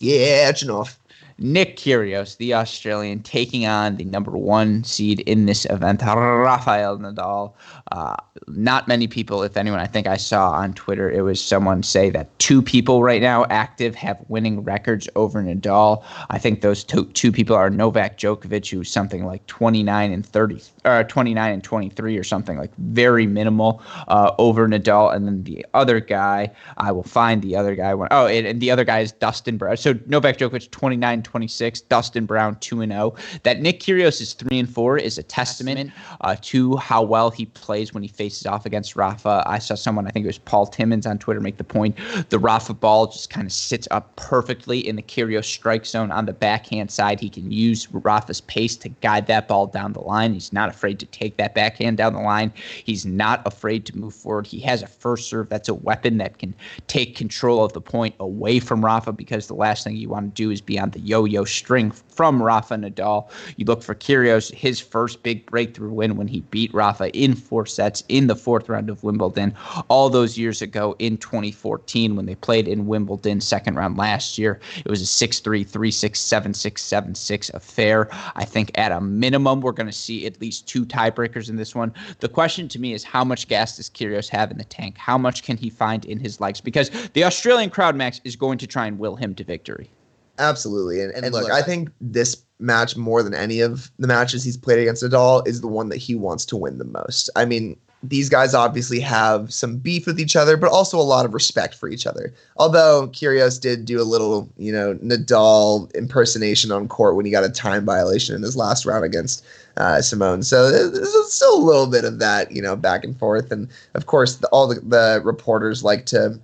Enough. 0.62 0.98
Nick 1.42 1.78
Kyrgios, 1.78 2.36
the 2.36 2.52
Australian, 2.52 3.22
taking 3.22 3.66
on 3.66 3.96
the 3.96 4.04
number 4.04 4.32
one 4.32 4.84
seed 4.84 5.20
in 5.20 5.46
this 5.46 5.64
event, 5.70 6.02
Rafael 6.02 6.98
Nadal. 6.98 7.54
Uh, 7.90 8.14
not 8.46 8.86
many 8.86 9.06
people, 9.06 9.42
if 9.42 9.56
anyone, 9.56 9.80
I 9.80 9.86
think 9.86 10.06
I 10.06 10.18
saw 10.18 10.50
on 10.50 10.74
Twitter, 10.74 11.10
it 11.10 11.22
was 11.22 11.42
someone 11.42 11.82
say 11.82 12.10
that 12.10 12.38
two 12.38 12.60
people 12.60 13.02
right 13.02 13.22
now 13.22 13.46
active 13.48 13.94
have 13.94 14.22
winning 14.28 14.62
records 14.62 15.08
over 15.16 15.42
Nadal. 15.42 16.04
I 16.28 16.38
think 16.38 16.60
those 16.60 16.84
two, 16.84 17.06
two 17.06 17.32
people 17.32 17.56
are 17.56 17.70
Novak 17.70 18.18
Djokovic, 18.18 18.70
who's 18.70 18.90
something 18.90 19.24
like 19.24 19.46
29 19.46 20.12
and 20.12 20.26
30, 20.26 20.62
or 20.84 21.04
29 21.04 21.52
and 21.52 21.62
23 21.62 22.16
or 22.16 22.24
something 22.24 22.58
like 22.58 22.74
very 22.76 23.26
minimal 23.26 23.82
uh, 24.08 24.32
over 24.38 24.68
Nadal. 24.68 25.14
And 25.14 25.26
then 25.26 25.44
the 25.44 25.64
other 25.74 26.00
guy, 26.00 26.50
I 26.76 26.92
will 26.92 27.02
find 27.02 27.42
the 27.42 27.56
other 27.56 27.74
guy. 27.74 27.94
When, 27.94 28.08
oh, 28.10 28.26
and, 28.26 28.46
and 28.46 28.60
the 28.60 28.70
other 28.70 28.84
guy 28.84 29.00
is 29.00 29.12
Dustin 29.12 29.56
Brown. 29.56 29.76
So 29.76 29.98
Novak 30.06 30.38
Djokovic 30.38 30.70
29 30.70 31.22
26, 31.22 31.80
Dustin 31.82 32.26
Brown 32.26 32.56
2 32.60 32.80
and 32.82 32.92
0. 32.92 33.14
That 33.42 33.60
Nick 33.60 33.80
Kyrgios 33.80 34.20
is 34.20 34.32
3 34.34 34.58
and 34.58 34.68
4 34.68 34.98
is 34.98 35.18
a 35.18 35.22
testament 35.22 35.92
uh, 36.20 36.36
to 36.42 36.76
how 36.76 37.02
well 37.02 37.30
he 37.30 37.46
plays 37.46 37.92
when 37.92 38.02
he 38.02 38.08
faces 38.08 38.46
off 38.46 38.66
against 38.66 38.96
Rafa. 38.96 39.42
I 39.46 39.58
saw 39.58 39.74
someone, 39.74 40.06
I 40.06 40.10
think 40.10 40.24
it 40.24 40.28
was 40.28 40.38
Paul 40.38 40.66
Timmons 40.66 41.06
on 41.06 41.18
Twitter, 41.18 41.40
make 41.40 41.56
the 41.56 41.64
point 41.64 41.96
the 42.30 42.38
Rafa 42.38 42.74
ball 42.74 43.06
just 43.06 43.30
kind 43.30 43.46
of 43.46 43.52
sits 43.52 43.86
up 43.90 44.14
perfectly 44.16 44.86
in 44.86 44.96
the 44.96 45.02
Kyrgios 45.02 45.44
strike 45.44 45.86
zone 45.86 46.10
on 46.10 46.26
the 46.26 46.32
backhand 46.32 46.90
side. 46.90 47.20
He 47.20 47.28
can 47.28 47.50
use 47.50 47.88
Rafa's 47.92 48.40
pace 48.40 48.76
to 48.76 48.88
guide 48.88 49.26
that 49.26 49.48
ball 49.48 49.66
down 49.66 49.92
the 49.92 50.00
line. 50.00 50.32
He's 50.32 50.52
not 50.52 50.69
afraid 50.70 50.98
to 51.00 51.06
take 51.06 51.36
that 51.36 51.54
backhand 51.54 51.96
down 51.96 52.14
the 52.14 52.20
line. 52.20 52.52
He's 52.84 53.04
not 53.04 53.46
afraid 53.46 53.86
to 53.86 53.98
move 53.98 54.14
forward. 54.14 54.46
He 54.46 54.60
has 54.60 54.82
a 54.82 54.86
first 54.86 55.28
serve 55.28 55.48
that's 55.48 55.68
a 55.68 55.74
weapon 55.74 56.18
that 56.18 56.38
can 56.38 56.54
take 56.86 57.16
control 57.16 57.64
of 57.64 57.72
the 57.72 57.80
point 57.80 58.14
away 58.20 58.60
from 58.60 58.84
Rafa 58.84 59.12
because 59.12 59.46
the 59.46 59.54
last 59.54 59.84
thing 59.84 59.96
you 59.96 60.08
want 60.08 60.34
to 60.34 60.42
do 60.42 60.50
is 60.50 60.60
be 60.60 60.78
on 60.78 60.90
the 60.90 61.00
yo-yo 61.00 61.44
string 61.44 61.90
from 61.90 62.42
Rafa 62.42 62.74
Nadal. 62.74 63.30
You 63.56 63.64
look 63.64 63.82
for 63.82 63.94
Kyrgios, 63.94 64.52
his 64.52 64.80
first 64.80 65.22
big 65.22 65.46
breakthrough 65.46 65.92
win 65.92 66.16
when 66.16 66.28
he 66.28 66.40
beat 66.50 66.72
Rafa 66.72 67.10
in 67.16 67.34
four 67.34 67.66
sets 67.66 68.04
in 68.08 68.26
the 68.26 68.36
fourth 68.36 68.68
round 68.68 68.90
of 68.90 69.02
Wimbledon 69.02 69.54
all 69.88 70.10
those 70.10 70.38
years 70.38 70.62
ago 70.62 70.96
in 70.98 71.16
2014 71.18 72.16
when 72.16 72.26
they 72.26 72.34
played 72.34 72.68
in 72.68 72.86
Wimbledon 72.86 73.40
second 73.40 73.76
round 73.76 73.96
last 73.96 74.38
year. 74.38 74.60
It 74.84 74.90
was 74.90 75.02
a 75.02 75.26
6-3, 75.26 75.66
3-6, 75.66 76.10
7-6, 76.10 76.72
7-6 76.74 77.54
affair. 77.54 78.08
I 78.36 78.44
think 78.44 78.70
at 78.76 78.92
a 78.92 79.00
minimum 79.00 79.60
we're 79.60 79.72
going 79.72 79.86
to 79.86 79.92
see 79.92 80.26
at 80.26 80.40
least 80.40 80.59
two 80.62 80.84
tiebreakers 80.84 81.48
in 81.48 81.56
this 81.56 81.74
one. 81.74 81.92
The 82.20 82.28
question 82.28 82.68
to 82.68 82.78
me 82.78 82.92
is 82.92 83.04
how 83.04 83.24
much 83.24 83.48
gas 83.48 83.76
does 83.76 83.90
Kyrgios 83.90 84.28
have 84.28 84.50
in 84.50 84.58
the 84.58 84.64
tank? 84.64 84.96
How 84.98 85.18
much 85.18 85.42
can 85.42 85.56
he 85.56 85.70
find 85.70 86.04
in 86.04 86.18
his 86.18 86.40
legs? 86.40 86.60
Because 86.60 86.90
the 87.14 87.24
Australian 87.24 87.70
crowd, 87.70 87.96
Max, 87.96 88.20
is 88.24 88.36
going 88.36 88.58
to 88.58 88.66
try 88.66 88.86
and 88.86 88.98
will 88.98 89.16
him 89.16 89.34
to 89.34 89.44
victory. 89.44 89.90
Absolutely. 90.38 91.02
And, 91.02 91.12
and, 91.12 91.32
look, 91.32 91.50
I 91.50 91.62
think 91.62 91.90
this 92.00 92.42
match, 92.58 92.96
more 92.96 93.22
than 93.22 93.34
any 93.34 93.60
of 93.60 93.90
the 93.98 94.06
matches 94.06 94.42
he's 94.42 94.56
played 94.56 94.78
against 94.80 95.02
Nadal, 95.02 95.46
is 95.46 95.60
the 95.60 95.68
one 95.68 95.88
that 95.90 95.98
he 95.98 96.14
wants 96.14 96.44
to 96.46 96.56
win 96.56 96.78
the 96.78 96.84
most. 96.84 97.28
I 97.36 97.44
mean, 97.44 97.76
these 98.02 98.30
guys 98.30 98.54
obviously 98.54 99.00
have 99.00 99.52
some 99.52 99.76
beef 99.76 100.06
with 100.06 100.18
each 100.18 100.34
other, 100.34 100.56
but 100.56 100.70
also 100.70 100.98
a 100.98 101.02
lot 101.02 101.26
of 101.26 101.34
respect 101.34 101.74
for 101.74 101.88
each 101.88 102.06
other. 102.06 102.32
Although 102.56 103.08
Kyrgios 103.08 103.60
did 103.60 103.84
do 103.84 104.00
a 104.00 104.04
little, 104.04 104.50
you 104.56 104.72
know, 104.72 104.94
Nadal 104.94 105.94
impersonation 105.94 106.72
on 106.72 106.88
court 106.88 107.16
when 107.16 107.26
he 107.26 107.30
got 107.30 107.44
a 107.44 107.50
time 107.50 107.84
violation 107.84 108.34
in 108.34 108.42
his 108.42 108.56
last 108.56 108.86
round 108.86 109.04
against 109.04 109.44
uh, 109.76 110.00
Simon. 110.00 110.42
So 110.42 110.70
there's 110.70 111.32
still 111.32 111.56
a 111.56 111.64
little 111.64 111.86
bit 111.86 112.04
of 112.04 112.18
that, 112.18 112.52
you 112.52 112.62
know, 112.62 112.76
back 112.76 113.04
and 113.04 113.18
forth. 113.18 113.50
And 113.52 113.68
of 113.94 114.06
course, 114.06 114.36
the, 114.36 114.48
all 114.48 114.66
the, 114.66 114.80
the 114.80 115.20
reporters 115.24 115.82
like 115.82 116.06
to 116.06 116.38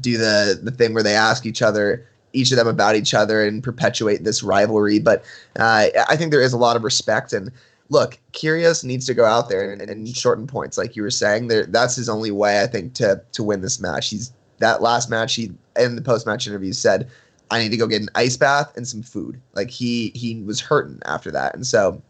do 0.00 0.18
the 0.18 0.60
the 0.62 0.70
thing 0.70 0.92
where 0.92 1.02
they 1.02 1.14
ask 1.14 1.46
each 1.46 1.62
other 1.62 2.06
each 2.36 2.52
of 2.52 2.58
them 2.58 2.68
about 2.68 2.94
each 2.94 3.14
other 3.14 3.44
and 3.44 3.62
perpetuate 3.62 4.22
this 4.22 4.42
rivalry. 4.42 4.98
But 4.98 5.24
uh, 5.58 5.88
I 6.08 6.16
think 6.16 6.30
there 6.30 6.42
is 6.42 6.52
a 6.52 6.58
lot 6.58 6.76
of 6.76 6.84
respect. 6.84 7.32
And 7.32 7.50
look, 7.88 8.18
Kyrgios 8.32 8.84
needs 8.84 9.06
to 9.06 9.14
go 9.14 9.24
out 9.24 9.48
there 9.48 9.72
and, 9.72 9.80
and 9.80 10.08
shorten 10.08 10.46
points, 10.46 10.76
like 10.76 10.94
you 10.94 11.02
were 11.02 11.10
saying. 11.10 11.48
There, 11.48 11.64
that's 11.64 11.96
his 11.96 12.08
only 12.08 12.30
way, 12.30 12.62
I 12.62 12.66
think, 12.66 12.94
to 12.94 13.22
to 13.32 13.42
win 13.42 13.62
this 13.62 13.80
match. 13.80 14.10
He's 14.10 14.32
that 14.58 14.82
last 14.82 15.10
match. 15.10 15.34
He 15.34 15.52
in 15.76 15.96
the 15.96 16.02
post 16.02 16.26
match 16.26 16.46
interview 16.46 16.72
said, 16.72 17.08
"I 17.50 17.58
need 17.58 17.70
to 17.70 17.76
go 17.76 17.86
get 17.86 18.02
an 18.02 18.10
ice 18.14 18.36
bath 18.36 18.76
and 18.76 18.86
some 18.86 19.02
food." 19.02 19.40
Like 19.54 19.70
he 19.70 20.12
he 20.14 20.42
was 20.42 20.60
hurting 20.60 21.00
after 21.06 21.30
that, 21.30 21.54
and 21.54 21.66
so 21.66 22.02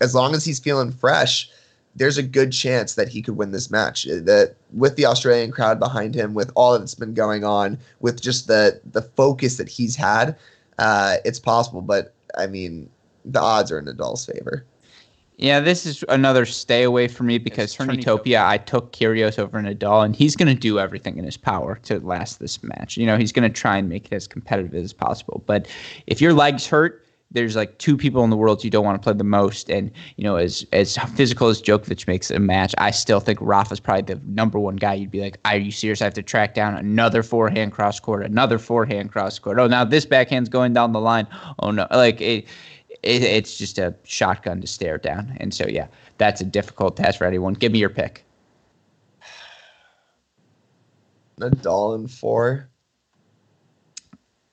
as 0.00 0.14
long 0.14 0.34
as 0.34 0.44
he's 0.44 0.58
feeling 0.58 0.90
fresh 0.90 1.50
there's 1.96 2.18
a 2.18 2.22
good 2.22 2.52
chance 2.52 2.94
that 2.94 3.08
he 3.08 3.22
could 3.22 3.36
win 3.36 3.50
this 3.50 3.70
match. 3.70 4.06
Uh, 4.06 4.20
that 4.22 4.54
with 4.72 4.96
the 4.96 5.06
Australian 5.06 5.50
crowd 5.50 5.78
behind 5.78 6.14
him, 6.14 6.34
with 6.34 6.52
all 6.54 6.78
that's 6.78 6.94
been 6.94 7.14
going 7.14 7.44
on, 7.44 7.78
with 8.00 8.20
just 8.20 8.46
the 8.46 8.80
the 8.92 9.02
focus 9.02 9.56
that 9.56 9.68
he's 9.68 9.96
had, 9.96 10.36
uh, 10.78 11.16
it's 11.24 11.38
possible. 11.38 11.82
But 11.82 12.14
I 12.38 12.46
mean, 12.46 12.88
the 13.24 13.40
odds 13.40 13.72
are 13.72 13.78
in 13.78 13.86
Nadal's 13.86 14.24
favor. 14.24 14.64
Yeah, 15.36 15.58
this 15.58 15.86
is 15.86 16.04
another 16.10 16.44
stay 16.44 16.82
away 16.82 17.08
for 17.08 17.22
me 17.22 17.38
because 17.38 17.74
Turnitopia, 17.74 18.44
I 18.44 18.58
took 18.58 18.92
Kyrgios 18.92 19.38
over 19.38 19.58
Nadal, 19.58 20.04
and 20.04 20.14
he's 20.14 20.36
going 20.36 20.54
to 20.54 20.60
do 20.60 20.78
everything 20.78 21.16
in 21.16 21.24
his 21.24 21.38
power 21.38 21.76
to 21.84 21.98
last 22.00 22.40
this 22.40 22.62
match. 22.62 22.98
You 22.98 23.06
know, 23.06 23.16
he's 23.16 23.32
going 23.32 23.50
to 23.50 23.60
try 23.60 23.78
and 23.78 23.88
make 23.88 24.12
it 24.12 24.12
as 24.12 24.28
competitive 24.28 24.74
as 24.74 24.92
possible. 24.92 25.42
But 25.46 25.66
if 26.06 26.20
your 26.20 26.34
legs 26.34 26.66
hurt, 26.66 27.06
there's 27.32 27.54
like 27.54 27.78
two 27.78 27.96
people 27.96 28.24
in 28.24 28.30
the 28.30 28.36
world 28.36 28.64
you 28.64 28.70
don't 28.70 28.84
want 28.84 29.00
to 29.00 29.04
play 29.04 29.16
the 29.16 29.24
most, 29.24 29.70
and 29.70 29.90
you 30.16 30.24
know, 30.24 30.36
as 30.36 30.66
as 30.72 30.96
physical 31.14 31.48
as 31.48 31.62
Djokovic 31.62 32.06
makes 32.06 32.30
a 32.30 32.38
match, 32.38 32.74
I 32.78 32.90
still 32.90 33.20
think 33.20 33.38
Rafa's 33.40 33.78
probably 33.78 34.14
the 34.14 34.20
number 34.26 34.58
one 34.58 34.76
guy. 34.76 34.94
You'd 34.94 35.10
be 35.10 35.20
like, 35.20 35.38
are 35.44 35.56
you 35.56 35.70
serious? 35.70 36.00
I 36.00 36.04
have 36.04 36.14
to 36.14 36.22
track 36.22 36.54
down 36.54 36.76
another 36.76 37.22
forehand 37.22 37.72
cross 37.72 38.00
court, 38.00 38.24
another 38.24 38.58
forehand 38.58 39.12
cross 39.12 39.38
court. 39.38 39.58
Oh, 39.58 39.68
now 39.68 39.84
this 39.84 40.04
backhand's 40.04 40.48
going 40.48 40.72
down 40.72 40.92
the 40.92 41.00
line. 41.00 41.26
Oh 41.60 41.70
no, 41.70 41.86
like 41.90 42.20
it, 42.20 42.46
it 43.02 43.22
it's 43.22 43.56
just 43.56 43.78
a 43.78 43.94
shotgun 44.02 44.60
to 44.60 44.66
stare 44.66 44.98
down. 44.98 45.36
And 45.38 45.54
so 45.54 45.66
yeah, 45.68 45.86
that's 46.18 46.40
a 46.40 46.44
difficult 46.44 46.96
task 46.96 47.18
for 47.18 47.26
anyone. 47.26 47.54
Give 47.54 47.70
me 47.70 47.78
your 47.78 47.90
pick. 47.90 48.24
Nadal 51.38 51.94
in 51.94 52.08
four. 52.08 52.70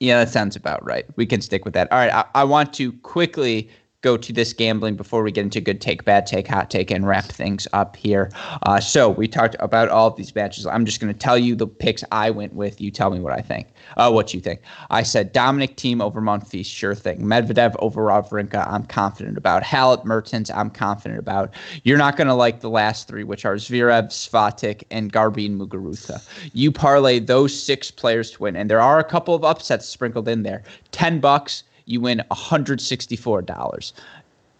Yeah, 0.00 0.24
that 0.24 0.30
sounds 0.30 0.54
about 0.54 0.84
right. 0.84 1.04
We 1.16 1.26
can 1.26 1.40
stick 1.40 1.64
with 1.64 1.74
that. 1.74 1.90
All 1.90 1.98
right, 1.98 2.12
I, 2.12 2.24
I 2.34 2.44
want 2.44 2.72
to 2.74 2.92
quickly 2.92 3.68
go 4.02 4.16
to 4.16 4.32
this 4.32 4.52
gambling 4.52 4.94
before 4.94 5.24
we 5.24 5.32
get 5.32 5.42
into 5.42 5.60
good 5.60 5.80
take, 5.80 6.04
bad 6.04 6.24
take, 6.24 6.46
hot 6.46 6.70
take, 6.70 6.88
and 6.90 7.06
wrap 7.06 7.24
things 7.24 7.66
up 7.72 7.96
here. 7.96 8.30
Uh, 8.62 8.78
so 8.78 9.08
we 9.08 9.26
talked 9.26 9.56
about 9.58 9.88
all 9.88 10.06
of 10.06 10.14
these 10.14 10.32
matches. 10.36 10.66
I'm 10.66 10.86
just 10.86 11.00
going 11.00 11.12
to 11.12 11.18
tell 11.18 11.36
you 11.36 11.56
the 11.56 11.66
picks 11.66 12.04
I 12.12 12.30
went 12.30 12.54
with. 12.54 12.80
You 12.80 12.92
tell 12.92 13.10
me 13.10 13.18
what 13.18 13.32
I 13.32 13.40
think. 13.40 13.66
Uh, 13.96 14.12
what 14.12 14.32
you 14.32 14.40
think? 14.40 14.60
I 14.90 15.02
said 15.02 15.32
Dominic 15.32 15.76
Thiem 15.76 16.00
over 16.00 16.20
Monfils, 16.20 16.66
sure 16.66 16.94
thing. 16.94 17.22
Medvedev 17.22 17.74
over 17.80 18.02
Wawrinka, 18.02 18.70
I'm 18.70 18.84
confident 18.84 19.36
about. 19.36 19.64
Halep 19.64 20.04
Mertens, 20.04 20.48
I'm 20.50 20.70
confident 20.70 21.18
about. 21.18 21.52
You're 21.82 21.98
not 21.98 22.16
going 22.16 22.28
to 22.28 22.34
like 22.34 22.60
the 22.60 22.70
last 22.70 23.08
three, 23.08 23.24
which 23.24 23.44
are 23.44 23.56
Zverev, 23.56 24.10
Swiatek, 24.10 24.84
and 24.92 25.12
Garbine 25.12 25.58
Muguruza. 25.58 26.24
You 26.52 26.70
parlay 26.70 27.18
those 27.18 27.60
six 27.60 27.90
players 27.90 28.30
to 28.32 28.44
win, 28.44 28.54
and 28.54 28.70
there 28.70 28.80
are 28.80 29.00
a 29.00 29.04
couple 29.04 29.34
of 29.34 29.42
upsets 29.42 29.88
sprinkled 29.88 30.28
in 30.28 30.44
there. 30.44 30.62
Ten 30.92 31.18
bucks 31.18 31.64
you 31.88 32.00
win 32.00 32.22
$164. 32.30 33.92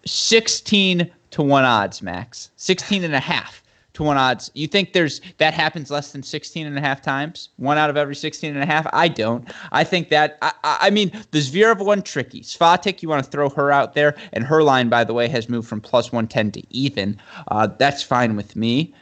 16 0.04 1.10
to 1.30 1.42
1 1.42 1.64
odds, 1.64 2.02
Max. 2.02 2.50
16 2.56 3.04
and 3.04 3.14
a 3.14 3.20
half 3.20 3.62
to 3.92 4.02
1 4.02 4.16
odds. 4.16 4.50
You 4.54 4.66
think 4.66 4.92
there's 4.94 5.20
that 5.36 5.52
happens 5.52 5.90
less 5.90 6.12
than 6.12 6.22
16 6.22 6.66
and 6.66 6.78
a 6.78 6.80
half 6.80 7.02
times? 7.02 7.50
One 7.56 7.76
out 7.76 7.90
of 7.90 7.96
every 7.96 8.16
16 8.16 8.54
and 8.54 8.62
a 8.62 8.66
half? 8.66 8.86
I 8.92 9.08
don't. 9.08 9.46
I 9.72 9.84
think 9.84 10.08
that 10.08 10.38
I, 10.40 10.52
I 10.64 10.90
mean, 10.90 11.10
the 11.32 11.40
Zverev 11.40 11.84
one 11.84 12.02
tricky. 12.02 12.40
Swiatek, 12.40 13.02
you 13.02 13.08
want 13.08 13.22
to 13.22 13.30
throw 13.30 13.50
her 13.50 13.70
out 13.70 13.94
there 13.94 14.16
and 14.32 14.44
her 14.44 14.62
line 14.62 14.88
by 14.88 15.04
the 15.04 15.12
way 15.12 15.28
has 15.28 15.48
moved 15.48 15.68
from 15.68 15.80
plus 15.80 16.10
110 16.10 16.52
to 16.52 16.62
even. 16.74 17.18
Uh, 17.48 17.66
that's 17.66 18.02
fine 18.02 18.36
with 18.36 18.56
me 18.56 18.94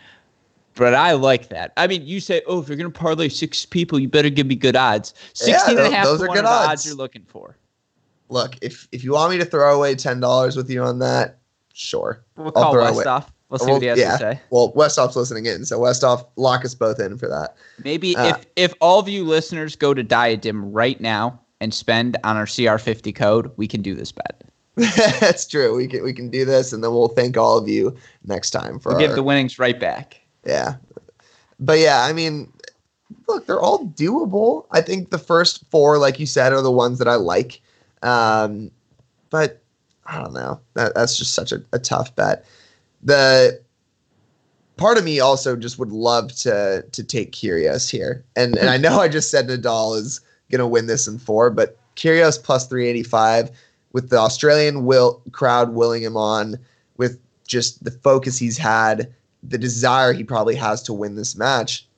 but 0.75 0.93
I 0.93 1.13
like 1.13 1.49
that. 1.49 1.73
I 1.79 1.87
mean, 1.87 2.07
you 2.07 2.21
say, 2.21 2.43
oh, 2.47 2.61
if 2.61 2.69
you're 2.69 2.77
going 2.77 2.93
to 2.93 2.99
parlay 2.99 3.31
six 3.31 3.65
people, 3.65 3.99
you 3.99 4.09
better 4.09 4.29
give 4.29 4.47
me 4.47 4.55
good 4.55 4.77
odds. 4.77 5.15
16 5.33 5.75
yeah, 5.75 5.85
and 5.85 5.91
a 5.91 5.97
half 5.97 6.05
those 6.05 6.21
are 6.21 6.27
good 6.27 6.45
odds. 6.45 6.69
odds 6.69 6.87
you're 6.87 6.95
looking 6.95 7.25
for 7.27 7.57
look, 8.29 8.57
if 8.63 8.89
if 8.93 9.05
you 9.05 9.13
want 9.13 9.33
me 9.33 9.39
to 9.39 9.45
throw 9.45 9.77
away 9.77 9.95
ten 9.95 10.21
dollars 10.21 10.57
with 10.57 10.71
you 10.71 10.83
on 10.83 10.99
that, 11.01 11.39
sure. 11.73 12.25
We'll 12.37 12.53
call 12.53 12.75
Westoff. 12.75 13.29
We'll 13.49 13.59
see 13.59 13.67
well, 13.67 13.75
what 13.75 13.83
he 13.83 13.89
has 13.89 13.99
yeah. 13.99 14.13
to 14.13 14.19
say. 14.19 14.41
Well, 14.51 14.73
Westoff's 14.73 15.15
listening 15.15 15.47
in, 15.47 15.65
so 15.65 15.79
Westoff, 15.79 16.27
lock 16.35 16.65
us 16.65 16.75
both 16.75 16.99
in 16.99 17.17
for 17.17 17.29
that. 17.29 17.57
Maybe 17.85 18.17
uh, 18.17 18.29
if 18.29 18.47
if 18.57 18.75
all 18.81 18.99
of 18.99 19.09
you 19.09 19.25
listeners 19.25 19.77
go 19.77 19.95
to 19.95 20.03
Diadem 20.03 20.73
right 20.73 21.01
now 21.01 21.41
and 21.61 21.73
spend 21.73 22.17
on 22.25 22.37
our 22.37 22.47
CR50 22.47 23.15
code, 23.15 23.51
we 23.57 23.69
can 23.69 23.83
do 23.83 23.95
this 23.95 24.13
bet. 24.13 24.43
That's 25.21 25.47
true. 25.47 25.75
We 25.77 25.87
can 25.87 26.03
we 26.03 26.13
can 26.13 26.29
do 26.29 26.45
this, 26.45 26.73
and 26.73 26.83
then 26.83 26.91
we'll 26.91 27.09
thank 27.09 27.37
all 27.37 27.57
of 27.57 27.69
you 27.69 27.97
next 28.25 28.51
time 28.51 28.79
for 28.79 28.91
we'll 28.91 29.01
our, 29.01 29.07
give 29.07 29.15
the 29.15 29.23
winnings 29.23 29.59
right 29.59 29.79
back. 29.79 30.21
Yeah, 30.45 30.75
but 31.61 31.79
yeah, 31.79 32.03
I 32.03 32.13
mean, 32.13 32.53
look, 33.29 33.47
they're 33.47 33.61
all 33.61 33.87
doable. 33.87 34.67
I 34.73 34.81
think 34.81 35.11
the 35.11 35.19
first 35.19 35.65
four, 35.71 35.99
like 35.99 36.21
you 36.21 36.27
said, 36.27 36.53
are 36.53 36.63
the 36.63 36.71
ones 36.71 36.99
that 36.99 37.09
I 37.09 37.15
like. 37.15 37.63
Um, 38.07 38.71
but 39.31 39.61
I 40.07 40.23
don't 40.23 40.33
know. 40.33 40.61
That, 40.75 40.95
that's 40.95 41.19
just 41.19 41.35
such 41.35 41.53
a, 41.53 41.63
a 41.73 41.79
tough 41.79 42.15
bet. 42.15 42.45
The 43.03 43.61
part 44.77 44.97
of 44.97 45.05
me 45.05 45.21
also 45.21 45.57
just 45.57 45.79
would 45.79 45.91
love 45.91 46.33
to 46.37 46.85
to 46.93 47.05
take 47.05 47.33
Kyrgios 47.33 47.91
here, 47.91 48.25
and 48.37 48.57
and 48.57 48.71
I 48.71 48.77
know 48.77 49.01
I 49.01 49.09
just 49.09 49.31
said 49.31 49.49
Nadal 49.49 49.97
is 49.99 50.21
gonna 50.51 50.69
win 50.69 50.87
this 50.87 51.09
in 51.09 51.19
four, 51.19 51.51
but 51.51 51.77
Kyrgios 51.97 52.43
plus 52.43 52.67
three 52.67 52.87
eighty 52.87 53.03
five 53.03 53.51
with 53.93 54.11
the 54.11 54.19
Australian 54.19 54.85
will 54.85 55.21
crowd 55.33 55.75
willing 55.75 56.03
him 56.03 56.17
on, 56.17 56.59
with 56.97 57.19
just 57.47 57.83
the 57.83 57.91
focus 57.91 58.39
he's 58.39 58.59
had, 58.59 59.13
the 59.43 59.59
desire 59.59 60.13
he 60.13 60.23
probably 60.23 60.55
has 60.55 60.83
to 60.85 60.93
win 60.93 61.17
this 61.17 61.37
match, 61.37 61.89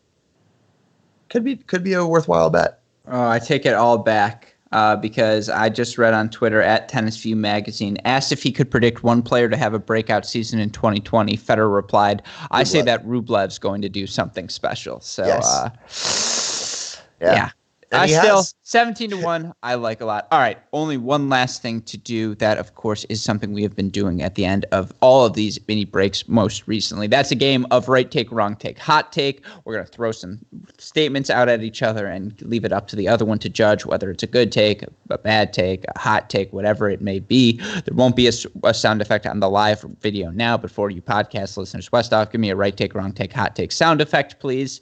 could 1.28 1.44
be 1.44 1.56
could 1.56 1.84
be 1.84 1.92
a 1.92 2.06
worthwhile 2.06 2.48
bet. 2.48 2.80
Oh, 3.06 3.28
I 3.28 3.38
take 3.38 3.66
it 3.66 3.74
all 3.74 3.98
back 3.98 4.47
uh, 4.72 4.96
because 4.96 5.48
I 5.48 5.68
just 5.68 5.98
read 5.98 6.14
on 6.14 6.28
Twitter 6.28 6.60
at 6.60 6.88
Tennis 6.88 7.16
View 7.16 7.36
Magazine 7.36 7.98
asked 8.04 8.32
if 8.32 8.42
he 8.42 8.52
could 8.52 8.70
predict 8.70 9.02
one 9.02 9.22
player 9.22 9.48
to 9.48 9.56
have 9.56 9.74
a 9.74 9.78
breakout 9.78 10.26
season 10.26 10.58
in 10.58 10.70
2020. 10.70 11.36
Federer 11.36 11.74
replied, 11.74 12.22
"I 12.50 12.64
say 12.64 12.82
that 12.82 13.04
Rublev's 13.06 13.58
going 13.58 13.82
to 13.82 13.88
do 13.88 14.06
something 14.06 14.48
special." 14.48 15.00
So, 15.00 15.26
yes. 15.26 15.46
uh, 15.46 15.70
yeah. 17.20 17.34
yeah. 17.34 17.50
I 17.93 18.07
still 18.07 18.36
has. 18.36 18.55
17 18.62 19.11
to 19.11 19.16
1 19.16 19.53
I 19.62 19.74
like 19.74 20.01
a 20.01 20.05
lot. 20.05 20.28
All 20.30 20.39
right, 20.39 20.59
only 20.72 20.97
one 20.97 21.28
last 21.28 21.62
thing 21.62 21.80
to 21.82 21.97
do 21.97 22.34
that 22.36 22.59
of 22.59 22.74
course 22.74 23.05
is 23.05 23.22
something 23.22 23.53
we 23.53 23.62
have 23.62 23.74
been 23.74 23.89
doing 23.89 24.22
at 24.22 24.34
the 24.34 24.45
end 24.45 24.66
of 24.72 24.93
all 25.01 25.24
of 25.24 25.34
these 25.34 25.59
mini 25.68 25.84
breaks 25.84 26.28
most 26.28 26.66
recently. 26.66 27.07
That's 27.07 27.30
a 27.30 27.34
game 27.34 27.66
of 27.70 27.89
right 27.89 28.11
take 28.11 28.30
wrong 28.30 28.57
take. 28.57 28.78
Hot 28.78 29.12
take, 29.12 29.45
we're 29.64 29.74
going 29.74 29.86
to 29.86 29.93
throw 29.93 30.12
some 30.12 30.39
statements 30.78 31.30
out 31.30 31.49
at 31.49 31.62
each 31.62 31.82
other 31.82 32.07
and 32.07 32.41
leave 32.43 32.64
it 32.64 32.72
up 32.72 32.89
to 32.89 32.97
the 32.97 33.09
other 33.09 33.24
one 33.24 33.39
to 33.39 33.49
judge 33.49 33.86
whether 33.86 34.11
it's 34.11 34.22
a 34.22 34.26
good 34.26 34.53
take, 34.53 34.84
a 35.11 35.18
bad 35.18 35.53
take, 35.53 35.84
a 35.95 35.99
hot 35.99 36.28
take, 36.28 36.53
whatever 36.53 36.91
it 36.91 37.01
may 37.01 37.18
be. 37.18 37.59
There 37.59 37.95
won't 37.95 38.16
be 38.16 38.28
a, 38.28 38.32
a 38.64 38.74
sound 38.74 39.01
effect 39.01 39.26
on 39.26 39.41
the 39.41 39.49
live 39.49 39.80
video 40.01 40.30
now, 40.30 40.59
but 40.59 40.70
for 40.70 40.91
you 40.91 41.01
podcast 41.01 41.57
listeners, 41.57 41.89
Westoff, 41.89 42.30
give 42.30 42.41
me 42.41 42.51
a 42.51 42.57
right 42.57 42.76
take 42.76 42.95
wrong 42.95 43.12
take 43.12 43.32
hot 43.32 43.57
take 43.57 43.72
sound 43.72 44.01
effect 44.01 44.39
please 44.41 44.80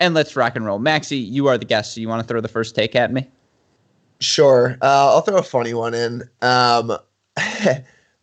and 0.00 0.14
let's 0.14 0.36
rock 0.36 0.56
and 0.56 0.64
roll. 0.64 0.78
Maxie, 0.78 1.16
you 1.16 1.46
are 1.48 1.58
the 1.58 1.64
guest, 1.64 1.94
so 1.94 2.00
you 2.00 2.08
want 2.08 2.22
to 2.22 2.26
throw 2.26 2.40
the 2.40 2.48
first 2.48 2.74
take 2.74 2.94
at 2.94 3.12
me? 3.12 3.26
Sure. 4.20 4.76
Uh, 4.82 5.14
I'll 5.14 5.20
throw 5.20 5.38
a 5.38 5.42
funny 5.42 5.74
one 5.74 5.94
in. 5.94 6.28
Um, 6.42 6.96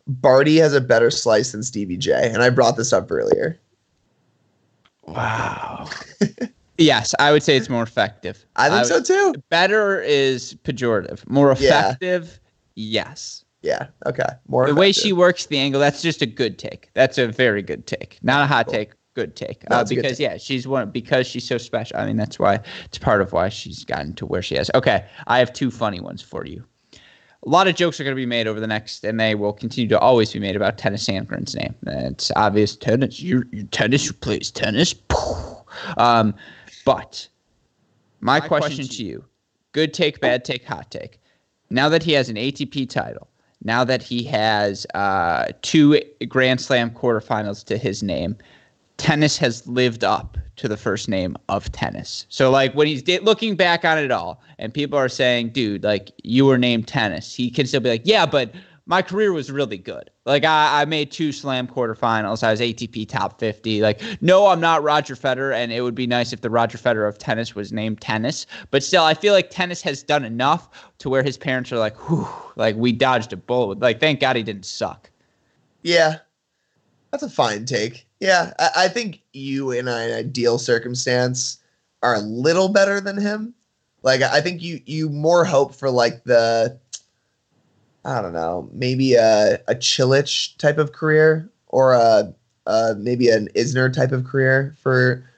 Barty 0.06 0.56
has 0.56 0.74
a 0.74 0.80
better 0.80 1.10
slice 1.10 1.52
than 1.52 1.62
Stevie 1.62 1.96
J, 1.96 2.30
and 2.32 2.42
I 2.42 2.50
brought 2.50 2.76
this 2.76 2.92
up 2.92 3.10
earlier. 3.10 3.58
Wow. 5.06 5.88
yes, 6.78 7.14
I 7.18 7.32
would 7.32 7.42
say 7.42 7.56
it's 7.56 7.68
more 7.68 7.82
effective. 7.82 8.44
I 8.56 8.68
think 8.68 8.80
I 8.80 8.84
so 8.84 9.02
too. 9.02 9.34
Better 9.48 10.00
is 10.00 10.54
pejorative. 10.64 11.28
More 11.28 11.52
effective, 11.52 12.40
yeah. 12.74 13.02
yes. 13.02 13.44
Yeah. 13.62 13.86
Okay. 14.04 14.22
More. 14.48 14.64
The 14.64 14.72
effective. 14.72 14.78
way 14.78 14.92
she 14.92 15.12
works 15.12 15.46
the 15.46 15.58
angle, 15.58 15.80
that's 15.80 16.02
just 16.02 16.22
a 16.22 16.26
good 16.26 16.58
take. 16.58 16.90
That's 16.94 17.18
a 17.18 17.26
very 17.26 17.62
good 17.62 17.86
take. 17.86 18.18
Not 18.22 18.44
a 18.44 18.46
hot 18.46 18.66
cool. 18.66 18.74
take 18.74 18.92
good 19.16 19.34
take. 19.34 19.64
Uh, 19.70 19.82
because 19.82 19.88
good 19.88 20.02
take. 20.02 20.18
yeah 20.18 20.36
she's 20.36 20.68
one 20.68 20.90
because 20.90 21.26
she's 21.26 21.48
so 21.48 21.56
special 21.56 21.96
i 21.96 22.04
mean 22.04 22.18
that's 22.18 22.38
why 22.38 22.60
it's 22.84 22.98
part 22.98 23.22
of 23.22 23.32
why 23.32 23.48
she's 23.48 23.82
gotten 23.82 24.12
to 24.14 24.26
where 24.26 24.42
she 24.42 24.54
is. 24.54 24.70
Okay 24.74 25.04
i 25.26 25.38
have 25.38 25.52
two 25.52 25.70
funny 25.70 26.00
ones 26.00 26.22
for 26.22 26.44
you. 26.44 26.62
A 26.92 27.48
lot 27.48 27.68
of 27.68 27.76
jokes 27.76 28.00
are 28.00 28.04
going 28.04 28.14
to 28.14 28.20
be 28.20 28.26
made 28.26 28.46
over 28.46 28.60
the 28.60 28.66
next 28.66 29.04
and 29.04 29.18
they 29.18 29.34
will 29.34 29.52
continue 29.52 29.88
to 29.88 29.98
always 29.98 30.32
be 30.32 30.38
made 30.38 30.56
about 30.56 30.78
Tennys 30.78 31.04
Sandgren's 31.08 31.54
name. 31.54 31.74
It's 31.86 32.30
obvious 32.36 32.76
tennis 32.76 33.20
you 33.20 33.44
tennis 33.70 34.04
you 34.04 34.12
plays 34.12 34.50
tennis 34.50 34.94
um, 35.96 36.34
but 36.84 37.26
my, 38.20 38.40
my 38.40 38.48
question, 38.48 38.76
question 38.76 38.96
to 38.96 39.04
you. 39.04 39.24
good 39.72 39.94
take 39.94 40.20
bad 40.20 40.44
take 40.44 40.64
hot 40.64 40.90
take. 40.90 41.20
Now 41.70 41.88
that 41.88 42.02
he 42.02 42.12
has 42.12 42.28
an 42.28 42.36
atp 42.36 42.88
title 42.90 43.28
now 43.64 43.82
that 43.84 44.02
he 44.02 44.22
has 44.24 44.86
uh, 44.94 45.48
two 45.62 46.00
grand 46.28 46.60
slam 46.60 46.90
quarterfinals 46.90 47.64
to 47.64 47.78
his 47.78 48.02
name 48.02 48.36
Tennys 48.98 49.36
has 49.38 49.66
lived 49.66 50.04
up 50.04 50.38
to 50.56 50.68
the 50.68 50.76
first 50.76 51.08
name 51.08 51.36
of 51.48 51.70
tennis. 51.72 52.26
So 52.28 52.50
like 52.50 52.74
when 52.74 52.86
he's 52.86 53.06
looking 53.20 53.56
back 53.56 53.84
on 53.84 53.98
it 53.98 54.10
all 54.10 54.42
and 54.58 54.72
people 54.72 54.98
are 54.98 55.08
saying, 55.08 55.50
dude, 55.50 55.84
like 55.84 56.10
you 56.22 56.46
were 56.46 56.58
named 56.58 56.86
Tennys, 56.86 57.34
he 57.34 57.50
can 57.50 57.66
still 57.66 57.80
be 57.80 57.90
like, 57.90 58.02
yeah, 58.04 58.24
but 58.24 58.54
my 58.86 59.02
career 59.02 59.32
was 59.32 59.50
really 59.50 59.76
good. 59.76 60.10
Like 60.24 60.44
I, 60.44 60.82
I 60.82 60.84
made 60.84 61.10
two 61.10 61.32
slam 61.32 61.66
quarterfinals. 61.66 62.42
I 62.42 62.52
was 62.52 62.60
ATP 62.60 63.08
top 63.08 63.38
50. 63.40 63.82
Like, 63.82 64.00
no, 64.22 64.46
I'm 64.46 64.60
not 64.60 64.82
Roger 64.82 65.16
Federer. 65.16 65.52
And 65.52 65.72
it 65.72 65.82
would 65.82 65.94
be 65.94 66.06
nice 66.06 66.32
if 66.32 66.40
the 66.40 66.50
Roger 66.50 66.78
Federer 66.78 67.08
of 67.08 67.18
tennis 67.18 67.54
was 67.54 67.72
named 67.72 68.00
tennis. 68.00 68.46
But 68.70 68.84
still, 68.84 69.02
I 69.02 69.14
feel 69.14 69.34
like 69.34 69.50
Tennys 69.50 69.82
has 69.82 70.02
done 70.04 70.24
enough 70.24 70.70
to 70.98 71.10
where 71.10 71.24
his 71.24 71.36
parents 71.36 71.72
are 71.72 71.78
like, 71.78 71.96
whew, 72.08 72.28
like 72.54 72.76
we 72.76 72.92
dodged 72.92 73.32
a 73.32 73.36
bullet. 73.36 73.80
Like, 73.80 73.98
thank 73.98 74.20
God 74.20 74.36
he 74.36 74.44
didn't 74.44 74.66
suck. 74.66 75.10
Yeah. 75.82 76.18
That's 77.10 77.24
a 77.24 77.30
fine 77.30 77.64
take. 77.64 78.05
Yeah, 78.20 78.52
I, 78.58 78.70
I 78.76 78.88
think 78.88 79.22
you 79.32 79.70
in 79.70 79.88
an 79.88 80.12
ideal 80.12 80.58
circumstance 80.58 81.58
are 82.02 82.14
a 82.14 82.20
little 82.20 82.68
better 82.68 83.00
than 83.00 83.20
him. 83.20 83.54
Like 84.02 84.22
I 84.22 84.40
think 84.40 84.62
you 84.62 84.80
you 84.86 85.08
more 85.08 85.44
hope 85.44 85.74
for 85.74 85.90
like 85.90 86.24
the 86.24 86.78
I 88.04 88.22
don't 88.22 88.32
know, 88.32 88.68
maybe 88.72 89.14
a 89.14 89.54
a 89.68 89.74
Cilic 89.74 90.56
type 90.58 90.78
of 90.78 90.92
career 90.92 91.50
or 91.68 91.92
a, 91.92 92.32
a 92.66 92.94
maybe 92.96 93.28
an 93.28 93.48
Isner 93.54 93.92
type 93.92 94.12
of 94.12 94.24
career 94.24 94.74
for 94.80 95.28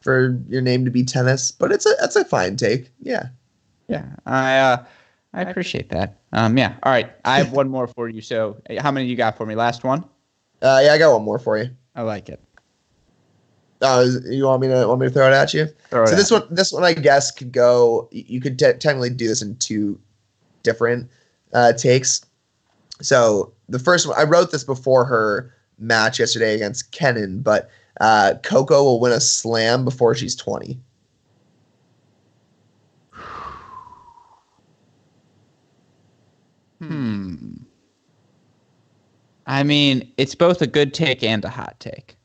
for 0.00 0.38
your 0.48 0.62
name 0.62 0.84
to 0.84 0.90
be 0.90 1.04
tennis, 1.04 1.50
but 1.50 1.72
it's 1.72 1.86
a 1.86 1.94
that's 2.00 2.16
a 2.16 2.24
fine 2.24 2.56
take. 2.56 2.90
Yeah. 3.00 3.28
Yeah. 3.88 4.06
I 4.26 4.58
uh 4.58 4.84
I 5.36 5.42
appreciate 5.42 5.90
that. 5.90 6.18
Um, 6.32 6.56
yeah. 6.56 6.76
All 6.82 6.90
right. 6.90 7.12
I 7.24 7.38
have 7.38 7.52
one 7.52 7.68
more 7.68 7.86
for 7.86 8.08
you. 8.08 8.22
So, 8.22 8.56
how 8.78 8.90
many 8.90 9.06
you 9.06 9.16
got 9.16 9.36
for 9.36 9.44
me? 9.44 9.54
Last 9.54 9.84
one. 9.84 10.02
Uh, 10.62 10.80
yeah, 10.82 10.92
I 10.94 10.98
got 10.98 11.12
one 11.12 11.24
more 11.24 11.38
for 11.38 11.58
you. 11.58 11.70
I 11.96 12.02
like 12.02 12.28
it. 12.28 12.40
Uh, 13.80 14.06
you 14.26 14.44
want 14.44 14.62
me 14.62 14.68
to 14.68 14.86
want 14.86 15.00
me 15.00 15.06
to 15.06 15.12
throw 15.12 15.26
it 15.26 15.32
at 15.34 15.52
you? 15.52 15.66
Throw 15.90 16.06
so 16.06 16.14
this 16.14 16.30
one, 16.30 16.46
this 16.50 16.72
one, 16.72 16.84
I 16.84 16.92
guess 16.92 17.30
could 17.30 17.52
go. 17.52 18.08
You 18.10 18.40
could 18.40 18.58
te- 18.58 18.74
technically 18.74 19.10
do 19.10 19.26
this 19.28 19.42
in 19.42 19.56
two 19.56 19.98
different 20.62 21.10
uh, 21.52 21.72
takes. 21.72 22.24
So 23.02 23.52
the 23.68 23.78
first 23.78 24.06
one, 24.06 24.18
I 24.18 24.24
wrote 24.24 24.50
this 24.50 24.64
before 24.64 25.04
her 25.04 25.52
match 25.78 26.18
yesterday 26.18 26.54
against 26.54 26.92
Kenin, 26.92 27.40
but 27.42 27.70
uh, 28.00 28.34
Coco 28.42 28.82
will 28.82 29.00
win 29.00 29.12
a 29.12 29.20
slam 29.20 29.84
before 29.84 30.14
she's 30.14 30.36
twenty. 30.36 30.78
Hmm. 36.78 37.54
I 39.46 39.62
mean, 39.62 40.10
it's 40.16 40.34
both 40.34 40.60
a 40.60 40.66
good 40.66 40.92
take 40.92 41.22
and 41.22 41.44
a 41.44 41.48
hot 41.48 41.78
take. 41.78 42.16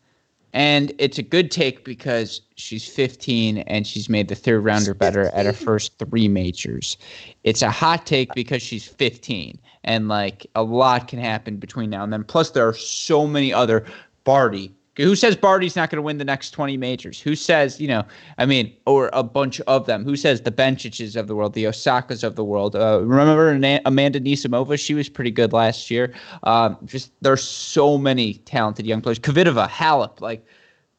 And 0.53 0.91
it's 0.97 1.17
a 1.17 1.23
good 1.23 1.49
take 1.49 1.85
because 1.85 2.41
she's 2.55 2.85
15 2.85 3.59
and 3.59 3.87
she's 3.87 4.09
made 4.09 4.27
the 4.27 4.35
third 4.35 4.61
rounder 4.61 4.93
better 4.93 5.27
at 5.33 5.45
her 5.45 5.53
first 5.53 5.97
three 5.97 6.27
majors. 6.27 6.97
It's 7.43 7.61
a 7.61 7.71
hot 7.71 8.05
take 8.05 8.33
because 8.33 8.61
she's 8.61 8.85
15 8.85 9.57
and 9.85 10.09
like 10.09 10.45
a 10.55 10.63
lot 10.63 11.07
can 11.07 11.19
happen 11.19 11.55
between 11.55 11.89
now 11.89 12.03
and 12.03 12.11
then. 12.11 12.25
Plus, 12.25 12.51
there 12.51 12.67
are 12.67 12.73
so 12.73 13.25
many 13.25 13.53
other 13.53 13.85
Barty. 14.23 14.71
Who 15.01 15.15
says 15.15 15.35
Barty's 15.35 15.75
not 15.75 15.89
going 15.89 15.97
to 15.97 16.01
win 16.01 16.17
the 16.17 16.25
next 16.25 16.51
20 16.51 16.77
majors? 16.77 17.19
Who 17.19 17.35
says, 17.35 17.79
you 17.79 17.87
know, 17.87 18.03
I 18.37 18.45
mean, 18.45 18.73
or 18.85 19.09
a 19.13 19.23
bunch 19.23 19.59
of 19.61 19.85
them? 19.85 20.03
Who 20.03 20.15
says 20.15 20.41
the 20.41 20.51
Benciches 20.51 21.15
of 21.15 21.27
the 21.27 21.35
world, 21.35 21.53
the 21.53 21.65
Osakas 21.65 22.23
of 22.23 22.35
the 22.35 22.43
world? 22.43 22.75
Uh, 22.75 23.01
remember 23.01 23.51
Ana- 23.51 23.81
Amanda 23.85 24.19
Anisimova? 24.19 24.79
She 24.79 24.93
was 24.93 25.09
pretty 25.09 25.31
good 25.31 25.53
last 25.53 25.89
year. 25.89 26.13
Um, 26.43 26.77
just 26.85 27.11
there's 27.21 27.43
so 27.43 27.97
many 27.97 28.35
talented 28.35 28.85
young 28.85 29.01
players. 29.01 29.19
Kvitova, 29.19 29.67
Halep, 29.67 30.21
like. 30.21 30.45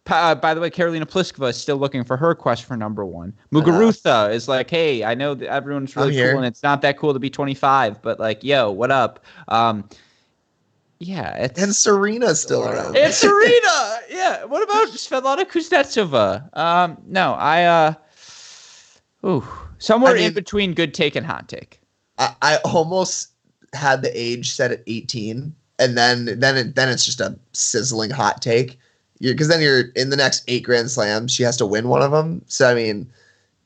Uh, 0.08 0.34
by 0.34 0.52
the 0.52 0.60
way, 0.60 0.68
Karolina 0.68 1.04
Pliskova 1.04 1.50
is 1.50 1.56
still 1.56 1.76
looking 1.76 2.02
for 2.02 2.16
her 2.16 2.34
quest 2.34 2.64
for 2.64 2.76
number 2.76 3.04
one. 3.04 3.32
Muguruza 3.52 4.32
is 4.32 4.48
like, 4.48 4.68
hey, 4.68 5.04
I 5.04 5.14
know 5.14 5.32
that 5.34 5.48
everyone's 5.48 5.94
really 5.94 6.16
cool 6.16 6.38
and 6.38 6.44
it's 6.44 6.64
not 6.64 6.82
that 6.82 6.98
cool 6.98 7.12
to 7.12 7.20
be 7.20 7.30
25, 7.30 8.02
but 8.02 8.18
like, 8.18 8.42
yo, 8.42 8.68
what 8.68 8.90
up? 8.90 9.24
Um, 9.46 9.88
yeah, 11.02 11.34
it's 11.36 11.60
And 11.60 11.74
Serena's 11.74 12.40
still 12.40 12.64
around. 12.64 12.96
it's 12.96 13.18
Serena. 13.18 13.98
Yeah. 14.10 14.44
What 14.44 14.62
about 14.62 14.88
Svetlana 14.88 15.44
Kuznetsova? 15.44 16.54
Um, 16.56 16.96
no, 17.06 17.32
I 17.32 17.64
uh, 17.64 17.94
ooh, 19.26 19.46
somewhere 19.78 20.12
I 20.12 20.16
mean- 20.16 20.24
in 20.28 20.34
between 20.34 20.74
good 20.74 20.94
take 20.94 21.16
and 21.16 21.26
hot 21.26 21.48
take. 21.48 21.80
I, 22.18 22.34
I 22.42 22.56
almost 22.58 23.28
had 23.72 24.02
the 24.02 24.10
age 24.18 24.50
set 24.52 24.70
at 24.70 24.82
18 24.86 25.54
and 25.78 25.96
then 25.96 26.38
then 26.38 26.56
it, 26.58 26.74
then 26.76 26.88
it's 26.90 27.06
just 27.06 27.20
a 27.22 27.36
sizzling 27.52 28.10
hot 28.10 28.42
take 28.42 28.78
because 29.20 29.48
then 29.48 29.62
you're 29.62 29.88
in 29.96 30.10
the 30.10 30.16
next 30.16 30.44
eight 30.46 30.62
grand 30.62 30.90
slams 30.90 31.32
she 31.32 31.42
has 31.42 31.56
to 31.56 31.64
win 31.64 31.88
one 31.88 32.02
of 32.02 32.10
them 32.10 32.42
so 32.48 32.68
i 32.70 32.74
mean 32.74 33.10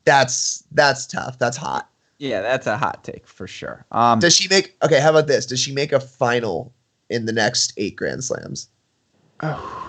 that's 0.04 0.62
that's 0.70 1.06
tough 1.06 1.36
that's 1.40 1.56
hot 1.56 1.88
Yeah, 2.18 2.40
that's 2.40 2.68
a 2.68 2.78
hot 2.78 3.02
take 3.02 3.26
for 3.26 3.48
sure. 3.48 3.84
Um, 3.90 4.20
does 4.20 4.36
she 4.36 4.46
make 4.48 4.76
okay 4.84 5.00
how 5.00 5.10
about 5.10 5.26
this 5.26 5.44
does 5.44 5.58
she 5.58 5.72
make 5.72 5.90
a 5.92 5.98
final 5.98 6.72
in 7.10 7.26
the 7.26 7.32
next 7.32 7.72
eight 7.76 7.96
grand 7.96 8.24
slams 8.24 8.68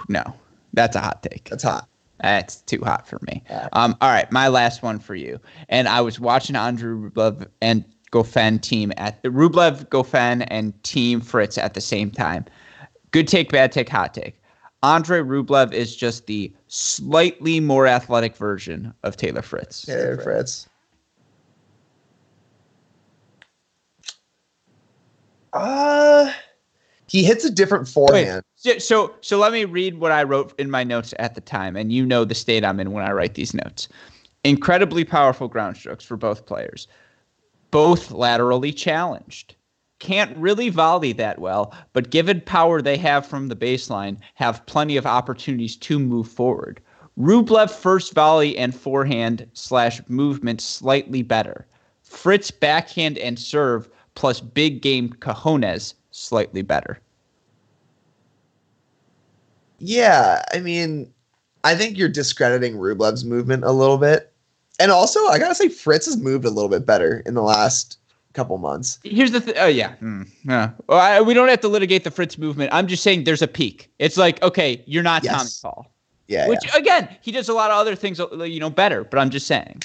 no, 0.09 0.23
that's 0.73 0.95
a 0.95 0.99
hot 0.99 1.23
take. 1.23 1.49
that's 1.49 1.63
hot 1.63 1.87
That's 2.21 2.57
too 2.61 2.81
hot 2.83 3.07
for 3.07 3.19
me. 3.27 3.43
Yeah. 3.49 3.69
Um, 3.73 3.95
all 4.01 4.09
right, 4.09 4.31
my 4.31 4.47
last 4.47 4.83
one 4.83 4.99
for 4.99 5.15
you. 5.15 5.39
And 5.69 5.87
I 5.87 6.01
was 6.01 6.19
watching 6.19 6.55
Andrew 6.55 7.09
Rublev 7.11 7.47
and 7.61 7.85
Goffin 8.11 8.61
team 8.61 8.91
at 8.97 9.21
Rublev, 9.23 9.87
Goffin, 9.89 10.45
and 10.49 10.73
Thiem 10.83 11.23
Fritz 11.23 11.57
at 11.57 11.73
the 11.73 11.81
same 11.81 12.09
time. 12.11 12.45
Good 13.11 13.27
take, 13.27 13.51
bad 13.51 13.71
take, 13.71 13.89
hot 13.89 14.13
take. 14.13 14.41
Andre 14.83 15.21
Rublev 15.21 15.73
is 15.73 15.95
just 15.95 16.27
the 16.27 16.51
slightly 16.67 17.59
more 17.59 17.87
athletic 17.87 18.35
version 18.35 18.93
of 19.03 19.17
Taylor 19.17 19.41
Fritz. 19.41 19.83
Taylor 19.83 20.17
Fritz. 20.17 20.67
Uh 25.53 26.31
he 27.07 27.23
hits 27.23 27.45
a 27.45 27.49
different 27.49 27.87
forehand. 27.87 28.43
So, 28.55 28.77
so, 28.77 29.15
so 29.21 29.37
let 29.37 29.53
me 29.53 29.65
read 29.65 29.99
what 29.99 30.11
I 30.11 30.23
wrote 30.23 30.53
in 30.59 30.69
my 30.69 30.83
notes 30.83 31.13
at 31.19 31.35
the 31.35 31.41
time, 31.41 31.75
and 31.75 31.91
you 31.91 32.05
know 32.05 32.25
the 32.25 32.35
state 32.35 32.65
I'm 32.65 32.79
in 32.79 32.91
when 32.91 33.05
I 33.05 33.11
write 33.11 33.35
these 33.35 33.53
notes. 33.53 33.87
Incredibly 34.43 35.05
powerful 35.05 35.47
ground 35.47 35.77
strokes 35.77 36.03
for 36.03 36.17
both 36.17 36.45
players, 36.45 36.87
both 37.71 38.11
laterally 38.11 38.73
challenged. 38.73 39.55
Can't 39.99 40.37
really 40.37 40.69
volley 40.69 41.11
that 41.13 41.39
well, 41.39 41.73
but 41.93 42.11
given 42.11 42.41
power 42.41 42.81
they 42.81 42.97
have 42.97 43.25
from 43.25 43.47
the 43.47 43.55
baseline, 43.55 44.17
have 44.35 44.65
plenty 44.67 44.95
of 44.95 45.07
opportunities 45.07 45.75
to 45.77 45.97
move 45.97 46.27
forward. 46.27 46.81
Rublev 47.17 47.71
first 47.71 48.13
volley 48.13 48.55
and 48.57 48.75
forehand 48.75 49.49
slash 49.53 50.01
movement 50.07 50.61
slightly 50.61 51.23
better. 51.23 51.65
Fritz 52.03 52.51
backhand 52.51 53.17
and 53.17 53.39
serve 53.39 53.89
plus 54.13 54.39
big 54.39 54.81
game 54.81 55.09
cojones 55.19 55.95
slightly 56.17 56.61
better. 56.61 56.99
Yeah, 59.79 60.41
I 60.53 60.59
mean, 60.59 61.11
I 61.63 61.75
think 61.75 61.97
you're 61.97 62.09
discrediting 62.09 62.75
Rublev's 62.75 63.23
movement 63.23 63.63
a 63.63 63.71
little 63.71 63.97
bit. 63.97 64.33
And 64.79 64.91
also, 64.91 65.19
I 65.27 65.39
gotta 65.39 65.55
say, 65.55 65.69
Fritz 65.69 66.05
has 66.05 66.17
moved 66.17 66.45
a 66.45 66.49
little 66.49 66.69
bit 66.69 66.85
better 66.85 67.21
in 67.25 67.33
the 67.33 67.41
last 67.41 67.99
couple 68.33 68.57
months. 68.57 68.99
Here's 69.03 69.31
the 69.31 69.41
thing. 69.41 69.55
Oh 69.57 69.67
yeah, 69.67 69.93
Hmm. 69.95 70.23
yeah. 70.43 70.71
Well, 70.87 70.99
I, 70.99 71.21
we 71.21 71.33
don't 71.33 71.47
have 71.47 71.61
to 71.61 71.67
litigate 71.67 72.03
the 72.03 72.11
Fritz 72.11 72.37
movement. 72.37 72.71
I'm 72.73 72.87
just 72.87 73.03
saying 73.03 73.23
there's 73.23 73.41
a 73.41 73.47
peak. 73.47 73.89
It's 73.99 74.17
like 74.17 74.41
okay, 74.43 74.83
you're 74.87 75.03
not 75.03 75.23
Yes. 75.23 75.59
Tommy 75.61 75.73
Paul, 75.75 75.91
Yeah, 76.27 76.47
which 76.47 76.59
again 76.75 77.09
he 77.21 77.31
does 77.31 77.49
a 77.49 77.53
lot 77.53 77.71
of 77.71 77.77
other 77.77 77.95
things 77.95 78.19
you 78.19 78.59
know 78.59 78.69
better. 78.69 79.03
But 79.03 79.19
I'm 79.19 79.29
just 79.29 79.47
saying. 79.47 79.81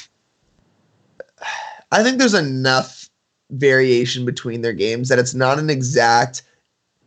I 1.90 2.02
think 2.02 2.18
there's 2.18 2.34
enough 2.34 3.01
variation 3.52 4.24
between 4.24 4.62
their 4.62 4.72
games 4.72 5.08
that 5.08 5.18
it's 5.18 5.34
not 5.34 5.58
an 5.58 5.70
exact. 5.70 6.42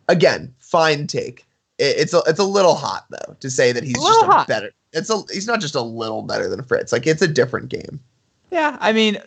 Again, 0.08 0.54
fine 0.60 1.08
take. 1.08 1.46
It, 1.78 1.98
it's 1.98 2.14
a 2.14 2.22
it's 2.28 2.40
a 2.40 2.44
little 2.46 2.76
hot 2.76 3.06
though 3.10 3.36
to 3.40 3.50
say 3.50 3.72
that 3.72 3.84
he's 3.84 3.98
A 3.98 4.02
just 4.02 4.24
a 4.24 4.26
hot. 4.26 4.48
better. 4.48 4.72
It's 4.94 5.10
a 5.10 5.22
he's 5.32 5.48
not 5.48 5.60
just 5.60 5.76
a 5.76 5.82
little 5.82 6.22
better 6.22 6.48
than 6.48 6.64
Fritz. 6.64 6.92
Like 6.92 7.08
it's 7.08 7.22
a 7.22 7.28
different 7.28 7.70
game. 7.70 8.00
Yeah, 8.52 8.78
I 8.80 8.94
mean, 8.94 9.18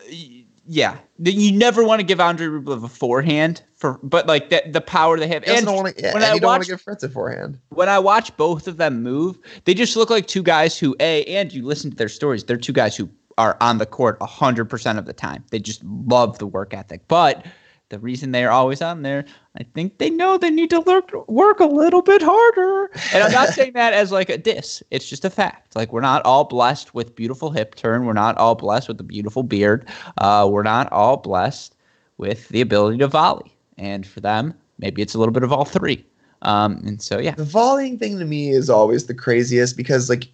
yeah. 0.65 0.97
You 1.21 1.51
never 1.51 1.83
want 1.83 1.99
to 1.99 2.05
give 2.05 2.19
Andre 2.19 2.47
Rublev 2.47 2.83
a 2.83 2.87
forehand 2.87 3.61
for, 3.75 3.99
but 4.01 4.25
like 4.27 4.49
the 4.49 4.63
the 4.71 4.81
power 4.81 5.19
they 5.19 5.27
have. 5.27 5.43
And 5.43 5.67
want 5.67 5.95
to. 5.95 6.01
Yeah, 6.01 6.13
when 6.13 6.23
and 6.23 6.31
I 6.31 6.35
you 6.35 6.39
don't 6.39 6.47
want 6.47 6.63
to 6.63 6.69
give 6.69 6.81
Fritz 6.81 7.03
a 7.03 7.09
forehand. 7.09 7.59
when 7.69 7.89
I 7.89 7.99
watch 7.99 8.35
both 8.37 8.67
of 8.67 8.77
them 8.77 9.03
move, 9.03 9.37
they 9.65 9.73
just 9.73 9.95
look 9.95 10.09
like 10.09 10.27
two 10.27 10.41
guys 10.41 10.79
who, 10.79 10.95
A, 10.99 11.25
and 11.25 11.53
you 11.53 11.65
listen 11.65 11.91
to 11.91 11.97
their 11.97 12.09
stories, 12.09 12.43
they're 12.43 12.57
two 12.57 12.73
guys 12.73 12.95
who 12.95 13.09
are 13.39 13.57
on 13.61 13.77
the 13.77 13.85
court 13.85 14.19
100% 14.19 14.97
of 14.97 15.05
the 15.05 15.13
time. 15.13 15.43
They 15.49 15.59
just 15.59 15.81
love 15.83 16.37
the 16.37 16.45
work 16.45 16.73
ethic. 16.73 17.07
But 17.07 17.45
the 17.87 17.97
reason 17.97 18.31
they're 18.31 18.51
always 18.51 18.81
on 18.81 19.01
there, 19.01 19.23
I 19.57 19.63
think 19.63 19.97
they 19.97 20.09
know 20.09 20.37
they 20.37 20.51
need 20.51 20.69
to 20.71 20.81
work, 20.81 21.11
work 21.29 21.61
a 21.61 21.65
little 21.65 22.01
bit 22.01 22.21
harder. 22.21 22.91
And 23.13 23.23
I'm 23.23 23.31
not 23.31 23.49
saying 23.55 23.73
that 23.73 23.93
as 23.93 24.11
like 24.11 24.29
a 24.29 24.37
diss, 24.37 24.83
it's 24.91 25.09
just 25.09 25.23
a 25.23 25.29
fact. 25.29 25.75
Like, 25.75 25.93
we're 25.93 26.01
not 26.01 26.23
all 26.25 26.43
blessed 26.43 26.93
with 26.93 27.15
beautiful 27.15 27.49
hip 27.49 27.75
turn, 27.75 28.05
we're 28.05 28.13
not 28.13 28.37
all 28.37 28.55
blessed 28.55 28.89
with 28.89 28.99
a 28.99 29.03
beautiful 29.03 29.43
beard, 29.43 29.87
uh, 30.17 30.47
we're 30.51 30.61
not 30.61 30.91
all 30.91 31.15
blessed 31.15 31.75
with 32.17 32.49
the 32.49 32.59
ability 32.59 32.97
to 32.97 33.07
volley. 33.07 33.55
And 33.77 34.05
for 34.05 34.19
them, 34.19 34.53
maybe 34.79 35.01
it's 35.01 35.15
a 35.15 35.17
little 35.17 35.33
bit 35.33 35.43
of 35.43 35.53
all 35.53 35.65
three. 35.65 36.05
Um, 36.41 36.81
and 36.85 37.01
so, 37.01 37.19
yeah. 37.19 37.35
The 37.35 37.45
volleying 37.45 37.97
thing 37.97 38.19
to 38.19 38.25
me 38.25 38.49
is 38.49 38.69
always 38.69 39.05
the 39.05 39.13
craziest 39.13 39.77
because 39.77 40.09
like 40.09 40.27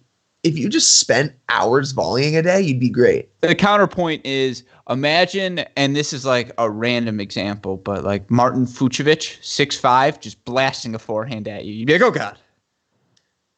if 0.46 0.56
you 0.58 0.68
just 0.68 0.98
spent 1.00 1.32
hours 1.48 1.92
volleying 1.92 2.36
a 2.36 2.42
day, 2.42 2.60
you'd 2.60 2.80
be 2.80 2.88
great. 2.88 3.28
the 3.40 3.54
counterpoint 3.54 4.24
is 4.24 4.62
imagine, 4.88 5.60
and 5.76 5.96
this 5.96 6.12
is 6.12 6.24
like 6.24 6.52
a 6.58 6.70
random 6.70 7.18
example, 7.20 7.76
but 7.76 8.04
like 8.04 8.30
Marton 8.30 8.66
Fucsovics, 8.66 9.42
six 9.44 9.76
five, 9.76 10.20
just 10.20 10.42
blasting 10.44 10.94
a 10.94 10.98
forehand 10.98 11.48
at 11.48 11.64
you. 11.64 11.72
You'd 11.74 11.86
be 11.86 11.92
like, 11.94 12.02
oh 12.02 12.10
god. 12.10 12.38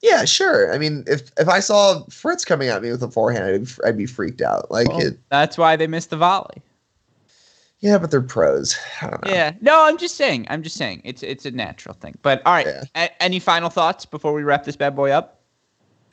Yeah, 0.01 0.25
sure. 0.25 0.73
I 0.73 0.79
mean, 0.79 1.03
if 1.07 1.31
if 1.39 1.49
I 1.49 1.61
saw 1.61 2.05
Fritz 2.09 2.45
coming 2.45 2.69
at 2.69 2.83
me 2.83 2.91
with 2.91 3.03
a 3.03 3.11
forehand, 3.11 3.69
I'd, 3.85 3.89
I'd 3.89 3.97
be 3.97 4.07
freaked 4.07 4.41
out. 4.41 4.71
Like, 4.71 4.89
Well, 4.89 5.01
it, 5.01 5.19
that's 5.29 5.59
why 5.59 5.75
they 5.77 5.89
missed 5.89 6.11
the 6.11 6.17
volley. 6.17 6.63
yeah, 7.81 7.99
but 7.99 8.11
they're 8.13 8.23
pros. 8.23 8.77
I 9.03 9.11
don't 9.11 9.25
know. 9.25 9.31
Yeah. 9.33 9.53
No, 9.61 9.85
I'm 9.85 9.99
just 9.99 10.15
saying. 10.17 10.47
I'm 10.51 10.63
just 10.63 10.77
saying. 10.77 11.01
It's 11.05 11.23
it's 11.25 11.45
a 11.47 11.51
natural 11.51 11.95
thing. 11.97 12.17
But 12.23 12.43
all 12.47 12.53
right. 12.55 12.67
Yeah. 12.67 12.85
A- 12.95 13.23
any 13.23 13.41
final 13.41 13.71
thoughts 13.71 14.07
before 14.07 14.33
we 14.33 14.45
wrap 14.45 14.65
this 14.65 14.77
bad 14.77 14.95
boy 14.95 15.11
up? 15.11 15.38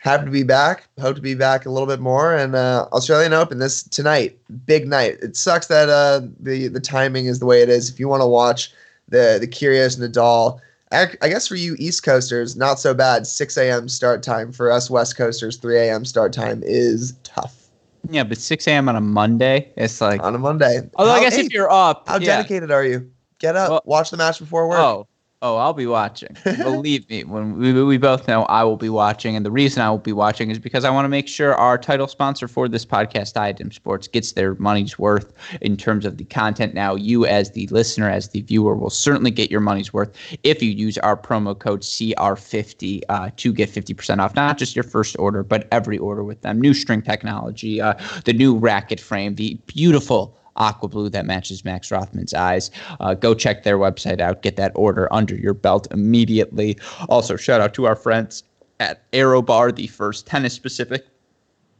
Happy 0.06 0.26
to 0.26 0.30
be 0.32 0.44
back. 0.44 0.88
Hope 1.02 1.16
to 1.16 1.22
be 1.22 1.34
back 1.34 1.66
a 1.66 1.72
little 1.72 1.88
bit 1.88 2.00
more. 2.00 2.32
And 2.36 2.54
uh, 2.54 2.88
Australian 2.94 3.34
Open 3.34 3.58
this 3.58 3.82
tonight, 3.82 4.38
big 4.68 4.88
night. 4.88 5.18
It 5.20 5.36
sucks 5.36 5.66
that 5.66 5.90
uh, 5.90 6.22
the 6.40 6.68
the 6.68 6.80
timing 6.80 7.26
is 7.26 7.40
the 7.40 7.48
way 7.48 7.64
it 7.64 7.70
is. 7.70 7.90
If 7.90 8.00
you 8.00 8.08
want 8.08 8.22
to 8.22 8.28
watch 8.28 8.72
the 9.10 9.40
the 9.42 9.48
Kyrgios 9.48 10.00
Nadal, 10.00 10.60
I, 10.92 11.08
I 11.24 11.28
guess 11.28 11.48
for 11.48 11.56
you 11.56 11.76
East 11.80 12.04
Coasters, 12.04 12.56
not 12.56 12.80
so 12.80 12.94
bad. 12.94 13.26
6 13.26 13.58
a.m. 13.58 13.90
start 13.90 14.22
time 14.22 14.52
for 14.52 14.72
us 14.72 14.92
West 14.92 15.18
Coasters. 15.18 15.58
3 15.58 15.76
a.m. 15.80 16.06
start 16.06 16.32
time 16.34 16.62
is 16.64 17.16
tough. 17.24 17.68
Yeah, 18.08 18.24
but 18.24 18.38
6 18.38 18.68
a.m. 18.68 18.88
on 18.88 18.96
a 18.96 19.02
Monday, 19.02 19.74
it's 19.76 20.02
like. 20.02 20.22
on 20.22 20.36
a 20.36 20.38
Monday. 20.38 20.88
Although 20.98 21.14
I 21.14 21.20
guess 21.22 21.36
hey, 21.36 21.46
if 21.46 21.52
you're 21.52 21.72
up, 21.72 22.08
how 22.08 22.20
yeah. 22.20 22.38
dedicated 22.38 22.70
are 22.70 22.86
you? 22.86 23.10
Get 23.40 23.56
up, 23.56 23.72
Well- 23.72 23.82
watch 23.86 24.12
the 24.12 24.18
match 24.18 24.38
before 24.38 24.70
work. 24.70 24.78
Oh, 24.78 25.08
oh, 25.42 25.58
I'll 25.58 25.74
be 25.74 25.86
watching. 25.86 26.36
Believe 26.44 27.10
me, 27.10 27.24
when 27.24 27.58
we, 27.58 27.84
we 27.84 27.98
both 27.98 28.28
know 28.28 28.44
I 28.44 28.64
will 28.64 28.78
be 28.78 28.90
watching, 28.90 29.36
and 29.36 29.46
the 29.46 29.52
reason 29.52 29.82
I 29.82 29.90
will 29.90 29.98
be 29.98 30.14
watching 30.14 30.50
is 30.50 30.60
because 30.60 30.84
I 30.84 30.90
want 30.90 31.06
to 31.06 31.10
make 31.10 31.28
sure 31.28 31.54
our 31.54 31.78
title 31.78 32.08
sponsor 32.08 32.48
for 32.48 32.68
this 32.68 32.86
podcast, 32.86 33.34
Diadem 33.34 33.72
Sports, 33.72 34.08
gets 34.08 34.32
their 34.32 34.56
money's 34.56 34.98
worth 34.98 35.34
in 35.62 35.78
terms 35.78 36.06
of 36.06 36.18
the 36.18 36.24
content. 36.24 36.74
Now, 36.74 36.96
you 36.96 37.26
as 37.26 37.52
the 37.52 37.68
listener, 37.68 38.10
as 38.10 38.30
the 38.30 38.42
viewer, 38.42 38.76
will 38.76 38.90
certainly 38.90 39.32
get 39.32 39.52
your 39.52 39.62
money's 39.62 39.94
worth 39.94 40.16
if 40.44 40.64
you 40.64 40.72
use 40.72 40.98
our 41.00 41.18
promo 41.18 41.58
code 41.58 41.82
CR50 41.82 43.02
uh, 43.10 43.30
to 43.38 43.54
get 43.54 43.70
50% 43.70 44.20
off, 44.20 44.36
not 44.36 44.58
just 44.58 44.76
your 44.76 44.84
first 44.84 45.16
order, 45.20 45.44
but 45.44 45.68
every 45.72 45.98
order 45.98 46.24
with 46.24 46.42
them. 46.42 46.60
New 46.60 46.74
string 46.74 47.02
technology, 47.02 47.82
uh, 47.82 47.94
the 48.24 48.34
new 48.34 48.58
racket 48.58 49.00
frame, 49.00 49.36
the 49.36 49.60
beautiful 49.68 50.38
aqua 50.56 50.90
blue 50.90 51.10
that 51.10 51.26
matches 51.26 51.66
Max 51.66 51.92
Rothman's 51.92 52.34
eyes. 52.34 52.72
Uh, 53.00 53.14
go 53.14 53.34
check 53.34 53.64
their 53.64 53.78
website 53.78 54.20
out. 54.20 54.42
Get 54.42 54.56
that 54.58 54.72
order 54.76 55.12
under 55.14 55.36
your 55.36 55.54
belt 55.54 55.88
immediately. 55.92 56.78
Also, 57.10 57.36
shout 57.36 57.62
out 57.62 57.74
to 57.76 57.86
our 57.86 57.96
friends 57.96 58.44
at 58.80 59.10
ArrowBar, 59.12 59.76
the 59.76 59.88
first 59.88 60.28
tennis 60.28 60.54
specific 60.54 61.06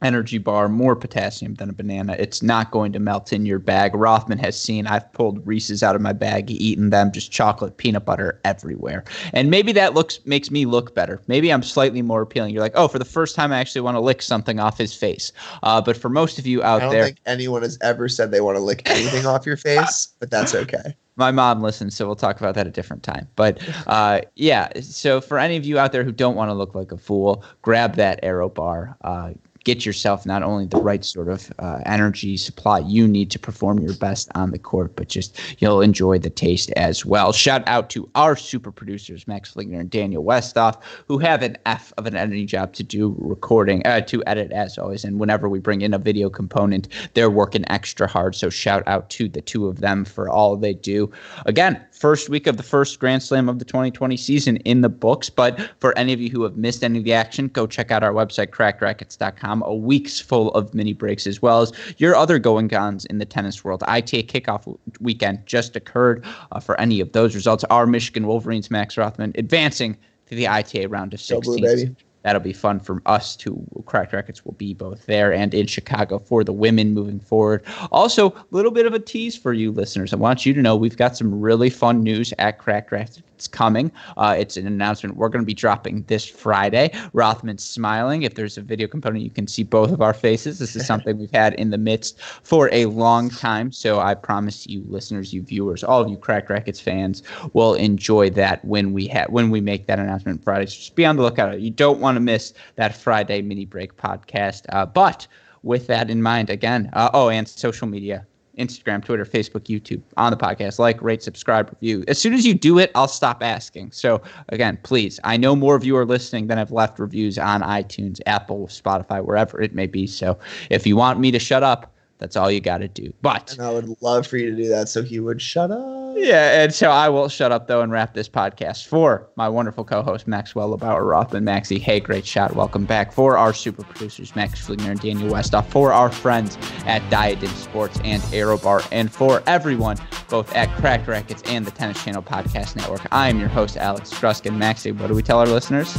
energy 0.02 0.38
bar, 0.38 0.68
more 0.68 0.94
potassium 0.94 1.54
than 1.54 1.70
a 1.70 1.72
banana. 1.72 2.16
It's 2.18 2.42
not 2.42 2.70
going 2.70 2.92
to 2.92 3.00
melt 3.00 3.32
in 3.32 3.46
your 3.46 3.58
bag. 3.58 3.94
Rothman 3.94 4.38
has 4.38 4.60
seen 4.60 4.86
I've 4.86 5.10
pulled 5.12 5.46
Reese's 5.46 5.82
out 5.82 5.96
of 5.96 6.02
my 6.02 6.12
bag, 6.12 6.50
eaten 6.50 6.90
them, 6.90 7.10
just 7.12 7.32
chocolate, 7.32 7.78
peanut 7.78 8.04
butter 8.04 8.38
everywhere. 8.44 9.04
And 9.32 9.50
maybe 9.50 9.72
that 9.72 9.94
looks 9.94 10.20
makes 10.26 10.50
me 10.50 10.66
look 10.66 10.94
better. 10.94 11.22
Maybe 11.28 11.52
I'm 11.52 11.62
slightly 11.62 12.02
more 12.02 12.22
appealing. 12.22 12.52
You're 12.52 12.62
like, 12.62 12.74
oh, 12.74 12.88
for 12.88 12.98
the 12.98 13.04
first 13.06 13.34
time, 13.34 13.52
I 13.52 13.58
actually 13.58 13.80
want 13.80 13.96
to 13.96 14.00
lick 14.00 14.20
something 14.20 14.60
off 14.60 14.76
his 14.76 14.94
face. 14.94 15.32
Uh, 15.62 15.80
but 15.80 15.96
for 15.96 16.08
most 16.08 16.38
of 16.38 16.46
you 16.46 16.62
out 16.62 16.78
there, 16.78 16.80
I 16.80 16.80
don't 16.80 16.92
there, 16.92 17.04
think 17.06 17.18
anyone 17.26 17.62
has 17.62 17.78
ever 17.80 18.08
said 18.08 18.30
they 18.30 18.40
want 18.42 18.56
to 18.56 18.62
lick 18.62 18.82
anything 18.86 19.24
off 19.24 19.46
your 19.46 19.56
face, 19.56 20.08
but 20.20 20.30
that's 20.30 20.54
okay. 20.54 20.94
my 21.16 21.30
mom 21.30 21.62
listens, 21.62 21.96
so 21.96 22.06
we'll 22.06 22.16
talk 22.16 22.38
about 22.38 22.54
that 22.54 22.66
a 22.66 22.70
different 22.70 23.02
time. 23.02 23.26
But 23.34 23.58
uh, 23.86 24.20
yeah, 24.34 24.68
so 24.80 25.22
for 25.22 25.38
any 25.38 25.56
of 25.56 25.64
you 25.64 25.78
out 25.78 25.92
there 25.92 26.04
who 26.04 26.12
don't 26.12 26.36
want 26.36 26.50
to 26.50 26.54
look 26.54 26.74
like 26.74 26.92
a 26.92 26.98
fool, 26.98 27.42
grab 27.62 27.94
that 27.94 28.22
ArrowBar. 28.22 28.94
Uh, 29.00 29.30
get 29.66 29.84
yourself 29.84 30.24
not 30.24 30.44
only 30.44 30.64
the 30.64 30.80
right 30.80 31.04
sort 31.04 31.28
of 31.28 31.52
uh, 31.58 31.80
energy 31.86 32.36
supply 32.36 32.78
you 32.78 33.08
need 33.08 33.32
to 33.32 33.38
perform 33.38 33.80
your 33.80 33.94
best 33.94 34.30
on 34.36 34.52
the 34.52 34.58
court, 34.58 34.94
but 34.94 35.08
just 35.08 35.40
you'll 35.58 35.80
enjoy 35.80 36.18
the 36.18 36.30
taste 36.30 36.70
as 36.76 37.04
well. 37.04 37.32
Shout 37.32 37.66
out 37.66 37.90
to 37.90 38.08
our 38.14 38.36
super 38.36 38.70
producers, 38.70 39.26
Max 39.26 39.52
Fligner 39.52 39.80
and 39.80 39.90
Daniel 39.90 40.22
Westoff, 40.22 40.80
who 41.08 41.18
have 41.18 41.42
an 41.42 41.58
F 41.66 41.92
of 41.98 42.06
an 42.06 42.14
editing 42.14 42.46
job 42.46 42.74
to 42.74 42.84
do 42.84 43.16
recording, 43.18 43.84
uh, 43.84 44.02
to 44.02 44.22
edit 44.26 44.52
as 44.52 44.78
always. 44.78 45.04
And 45.04 45.18
whenever 45.18 45.48
we 45.48 45.58
bring 45.58 45.80
in 45.80 45.92
a 45.92 45.98
video 45.98 46.30
component, 46.30 46.86
they're 47.14 47.28
working 47.28 47.64
extra 47.68 48.06
hard. 48.06 48.36
So 48.36 48.48
shout 48.48 48.84
out 48.86 49.10
to 49.10 49.28
the 49.28 49.40
two 49.40 49.66
of 49.66 49.80
them 49.80 50.04
for 50.04 50.28
all 50.28 50.56
they 50.56 50.74
do. 50.74 51.10
Again, 51.44 51.84
first 51.96 52.28
week 52.28 52.46
of 52.46 52.56
the 52.56 52.62
first 52.62 52.98
Grand 53.00 53.22
Slam 53.22 53.48
of 53.48 53.58
the 53.58 53.64
2020 53.64 54.16
season 54.16 54.56
in 54.58 54.82
the 54.82 54.88
books. 54.88 55.30
But 55.30 55.58
for 55.80 55.96
any 55.98 56.12
of 56.12 56.20
you 56.20 56.30
who 56.30 56.42
have 56.42 56.56
missed 56.56 56.84
any 56.84 56.98
of 56.98 57.04
the 57.04 57.12
action, 57.12 57.48
go 57.48 57.66
check 57.66 57.90
out 57.90 58.02
our 58.02 58.12
website, 58.12 58.48
crackedracquets.com. 58.48 59.62
A 59.62 59.74
week's 59.74 60.20
full 60.20 60.52
of 60.52 60.74
mini 60.74 60.92
breaks 60.92 61.26
as 61.26 61.40
well 61.40 61.62
as 61.62 61.72
your 61.96 62.14
other 62.14 62.38
going 62.38 62.72
ons 62.74 63.04
in 63.06 63.18
the 63.18 63.24
tennis 63.24 63.64
world. 63.64 63.82
ITA 63.86 64.24
kickoff 64.24 64.76
weekend 65.00 65.44
just 65.46 65.76
occurred. 65.76 66.24
Uh, 66.52 66.60
for 66.60 66.78
any 66.80 67.00
of 67.00 67.12
those 67.12 67.34
results, 67.34 67.64
our 67.64 67.86
Michigan 67.86 68.26
Wolverines, 68.26 68.70
Max 68.70 68.96
Rothman, 68.96 69.32
advancing 69.36 69.96
to 70.26 70.34
the 70.34 70.46
ITA 70.46 70.86
round 70.88 71.14
of 71.14 71.20
Go 71.28 71.40
16. 71.40 71.96
That'll 72.26 72.40
be 72.40 72.52
fun 72.52 72.80
for 72.80 73.00
us 73.06 73.36
to 73.36 73.64
Cracked 73.84 74.12
Racquets 74.12 74.44
will 74.44 74.54
be 74.54 74.74
both 74.74 75.06
there 75.06 75.32
and 75.32 75.54
in 75.54 75.68
Chicago 75.68 76.18
for 76.18 76.42
the 76.42 76.52
women 76.52 76.92
moving 76.92 77.20
forward. 77.20 77.64
Also, 77.92 78.30
a 78.30 78.44
little 78.50 78.72
bit 78.72 78.84
of 78.84 78.92
a 78.92 78.98
tease 78.98 79.36
for 79.36 79.52
you 79.52 79.70
listeners. 79.70 80.12
I 80.12 80.16
want 80.16 80.44
you 80.44 80.52
to 80.54 80.60
know 80.60 80.74
we've 80.74 80.96
got 80.96 81.16
some 81.16 81.40
really 81.40 81.70
fun 81.70 82.02
news 82.02 82.34
at 82.40 82.58
Cracked 82.58 82.90
Racquets 82.90 83.22
coming. 83.46 83.92
Uh, 84.16 84.34
it's 84.38 84.56
an 84.56 84.66
announcement 84.66 85.16
we're 85.16 85.28
going 85.28 85.42
to 85.42 85.46
be 85.46 85.54
dropping 85.54 86.02
this 86.04 86.24
Friday. 86.24 86.90
Rothman's 87.12 87.64
smiling. 87.64 88.22
If 88.22 88.34
there's 88.34 88.56
a 88.56 88.62
video 88.62 88.86
component, 88.86 89.24
you 89.24 89.30
can 89.30 89.46
see 89.46 89.62
both 89.62 89.90
of 89.90 90.00
our 90.00 90.14
faces. 90.14 90.58
This 90.58 90.74
is 90.74 90.86
something 90.92 91.18
we've 91.18 91.30
had 91.30 91.54
in 91.54 91.70
the 91.70 91.78
midst 91.78 92.20
for 92.20 92.70
a 92.72 92.86
long 92.86 93.28
time. 93.30 93.72
So 93.72 94.00
I 94.00 94.14
promise 94.14 94.66
you, 94.66 94.84
listeners, 94.88 95.32
you 95.32 95.42
viewers, 95.42 95.84
all 95.84 96.00
of 96.00 96.08
you 96.08 96.16
Cracked 96.16 96.48
Racquets 96.48 96.80
fans 96.80 97.22
will 97.52 97.74
enjoy 97.74 98.30
that 98.30 98.64
when 98.64 98.92
we 98.92 99.06
have 99.08 99.28
when 99.28 99.50
we 99.50 99.60
make 99.60 99.86
that 99.86 99.98
announcement 99.98 100.42
Friday. 100.42 100.66
So 100.66 100.76
just 100.76 100.94
be 100.94 101.04
on 101.04 101.16
the 101.16 101.22
lookout. 101.22 101.60
You 101.60 101.70
don't 101.70 102.00
want 102.00 102.16
to 102.16 102.20
miss 102.20 102.54
that 102.76 102.96
Friday 102.96 103.42
mini 103.42 103.66
break 103.66 103.96
podcast. 103.96 104.62
Uh, 104.70 104.86
but 104.86 105.26
with 105.62 105.88
that 105.88 106.10
in 106.10 106.22
mind, 106.22 106.48
again, 106.48 106.90
uh, 106.92 107.10
oh, 107.12 107.28
and 107.28 107.48
social 107.48 107.88
media. 107.88 108.26
Instagram, 108.58 109.04
Twitter, 109.04 109.24
Facebook, 109.24 109.64
YouTube, 109.64 110.02
on 110.16 110.30
the 110.30 110.36
podcast. 110.36 110.78
Like, 110.78 111.00
rate, 111.02 111.22
subscribe, 111.22 111.70
review. 111.80 112.04
As 112.08 112.18
soon 112.18 112.34
as 112.34 112.46
you 112.46 112.54
do 112.54 112.78
it, 112.78 112.90
I'll 112.94 113.08
stop 113.08 113.42
asking. 113.42 113.92
So, 113.92 114.22
again, 114.48 114.78
please, 114.82 115.20
I 115.24 115.36
know 115.36 115.56
more 115.56 115.76
of 115.76 115.84
you 115.84 115.96
are 115.96 116.04
listening 116.06 116.46
than 116.46 116.58
have 116.58 116.72
left 116.72 116.98
reviews 116.98 117.38
on 117.38 117.62
iTunes, 117.62 118.20
Apple, 118.26 118.66
Spotify, 118.68 119.24
wherever 119.24 119.60
it 119.60 119.74
may 119.74 119.86
be. 119.86 120.06
So, 120.06 120.38
if 120.70 120.86
you 120.86 120.96
want 120.96 121.20
me 121.20 121.30
to 121.30 121.38
shut 121.38 121.62
up, 121.62 121.92
that's 122.18 122.36
all 122.36 122.50
you 122.50 122.60
got 122.60 122.78
to 122.78 122.88
do. 122.88 123.12
But 123.22 123.52
And 123.52 123.62
I 123.66 123.70
would 123.72 123.94
love 124.00 124.26
for 124.26 124.36
you 124.36 124.50
to 124.50 124.56
do 124.56 124.68
that 124.68 124.88
so 124.88 125.02
he 125.02 125.20
would 125.20 125.40
shut 125.42 125.70
up. 125.70 126.14
yeah, 126.16 126.62
and 126.62 126.72
so 126.74 126.90
I 126.90 127.08
will 127.08 127.28
shut 127.28 127.52
up 127.52 127.66
though 127.66 127.82
and 127.82 127.92
wrap 127.92 128.14
this 128.14 128.28
podcast 128.28 128.86
for 128.86 129.28
my 129.36 129.48
wonderful 129.48 129.84
co-host 129.84 130.26
Maxwell 130.26 130.76
Lebauer 130.76 131.08
Rothman 131.08 131.44
Maxie. 131.44 131.78
Hey, 131.78 132.00
great 132.00 132.24
shot. 132.26 132.54
Welcome 132.56 132.84
back. 132.86 133.12
For 133.12 133.36
our 133.36 133.52
super 133.52 133.82
producers 133.84 134.34
Max 134.34 134.66
Fligner 134.66 134.90
and 134.92 135.00
Daniel 135.00 135.30
Westoff. 135.30 135.66
For 135.66 135.92
our 135.92 136.10
friends 136.10 136.56
at 136.86 137.08
Diadem 137.10 137.50
Sports 137.50 138.00
and 138.04 138.22
ArrowBar, 138.24 138.86
and 138.92 139.12
for 139.12 139.42
everyone 139.46 139.96
both 140.28 140.52
at 140.54 140.68
Cracked 140.78 141.06
Racquets 141.06 141.42
and 141.46 141.64
the 141.66 141.70
Tennis 141.70 142.02
Channel 142.02 142.22
Podcast 142.22 142.76
Network. 142.76 143.06
I 143.12 143.28
am 143.28 143.38
your 143.38 143.48
host 143.48 143.76
Alex 143.76 144.10
Gruskin. 144.12 144.56
Maxie, 144.56 144.92
what 144.92 145.06
do 145.08 145.14
we 145.14 145.22
tell 145.22 145.38
our 145.38 145.46
listeners? 145.46 145.96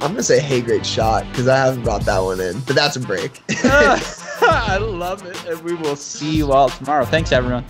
I'm 0.00 0.12
gonna 0.12 0.22
say, 0.22 0.38
hey, 0.38 0.60
great 0.60 0.86
shot, 0.86 1.26
because 1.30 1.48
I 1.48 1.56
haven't 1.56 1.82
brought 1.82 2.02
that 2.02 2.20
one 2.20 2.40
in, 2.40 2.60
but 2.60 2.76
that's 2.76 2.94
a 2.94 3.00
break. 3.00 3.42
I 3.64 4.78
love 4.80 5.26
it, 5.26 5.44
and 5.46 5.60
we 5.62 5.74
will 5.74 5.96
see 5.96 6.36
you 6.36 6.52
all 6.52 6.68
tomorrow. 6.68 7.04
Thanks, 7.04 7.32
everyone. 7.32 7.64